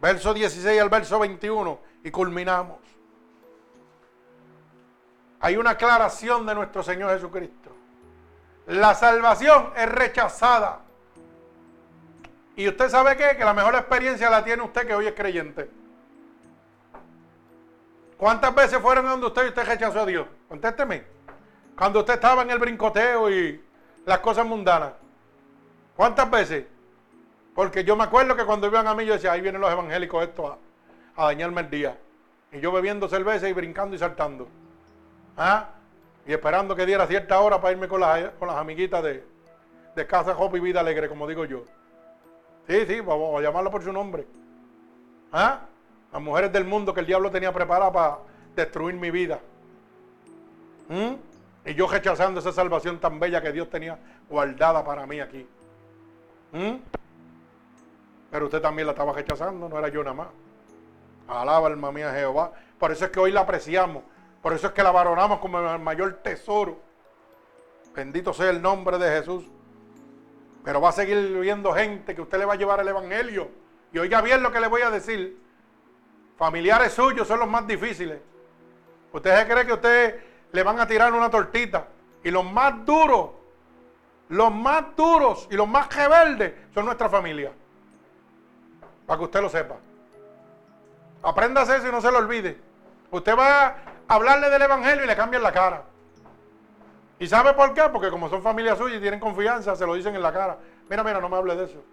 Verso 0.00 0.32
16 0.32 0.80
al 0.80 0.88
verso 0.88 1.18
21 1.18 1.78
y 2.04 2.10
culminamos. 2.10 2.78
Hay 5.40 5.56
una 5.56 5.70
aclaración 5.70 6.46
de 6.46 6.54
nuestro 6.54 6.82
Señor 6.82 7.12
Jesucristo. 7.12 7.70
La 8.66 8.94
salvación 8.94 9.72
es 9.76 9.88
rechazada. 9.88 10.80
Y 12.56 12.68
usted 12.68 12.88
sabe 12.88 13.16
qué? 13.16 13.36
Que 13.36 13.44
la 13.44 13.54
mejor 13.54 13.74
experiencia 13.74 14.28
la 14.28 14.44
tiene 14.44 14.62
usted 14.62 14.86
que 14.86 14.94
hoy 14.94 15.06
es 15.06 15.14
creyente. 15.14 15.70
¿Cuántas 18.18 18.54
veces 18.54 18.78
fueron 18.80 19.06
donde 19.06 19.26
usted 19.26 19.46
y 19.46 19.48
usted 19.48 19.66
rechazó 19.66 20.00
a 20.00 20.06
Dios? 20.06 20.26
Contésteme. 20.46 21.19
Cuando 21.76 22.00
usted 22.00 22.14
estaba 22.14 22.42
en 22.42 22.50
el 22.50 22.58
brincoteo 22.58 23.30
y 23.30 23.60
las 24.06 24.18
cosas 24.20 24.46
mundanas. 24.46 24.92
¿Cuántas 25.96 26.30
veces? 26.30 26.64
Porque 27.54 27.84
yo 27.84 27.96
me 27.96 28.04
acuerdo 28.04 28.36
que 28.36 28.44
cuando 28.44 28.66
iban 28.66 28.86
a 28.86 28.94
mí 28.94 29.04
yo 29.04 29.14
decía, 29.14 29.32
ahí 29.32 29.40
vienen 29.40 29.60
los 29.60 29.70
evangélicos 29.70 30.22
esto 30.22 30.58
a, 31.16 31.24
dañarme 31.26 31.60
el 31.62 31.70
día. 31.70 31.98
Y 32.52 32.60
yo 32.60 32.72
bebiendo 32.72 33.08
cerveza 33.08 33.48
y 33.48 33.52
brincando 33.52 33.94
y 33.94 33.98
saltando. 33.98 34.48
¿Ah? 35.36 35.68
Y 36.26 36.32
esperando 36.32 36.74
que 36.74 36.86
diera 36.86 37.06
cierta 37.06 37.38
hora 37.40 37.60
para 37.60 37.72
irme 37.72 37.88
con 37.88 38.00
las, 38.00 38.30
con 38.38 38.48
las 38.48 38.56
amiguitas 38.56 39.02
de, 39.02 39.24
de 39.94 40.06
Casa 40.06 40.36
Hope 40.36 40.58
y 40.58 40.60
Vida 40.60 40.80
Alegre, 40.80 41.08
como 41.08 41.26
digo 41.26 41.44
yo. 41.44 41.64
Sí, 42.66 42.86
sí, 42.86 43.00
vamos 43.00 43.38
a 43.38 43.42
llamarlo 43.42 43.70
por 43.70 43.82
su 43.82 43.92
nombre. 43.92 44.26
¿Ah? 45.32 45.60
Las 46.12 46.22
mujeres 46.22 46.52
del 46.52 46.64
mundo 46.64 46.92
que 46.94 47.00
el 47.00 47.06
diablo 47.06 47.30
tenía 47.30 47.52
preparada 47.52 47.92
para 47.92 48.18
destruir 48.56 48.94
mi 48.94 49.10
vida. 49.10 49.40
¿Mm? 50.88 51.29
Y 51.64 51.74
yo 51.74 51.86
rechazando 51.86 52.40
esa 52.40 52.52
salvación 52.52 52.98
tan 52.98 53.20
bella 53.20 53.42
que 53.42 53.52
Dios 53.52 53.68
tenía 53.68 53.98
guardada 54.28 54.84
para 54.84 55.06
mí 55.06 55.20
aquí. 55.20 55.46
¿Mm? 56.52 56.76
Pero 58.30 58.46
usted 58.46 58.60
también 58.60 58.86
la 58.86 58.92
estaba 58.92 59.12
rechazando, 59.12 59.68
no 59.68 59.78
era 59.78 59.88
yo 59.88 60.02
nada 60.02 60.14
más. 60.14 60.28
Alaba 61.28 61.68
alma 61.68 61.92
mía 61.92 62.12
Jehová. 62.12 62.52
Por 62.78 62.92
eso 62.92 63.04
es 63.04 63.10
que 63.10 63.20
hoy 63.20 63.32
la 63.32 63.40
apreciamos. 63.40 64.02
Por 64.42 64.52
eso 64.52 64.68
es 64.68 64.72
que 64.72 64.82
la 64.82 64.90
valoramos 64.90 65.38
como 65.38 65.58
el 65.58 65.78
mayor 65.80 66.14
tesoro. 66.22 66.80
Bendito 67.94 68.32
sea 68.32 68.50
el 68.50 68.62
nombre 68.62 68.98
de 68.98 69.18
Jesús. 69.18 69.44
Pero 70.64 70.80
va 70.80 70.90
a 70.90 70.92
seguir 70.92 71.38
viendo 71.40 71.72
gente 71.72 72.14
que 72.14 72.22
usted 72.22 72.38
le 72.38 72.44
va 72.44 72.54
a 72.54 72.56
llevar 72.56 72.80
el 72.80 72.88
Evangelio. 72.88 73.50
Y 73.92 73.98
oiga 73.98 74.20
bien 74.22 74.42
lo 74.42 74.52
que 74.52 74.60
le 74.60 74.68
voy 74.68 74.82
a 74.82 74.90
decir. 74.90 75.38
Familiares 76.36 76.92
suyos 76.92 77.28
son 77.28 77.40
los 77.40 77.48
más 77.48 77.66
difíciles. 77.66 78.20
¿Usted 79.12 79.38
se 79.38 79.52
cree 79.52 79.66
que 79.66 79.72
usted 79.72 80.29
le 80.52 80.62
van 80.62 80.80
a 80.80 80.86
tirar 80.86 81.12
una 81.12 81.30
tortita. 81.30 81.86
Y 82.22 82.30
los 82.30 82.44
más 82.44 82.84
duros, 82.84 83.30
los 84.28 84.52
más 84.52 84.84
duros 84.96 85.48
y 85.50 85.54
los 85.54 85.68
más 85.68 85.94
rebeldes 85.94 86.52
son 86.74 86.84
nuestra 86.84 87.08
familia. 87.08 87.52
Para 89.06 89.18
que 89.18 89.24
usted 89.24 89.40
lo 89.40 89.48
sepa. 89.48 89.76
Apréndase 91.22 91.76
eso 91.76 91.88
y 91.88 91.92
no 91.92 92.00
se 92.00 92.10
lo 92.10 92.18
olvide. 92.18 92.58
Usted 93.10 93.36
va 93.36 93.66
a 93.66 93.74
hablarle 94.08 94.50
del 94.50 94.62
Evangelio 94.62 95.04
y 95.04 95.06
le 95.06 95.16
cambian 95.16 95.42
la 95.42 95.52
cara. 95.52 95.82
¿Y 97.18 97.26
sabe 97.26 97.52
por 97.52 97.74
qué? 97.74 97.82
Porque 97.92 98.10
como 98.10 98.30
son 98.30 98.42
familia 98.42 98.76
suya 98.76 98.96
y 98.96 99.00
tienen 99.00 99.20
confianza, 99.20 99.76
se 99.76 99.84
lo 99.86 99.94
dicen 99.94 100.14
en 100.14 100.22
la 100.22 100.32
cara. 100.32 100.58
Mira, 100.88 101.04
mira, 101.04 101.20
no 101.20 101.28
me 101.28 101.36
hable 101.36 101.54
de 101.54 101.64
eso. 101.64 101.84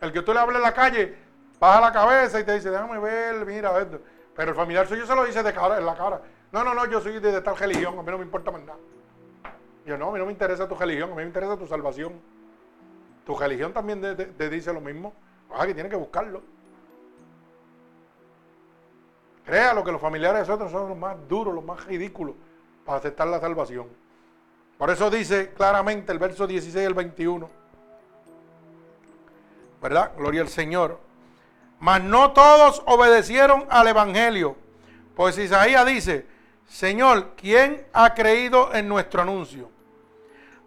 El 0.00 0.12
que 0.12 0.20
usted 0.20 0.32
le 0.32 0.40
hable 0.40 0.56
en 0.56 0.62
la 0.62 0.72
calle, 0.72 1.16
baja 1.58 1.80
la 1.80 1.92
cabeza 1.92 2.40
y 2.40 2.44
te 2.44 2.54
dice, 2.54 2.70
déjame 2.70 2.98
ver, 2.98 3.44
mira 3.44 3.78
esto. 3.78 4.00
Pero 4.34 4.52
el 4.52 4.56
familiar 4.56 4.86
suyo 4.86 5.04
se 5.04 5.14
lo 5.14 5.24
dice 5.24 5.42
de 5.42 5.52
cara, 5.52 5.78
en 5.78 5.84
la 5.84 5.94
cara. 5.94 6.20
No, 6.52 6.64
no, 6.64 6.74
no, 6.74 6.86
yo 6.86 7.00
soy 7.00 7.18
de, 7.20 7.40
tal 7.40 7.56
religión, 7.56 7.98
a 7.98 8.02
mí 8.02 8.10
no 8.10 8.18
me 8.18 8.24
importa 8.24 8.50
más 8.50 8.62
nada. 8.62 8.78
Yo 9.86 9.96
no, 9.96 10.08
a 10.08 10.12
mí 10.12 10.18
no 10.18 10.26
me 10.26 10.32
interesa 10.32 10.68
tu 10.68 10.74
religión, 10.74 11.10
a 11.10 11.14
mí 11.14 11.22
me 11.22 11.26
interesa 11.26 11.56
tu 11.56 11.66
salvación. 11.66 12.12
Tu 13.24 13.36
religión 13.36 13.72
también 13.72 14.00
te 14.00 14.50
dice 14.50 14.72
lo 14.72 14.80
mismo. 14.80 15.12
Ah, 15.50 15.66
que 15.66 15.74
tiene 15.74 15.88
que 15.88 15.96
buscarlo. 15.96 16.42
Créalo 19.44 19.82
que 19.82 19.92
los 19.92 20.00
familiares 20.00 20.42
de 20.42 20.46
nosotros 20.46 20.70
son 20.70 20.90
los 20.90 20.98
más 20.98 21.16
duros, 21.26 21.54
los 21.54 21.64
más 21.64 21.84
ridículos 21.86 22.34
para 22.84 22.98
aceptar 22.98 23.26
la 23.28 23.40
salvación. 23.40 23.86
Por 24.76 24.90
eso 24.90 25.10
dice 25.10 25.52
claramente 25.54 26.12
el 26.12 26.18
verso 26.18 26.46
16 26.46 26.86
al 26.86 26.94
21. 26.94 27.48
¿Verdad? 29.80 30.12
Gloria 30.18 30.42
al 30.42 30.48
Señor. 30.48 31.00
Mas 31.80 32.02
no 32.02 32.32
todos 32.32 32.82
obedecieron 32.84 33.64
al 33.70 33.88
Evangelio. 33.88 34.56
Pues 35.16 35.38
Isaías 35.38 35.86
dice, 35.86 36.26
Señor, 36.68 37.32
¿quién 37.36 37.86
ha 37.92 38.14
creído 38.14 38.72
en 38.74 38.88
nuestro 38.88 39.22
anuncio? 39.22 39.70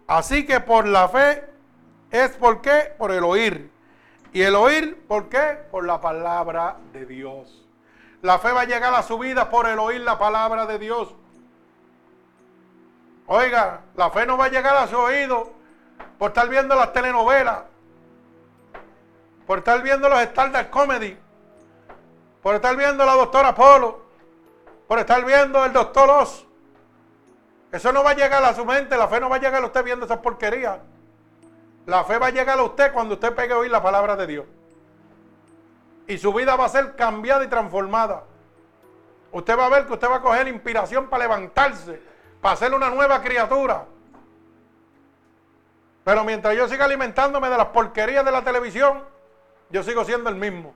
Así 0.06 0.44
que 0.44 0.60
por 0.60 0.86
la 0.86 1.08
fe 1.08 1.44
es 2.10 2.30
por 2.32 2.60
qué? 2.60 2.92
Por 2.98 3.12
el 3.12 3.24
oír. 3.24 3.70
Y 4.32 4.42
el 4.42 4.54
oír, 4.54 5.04
¿por 5.06 5.28
qué? 5.28 5.58
Por 5.70 5.86
la 5.86 6.00
palabra 6.00 6.76
de 6.92 7.06
Dios. 7.06 7.66
La 8.20 8.38
fe 8.38 8.52
va 8.52 8.62
a 8.62 8.66
llegar 8.66 8.92
a 8.94 9.02
su 9.02 9.18
vida 9.18 9.48
por 9.48 9.66
el 9.66 9.78
oír 9.78 10.00
la 10.00 10.18
palabra 10.18 10.66
de 10.66 10.78
Dios. 10.78 11.14
Oiga, 13.26 13.82
la 13.94 14.10
fe 14.10 14.26
no 14.26 14.36
va 14.36 14.46
a 14.46 14.50
llegar 14.50 14.76
a 14.76 14.88
su 14.88 14.96
oído 14.96 15.52
por 16.18 16.30
estar 16.30 16.48
viendo 16.48 16.74
las 16.74 16.92
telenovelas, 16.92 17.62
por 19.46 19.58
estar 19.58 19.82
viendo 19.82 20.08
los 20.08 20.20
stand 20.20 20.70
comedy, 20.70 21.16
por 22.42 22.56
estar 22.56 22.76
viendo 22.76 23.04
la 23.04 23.14
doctora 23.14 23.54
Polo, 23.54 24.01
por 24.92 24.98
estar 24.98 25.24
viendo 25.24 25.64
el 25.64 25.72
doctor 25.72 26.10
Oz. 26.10 26.46
Eso 27.70 27.92
no 27.94 28.04
va 28.04 28.10
a 28.10 28.14
llegar 28.14 28.44
a 28.44 28.52
su 28.52 28.62
mente, 28.62 28.94
la 28.94 29.08
fe 29.08 29.20
no 29.20 29.30
va 29.30 29.36
a 29.36 29.38
llegar 29.38 29.62
a 29.62 29.64
usted 29.64 29.82
viendo 29.82 30.04
esas 30.04 30.18
porquerías. 30.18 30.80
La 31.86 32.04
fe 32.04 32.18
va 32.18 32.26
a 32.26 32.30
llegar 32.30 32.58
a 32.58 32.62
usted 32.62 32.92
cuando 32.92 33.14
usted 33.14 33.34
pegue 33.34 33.54
a 33.54 33.56
oír 33.56 33.70
la 33.70 33.82
palabra 33.82 34.16
de 34.16 34.26
Dios. 34.26 34.44
Y 36.06 36.18
su 36.18 36.30
vida 36.34 36.56
va 36.56 36.66
a 36.66 36.68
ser 36.68 36.94
cambiada 36.94 37.42
y 37.42 37.48
transformada. 37.48 38.24
Usted 39.30 39.58
va 39.58 39.64
a 39.64 39.70
ver 39.70 39.86
que 39.86 39.94
usted 39.94 40.10
va 40.10 40.16
a 40.16 40.20
coger 40.20 40.46
inspiración 40.46 41.08
para 41.08 41.24
levantarse, 41.24 41.98
para 42.42 42.56
ser 42.56 42.74
una 42.74 42.90
nueva 42.90 43.22
criatura. 43.22 43.86
Pero 46.04 46.22
mientras 46.22 46.54
yo 46.54 46.68
siga 46.68 46.84
alimentándome 46.84 47.48
de 47.48 47.56
las 47.56 47.68
porquerías 47.68 48.26
de 48.26 48.30
la 48.30 48.44
televisión, 48.44 49.02
yo 49.70 49.82
sigo 49.82 50.04
siendo 50.04 50.28
el 50.28 50.36
mismo. 50.36 50.74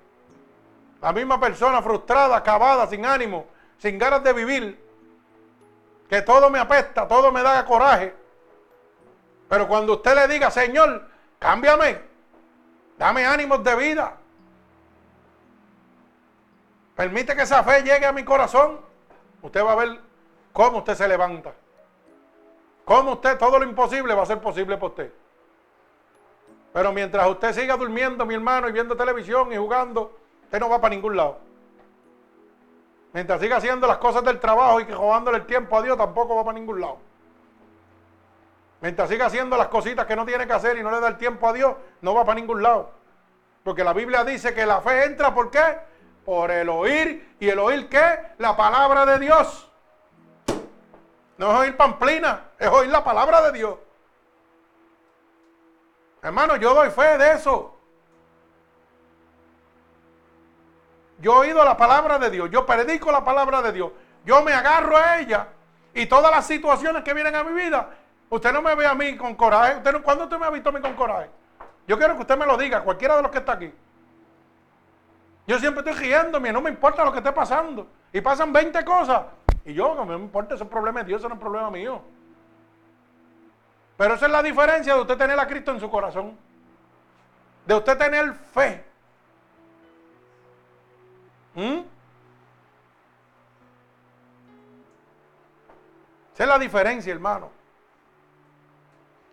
La 1.03 1.13
misma 1.13 1.39
persona 1.39 1.83
frustrada, 1.83 2.35
acabada, 2.35 2.87
sin 2.87 3.05
ánimo, 3.05 3.55
sin 3.78 3.98
ganas 3.98 4.23
de 4.23 4.32
vivir. 4.32 4.86
Que 6.09 6.23
todo 6.23 6.51
me 6.51 6.59
apesta, 6.59 7.07
todo 7.09 7.32
me 7.32 7.43
da 7.43 7.65
coraje. 7.65 8.15
Pero 9.48 9.69
cuando 9.69 9.94
usted 9.94 10.15
le 10.15 10.28
diga, 10.28 10.51
Señor, 10.51 11.09
cámbiame, 11.39 12.01
dame 12.98 13.27
ánimos 13.27 13.62
de 13.62 13.74
vida. 13.77 14.16
Permite 16.94 17.36
que 17.36 17.43
esa 17.43 17.62
fe 17.62 17.82
llegue 17.82 18.07
a 18.07 18.12
mi 18.12 18.24
corazón. 18.24 18.81
Usted 19.43 19.65
va 19.65 19.73
a 19.73 19.77
ver 19.77 20.01
cómo 20.53 20.78
usted 20.78 20.94
se 20.94 21.07
levanta. 21.07 21.53
Cómo 22.85 23.12
usted, 23.12 23.36
todo 23.36 23.59
lo 23.59 23.65
imposible 23.65 24.15
va 24.15 24.23
a 24.23 24.27
ser 24.27 24.40
posible 24.40 24.77
por 24.78 24.90
usted. 24.90 25.12
Pero 26.73 26.93
mientras 26.93 27.28
usted 27.28 27.53
siga 27.53 27.77
durmiendo, 27.77 28.24
mi 28.24 28.35
hermano, 28.35 28.69
y 28.69 28.73
viendo 28.73 28.97
televisión 28.97 29.53
y 29.53 29.57
jugando, 29.57 30.16
usted 30.44 30.61
no 30.61 30.69
va 30.69 30.81
para 30.81 30.94
ningún 30.94 31.16
lado. 31.16 31.39
Mientras 33.17 33.41
siga 33.41 33.57
haciendo 33.57 33.87
las 33.87 33.97
cosas 33.97 34.23
del 34.25 34.39
trabajo 34.39 34.79
y 34.79 34.85
que 34.85 34.93
robándole 34.93 35.39
el 35.39 35.47
tiempo 35.47 35.79
a 35.79 35.81
Dios, 35.81 35.97
tampoco 35.97 36.37
va 36.37 36.45
para 36.45 36.59
ningún 36.59 36.83
lado. 36.83 36.99
Mientras 38.83 39.09
siga 39.09 39.25
haciendo 39.25 39.57
las 39.57 39.69
cositas 39.69 40.05
que 40.05 40.15
no 40.15 40.27
tiene 40.27 40.47
que 40.47 40.53
hacer 40.53 40.77
y 40.77 40.83
no 40.83 40.91
le 40.91 41.01
da 41.01 41.09
el 41.09 41.17
tiempo 41.17 41.49
a 41.49 41.55
Dios, 41.55 41.77
no 42.03 42.15
va 42.15 42.27
para 42.27 42.39
ningún 42.39 42.63
lado. 42.63 42.91
Porque 43.65 43.83
la 43.85 43.95
Biblia 43.95 44.23
dice 44.23 44.53
que 44.53 44.67
la 44.67 44.83
fe 44.83 45.07
entra, 45.07 45.35
¿por 45.35 45.51
qué? 45.51 45.79
Por 46.27 46.51
el 46.51 46.69
oír. 46.69 47.37
¿Y 47.41 47.49
el 47.49 47.59
oír 47.59 47.89
qué? 47.89 48.21
La 48.37 48.55
palabra 48.55 49.07
de 49.07 49.19
Dios. 49.19 49.67
No 51.39 51.53
es 51.53 51.59
oír 51.61 51.75
pamplina, 51.75 52.51
es 52.59 52.69
oír 52.69 52.91
la 52.91 53.03
palabra 53.03 53.41
de 53.51 53.53
Dios. 53.53 53.77
Hermano, 56.21 56.57
yo 56.57 56.75
doy 56.75 56.91
fe 56.91 57.17
de 57.17 57.33
eso. 57.33 57.76
Yo 61.19 61.33
he 61.35 61.49
oído 61.49 61.65
la 61.65 61.77
palabra 61.77 62.19
de 62.19 62.31
Dios, 62.31 62.51
yo 62.51 62.67
predico 62.67 63.11
la 63.11 63.25
palabra 63.25 63.63
de 63.63 63.73
Dios, 63.73 63.91
yo 64.25 64.43
me 64.43 64.53
agarro 64.53 64.97
a 64.97 65.19
ella 65.19 65.49
y 65.95 66.07
todas 66.07 66.31
las 66.31 66.47
situaciones 66.47 67.03
que 67.03 67.15
vienen 67.15 67.35
a 67.35 67.43
mi 67.43 67.53
vida, 67.53 67.89
usted 68.29 68.53
no 68.53 68.61
me 68.61 68.75
ve 68.75 68.87
a 68.87 68.95
mí 68.95 69.17
con 69.17 69.35
coraje. 69.35 69.81
¿Cuándo 70.03 70.25
usted 70.25 70.39
me 70.39 70.47
ha 70.47 70.51
visto 70.51 70.69
a 70.69 70.73
mí 70.73 70.81
con 70.81 70.95
coraje? 70.95 71.31
Yo 71.87 71.97
quiero 71.97 72.17
que 72.17 72.23
usted 72.23 72.37
me 72.37 72.45
lo 72.45 72.57
diga, 72.57 72.83
cualquiera 72.83 73.17
de 73.17 73.23
los 73.23 73.31
que 73.31 73.39
está 73.39 73.53
aquí. 73.53 73.73
Yo 75.47 75.59
siempre 75.59 75.89
estoy 75.89 76.05
riéndome, 76.05 76.53
no 76.53 76.61
me 76.61 76.71
importa 76.71 77.05
lo 77.05 77.13
que 77.13 77.19
esté 77.19 77.33
pasando. 77.33 77.87
Y 78.13 78.21
pasan 78.21 78.53
20 78.53 78.85
cosas. 78.85 79.23
Y 79.65 79.73
yo, 79.73 79.95
no 79.95 80.05
me 80.05 80.17
importa, 80.17 80.55
ese 80.55 80.65
es 80.65 80.71
problema 80.71 81.01
de 81.01 81.07
Dios, 81.07 81.21
ese 81.21 81.29
no 81.29 81.35
es 81.37 81.41
problema 81.41 81.71
mío. 81.71 82.03
Pero 83.97 84.15
esa 84.15 84.27
es 84.27 84.33
la 84.33 84.43
diferencia 84.43 84.95
de 84.95 85.01
usted 85.01 85.17
tener 85.17 85.39
a 85.39 85.47
Cristo 85.47 85.71
en 85.71 85.81
su 85.81 85.89
corazón. 85.89 86.37
De 87.65 87.75
usted 87.75 87.97
tener 87.97 88.35
fe. 88.35 88.85
¿Mm? 91.57 91.81
Esa 96.35 96.43
es 96.43 96.49
la 96.49 96.59
diferencia, 96.59 97.12
hermano. 97.12 97.51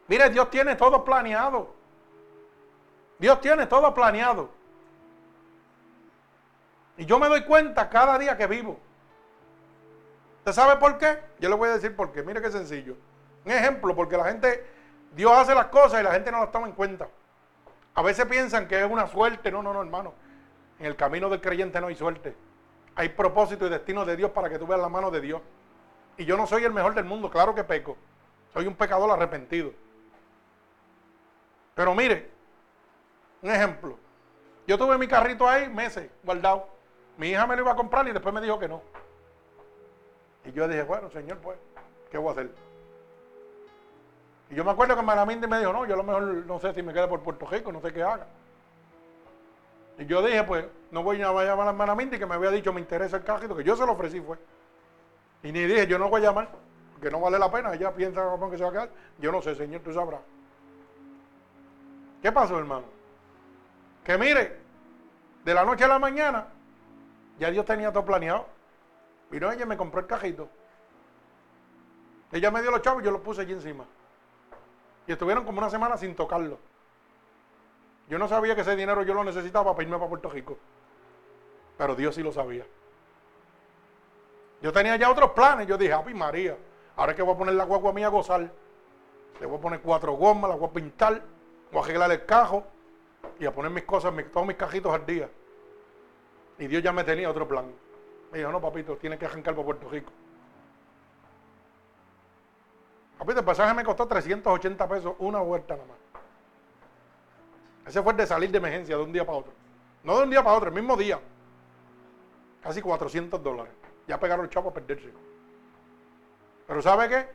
Mire, 0.08 0.30
Dios 0.30 0.50
tiene 0.50 0.76
todo 0.76 1.04
planeado. 1.04 1.76
Dios 3.20 3.42
tiene 3.42 3.68
todo 3.68 3.94
planeado. 3.94 4.50
Y 6.98 7.06
yo 7.06 7.20
me 7.20 7.28
doy 7.28 7.44
cuenta 7.44 7.90
cada 7.90 8.18
día 8.18 8.38
que 8.38 8.48
vivo. 8.48 8.80
¿Usted 10.40 10.54
sabe 10.54 10.78
por 10.78 10.98
qué? 10.98 11.20
Yo 11.40 11.50
le 11.50 11.56
voy 11.56 11.70
a 11.70 11.74
decir 11.74 11.94
por 11.96 12.14
qué. 12.14 12.24
Mire 12.24 12.42
qué 12.42 12.52
sencillo. 12.52 12.96
Un 13.46 13.52
ejemplo, 13.52 13.94
porque 13.94 14.16
la 14.16 14.26
gente, 14.26 14.66
Dios 15.14 15.32
hace 15.34 15.54
las 15.54 15.66
cosas 15.68 16.00
y 16.00 16.04
la 16.04 16.12
gente 16.14 16.32
no 16.32 16.40
las 16.40 16.52
toma 16.54 16.68
en 16.68 16.74
cuenta. 16.74 17.10
A 17.96 18.02
veces 18.02 18.26
piensan 18.26 18.68
que 18.68 18.80
es 18.80 18.90
una 18.90 19.08
suerte. 19.08 19.52
No, 19.52 19.62
no, 19.62 19.74
no, 19.74 19.82
hermano. 19.82 20.14
En 20.84 20.88
el 20.88 20.98
camino 20.98 21.30
del 21.30 21.40
creyente 21.40 21.80
no 21.80 21.88
hay 21.88 21.96
suerte. 21.96 22.36
Hay 22.96 23.08
propósito 23.08 23.66
y 23.66 23.70
destino 23.70 24.04
de 24.04 24.18
Dios 24.18 24.32
para 24.32 24.50
que 24.50 24.60
tú 24.60 24.68
veas 24.68 24.82
la 24.82 24.90
mano 24.90 25.12
de 25.12 25.22
Dios. 25.22 25.42
Y 26.18 26.26
yo 26.26 26.36
no 26.36 26.46
soy 26.46 26.66
el 26.66 26.74
mejor 26.74 26.94
del 26.94 27.06
mundo, 27.06 27.32
claro 27.32 27.56
que 27.56 27.64
peco. 27.64 27.96
Soy 28.52 28.68
un 28.68 28.76
pecador 28.76 29.10
arrepentido. 29.10 29.72
Pero 31.74 31.96
mire, 31.96 32.30
un 33.42 33.50
ejemplo. 33.52 33.98
Yo 34.68 34.78
tuve 34.78 34.98
mi 34.98 35.08
carrito 35.08 35.48
ahí 35.48 35.70
meses 35.70 36.12
guardado. 36.22 36.68
Mi 37.16 37.30
hija 37.30 37.48
me 37.48 37.56
lo 37.56 37.62
iba 37.62 37.72
a 37.72 37.78
comprar 37.78 38.06
y 38.10 38.12
después 38.12 38.36
me 38.36 38.42
dijo 38.42 38.60
que 38.60 38.68
no. 38.68 38.82
Y 40.44 40.52
yo 40.52 40.68
dije, 40.68 40.84
bueno, 40.84 41.10
señor, 41.12 41.38
pues, 41.38 41.58
¿qué 42.12 42.18
voy 42.18 42.28
a 42.28 42.32
hacer? 42.34 42.52
Y 44.50 44.56
yo 44.56 44.66
me 44.66 44.72
acuerdo 44.72 44.98
que 44.98 45.02
Manamindi 45.02 45.48
me 45.48 45.60
dijo, 45.60 45.72
no, 45.72 45.86
yo 45.86 45.94
a 45.94 45.98
lo 45.98 46.04
mejor 46.04 46.24
no 46.24 46.60
sé 46.60 46.74
si 46.74 46.84
me 46.84 46.92
quedo 46.92 47.08
por 47.08 47.22
Puerto 47.22 47.46
Rico, 47.46 47.72
no 47.72 47.80
sé 47.80 47.94
qué 47.94 48.04
haga. 48.04 48.28
Y 49.98 50.06
yo 50.06 50.22
dije, 50.22 50.44
pues, 50.44 50.66
no 50.92 51.04
voy 51.04 51.22
a 51.22 51.44
llamar 51.44 51.68
a 51.68 51.74
Manamindi 51.74 52.18
que 52.18 52.26
me 52.26 52.36
había 52.36 52.52
dicho 52.52 52.74
me 52.74 52.82
interesa 52.82 53.18
el 53.18 53.24
carrito, 53.24 53.56
que 53.56 53.64
yo 53.64 53.76
se 53.76 53.86
lo 53.86 53.94
ofrecí 53.94 54.20
fue. 54.22 54.38
Y 55.44 55.52
ni 55.52 55.64
dije, 55.66 55.88
yo 55.88 56.00
no 56.00 56.10
voy 56.10 56.22
a 56.22 56.26
llamar, 56.26 56.50
porque 56.94 57.12
no 57.12 57.20
vale 57.20 57.38
la 57.38 57.52
pena, 57.52 57.74
ella 57.74 57.94
piensa 57.94 58.24
que 58.50 58.58
se 58.58 58.64
va 58.64 58.70
a 58.70 58.72
quedar. 58.72 58.90
Yo 59.20 59.32
no 59.32 59.42
sé, 59.42 59.56
señor, 59.56 59.82
tú 59.82 59.94
sabrás. 59.94 60.22
¿Qué 62.22 62.32
pasó, 62.32 62.58
hermano? 62.58 62.86
Que 64.04 64.18
mire, 64.18 64.58
de 65.44 65.54
la 65.54 65.66
noche 65.66 65.84
a 65.84 65.88
la 65.90 66.00
mañana, 66.00 66.48
ya 67.40 67.52
Dios 67.52 67.66
tenía 67.66 67.92
todo 67.92 68.06
planeado. 68.06 68.48
Vino 69.30 69.52
ella 69.52 69.64
y 69.64 69.68
me 69.68 69.78
compró 69.78 70.00
el 70.00 70.08
cajito. 70.08 70.48
Ella 72.32 72.50
me 72.50 72.62
dio 72.62 72.72
los 72.72 72.82
chavos 72.82 73.02
y 73.02 73.06
yo 73.06 73.12
los 73.12 73.22
puse 73.22 73.42
allí 73.42 73.54
encima. 73.54 73.86
Y 75.06 75.12
estuvieron 75.12 75.44
como 75.44 75.60
una 75.60 75.70
semana 75.70 75.98
sin 75.98 76.16
tocarlo. 76.16 76.58
Yo 78.08 78.20
no 78.20 78.28
sabía 78.28 78.56
que 78.56 78.62
ese 78.62 78.76
dinero 78.76 79.04
yo 79.04 79.14
lo 79.14 79.24
necesitaba 79.24 79.72
para 79.72 79.84
irme 79.84 79.98
para 79.98 80.10
Puerto 80.10 80.30
Rico. 80.30 80.58
Pero 81.78 81.96
Dios 81.96 82.16
sí 82.16 82.22
lo 82.22 82.32
sabía. 82.32 82.66
Yo 84.62 84.72
tenía 84.72 84.96
ya 84.96 85.10
otros 85.10 85.32
planes. 85.32 85.68
Yo 85.68 85.78
dije, 85.78 85.94
ay 85.94 86.14
María, 86.14 86.58
ahora 86.96 87.16
que 87.16 87.22
voy 87.22 87.34
a 87.34 87.38
poner 87.38 87.56
la 87.56 87.66
guagua 87.66 87.94
mía 87.94 88.08
a 88.08 88.10
gozar. 88.10 88.50
Le 89.40 89.46
voy 89.46 89.58
a 89.58 89.62
poner 89.62 89.82
cuatro 89.82 90.14
gomas, 90.14 90.50
la 90.50 90.56
voy 90.56 90.70
a 90.70 90.72
pintar, 90.72 91.22
voy 91.72 91.82
a 91.82 91.84
arreglar 91.84 92.12
el 92.12 92.26
cajo 92.26 92.64
y 93.40 93.46
a 93.46 93.52
poner 93.52 93.72
mis 93.72 93.84
cosas, 93.84 94.14
todos 94.32 94.46
mis 94.46 94.56
cajitos 94.56 94.94
al 94.94 95.06
día. 95.06 95.30
Y 96.60 96.68
Dios 96.68 96.84
ya 96.84 96.92
me 96.92 97.04
tenía 97.04 97.30
otro 97.30 97.48
plan. 97.48 97.66
Me 98.32 98.38
dijo, 98.38 98.52
no, 98.52 98.62
papito, 98.62 98.96
tienes 98.98 99.20
que 99.20 99.26
arrancar 99.26 99.54
para 99.54 99.66
Puerto 99.66 99.90
Rico. 99.90 100.12
Papito, 103.18 103.40
el 103.40 103.46
pasaje 103.46 103.74
me 103.74 103.84
costó 103.84 104.08
380 104.08 104.88
pesos 104.88 105.16
una 105.20 105.40
vuelta 105.40 105.76
nada 105.76 105.88
más. 105.88 106.03
Ese 107.86 108.02
fue 108.02 108.14
de 108.14 108.26
salir 108.26 108.50
de 108.52 108.58
emergencia 108.58 108.96
de 108.96 109.04
un 109.04 109.12
día 109.12 109.26
para 109.26 109.40
otro. 109.40 109.54
No 110.04 110.18
de 110.18 110.24
un 110.24 110.30
día 110.30 110.44
para 110.44 110.58
otro, 110.58 110.70
el 110.70 110.76
mismo 110.76 110.96
día. 110.96 111.20
Casi 112.62 112.82
400 112.82 113.44
dólares. 113.44 113.74
Ya 114.08 114.20
pegaron 114.20 114.46
el 114.46 114.52
chavo 114.52 114.70
a 114.70 114.74
perderse. 114.74 115.12
Pero 116.68 116.82
¿sabe 116.82 117.10
qué? 117.10 117.28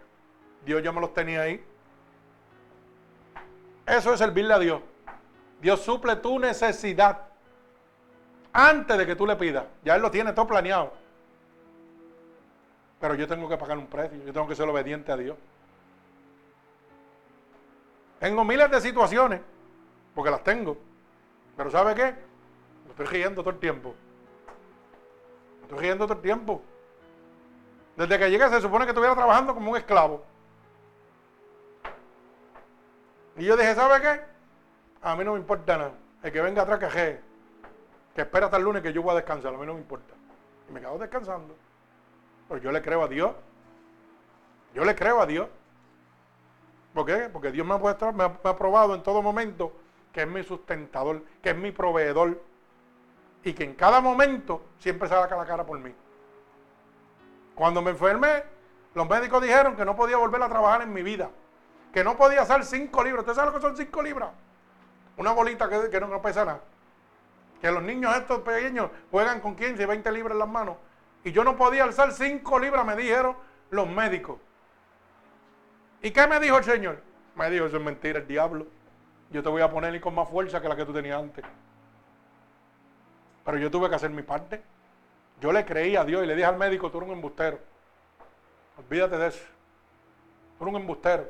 Dios 0.64 0.82
ya 0.82 0.92
me 0.92 1.00
los 1.00 1.12
tenía 1.12 1.42
ahí. 1.42 1.64
Eso 3.86 4.12
es 4.12 4.18
servirle 4.18 4.54
a 4.54 4.58
Dios. 4.58 4.82
Dios 5.60 5.80
suple 5.80 6.16
tu 6.16 6.38
necesidad 6.38 7.26
antes 8.52 8.96
de 8.98 9.06
que 9.06 9.16
tú 9.16 9.26
le 9.26 9.36
pidas. 9.36 9.64
Ya 9.84 9.96
Él 9.96 10.02
lo 10.02 10.10
tiene 10.10 10.32
todo 10.32 10.46
planeado. 10.46 10.92
Pero 13.00 13.14
yo 13.14 13.26
tengo 13.26 13.48
que 13.48 13.56
pagar 13.56 13.78
un 13.78 13.86
precio. 13.86 14.18
Yo 14.24 14.32
tengo 14.32 14.48
que 14.48 14.54
ser 14.54 14.68
obediente 14.68 15.12
a 15.12 15.16
Dios. 15.16 15.36
Tengo 18.18 18.44
miles 18.44 18.70
de 18.70 18.80
situaciones, 18.80 19.40
porque 20.18 20.32
las 20.32 20.42
tengo. 20.42 20.76
Pero 21.56 21.70
¿sabe 21.70 21.94
qué? 21.94 22.12
Me 22.86 22.90
estoy 22.90 23.06
riendo 23.06 23.40
todo 23.40 23.50
el 23.50 23.60
tiempo. 23.60 23.94
Me 25.58 25.62
estoy 25.62 25.78
riendo 25.78 26.06
todo 26.06 26.16
el 26.16 26.22
tiempo. 26.22 26.60
Desde 27.96 28.18
que 28.18 28.28
llegué 28.28 28.48
se 28.48 28.60
supone 28.60 28.84
que 28.84 28.90
estuviera 28.90 29.14
trabajando 29.14 29.54
como 29.54 29.70
un 29.70 29.76
esclavo. 29.76 30.24
Y 33.36 33.44
yo 33.44 33.56
dije, 33.56 33.76
¿sabe 33.76 34.02
qué? 34.02 34.20
A 35.02 35.14
mí 35.14 35.22
no 35.22 35.34
me 35.34 35.38
importa 35.38 35.78
nada. 35.78 35.92
El 36.24 36.32
que 36.32 36.40
venga 36.40 36.62
atrás 36.62 36.80
que 36.80 37.20
que 38.16 38.22
espera 38.22 38.46
hasta 38.46 38.56
el 38.56 38.64
lunes 38.64 38.82
que 38.82 38.92
yo 38.92 39.00
voy 39.00 39.12
a 39.12 39.18
descansar, 39.18 39.54
a 39.54 39.56
mí 39.56 39.66
no 39.66 39.74
me 39.74 39.80
importa. 39.80 40.14
Y 40.68 40.72
me 40.72 40.80
quedo 40.80 40.98
descansando. 40.98 41.54
Pero 42.48 42.60
yo 42.60 42.72
le 42.72 42.82
creo 42.82 43.04
a 43.04 43.06
Dios. 43.06 43.36
Yo 44.74 44.84
le 44.84 44.96
creo 44.96 45.20
a 45.20 45.26
Dios. 45.26 45.46
¿Por 46.92 47.06
qué? 47.06 47.28
Porque 47.32 47.52
Dios 47.52 47.64
me 47.64 47.74
ha, 47.74 47.78
puesto, 47.78 48.12
me 48.12 48.24
ha, 48.24 48.56
probado 48.56 48.96
en 48.96 49.04
todo 49.04 49.22
momento 49.22 49.72
que 50.12 50.22
es 50.22 50.28
mi 50.28 50.42
sustentador, 50.42 51.22
que 51.42 51.50
es 51.50 51.56
mi 51.56 51.72
proveedor. 51.72 52.42
y 53.44 53.52
que 53.54 53.64
en 53.64 53.74
cada 53.74 54.00
momento 54.00 54.62
siempre 54.78 55.08
saca 55.08 55.36
la 55.36 55.46
cara 55.46 55.64
por 55.64 55.78
mí. 55.78 55.94
Cuando 57.54 57.80
me 57.80 57.92
enfermé, 57.92 58.42
los 58.94 59.08
médicos 59.08 59.42
dijeron 59.42 59.76
que 59.76 59.84
no 59.84 59.96
podía 59.96 60.16
volver 60.16 60.42
a 60.42 60.48
trabajar 60.48 60.82
en 60.82 60.92
mi 60.92 61.02
vida, 61.02 61.30
que 61.92 62.02
no 62.04 62.16
podía 62.16 62.42
hacer 62.42 62.64
cinco 62.64 63.02
libras. 63.02 63.20
¿Usted 63.22 63.34
sabe 63.34 63.50
lo 63.50 63.54
que 63.54 63.60
son 63.60 63.76
cinco 63.76 64.02
libras? 64.02 64.30
Una 65.16 65.32
bolita 65.32 65.68
que, 65.68 65.88
que 65.88 66.00
no, 66.00 66.20
pesa 66.20 66.44
nada. 66.44 66.60
Que 67.60 67.70
los 67.70 67.82
niños 67.82 68.14
estos 68.16 68.40
pequeños 68.40 68.90
juegan 69.10 69.40
con 69.40 69.56
15 69.56 69.82
y 69.82 69.86
20 69.86 70.12
libras 70.12 70.32
en 70.32 70.38
las 70.38 70.48
manos. 70.48 70.76
Y 71.24 71.32
yo 71.32 71.42
no 71.42 71.56
podía 71.56 71.84
alzar 71.84 72.12
cinco 72.12 72.58
libras, 72.58 72.84
me 72.84 72.96
dijeron 72.96 73.36
los 73.70 73.88
médicos. 73.88 74.38
¿Y 76.00 76.10
qué 76.12 76.26
me 76.26 76.38
dijo 76.38 76.58
el 76.58 76.64
Señor? 76.64 77.02
Me 77.34 77.50
dijo, 77.50 77.66
eso 77.66 77.76
es 77.76 77.82
mentira, 77.82 78.20
el 78.20 78.26
diablo. 78.26 78.66
Yo 79.30 79.42
te 79.42 79.48
voy 79.48 79.62
a 79.62 79.70
poner 79.70 80.00
con 80.00 80.14
más 80.14 80.28
fuerza 80.28 80.60
que 80.60 80.68
la 80.68 80.76
que 80.76 80.84
tú 80.84 80.92
tenías 80.92 81.20
antes. 81.20 81.44
Pero 83.44 83.58
yo 83.58 83.70
tuve 83.70 83.88
que 83.88 83.94
hacer 83.94 84.10
mi 84.10 84.22
parte. 84.22 84.62
Yo 85.40 85.52
le 85.52 85.64
creí 85.64 85.96
a 85.96 86.04
Dios 86.04 86.24
y 86.24 86.26
le 86.26 86.34
dije 86.34 86.46
al 86.46 86.56
médico, 86.56 86.90
tú 86.90 86.98
eres 86.98 87.08
un 87.10 87.16
embustero. 87.16 87.58
Olvídate 88.78 89.18
de 89.18 89.26
eso. 89.28 89.44
Tú 90.58 90.64
eres 90.64 90.74
un 90.74 90.80
embustero. 90.80 91.28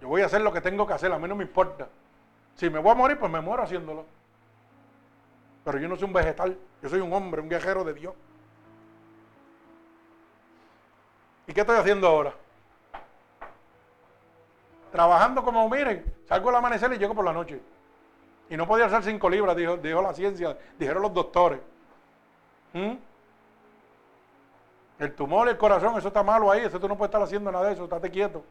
Yo 0.00 0.08
voy 0.08 0.22
a 0.22 0.26
hacer 0.26 0.40
lo 0.40 0.52
que 0.52 0.60
tengo 0.60 0.86
que 0.86 0.92
hacer, 0.92 1.12
a 1.12 1.18
mí 1.18 1.28
no 1.28 1.34
me 1.34 1.44
importa. 1.44 1.88
Si 2.54 2.68
me 2.70 2.78
voy 2.78 2.92
a 2.92 2.94
morir, 2.94 3.18
pues 3.18 3.30
me 3.30 3.40
muero 3.40 3.62
haciéndolo. 3.62 4.04
Pero 5.64 5.78
yo 5.78 5.88
no 5.88 5.96
soy 5.96 6.04
un 6.04 6.12
vegetal, 6.12 6.56
yo 6.82 6.88
soy 6.88 7.00
un 7.00 7.12
hombre, 7.12 7.40
un 7.40 7.48
guerrero 7.48 7.84
de 7.84 7.94
Dios. 7.94 8.14
¿Y 11.46 11.52
qué 11.52 11.60
estoy 11.60 11.76
haciendo 11.76 12.06
ahora? 12.06 12.34
Trabajando 14.92 15.42
como, 15.42 15.68
miren, 15.68 16.04
salgo 16.26 16.48
al 16.48 16.56
amanecer 16.56 16.92
y 16.92 16.98
llego 16.98 17.14
por 17.14 17.24
la 17.24 17.32
noche. 17.32 17.60
Y 18.48 18.56
no 18.56 18.66
podía 18.66 18.86
hacer 18.86 19.02
cinco 19.02 19.28
libras, 19.28 19.56
dijo, 19.56 19.76
dijo 19.76 20.00
la 20.00 20.14
ciencia, 20.14 20.56
dijeron 20.78 21.02
los 21.02 21.12
doctores. 21.12 21.60
¿Mm? 22.72 22.94
El 24.98 25.14
tumor, 25.14 25.48
el 25.48 25.56
corazón, 25.56 25.96
eso 25.96 26.08
está 26.08 26.22
malo 26.22 26.50
ahí, 26.50 26.62
eso 26.62 26.80
tú 26.80 26.88
no 26.88 26.96
puedes 26.96 27.08
estar 27.08 27.22
haciendo 27.22 27.52
nada 27.52 27.66
de 27.66 27.74
eso, 27.74 27.84
estate 27.84 28.10
quieto. 28.10 28.42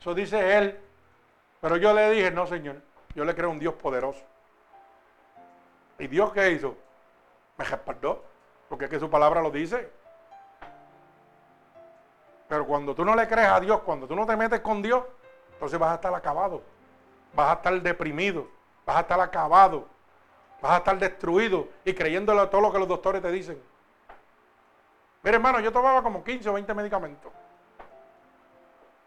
Eso 0.00 0.14
dice 0.14 0.56
él. 0.56 0.80
Pero 1.60 1.76
yo 1.76 1.92
le 1.92 2.10
dije, 2.10 2.30
no 2.30 2.46
señor, 2.46 2.80
yo 3.14 3.24
le 3.24 3.34
creo 3.34 3.48
a 3.48 3.52
un 3.52 3.58
Dios 3.58 3.74
poderoso. 3.74 4.22
¿Y 5.98 6.06
Dios 6.06 6.32
qué 6.32 6.52
hizo? 6.52 6.76
Me 7.58 7.64
respaldó, 7.64 8.24
porque 8.68 8.84
es 8.84 8.90
que 8.90 9.00
su 9.00 9.10
palabra 9.10 9.42
lo 9.42 9.50
dice. 9.50 9.90
Pero 12.48 12.66
cuando 12.66 12.94
tú 12.94 13.04
no 13.04 13.14
le 13.14 13.28
crees 13.28 13.48
a 13.48 13.60
Dios, 13.60 13.80
cuando 13.80 14.06
tú 14.06 14.16
no 14.16 14.24
te 14.26 14.36
metes 14.36 14.60
con 14.60 14.82
Dios, 14.82 15.04
entonces 15.52 15.78
vas 15.78 15.92
a 15.92 15.94
estar 15.96 16.14
acabado, 16.14 16.62
vas 17.34 17.50
a 17.50 17.52
estar 17.54 17.82
deprimido, 17.82 18.48
vas 18.86 18.96
a 18.96 19.00
estar 19.00 19.20
acabado, 19.20 19.86
vas 20.62 20.72
a 20.72 20.76
estar 20.78 20.98
destruido 20.98 21.68
y 21.84 21.92
creyéndole 21.92 22.40
a 22.40 22.48
todo 22.48 22.62
lo 22.62 22.72
que 22.72 22.78
los 22.78 22.88
doctores 22.88 23.20
te 23.20 23.30
dicen. 23.30 23.60
Mire 25.22 25.36
hermano, 25.36 25.60
yo 25.60 25.72
tomaba 25.72 26.02
como 26.02 26.24
15 26.24 26.48
o 26.48 26.52
20 26.54 26.72
medicamentos. 26.74 27.32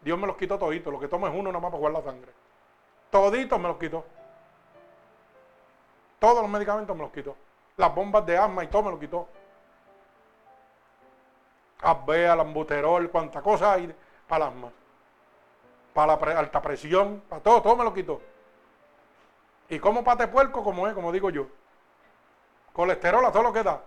Dios 0.02 0.20
me 0.20 0.28
los 0.28 0.36
quitó 0.36 0.58
toditos, 0.58 0.92
lo 0.92 1.00
que 1.00 1.08
tomo 1.08 1.28
es 1.28 1.34
uno 1.34 1.52
nada 1.52 1.60
más 1.60 1.72
para 1.72 1.78
jugar 1.78 1.94
la 1.94 2.02
sangre. 2.02 2.32
Toditos 3.10 3.60
me 3.60 3.68
los 3.68 3.78
quitó. 3.78 4.04
Todos 6.20 6.42
los 6.42 6.50
medicamentos 6.50 6.96
me 6.96 7.04
los 7.04 7.12
quitó. 7.12 7.36
Las 7.78 7.94
bombas 7.96 8.26
de 8.26 8.38
asma 8.38 8.64
y 8.64 8.68
todo 8.68 8.84
me 8.84 8.92
los 8.92 9.00
quitó. 9.00 9.28
Abea, 11.82 12.36
lambuterol, 12.36 13.10
cuánta 13.10 13.42
cosa 13.42 13.74
hay 13.74 13.94
para 14.28 14.48
asma. 14.48 14.72
Para 15.94 16.16
la 16.16 16.40
alta 16.40 16.62
presión, 16.62 17.24
para 17.28 17.42
todo, 17.42 17.62
todo 17.62 17.76
me 17.76 17.84
lo 17.84 17.94
quitó. 17.94 18.22
Y 19.70 19.80
como 19.80 20.04
pate 20.04 20.28
puerco, 20.28 20.64
como 20.64 20.88
es, 20.88 20.94
como 20.94 21.12
digo 21.12 21.30
yo. 21.30 21.48
Colesterol 22.74 23.26
a 23.26 23.32
todo 23.32 23.44
lo 23.44 23.54
que 23.54 23.64
da. 23.64 23.82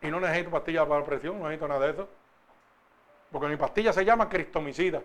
Y 0.00 0.08
no 0.08 0.18
necesito 0.18 0.50
pastillas 0.50 0.86
para 0.86 1.00
la 1.00 1.06
presión, 1.06 1.38
no 1.38 1.44
necesito 1.44 1.68
nada 1.68 1.86
de 1.86 1.92
eso. 1.92 2.08
Porque 3.30 3.46
mi 3.46 3.56
pastilla 3.56 3.92
se 3.92 4.04
llama 4.04 4.28
cristomicida. 4.28 5.00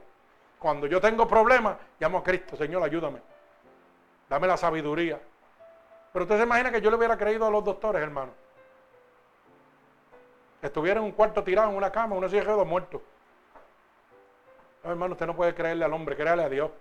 Cuando 0.59 0.87
yo 0.87 0.99
tengo 0.99 1.27
problemas, 1.27 1.77
llamo 1.99 2.19
a 2.19 2.23
Cristo, 2.23 2.57
Señor, 2.57 2.83
ayúdame. 2.83 3.21
Dame 4.27 4.47
la 4.47 4.57
sabiduría. 4.57 5.19
Pero 6.11 6.25
usted 6.25 6.37
se 6.37 6.43
imagina 6.43 6.71
que 6.71 6.81
yo 6.81 6.89
le 6.89 6.97
hubiera 6.97 7.17
creído 7.17 7.45
a 7.45 7.51
los 7.51 7.63
doctores, 7.63 8.01
hermano. 8.01 8.31
Estuviera 10.61 10.99
en 10.99 11.05
un 11.05 11.11
cuarto 11.11 11.43
tirado 11.43 11.69
en 11.69 11.75
una 11.75 11.91
cama, 11.91 12.15
uno 12.15 12.27
se 12.29 12.39
quedó 12.39 12.65
muerto. 12.65 13.01
No, 14.83 14.91
hermano, 14.91 15.13
usted 15.13 15.27
no 15.27 15.35
puede 15.35 15.53
creerle 15.53 15.85
al 15.85 15.93
hombre, 15.93 16.15
créale 16.15 16.43
a 16.43 16.49
Dios. 16.49 16.71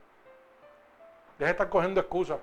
Deje 1.38 1.46
de 1.46 1.50
estar 1.50 1.68
cogiendo 1.68 2.00
excusas. 2.00 2.38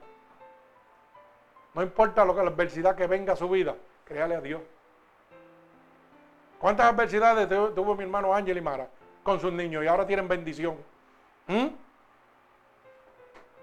No 1.74 1.82
importa 1.82 2.24
lo 2.24 2.36
que 2.36 2.44
la 2.44 2.50
adversidad 2.50 2.96
que 2.96 3.08
venga 3.08 3.34
a 3.34 3.36
su 3.36 3.50
vida, 3.50 3.76
créale 4.06 4.36
a 4.36 4.42
Dios. 4.42 4.62
¿Cuántas 6.60 6.86
adversidades 6.86 7.50
tuvo 7.74 7.96
mi 7.96 8.04
hermano 8.04 8.34
Ángel 8.34 8.58
y 8.58 8.62
Mara 8.62 8.88
con 9.24 9.40
sus 9.40 9.52
niños 9.52 9.84
y 9.84 9.88
ahora 9.88 10.06
tienen 10.06 10.28
bendición? 10.28 10.78
¿Mm? 11.48 11.68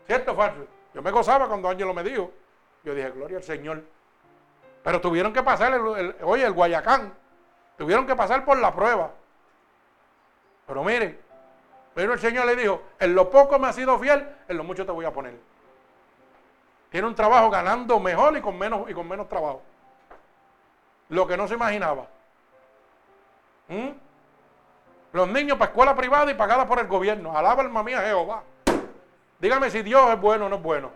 ¿Cierto 0.06 0.32
o 0.32 0.34
falso? 0.34 0.66
Yo 0.92 1.00
me 1.02 1.10
gozaba 1.10 1.46
cuando 1.46 1.68
Ángel 1.68 1.94
me 1.94 2.02
dijo. 2.02 2.32
Yo 2.82 2.94
dije, 2.94 3.10
gloria 3.10 3.36
al 3.36 3.44
Señor. 3.44 3.82
Pero 4.82 5.00
tuvieron 5.00 5.32
que 5.32 5.42
pasar, 5.42 5.72
el, 5.74 6.16
oye, 6.22 6.44
el 6.44 6.52
Guayacán. 6.52 7.14
Tuvieron 7.80 8.06
que 8.06 8.14
pasar 8.14 8.44
por 8.44 8.58
la 8.58 8.74
prueba. 8.74 9.10
Pero 10.66 10.84
miren, 10.84 11.18
pero 11.94 12.12
el 12.12 12.18
Señor 12.18 12.44
le 12.44 12.54
dijo, 12.54 12.82
en 12.98 13.14
lo 13.14 13.30
poco 13.30 13.58
me 13.58 13.68
ha 13.68 13.72
sido 13.72 13.98
fiel, 13.98 14.28
en 14.48 14.58
lo 14.58 14.64
mucho 14.64 14.84
te 14.84 14.92
voy 14.92 15.06
a 15.06 15.10
poner. 15.14 15.34
Tiene 16.90 17.06
un 17.06 17.14
trabajo 17.14 17.48
ganando 17.48 17.98
mejor 17.98 18.36
y 18.36 18.42
con 18.42 18.58
menos, 18.58 18.90
y 18.90 18.92
con 18.92 19.08
menos 19.08 19.30
trabajo. 19.30 19.62
Lo 21.08 21.26
que 21.26 21.38
no 21.38 21.48
se 21.48 21.54
imaginaba. 21.54 22.06
¿Mm? 23.68 23.92
Los 25.14 25.28
niños 25.28 25.56
para 25.56 25.70
escuela 25.70 25.94
privada 25.94 26.30
y 26.30 26.34
pagada 26.34 26.68
por 26.68 26.80
el 26.80 26.86
gobierno. 26.86 27.34
Alaba 27.34 27.62
alma 27.62 27.82
mía 27.82 28.02
Jehová. 28.02 28.42
Dígame 29.38 29.70
si 29.70 29.80
Dios 29.80 30.06
es 30.10 30.20
bueno 30.20 30.44
o 30.44 30.48
no 30.50 30.56
es 30.56 30.62
bueno. 30.62 30.90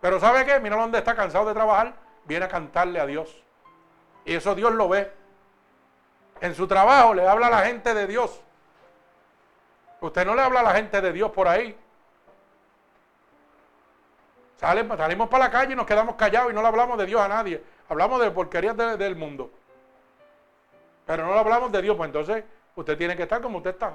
Pero 0.00 0.18
¿sabe 0.18 0.46
qué? 0.46 0.58
Mira 0.58 0.76
dónde 0.76 0.96
está 0.96 1.14
cansado 1.14 1.44
de 1.44 1.52
trabajar. 1.52 1.92
Viene 2.24 2.46
a 2.46 2.48
cantarle 2.48 2.98
a 2.98 3.04
Dios. 3.04 3.42
Y 4.24 4.34
eso 4.34 4.54
Dios 4.54 4.72
lo 4.72 4.88
ve. 4.88 5.12
En 6.40 6.54
su 6.54 6.66
trabajo 6.66 7.14
le 7.14 7.26
habla 7.26 7.48
a 7.48 7.50
la 7.50 7.60
gente 7.60 7.94
de 7.94 8.06
Dios. 8.06 8.40
Usted 10.00 10.24
no 10.24 10.34
le 10.34 10.42
habla 10.42 10.60
a 10.60 10.62
la 10.62 10.72
gente 10.72 11.00
de 11.00 11.12
Dios 11.12 11.30
por 11.30 11.46
ahí. 11.46 11.76
salimos 14.58 15.28
para 15.28 15.44
la 15.44 15.50
calle 15.50 15.72
y 15.72 15.76
nos 15.76 15.86
quedamos 15.86 16.16
callados 16.16 16.50
y 16.50 16.54
no 16.54 16.62
le 16.62 16.68
hablamos 16.68 16.98
de 16.98 17.06
Dios 17.06 17.20
a 17.20 17.28
nadie. 17.28 17.62
Hablamos 17.88 18.20
de 18.20 18.30
porquerías 18.30 18.76
del 18.76 19.16
mundo. 19.16 19.50
Pero 21.06 21.26
no 21.26 21.34
le 21.34 21.40
hablamos 21.40 21.72
de 21.72 21.82
Dios, 21.82 21.96
pues 21.96 22.08
entonces 22.08 22.44
usted 22.76 22.96
tiene 22.96 23.16
que 23.16 23.24
estar 23.24 23.40
como 23.40 23.58
usted 23.58 23.70
está. 23.70 23.94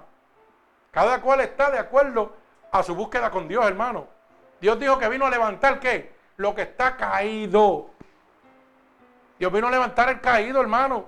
Cada 0.91 1.21
cual 1.21 1.41
está 1.41 1.71
de 1.71 1.79
acuerdo 1.79 2.35
a 2.71 2.83
su 2.83 2.93
búsqueda 2.93 3.31
con 3.31 3.47
Dios, 3.47 3.65
hermano. 3.65 4.07
Dios 4.59 4.79
dijo 4.79 4.97
que 4.97 5.09
vino 5.09 5.25
a 5.25 5.29
levantar 5.29 5.79
qué? 5.79 6.13
Lo 6.37 6.53
que 6.53 6.63
está 6.63 6.95
caído. 6.97 7.91
Dios 9.37 9.51
vino 9.51 9.67
a 9.67 9.71
levantar 9.71 10.09
el 10.09 10.21
caído, 10.21 10.61
hermano. 10.61 11.05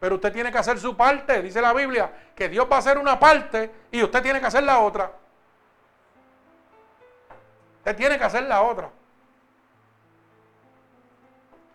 Pero 0.00 0.16
usted 0.16 0.32
tiene 0.32 0.52
que 0.52 0.58
hacer 0.58 0.78
su 0.78 0.96
parte. 0.96 1.42
Dice 1.42 1.60
la 1.60 1.72
Biblia 1.72 2.12
que 2.34 2.48
Dios 2.48 2.66
va 2.70 2.76
a 2.76 2.78
hacer 2.78 2.98
una 2.98 3.18
parte 3.18 3.70
y 3.90 4.02
usted 4.02 4.22
tiene 4.22 4.40
que 4.40 4.46
hacer 4.46 4.62
la 4.62 4.78
otra. 4.78 5.10
Usted 7.78 7.96
tiene 7.96 8.18
que 8.18 8.24
hacer 8.24 8.44
la 8.44 8.62
otra. 8.62 8.90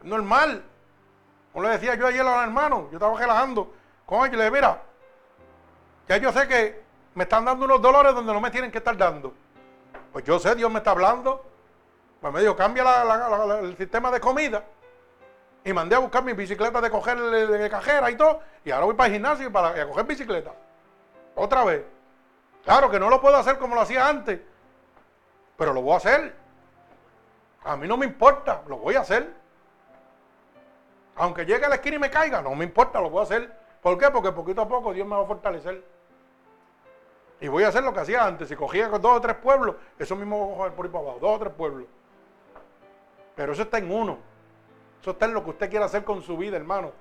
Normal. 0.04 0.64
Como 1.52 1.66
le 1.66 1.72
decía 1.72 1.96
yo 1.96 2.08
ayer 2.08 2.22
a 2.22 2.24
los 2.24 2.44
hermanos, 2.44 2.86
yo 2.92 2.98
estaba 2.98 3.18
relajando 3.18 3.74
con 4.06 4.26
ellos 4.26 4.38
le 4.38 4.44
dije, 4.44 4.52
mira, 4.52 4.82
ya 6.08 6.18
yo 6.18 6.32
sé 6.32 6.48
que 6.48 6.84
me 7.16 7.24
están 7.24 7.46
dando 7.46 7.66
unos 7.66 7.82
dolores 7.82 8.14
donde 8.14 8.34
no 8.34 8.42
me 8.42 8.52
tienen 8.52 8.72
que 8.72 8.80
estar 8.80 8.96
dando. 8.98 9.34
Pues 10.12 10.26
yo 10.26 10.40
sé, 10.40 10.54
Dios 10.56 10.72
me 10.72 10.80
está 10.80 10.92
hablando. 10.92 11.44
Pues 12.20 12.34
me 12.34 12.42
dijo, 12.42 12.56
cambia 12.56 12.84
el 13.62 13.78
sistema 13.78 14.12
de 14.12 14.20
comida. 14.20 14.64
Y 15.66 15.72
mandé 15.72 15.96
a 15.96 16.00
buscar 16.00 16.24
mi 16.24 16.34
bicicleta 16.34 16.82
de 16.82 16.90
coger 16.90 17.20
de 17.20 17.70
cajera 17.70 18.12
y 18.12 18.18
todo. 18.18 18.42
Y 18.66 18.72
ahora 18.72 18.86
voy 18.86 18.96
para 18.96 19.08
el 19.08 19.14
gimnasio 19.14 19.52
para 19.52 19.70
a 19.82 19.88
coger 19.88 20.06
bicicleta. 20.06 20.52
Otra 21.36 21.64
vez. 21.64 21.84
Claro 22.64 22.90
que 22.90 23.00
no 23.00 23.10
lo 23.10 23.22
puedo 23.22 23.38
hacer 23.38 23.58
como 23.58 23.76
lo 23.76 23.82
hacía 23.82 24.08
antes. 24.08 24.40
Pero 25.58 25.74
lo 25.74 25.82
voy 25.82 25.94
a 25.94 25.98
hacer. 25.98 26.36
A 27.64 27.78
mí 27.78 27.88
no 27.88 27.96
me 27.96 28.06
importa, 28.06 28.62
lo 28.68 28.78
voy 28.78 28.96
a 28.96 29.02
hacer. 29.02 29.34
Aunque 31.16 31.46
llegue 31.46 31.66
a 31.66 31.70
la 31.70 31.76
esquina 31.76 31.96
y 31.96 32.00
me 32.00 32.10
caiga, 32.10 32.42
no 32.42 32.56
me 32.56 32.66
importa, 32.66 33.00
lo 33.00 33.10
voy 33.10 33.22
a 33.22 33.24
hacer. 33.24 33.54
¿Por 33.82 33.98
qué? 33.98 34.10
Porque 34.10 34.32
poquito 34.32 34.62
a 34.62 34.68
poco 34.68 34.94
Dios 34.94 35.08
me 35.08 35.16
va 35.16 35.24
a 35.24 35.26
fortalecer. 35.26 35.84
Y 37.40 37.48
voy 37.48 37.64
a 37.64 37.70
hacer 37.70 37.84
lo 37.84 37.94
que 37.94 38.00
hacía 38.02 38.26
antes. 38.26 38.50
Si 38.50 38.56
cogía 38.56 38.90
con 38.90 39.02
dos 39.02 39.18
o 39.18 39.22
tres 39.22 39.36
pueblos, 39.38 39.76
eso 40.00 40.16
mismo 40.16 40.46
voy 40.46 40.54
a 40.54 40.58
coger 40.58 40.74
por 40.74 40.86
ahí 40.86 40.92
para 40.92 41.04
abajo, 41.04 41.20
dos 41.20 41.36
o 41.36 41.40
tres 41.40 41.54
pueblos. 41.54 41.88
Pero 43.36 43.54
eso 43.54 43.64
está 43.64 43.78
en 43.78 43.92
uno. 43.92 44.33
Eso 45.04 45.12
está 45.12 45.26
en 45.26 45.34
lo 45.34 45.44
que 45.44 45.50
usted 45.50 45.70
quiere 45.70 45.84
hacer 45.84 46.06
con 46.06 46.22
su 46.22 46.38
vida, 46.38 46.56
hermano. 46.56 46.94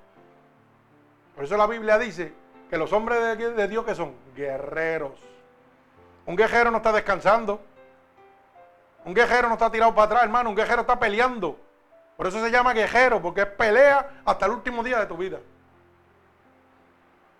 Por 1.35 1.45
eso 1.45 1.55
la 1.55 1.65
Biblia 1.65 1.97
dice 1.97 2.33
que 2.69 2.77
los 2.77 2.91
hombres 2.91 3.37
de, 3.37 3.67
Dios 3.69 3.85
que 3.85 3.95
son 3.95 4.13
guerreros. 4.35 5.13
Un 6.25 6.35
guerrero 6.35 6.69
no 6.69 6.77
está 6.77 6.91
descansando. 6.91 7.61
Un 9.05 9.13
guerrero 9.13 9.47
no 9.47 9.53
está 9.53 9.71
tirado 9.71 9.95
para 9.95 10.07
atrás, 10.07 10.23
hermano. 10.23 10.49
Un 10.49 10.55
guerrero 10.57 10.81
está 10.81 10.99
peleando. 10.99 11.57
Por 12.17 12.27
eso 12.27 12.43
se 12.43 12.51
llama 12.51 12.73
guerrero, 12.73 13.21
porque 13.21 13.45
pelea 13.45 14.21
hasta 14.25 14.47
el 14.47 14.51
último 14.51 14.83
día 14.83 14.99
de 14.99 15.05
tu 15.05 15.15
vida. 15.15 15.39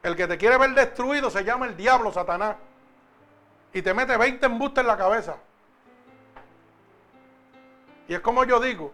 El 0.02 0.16
que 0.16 0.30
te 0.30 0.38
quiere 0.38 0.58
ver 0.58 0.74
destruido 0.76 1.30
se 1.30 1.44
llama 1.44 1.66
el 1.66 1.76
diablo, 1.76 2.10
Satanás. 2.14 2.56
Y 3.74 3.82
te 3.82 3.94
mete 3.94 4.16
20 4.16 4.46
embustes 4.46 4.80
en 4.82 4.88
la 4.88 4.96
cabeza. 4.96 5.36
Y 8.08 8.14
es 8.14 8.22
como 8.22 8.46
yo 8.46 8.62
digo, 8.62 8.94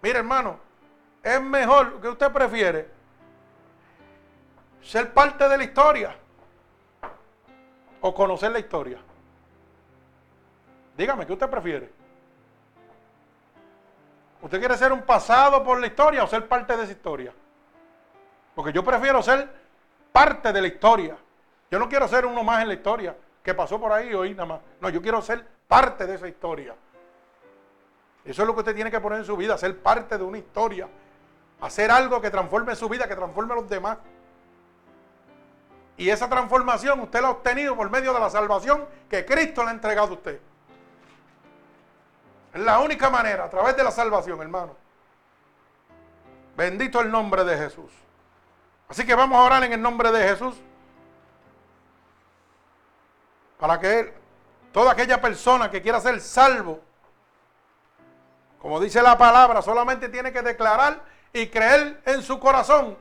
mire 0.00 0.20
hermano, 0.20 0.66
es 1.22 1.42
mejor 1.42 2.00
que 2.00 2.08
usted 2.08 2.32
prefiere 2.32 2.88
ser 4.82 5.12
parte 5.12 5.48
de 5.48 5.58
la 5.58 5.64
historia 5.64 6.16
o 8.00 8.14
conocer 8.14 8.50
la 8.52 8.58
historia. 8.58 8.98
Dígame, 10.96 11.26
¿qué 11.26 11.32
usted 11.32 11.48
prefiere? 11.48 11.90
¿Usted 14.40 14.58
quiere 14.58 14.76
ser 14.76 14.92
un 14.92 15.02
pasado 15.02 15.62
por 15.64 15.80
la 15.80 15.86
historia 15.86 16.22
o 16.22 16.26
ser 16.26 16.46
parte 16.46 16.76
de 16.76 16.84
esa 16.84 16.92
historia? 16.92 17.32
Porque 18.54 18.72
yo 18.72 18.84
prefiero 18.84 19.22
ser 19.22 19.48
parte 20.12 20.52
de 20.52 20.60
la 20.60 20.68
historia. 20.68 21.16
Yo 21.70 21.78
no 21.78 21.88
quiero 21.88 22.08
ser 22.08 22.24
uno 22.24 22.42
más 22.42 22.62
en 22.62 22.68
la 22.68 22.74
historia 22.74 23.16
que 23.42 23.54
pasó 23.54 23.80
por 23.80 23.92
ahí 23.92 24.14
hoy 24.14 24.30
nada 24.32 24.46
más. 24.46 24.60
No, 24.80 24.88
yo 24.88 25.02
quiero 25.02 25.20
ser 25.22 25.44
parte 25.66 26.06
de 26.06 26.14
esa 26.14 26.28
historia. 26.28 26.74
Eso 28.24 28.42
es 28.42 28.46
lo 28.46 28.54
que 28.54 28.60
usted 28.60 28.74
tiene 28.74 28.90
que 28.90 29.00
poner 29.00 29.20
en 29.20 29.24
su 29.24 29.36
vida, 29.36 29.56
ser 29.58 29.78
parte 29.80 30.18
de 30.18 30.24
una 30.24 30.38
historia. 30.38 30.88
Hacer 31.60 31.90
algo 31.90 32.20
que 32.20 32.30
transforme 32.30 32.76
su 32.76 32.88
vida, 32.88 33.08
que 33.08 33.16
transforme 33.16 33.52
a 33.52 33.56
los 33.56 33.68
demás. 33.68 33.98
Y 35.96 36.10
esa 36.10 36.28
transformación 36.28 37.00
usted 37.00 37.20
la 37.20 37.28
ha 37.28 37.30
obtenido 37.32 37.76
por 37.76 37.90
medio 37.90 38.14
de 38.14 38.20
la 38.20 38.30
salvación 38.30 38.86
que 39.10 39.24
Cristo 39.26 39.64
le 39.64 39.70
ha 39.70 39.72
entregado 39.72 40.08
a 40.08 40.12
usted. 40.12 40.40
Es 42.54 42.60
la 42.60 42.78
única 42.78 43.10
manera, 43.10 43.44
a 43.44 43.50
través 43.50 43.76
de 43.76 43.82
la 43.82 43.90
salvación, 43.90 44.40
hermano. 44.40 44.76
Bendito 46.56 47.00
el 47.00 47.10
nombre 47.10 47.44
de 47.44 47.56
Jesús. 47.56 47.90
Así 48.88 49.04
que 49.04 49.14
vamos 49.14 49.38
a 49.38 49.42
orar 49.42 49.64
en 49.64 49.72
el 49.72 49.82
nombre 49.82 50.10
de 50.10 50.28
Jesús. 50.28 50.56
Para 53.58 53.78
que 53.78 54.14
toda 54.72 54.92
aquella 54.92 55.20
persona 55.20 55.70
que 55.70 55.82
quiera 55.82 56.00
ser 56.00 56.20
salvo, 56.20 56.80
como 58.60 58.80
dice 58.80 59.02
la 59.02 59.18
palabra, 59.18 59.62
solamente 59.62 60.08
tiene 60.08 60.32
que 60.32 60.42
declarar 60.42 61.00
y 61.32 61.46
creer 61.48 62.00
en 62.04 62.22
su 62.22 62.38
corazón 62.38 62.96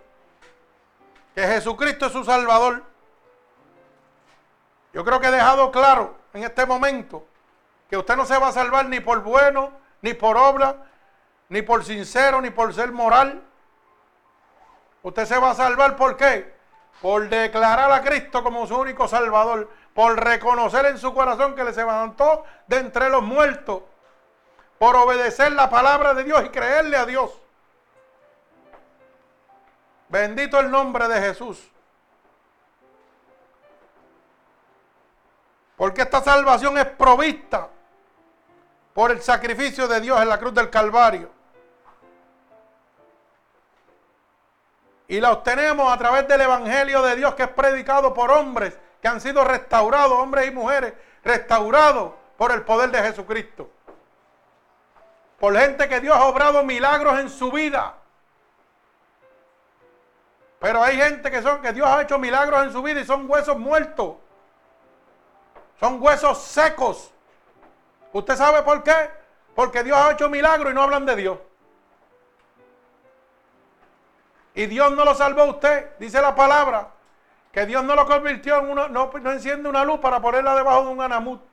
que 1.34 1.44
Jesucristo 1.44 2.08
es 2.08 2.12
su 2.12 2.24
Salvador. 2.24 2.84
Yo 4.94 5.06
creo 5.06 5.20
que 5.20 5.28
he 5.28 5.32
dejado 5.32 5.72
claro 5.72 6.16
en 6.34 6.44
este 6.44 6.66
momento 6.66 7.26
que 7.90 7.98
usted 7.98 8.16
no 8.16 8.26
se 8.26 8.38
va 8.38 8.48
a 8.48 8.52
salvar 8.52 8.88
ni 8.88 9.00
por 9.00 9.22
bueno, 9.22 9.72
ni 10.02 10.14
por 10.14 10.38
obra, 10.38 10.88
ni 11.50 11.62
por 11.62 11.84
sincero, 11.86 12.42
ni 12.42 12.50
por 12.50 12.74
ser 12.74 12.92
moral. 12.92 13.44
Usted 15.04 15.26
se 15.26 15.38
va 15.38 15.52
a 15.52 15.56
salvar 15.56 15.96
por 15.96 16.18
qué? 16.18 16.56
Por 17.02 17.30
declarar 17.30 17.92
a 17.92 18.02
Cristo 18.02 18.44
como 18.44 18.66
su 18.66 18.76
único 18.76 19.08
Salvador, 19.08 19.70
por 19.94 20.20
reconocer 20.22 20.88
en 20.88 20.98
su 20.98 21.14
corazón 21.14 21.56
que 21.56 21.64
le 21.64 21.74
se 21.74 21.82
levantó 21.82 22.44
de 22.66 22.78
entre 22.78 23.10
los 23.10 23.22
muertos 23.22 23.84
por 24.80 24.96
obedecer 24.96 25.52
la 25.52 25.70
palabra 25.70 26.14
de 26.14 26.24
Dios 26.24 26.44
y 26.46 26.50
creerle 26.50 26.98
a 26.98 27.06
Dios. 27.06 27.32
Bendito 30.10 30.60
el 30.60 30.72
nombre 30.72 31.08
de 31.08 31.20
Jesús. 31.20 31.70
Porque 35.76 36.02
esta 36.02 36.22
salvación 36.22 36.78
es 36.78 36.86
provista 36.86 37.70
por 38.94 39.12
el 39.12 39.22
sacrificio 39.22 39.88
de 39.88 40.02
Dios 40.02 40.20
en 40.22 40.30
la 40.30 40.40
cruz 40.40 40.54
del 40.54 40.70
Calvario. 40.70 41.30
Y 45.08 45.20
la 45.20 45.32
obtenemos 45.32 45.92
a 45.92 45.98
través 45.98 46.28
del 46.28 46.42
Evangelio 46.42 47.02
de 47.02 47.16
Dios 47.16 47.36
que 47.36 47.44
es 47.44 47.50
predicado 47.50 48.14
por 48.14 48.32
hombres 48.32 48.78
que 49.02 49.08
han 49.08 49.22
sido 49.22 49.44
restaurados, 49.44 50.14
hombres 50.14 50.48
y 50.48 50.52
mujeres, 50.52 50.94
restaurados 51.24 52.14
por 52.38 52.52
el 52.52 52.64
poder 52.64 52.90
de 52.92 53.04
Jesucristo 53.04 53.70
por 55.40 55.56
gente 55.58 55.88
que 55.88 56.00
Dios 56.00 56.16
ha 56.16 56.26
obrado 56.26 56.64
milagros 56.64 57.20
en 57.20 57.30
su 57.30 57.52
vida. 57.52 57.96
Pero 60.60 60.84
hay 60.84 60.98
gente 60.98 61.30
que 61.30 61.42
son 61.42 61.62
que 61.62 61.72
Dios 61.72 61.88
ha 61.88 62.02
hecho 62.02 62.18
milagros 62.18 62.64
en 62.64 62.72
su 62.72 62.82
vida 62.82 63.00
y 63.00 63.06
son 63.06 63.30
huesos 63.30 63.58
muertos. 63.58 64.16
Son 65.80 66.02
huesos 66.02 66.42
secos. 66.42 67.12
¿Usted 68.12 68.36
sabe 68.36 68.64
por 68.64 68.84
qué? 68.84 69.12
Porque 69.54 69.84
Dios 69.84 69.98
ha 69.98 70.12
hecho 70.12 70.30
milagros 70.30 70.72
y 70.72 70.76
no 70.76 70.82
hablan 70.82 71.06
de 71.06 71.16
Dios. 71.16 71.38
Y 74.56 74.66
Dios 74.66 74.92
no 74.94 75.06
lo 75.06 75.14
salvó 75.14 75.42
a 75.42 75.46
usted, 75.46 75.92
dice 76.00 76.20
la 76.20 76.34
palabra, 76.34 76.88
que 77.52 77.68
Dios 77.68 77.84
no 77.84 77.94
lo 77.94 78.08
convirtió 78.08 78.58
en 78.58 78.72
uno, 78.72 78.88
no, 78.88 79.12
no 79.22 79.32
enciende 79.32 79.70
una 79.70 79.86
luz 79.86 80.00
para 80.00 80.20
ponerla 80.20 80.56
debajo 80.56 80.86
de 80.86 80.88
un 80.88 81.02
anamut, 81.02 81.44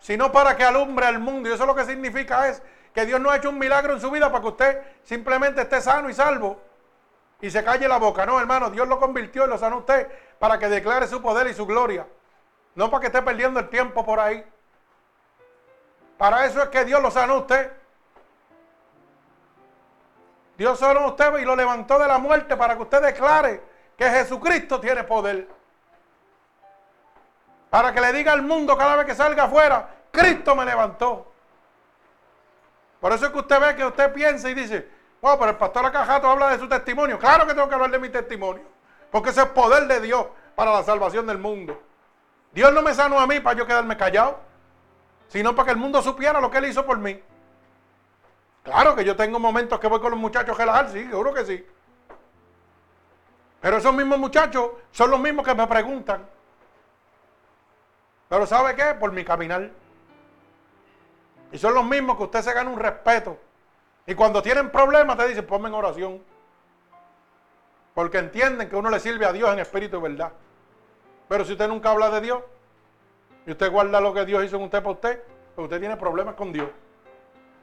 sino 0.00 0.30
para 0.30 0.54
que 0.54 0.64
alumbre 0.64 1.06
al 1.06 1.18
mundo. 1.18 1.48
Y 1.48 1.52
eso 1.52 1.64
lo 1.64 1.74
que 1.74 1.86
significa 1.86 2.46
es 2.48 2.62
que 2.92 3.06
Dios 3.06 3.18
no 3.20 3.30
ha 3.30 3.36
hecho 3.36 3.48
un 3.48 3.58
milagro 3.58 3.94
en 3.94 4.00
su 4.02 4.10
vida 4.10 4.30
para 4.30 4.42
que 4.42 4.48
usted 4.48 4.82
simplemente 5.02 5.62
esté 5.62 5.80
sano 5.80 6.10
y 6.10 6.12
salvo 6.12 6.60
y 7.44 7.50
se 7.50 7.62
calle 7.62 7.86
la 7.86 7.98
boca. 7.98 8.24
No, 8.24 8.40
hermano, 8.40 8.70
Dios 8.70 8.88
lo 8.88 8.98
convirtió 8.98 9.44
y 9.44 9.48
lo 9.48 9.58
sanó 9.58 9.76
usted 9.76 10.10
para 10.38 10.58
que 10.58 10.66
declare 10.66 11.06
su 11.06 11.20
poder 11.20 11.46
y 11.46 11.52
su 11.52 11.66
gloria. 11.66 12.06
No 12.74 12.90
para 12.90 13.02
que 13.02 13.06
esté 13.08 13.20
perdiendo 13.20 13.60
el 13.60 13.68
tiempo 13.68 14.02
por 14.02 14.18
ahí. 14.18 14.42
Para 16.16 16.46
eso 16.46 16.62
es 16.62 16.70
que 16.70 16.86
Dios 16.86 17.02
lo 17.02 17.10
sanó 17.10 17.36
usted. 17.36 17.70
Dios 20.56 20.78
sanó 20.78 21.08
usted 21.08 21.36
y 21.36 21.44
lo 21.44 21.54
levantó 21.54 21.98
de 21.98 22.08
la 22.08 22.16
muerte 22.16 22.56
para 22.56 22.76
que 22.76 22.82
usted 22.82 23.02
declare 23.02 23.62
que 23.98 24.08
Jesucristo 24.08 24.80
tiene 24.80 25.04
poder. 25.04 25.46
Para 27.68 27.92
que 27.92 28.00
le 28.00 28.10
diga 28.14 28.32
al 28.32 28.40
mundo 28.40 28.74
cada 28.74 28.96
vez 28.96 29.04
que 29.04 29.14
salga 29.14 29.44
afuera, 29.44 29.86
Cristo 30.10 30.56
me 30.56 30.64
levantó. 30.64 31.30
Por 33.00 33.12
eso 33.12 33.26
es 33.26 33.32
que 33.32 33.38
usted 33.38 33.60
ve 33.60 33.76
que 33.76 33.84
usted 33.84 34.14
piensa 34.14 34.48
y 34.48 34.54
dice, 34.54 34.93
wow, 35.24 35.38
pero 35.38 35.52
el 35.52 35.56
pastor 35.56 35.86
Acajato 35.86 36.28
habla 36.28 36.50
de 36.50 36.58
su 36.58 36.68
testimonio. 36.68 37.18
Claro 37.18 37.46
que 37.46 37.54
tengo 37.54 37.66
que 37.66 37.74
hablar 37.74 37.90
de 37.90 37.98
mi 37.98 38.10
testimonio. 38.10 38.62
Porque 39.10 39.30
ese 39.30 39.40
es 39.40 39.48
poder 39.48 39.86
de 39.86 40.00
Dios 40.00 40.26
para 40.54 40.70
la 40.70 40.82
salvación 40.82 41.26
del 41.26 41.38
mundo. 41.38 41.80
Dios 42.52 42.70
no 42.74 42.82
me 42.82 42.92
sanó 42.92 43.18
a 43.18 43.26
mí 43.26 43.40
para 43.40 43.56
yo 43.58 43.66
quedarme 43.66 43.96
callado, 43.96 44.38
sino 45.28 45.54
para 45.54 45.66
que 45.66 45.72
el 45.72 45.78
mundo 45.78 46.02
supiera 46.02 46.42
lo 46.42 46.50
que 46.50 46.58
Él 46.58 46.66
hizo 46.66 46.84
por 46.84 46.98
mí. 46.98 47.18
Claro 48.64 48.94
que 48.94 49.02
yo 49.02 49.16
tengo 49.16 49.38
momentos 49.38 49.80
que 49.80 49.86
voy 49.86 49.98
con 49.98 50.10
los 50.10 50.20
muchachos 50.20 50.54
a 50.56 50.58
relajar, 50.58 50.90
sí, 50.90 51.08
seguro 51.08 51.32
que 51.32 51.46
sí. 51.46 51.66
Pero 53.62 53.78
esos 53.78 53.94
mismos 53.94 54.18
muchachos 54.18 54.72
son 54.90 55.10
los 55.10 55.20
mismos 55.20 55.46
que 55.46 55.54
me 55.54 55.66
preguntan. 55.66 56.28
Pero 58.28 58.46
¿sabe 58.46 58.76
qué? 58.76 58.92
Por 58.92 59.10
mi 59.10 59.24
caminar. 59.24 59.70
Y 61.50 61.56
son 61.56 61.72
los 61.72 61.84
mismos 61.84 62.18
que 62.18 62.24
usted 62.24 62.42
se 62.42 62.52
gana 62.52 62.68
un 62.68 62.78
respeto. 62.78 63.38
Y 64.06 64.14
cuando 64.14 64.42
tienen 64.42 64.70
problemas 64.70 65.16
te 65.16 65.28
dicen, 65.28 65.46
ponme 65.46 65.68
en 65.68 65.74
oración. 65.74 66.22
Porque 67.94 68.18
entienden 68.18 68.68
que 68.68 68.76
uno 68.76 68.90
le 68.90 69.00
sirve 69.00 69.24
a 69.24 69.32
Dios 69.32 69.50
en 69.52 69.60
espíritu 69.60 69.98
y 69.98 70.00
verdad. 70.00 70.32
Pero 71.28 71.44
si 71.44 71.52
usted 71.52 71.68
nunca 71.68 71.90
habla 71.90 72.10
de 72.10 72.20
Dios 72.20 72.42
y 73.46 73.52
usted 73.52 73.70
guarda 73.70 74.00
lo 74.00 74.12
que 74.12 74.24
Dios 74.24 74.44
hizo 74.44 74.56
en 74.56 74.62
usted 74.62 74.82
para 74.82 74.94
usted, 74.94 75.22
pues 75.54 75.64
usted 75.64 75.80
tiene 75.80 75.96
problemas 75.96 76.34
con 76.34 76.52
Dios. 76.52 76.68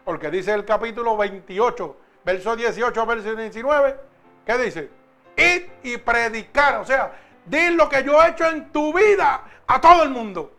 Porque 0.03 0.31
dice 0.31 0.53
el 0.53 0.65
capítulo 0.65 1.15
28, 1.17 1.97
verso 2.23 2.55
18, 2.55 3.05
verso 3.05 3.35
19, 3.35 3.99
¿qué 4.45 4.57
dice? 4.57 4.89
Ir 5.37 5.71
y 5.83 5.97
predicar. 5.97 6.77
O 6.77 6.85
sea, 6.85 7.13
di 7.45 7.69
lo 7.71 7.87
que 7.87 8.03
yo 8.03 8.21
he 8.21 8.29
hecho 8.29 8.47
en 8.47 8.71
tu 8.71 8.93
vida 8.93 9.43
a 9.67 9.79
todo 9.79 10.03
el 10.03 10.09
mundo. 10.09 10.51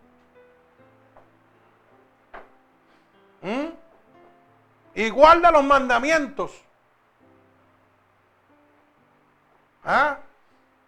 ¿Mm? 3.40 3.81
Y 4.94 5.10
guarda 5.10 5.50
los 5.50 5.64
mandamientos. 5.64 6.52
¿Ah? 9.84 10.18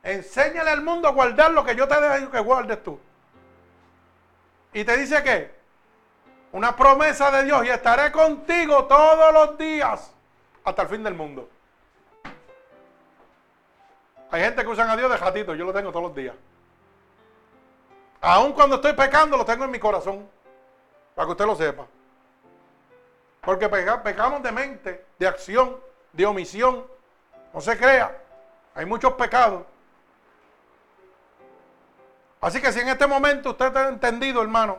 Enséñale 0.02 0.70
al 0.70 0.82
mundo 0.82 1.08
a 1.08 1.12
guardar 1.12 1.50
lo 1.50 1.64
que 1.64 1.74
yo 1.74 1.88
te 1.88 2.00
dejo 2.00 2.30
que 2.30 2.40
guardes 2.40 2.82
tú. 2.82 3.00
Y 4.72 4.84
te 4.84 4.96
dice 4.96 5.22
que 5.22 5.54
una 6.52 6.76
promesa 6.76 7.30
de 7.30 7.44
Dios 7.44 7.64
y 7.64 7.70
estaré 7.70 8.12
contigo 8.12 8.84
todos 8.84 9.32
los 9.32 9.58
días 9.58 10.12
hasta 10.64 10.82
el 10.82 10.88
fin 10.88 11.02
del 11.02 11.14
mundo. 11.14 11.48
Hay 14.30 14.42
gente 14.42 14.62
que 14.62 14.68
usan 14.68 14.90
a 14.90 14.96
Dios 14.96 15.10
de 15.10 15.18
jatito, 15.18 15.54
yo 15.54 15.64
lo 15.64 15.72
tengo 15.72 15.90
todos 15.90 16.06
los 16.06 16.14
días. 16.14 16.34
Aun 18.20 18.52
cuando 18.52 18.76
estoy 18.76 18.92
pecando, 18.94 19.36
lo 19.36 19.44
tengo 19.44 19.64
en 19.64 19.70
mi 19.70 19.78
corazón. 19.78 20.28
Para 21.14 21.26
que 21.26 21.32
usted 21.32 21.46
lo 21.46 21.54
sepa. 21.54 21.86
Porque 23.44 23.68
pecamos 23.68 24.42
de 24.42 24.52
mente, 24.52 25.06
de 25.18 25.26
acción, 25.26 25.76
de 26.12 26.26
omisión. 26.26 26.84
No 27.52 27.60
se 27.60 27.76
crea. 27.76 28.16
Hay 28.74 28.86
muchos 28.86 29.12
pecados. 29.14 29.64
Así 32.40 32.60
que 32.60 32.72
si 32.72 32.80
en 32.80 32.88
este 32.88 33.06
momento 33.06 33.50
usted 33.50 33.74
ha 33.76 33.88
entendido, 33.88 34.42
hermano, 34.42 34.78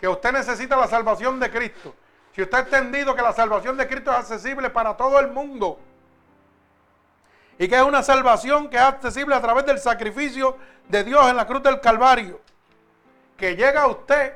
que 0.00 0.08
usted 0.08 0.32
necesita 0.32 0.76
la 0.76 0.86
salvación 0.86 1.38
de 1.38 1.50
Cristo, 1.50 1.94
si 2.32 2.42
usted 2.42 2.56
ha 2.56 2.60
entendido 2.60 3.14
que 3.14 3.22
la 3.22 3.32
salvación 3.32 3.76
de 3.76 3.86
Cristo 3.86 4.10
es 4.10 4.18
accesible 4.18 4.70
para 4.70 4.96
todo 4.96 5.20
el 5.20 5.28
mundo, 5.28 5.78
y 7.58 7.68
que 7.68 7.76
es 7.76 7.82
una 7.82 8.02
salvación 8.02 8.68
que 8.68 8.76
es 8.76 8.82
accesible 8.82 9.34
a 9.34 9.40
través 9.40 9.66
del 9.66 9.78
sacrificio 9.78 10.56
de 10.88 11.04
Dios 11.04 11.28
en 11.28 11.36
la 11.36 11.46
cruz 11.46 11.62
del 11.62 11.80
Calvario, 11.80 12.40
que 13.36 13.54
llega 13.56 13.82
a 13.82 13.86
usted 13.86 14.34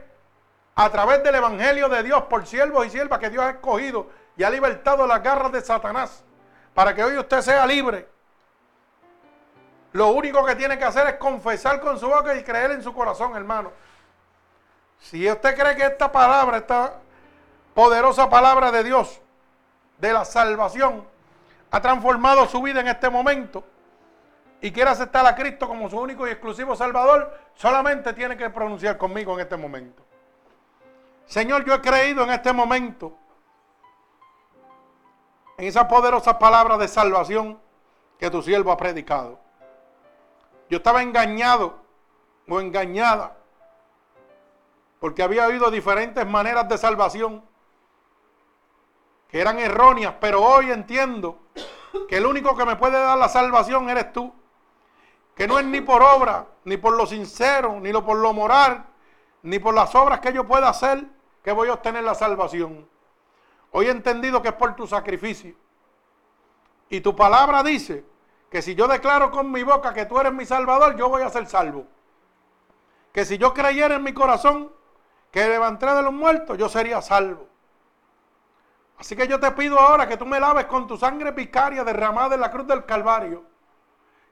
a 0.81 0.91
través 0.91 1.25
del 1.25 1.35
Evangelio 1.35 1.89
de 1.89 2.05
Dios 2.05 2.23
por 2.31 2.47
siervos 2.47 2.87
y 2.87 2.91
siervas 2.91 3.19
que 3.19 3.31
Dios 3.31 3.43
ha 3.43 3.51
escogido 3.51 4.07
y 4.37 4.45
ha 4.45 4.51
libertado 4.51 5.09
las 5.09 5.21
garras 5.21 5.51
de 5.51 5.61
Satanás, 5.61 6.23
para 6.73 6.95
que 6.95 7.03
hoy 7.03 7.19
usted 7.19 7.41
sea 7.41 7.67
libre. 7.67 8.09
Lo 9.91 10.11
único 10.11 10.47
que 10.47 10.55
tiene 10.55 10.79
que 10.79 10.85
hacer 10.85 11.09
es 11.09 11.15
confesar 11.15 11.81
con 11.81 11.99
su 11.99 12.07
boca 12.07 12.33
y 12.37 12.45
creer 12.45 12.71
en 12.71 12.85
su 12.85 12.95
corazón, 12.95 13.35
hermano. 13.35 13.73
Si 15.01 15.29
usted 15.29 15.59
cree 15.59 15.75
que 15.75 15.85
esta 15.85 16.13
palabra, 16.13 16.59
esta 16.59 16.93
poderosa 17.75 18.31
palabra 18.31 18.71
de 18.71 18.85
Dios, 18.85 19.21
de 19.99 20.13
la 20.13 20.25
salvación, 20.25 21.05
ha 21.73 21.81
transformado 21.81 22.47
su 22.47 22.63
vida 22.63 22.83
en 22.83 22.87
este 22.87 23.11
momento 23.11 23.65
y 24.61 24.71
quiere 24.71 24.91
aceptar 24.91 25.27
a 25.27 25.35
Cristo 25.35 25.67
como 25.67 25.91
su 25.91 25.99
único 25.99 26.29
y 26.29 26.31
exclusivo 26.31 26.77
Salvador, 26.77 27.37
solamente 27.57 28.13
tiene 28.13 28.37
que 28.37 28.49
pronunciar 28.49 28.97
conmigo 28.97 29.35
en 29.35 29.41
este 29.41 29.57
momento. 29.57 30.08
Señor, 31.29 31.63
yo 31.67 31.75
he 31.75 31.81
creído 31.83 32.25
en 32.25 32.31
este 32.31 32.55
momento 32.55 33.13
en 35.59 35.67
esa 35.67 35.87
poderosa 35.87 36.39
palabra 36.39 36.79
de 36.79 36.89
salvación 36.89 37.61
que 38.19 38.31
tu 38.31 38.41
siervo 38.43 38.73
ha 38.73 38.79
predicado. 38.79 39.39
Yo 40.71 40.79
estaba 40.79 41.03
engañado 41.03 41.83
o 42.49 42.61
engañada 42.61 43.37
porque 45.01 45.23
había 45.23 45.47
oído 45.47 45.71
diferentes 45.71 46.27
maneras 46.27 46.67
de 46.67 46.79
salvación 46.79 47.45
que 49.29 49.39
eran 49.39 49.59
erróneas, 49.59 50.15
pero 50.21 50.43
hoy 50.43 50.71
entiendo 50.71 51.41
que 52.09 52.17
el 52.17 52.25
único 52.25 52.57
que 52.57 52.65
me 52.65 52.77
puede 52.77 52.99
dar 52.99 53.19
la 53.19 53.29
salvación 53.29 53.91
eres 53.91 54.15
tú. 54.15 54.33
Que 55.35 55.47
no 55.47 55.59
es 55.59 55.67
ni 55.67 55.83
por 55.83 56.03
obra, 56.03 56.47
ni 56.65 56.79
por 56.79 56.97
lo 56.97 57.07
sincero, 57.07 57.79
ni 57.81 57.93
por 57.93 58.17
lo 58.17 58.33
moral, 58.33 58.87
ni 59.43 59.59
por 59.59 59.75
las 59.75 59.95
obras 59.95 60.21
que 60.21 60.33
yo 60.33 60.47
pueda 60.47 60.71
hacer, 60.71 61.18
que 61.49 61.53
voy 61.53 61.71
a 61.71 61.73
obtener 61.73 62.05
la 62.05 62.15
salvación. 62.15 62.87
Hoy 63.71 63.87
he 63.87 63.91
entendido 63.91 64.43
que 64.43 64.49
es 64.49 64.55
por 64.55 64.77
tu 64.77 64.87
sacrificio. 64.87 65.55
Y 66.91 67.01
tu 67.01 67.17
palabra 67.17 67.63
dice 67.63 68.05
que 68.51 68.61
si 68.61 68.75
yo 68.75 68.87
declaro 68.87 69.31
con 69.31 69.51
mi 69.51 69.63
boca 69.63 69.95
que 69.95 70.05
tú 70.05 70.21
eres 70.21 70.35
mi 70.35 70.45
salvador, 70.45 70.95
yo 70.97 71.09
voy 71.09 71.23
a 71.23 71.31
ser 71.31 71.47
salvo. 71.47 71.87
Que 73.15 73.25
si 73.25 73.39
yo 73.39 73.55
creyera 73.55 73.95
en 73.95 74.03
mi 74.03 74.13
corazón 74.13 74.71
que 75.31 75.49
levanté 75.49 75.87
de 75.87 76.03
los 76.03 76.13
muertos, 76.13 76.59
yo 76.59 76.69
sería 76.69 77.01
salvo. 77.01 77.47
Así 78.99 79.17
que 79.17 79.27
yo 79.27 79.41
te 79.41 79.51
pido 79.53 79.81
ahora 79.81 80.07
que 80.07 80.19
tú 80.19 80.27
me 80.27 80.39
laves 80.39 80.67
con 80.67 80.87
tu 80.87 80.99
sangre 80.99 81.31
vicaria 81.31 81.83
derramada 81.83 82.35
en 82.35 82.43
la 82.43 82.51
cruz 82.51 82.67
del 82.67 82.85
Calvario. 82.85 83.45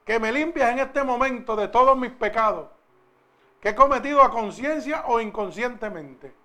Que 0.04 0.20
me 0.20 0.30
limpies 0.30 0.68
en 0.68 0.80
este 0.80 1.02
momento 1.02 1.56
de 1.56 1.68
todos 1.68 1.96
mis 1.96 2.12
pecados 2.12 2.68
que 3.62 3.70
he 3.70 3.74
cometido 3.74 4.20
a 4.20 4.30
conciencia 4.30 5.04
o 5.06 5.18
inconscientemente. 5.18 6.44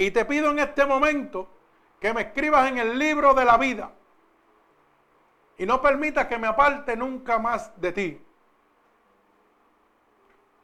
Y 0.00 0.10
te 0.12 0.24
pido 0.24 0.50
en 0.50 0.58
este 0.58 0.86
momento 0.86 1.46
que 2.00 2.14
me 2.14 2.22
escribas 2.22 2.66
en 2.70 2.78
el 2.78 2.98
libro 2.98 3.34
de 3.34 3.44
la 3.44 3.58
vida 3.58 3.90
y 5.58 5.66
no 5.66 5.82
permitas 5.82 6.26
que 6.26 6.38
me 6.38 6.46
aparte 6.46 6.96
nunca 6.96 7.38
más 7.38 7.78
de 7.78 7.92
ti. 7.92 8.26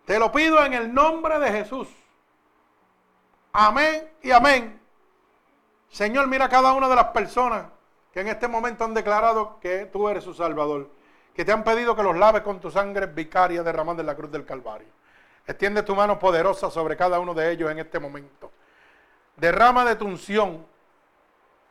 Te 0.07 0.19
lo 0.19 0.33
pido 0.33 0.65
en 0.65 0.73
el 0.73 0.95
nombre 0.95 1.39
de 1.39 1.53
Jesús. 1.53 1.87
Amén 3.53 4.11
y 4.23 4.31
amén. 4.31 4.81
Señor, 5.91 6.29
mira 6.29 6.49
cada 6.49 6.73
una 6.73 6.89
de 6.89 6.97
las 6.97 7.09
personas 7.09 7.67
que 8.15 8.21
en 8.21 8.29
este 8.29 8.49
momento 8.49 8.87
han 8.87 8.95
declarado 8.95 9.61
que 9.61 9.85
tú 9.85 10.09
eres 10.09 10.25
su 10.25 10.33
Salvador, 10.33 10.89
que 11.35 11.45
te 11.45 11.53
han 11.53 11.63
pedido 11.63 11.95
que 11.95 12.03
los 12.03 12.17
laves 12.17 12.41
con 12.41 12.59
tu 12.59 12.71
sangre 12.71 13.05
vicaria 13.05 13.63
derramada 13.63 14.01
en 14.01 14.07
la 14.07 14.17
cruz 14.17 14.33
del 14.33 14.47
Calvario. 14.47 14.89
Extiende 15.47 15.83
tu 15.83 15.95
mano 15.95 16.19
poderosa 16.19 16.71
sobre 16.71 16.97
cada 16.97 17.19
uno 17.19 17.35
de 17.35 17.53
ellos 17.53 17.71
en 17.71 17.81
este 17.81 17.99
momento. 17.99 18.51
Derrama 19.37 19.85
de 19.85 19.97
tu 19.97 20.07
unción, 20.07 20.67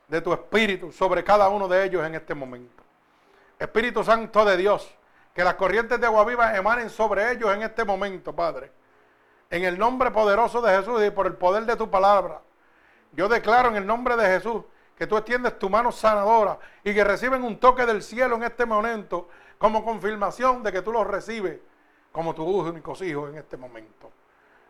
de 0.08 0.22
tu 0.22 0.32
espíritu 0.34 0.92
sobre 0.92 1.24
cada 1.24 1.50
uno 1.50 1.68
de 1.68 1.84
ellos 1.84 2.06
en 2.06 2.16
este 2.16 2.36
momento. 2.36 2.84
Espíritu 3.58 4.04
Santo 4.04 4.46
de 4.46 4.58
Dios, 4.58 4.94
que 5.34 5.44
las 5.44 5.56
corrientes 5.56 6.00
de 6.00 6.06
agua 6.06 6.26
viva 6.26 6.56
emanen 6.56 6.90
sobre 6.90 7.32
ellos 7.32 7.52
en 7.54 7.64
este 7.64 7.84
momento, 7.84 8.36
Padre. 8.36 8.72
En 9.50 9.64
el 9.64 9.78
nombre 9.78 10.12
poderoso 10.12 10.62
de 10.62 10.78
Jesús 10.78 11.02
y 11.04 11.10
por 11.10 11.28
el 11.28 11.34
poder 11.34 11.66
de 11.66 11.76
tu 11.76 11.90
palabra. 11.90 12.42
Yo 13.14 13.28
declaro 13.28 13.70
en 13.70 13.78
el 13.78 13.88
nombre 13.88 14.16
de 14.16 14.26
Jesús 14.26 14.64
que 14.98 15.08
tú 15.08 15.18
extiendes 15.18 15.58
tu 15.58 15.70
mano 15.70 15.92
sanadora 15.92 16.60
y 16.84 16.94
que 16.94 17.04
reciben 17.04 17.44
un 17.44 17.60
toque 17.60 17.86
del 17.86 18.02
cielo 18.04 18.36
en 18.36 18.44
este 18.44 18.66
momento 18.66 19.30
como 19.58 19.84
confirmación 19.84 20.64
de 20.64 20.72
que 20.72 20.82
tú 20.82 20.92
los 20.92 21.08
recibes 21.08 21.60
como 22.12 22.34
tus 22.34 22.46
únicos 22.46 23.02
hijos 23.02 23.30
en 23.30 23.38
este 23.38 23.58
momento. 23.58 24.12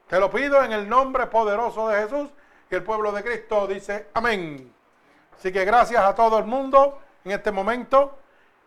Te 0.08 0.20
lo 0.20 0.32
pido 0.32 0.64
en 0.64 0.72
el 0.72 0.88
nombre 0.88 1.28
poderoso 1.28 1.88
de 1.90 2.04
Jesús 2.04 2.30
y 2.70 2.76
el 2.76 2.84
pueblo 2.84 3.12
de 3.12 3.24
Cristo 3.24 3.66
dice 3.68 4.08
amén. 4.14 4.72
Así 5.38 5.52
que 5.52 5.66
gracias 5.66 6.02
a 6.04 6.16
todo 6.16 6.40
el 6.40 6.46
mundo 6.46 7.00
en 7.24 7.32
este 7.32 7.52
momento. 7.52 8.18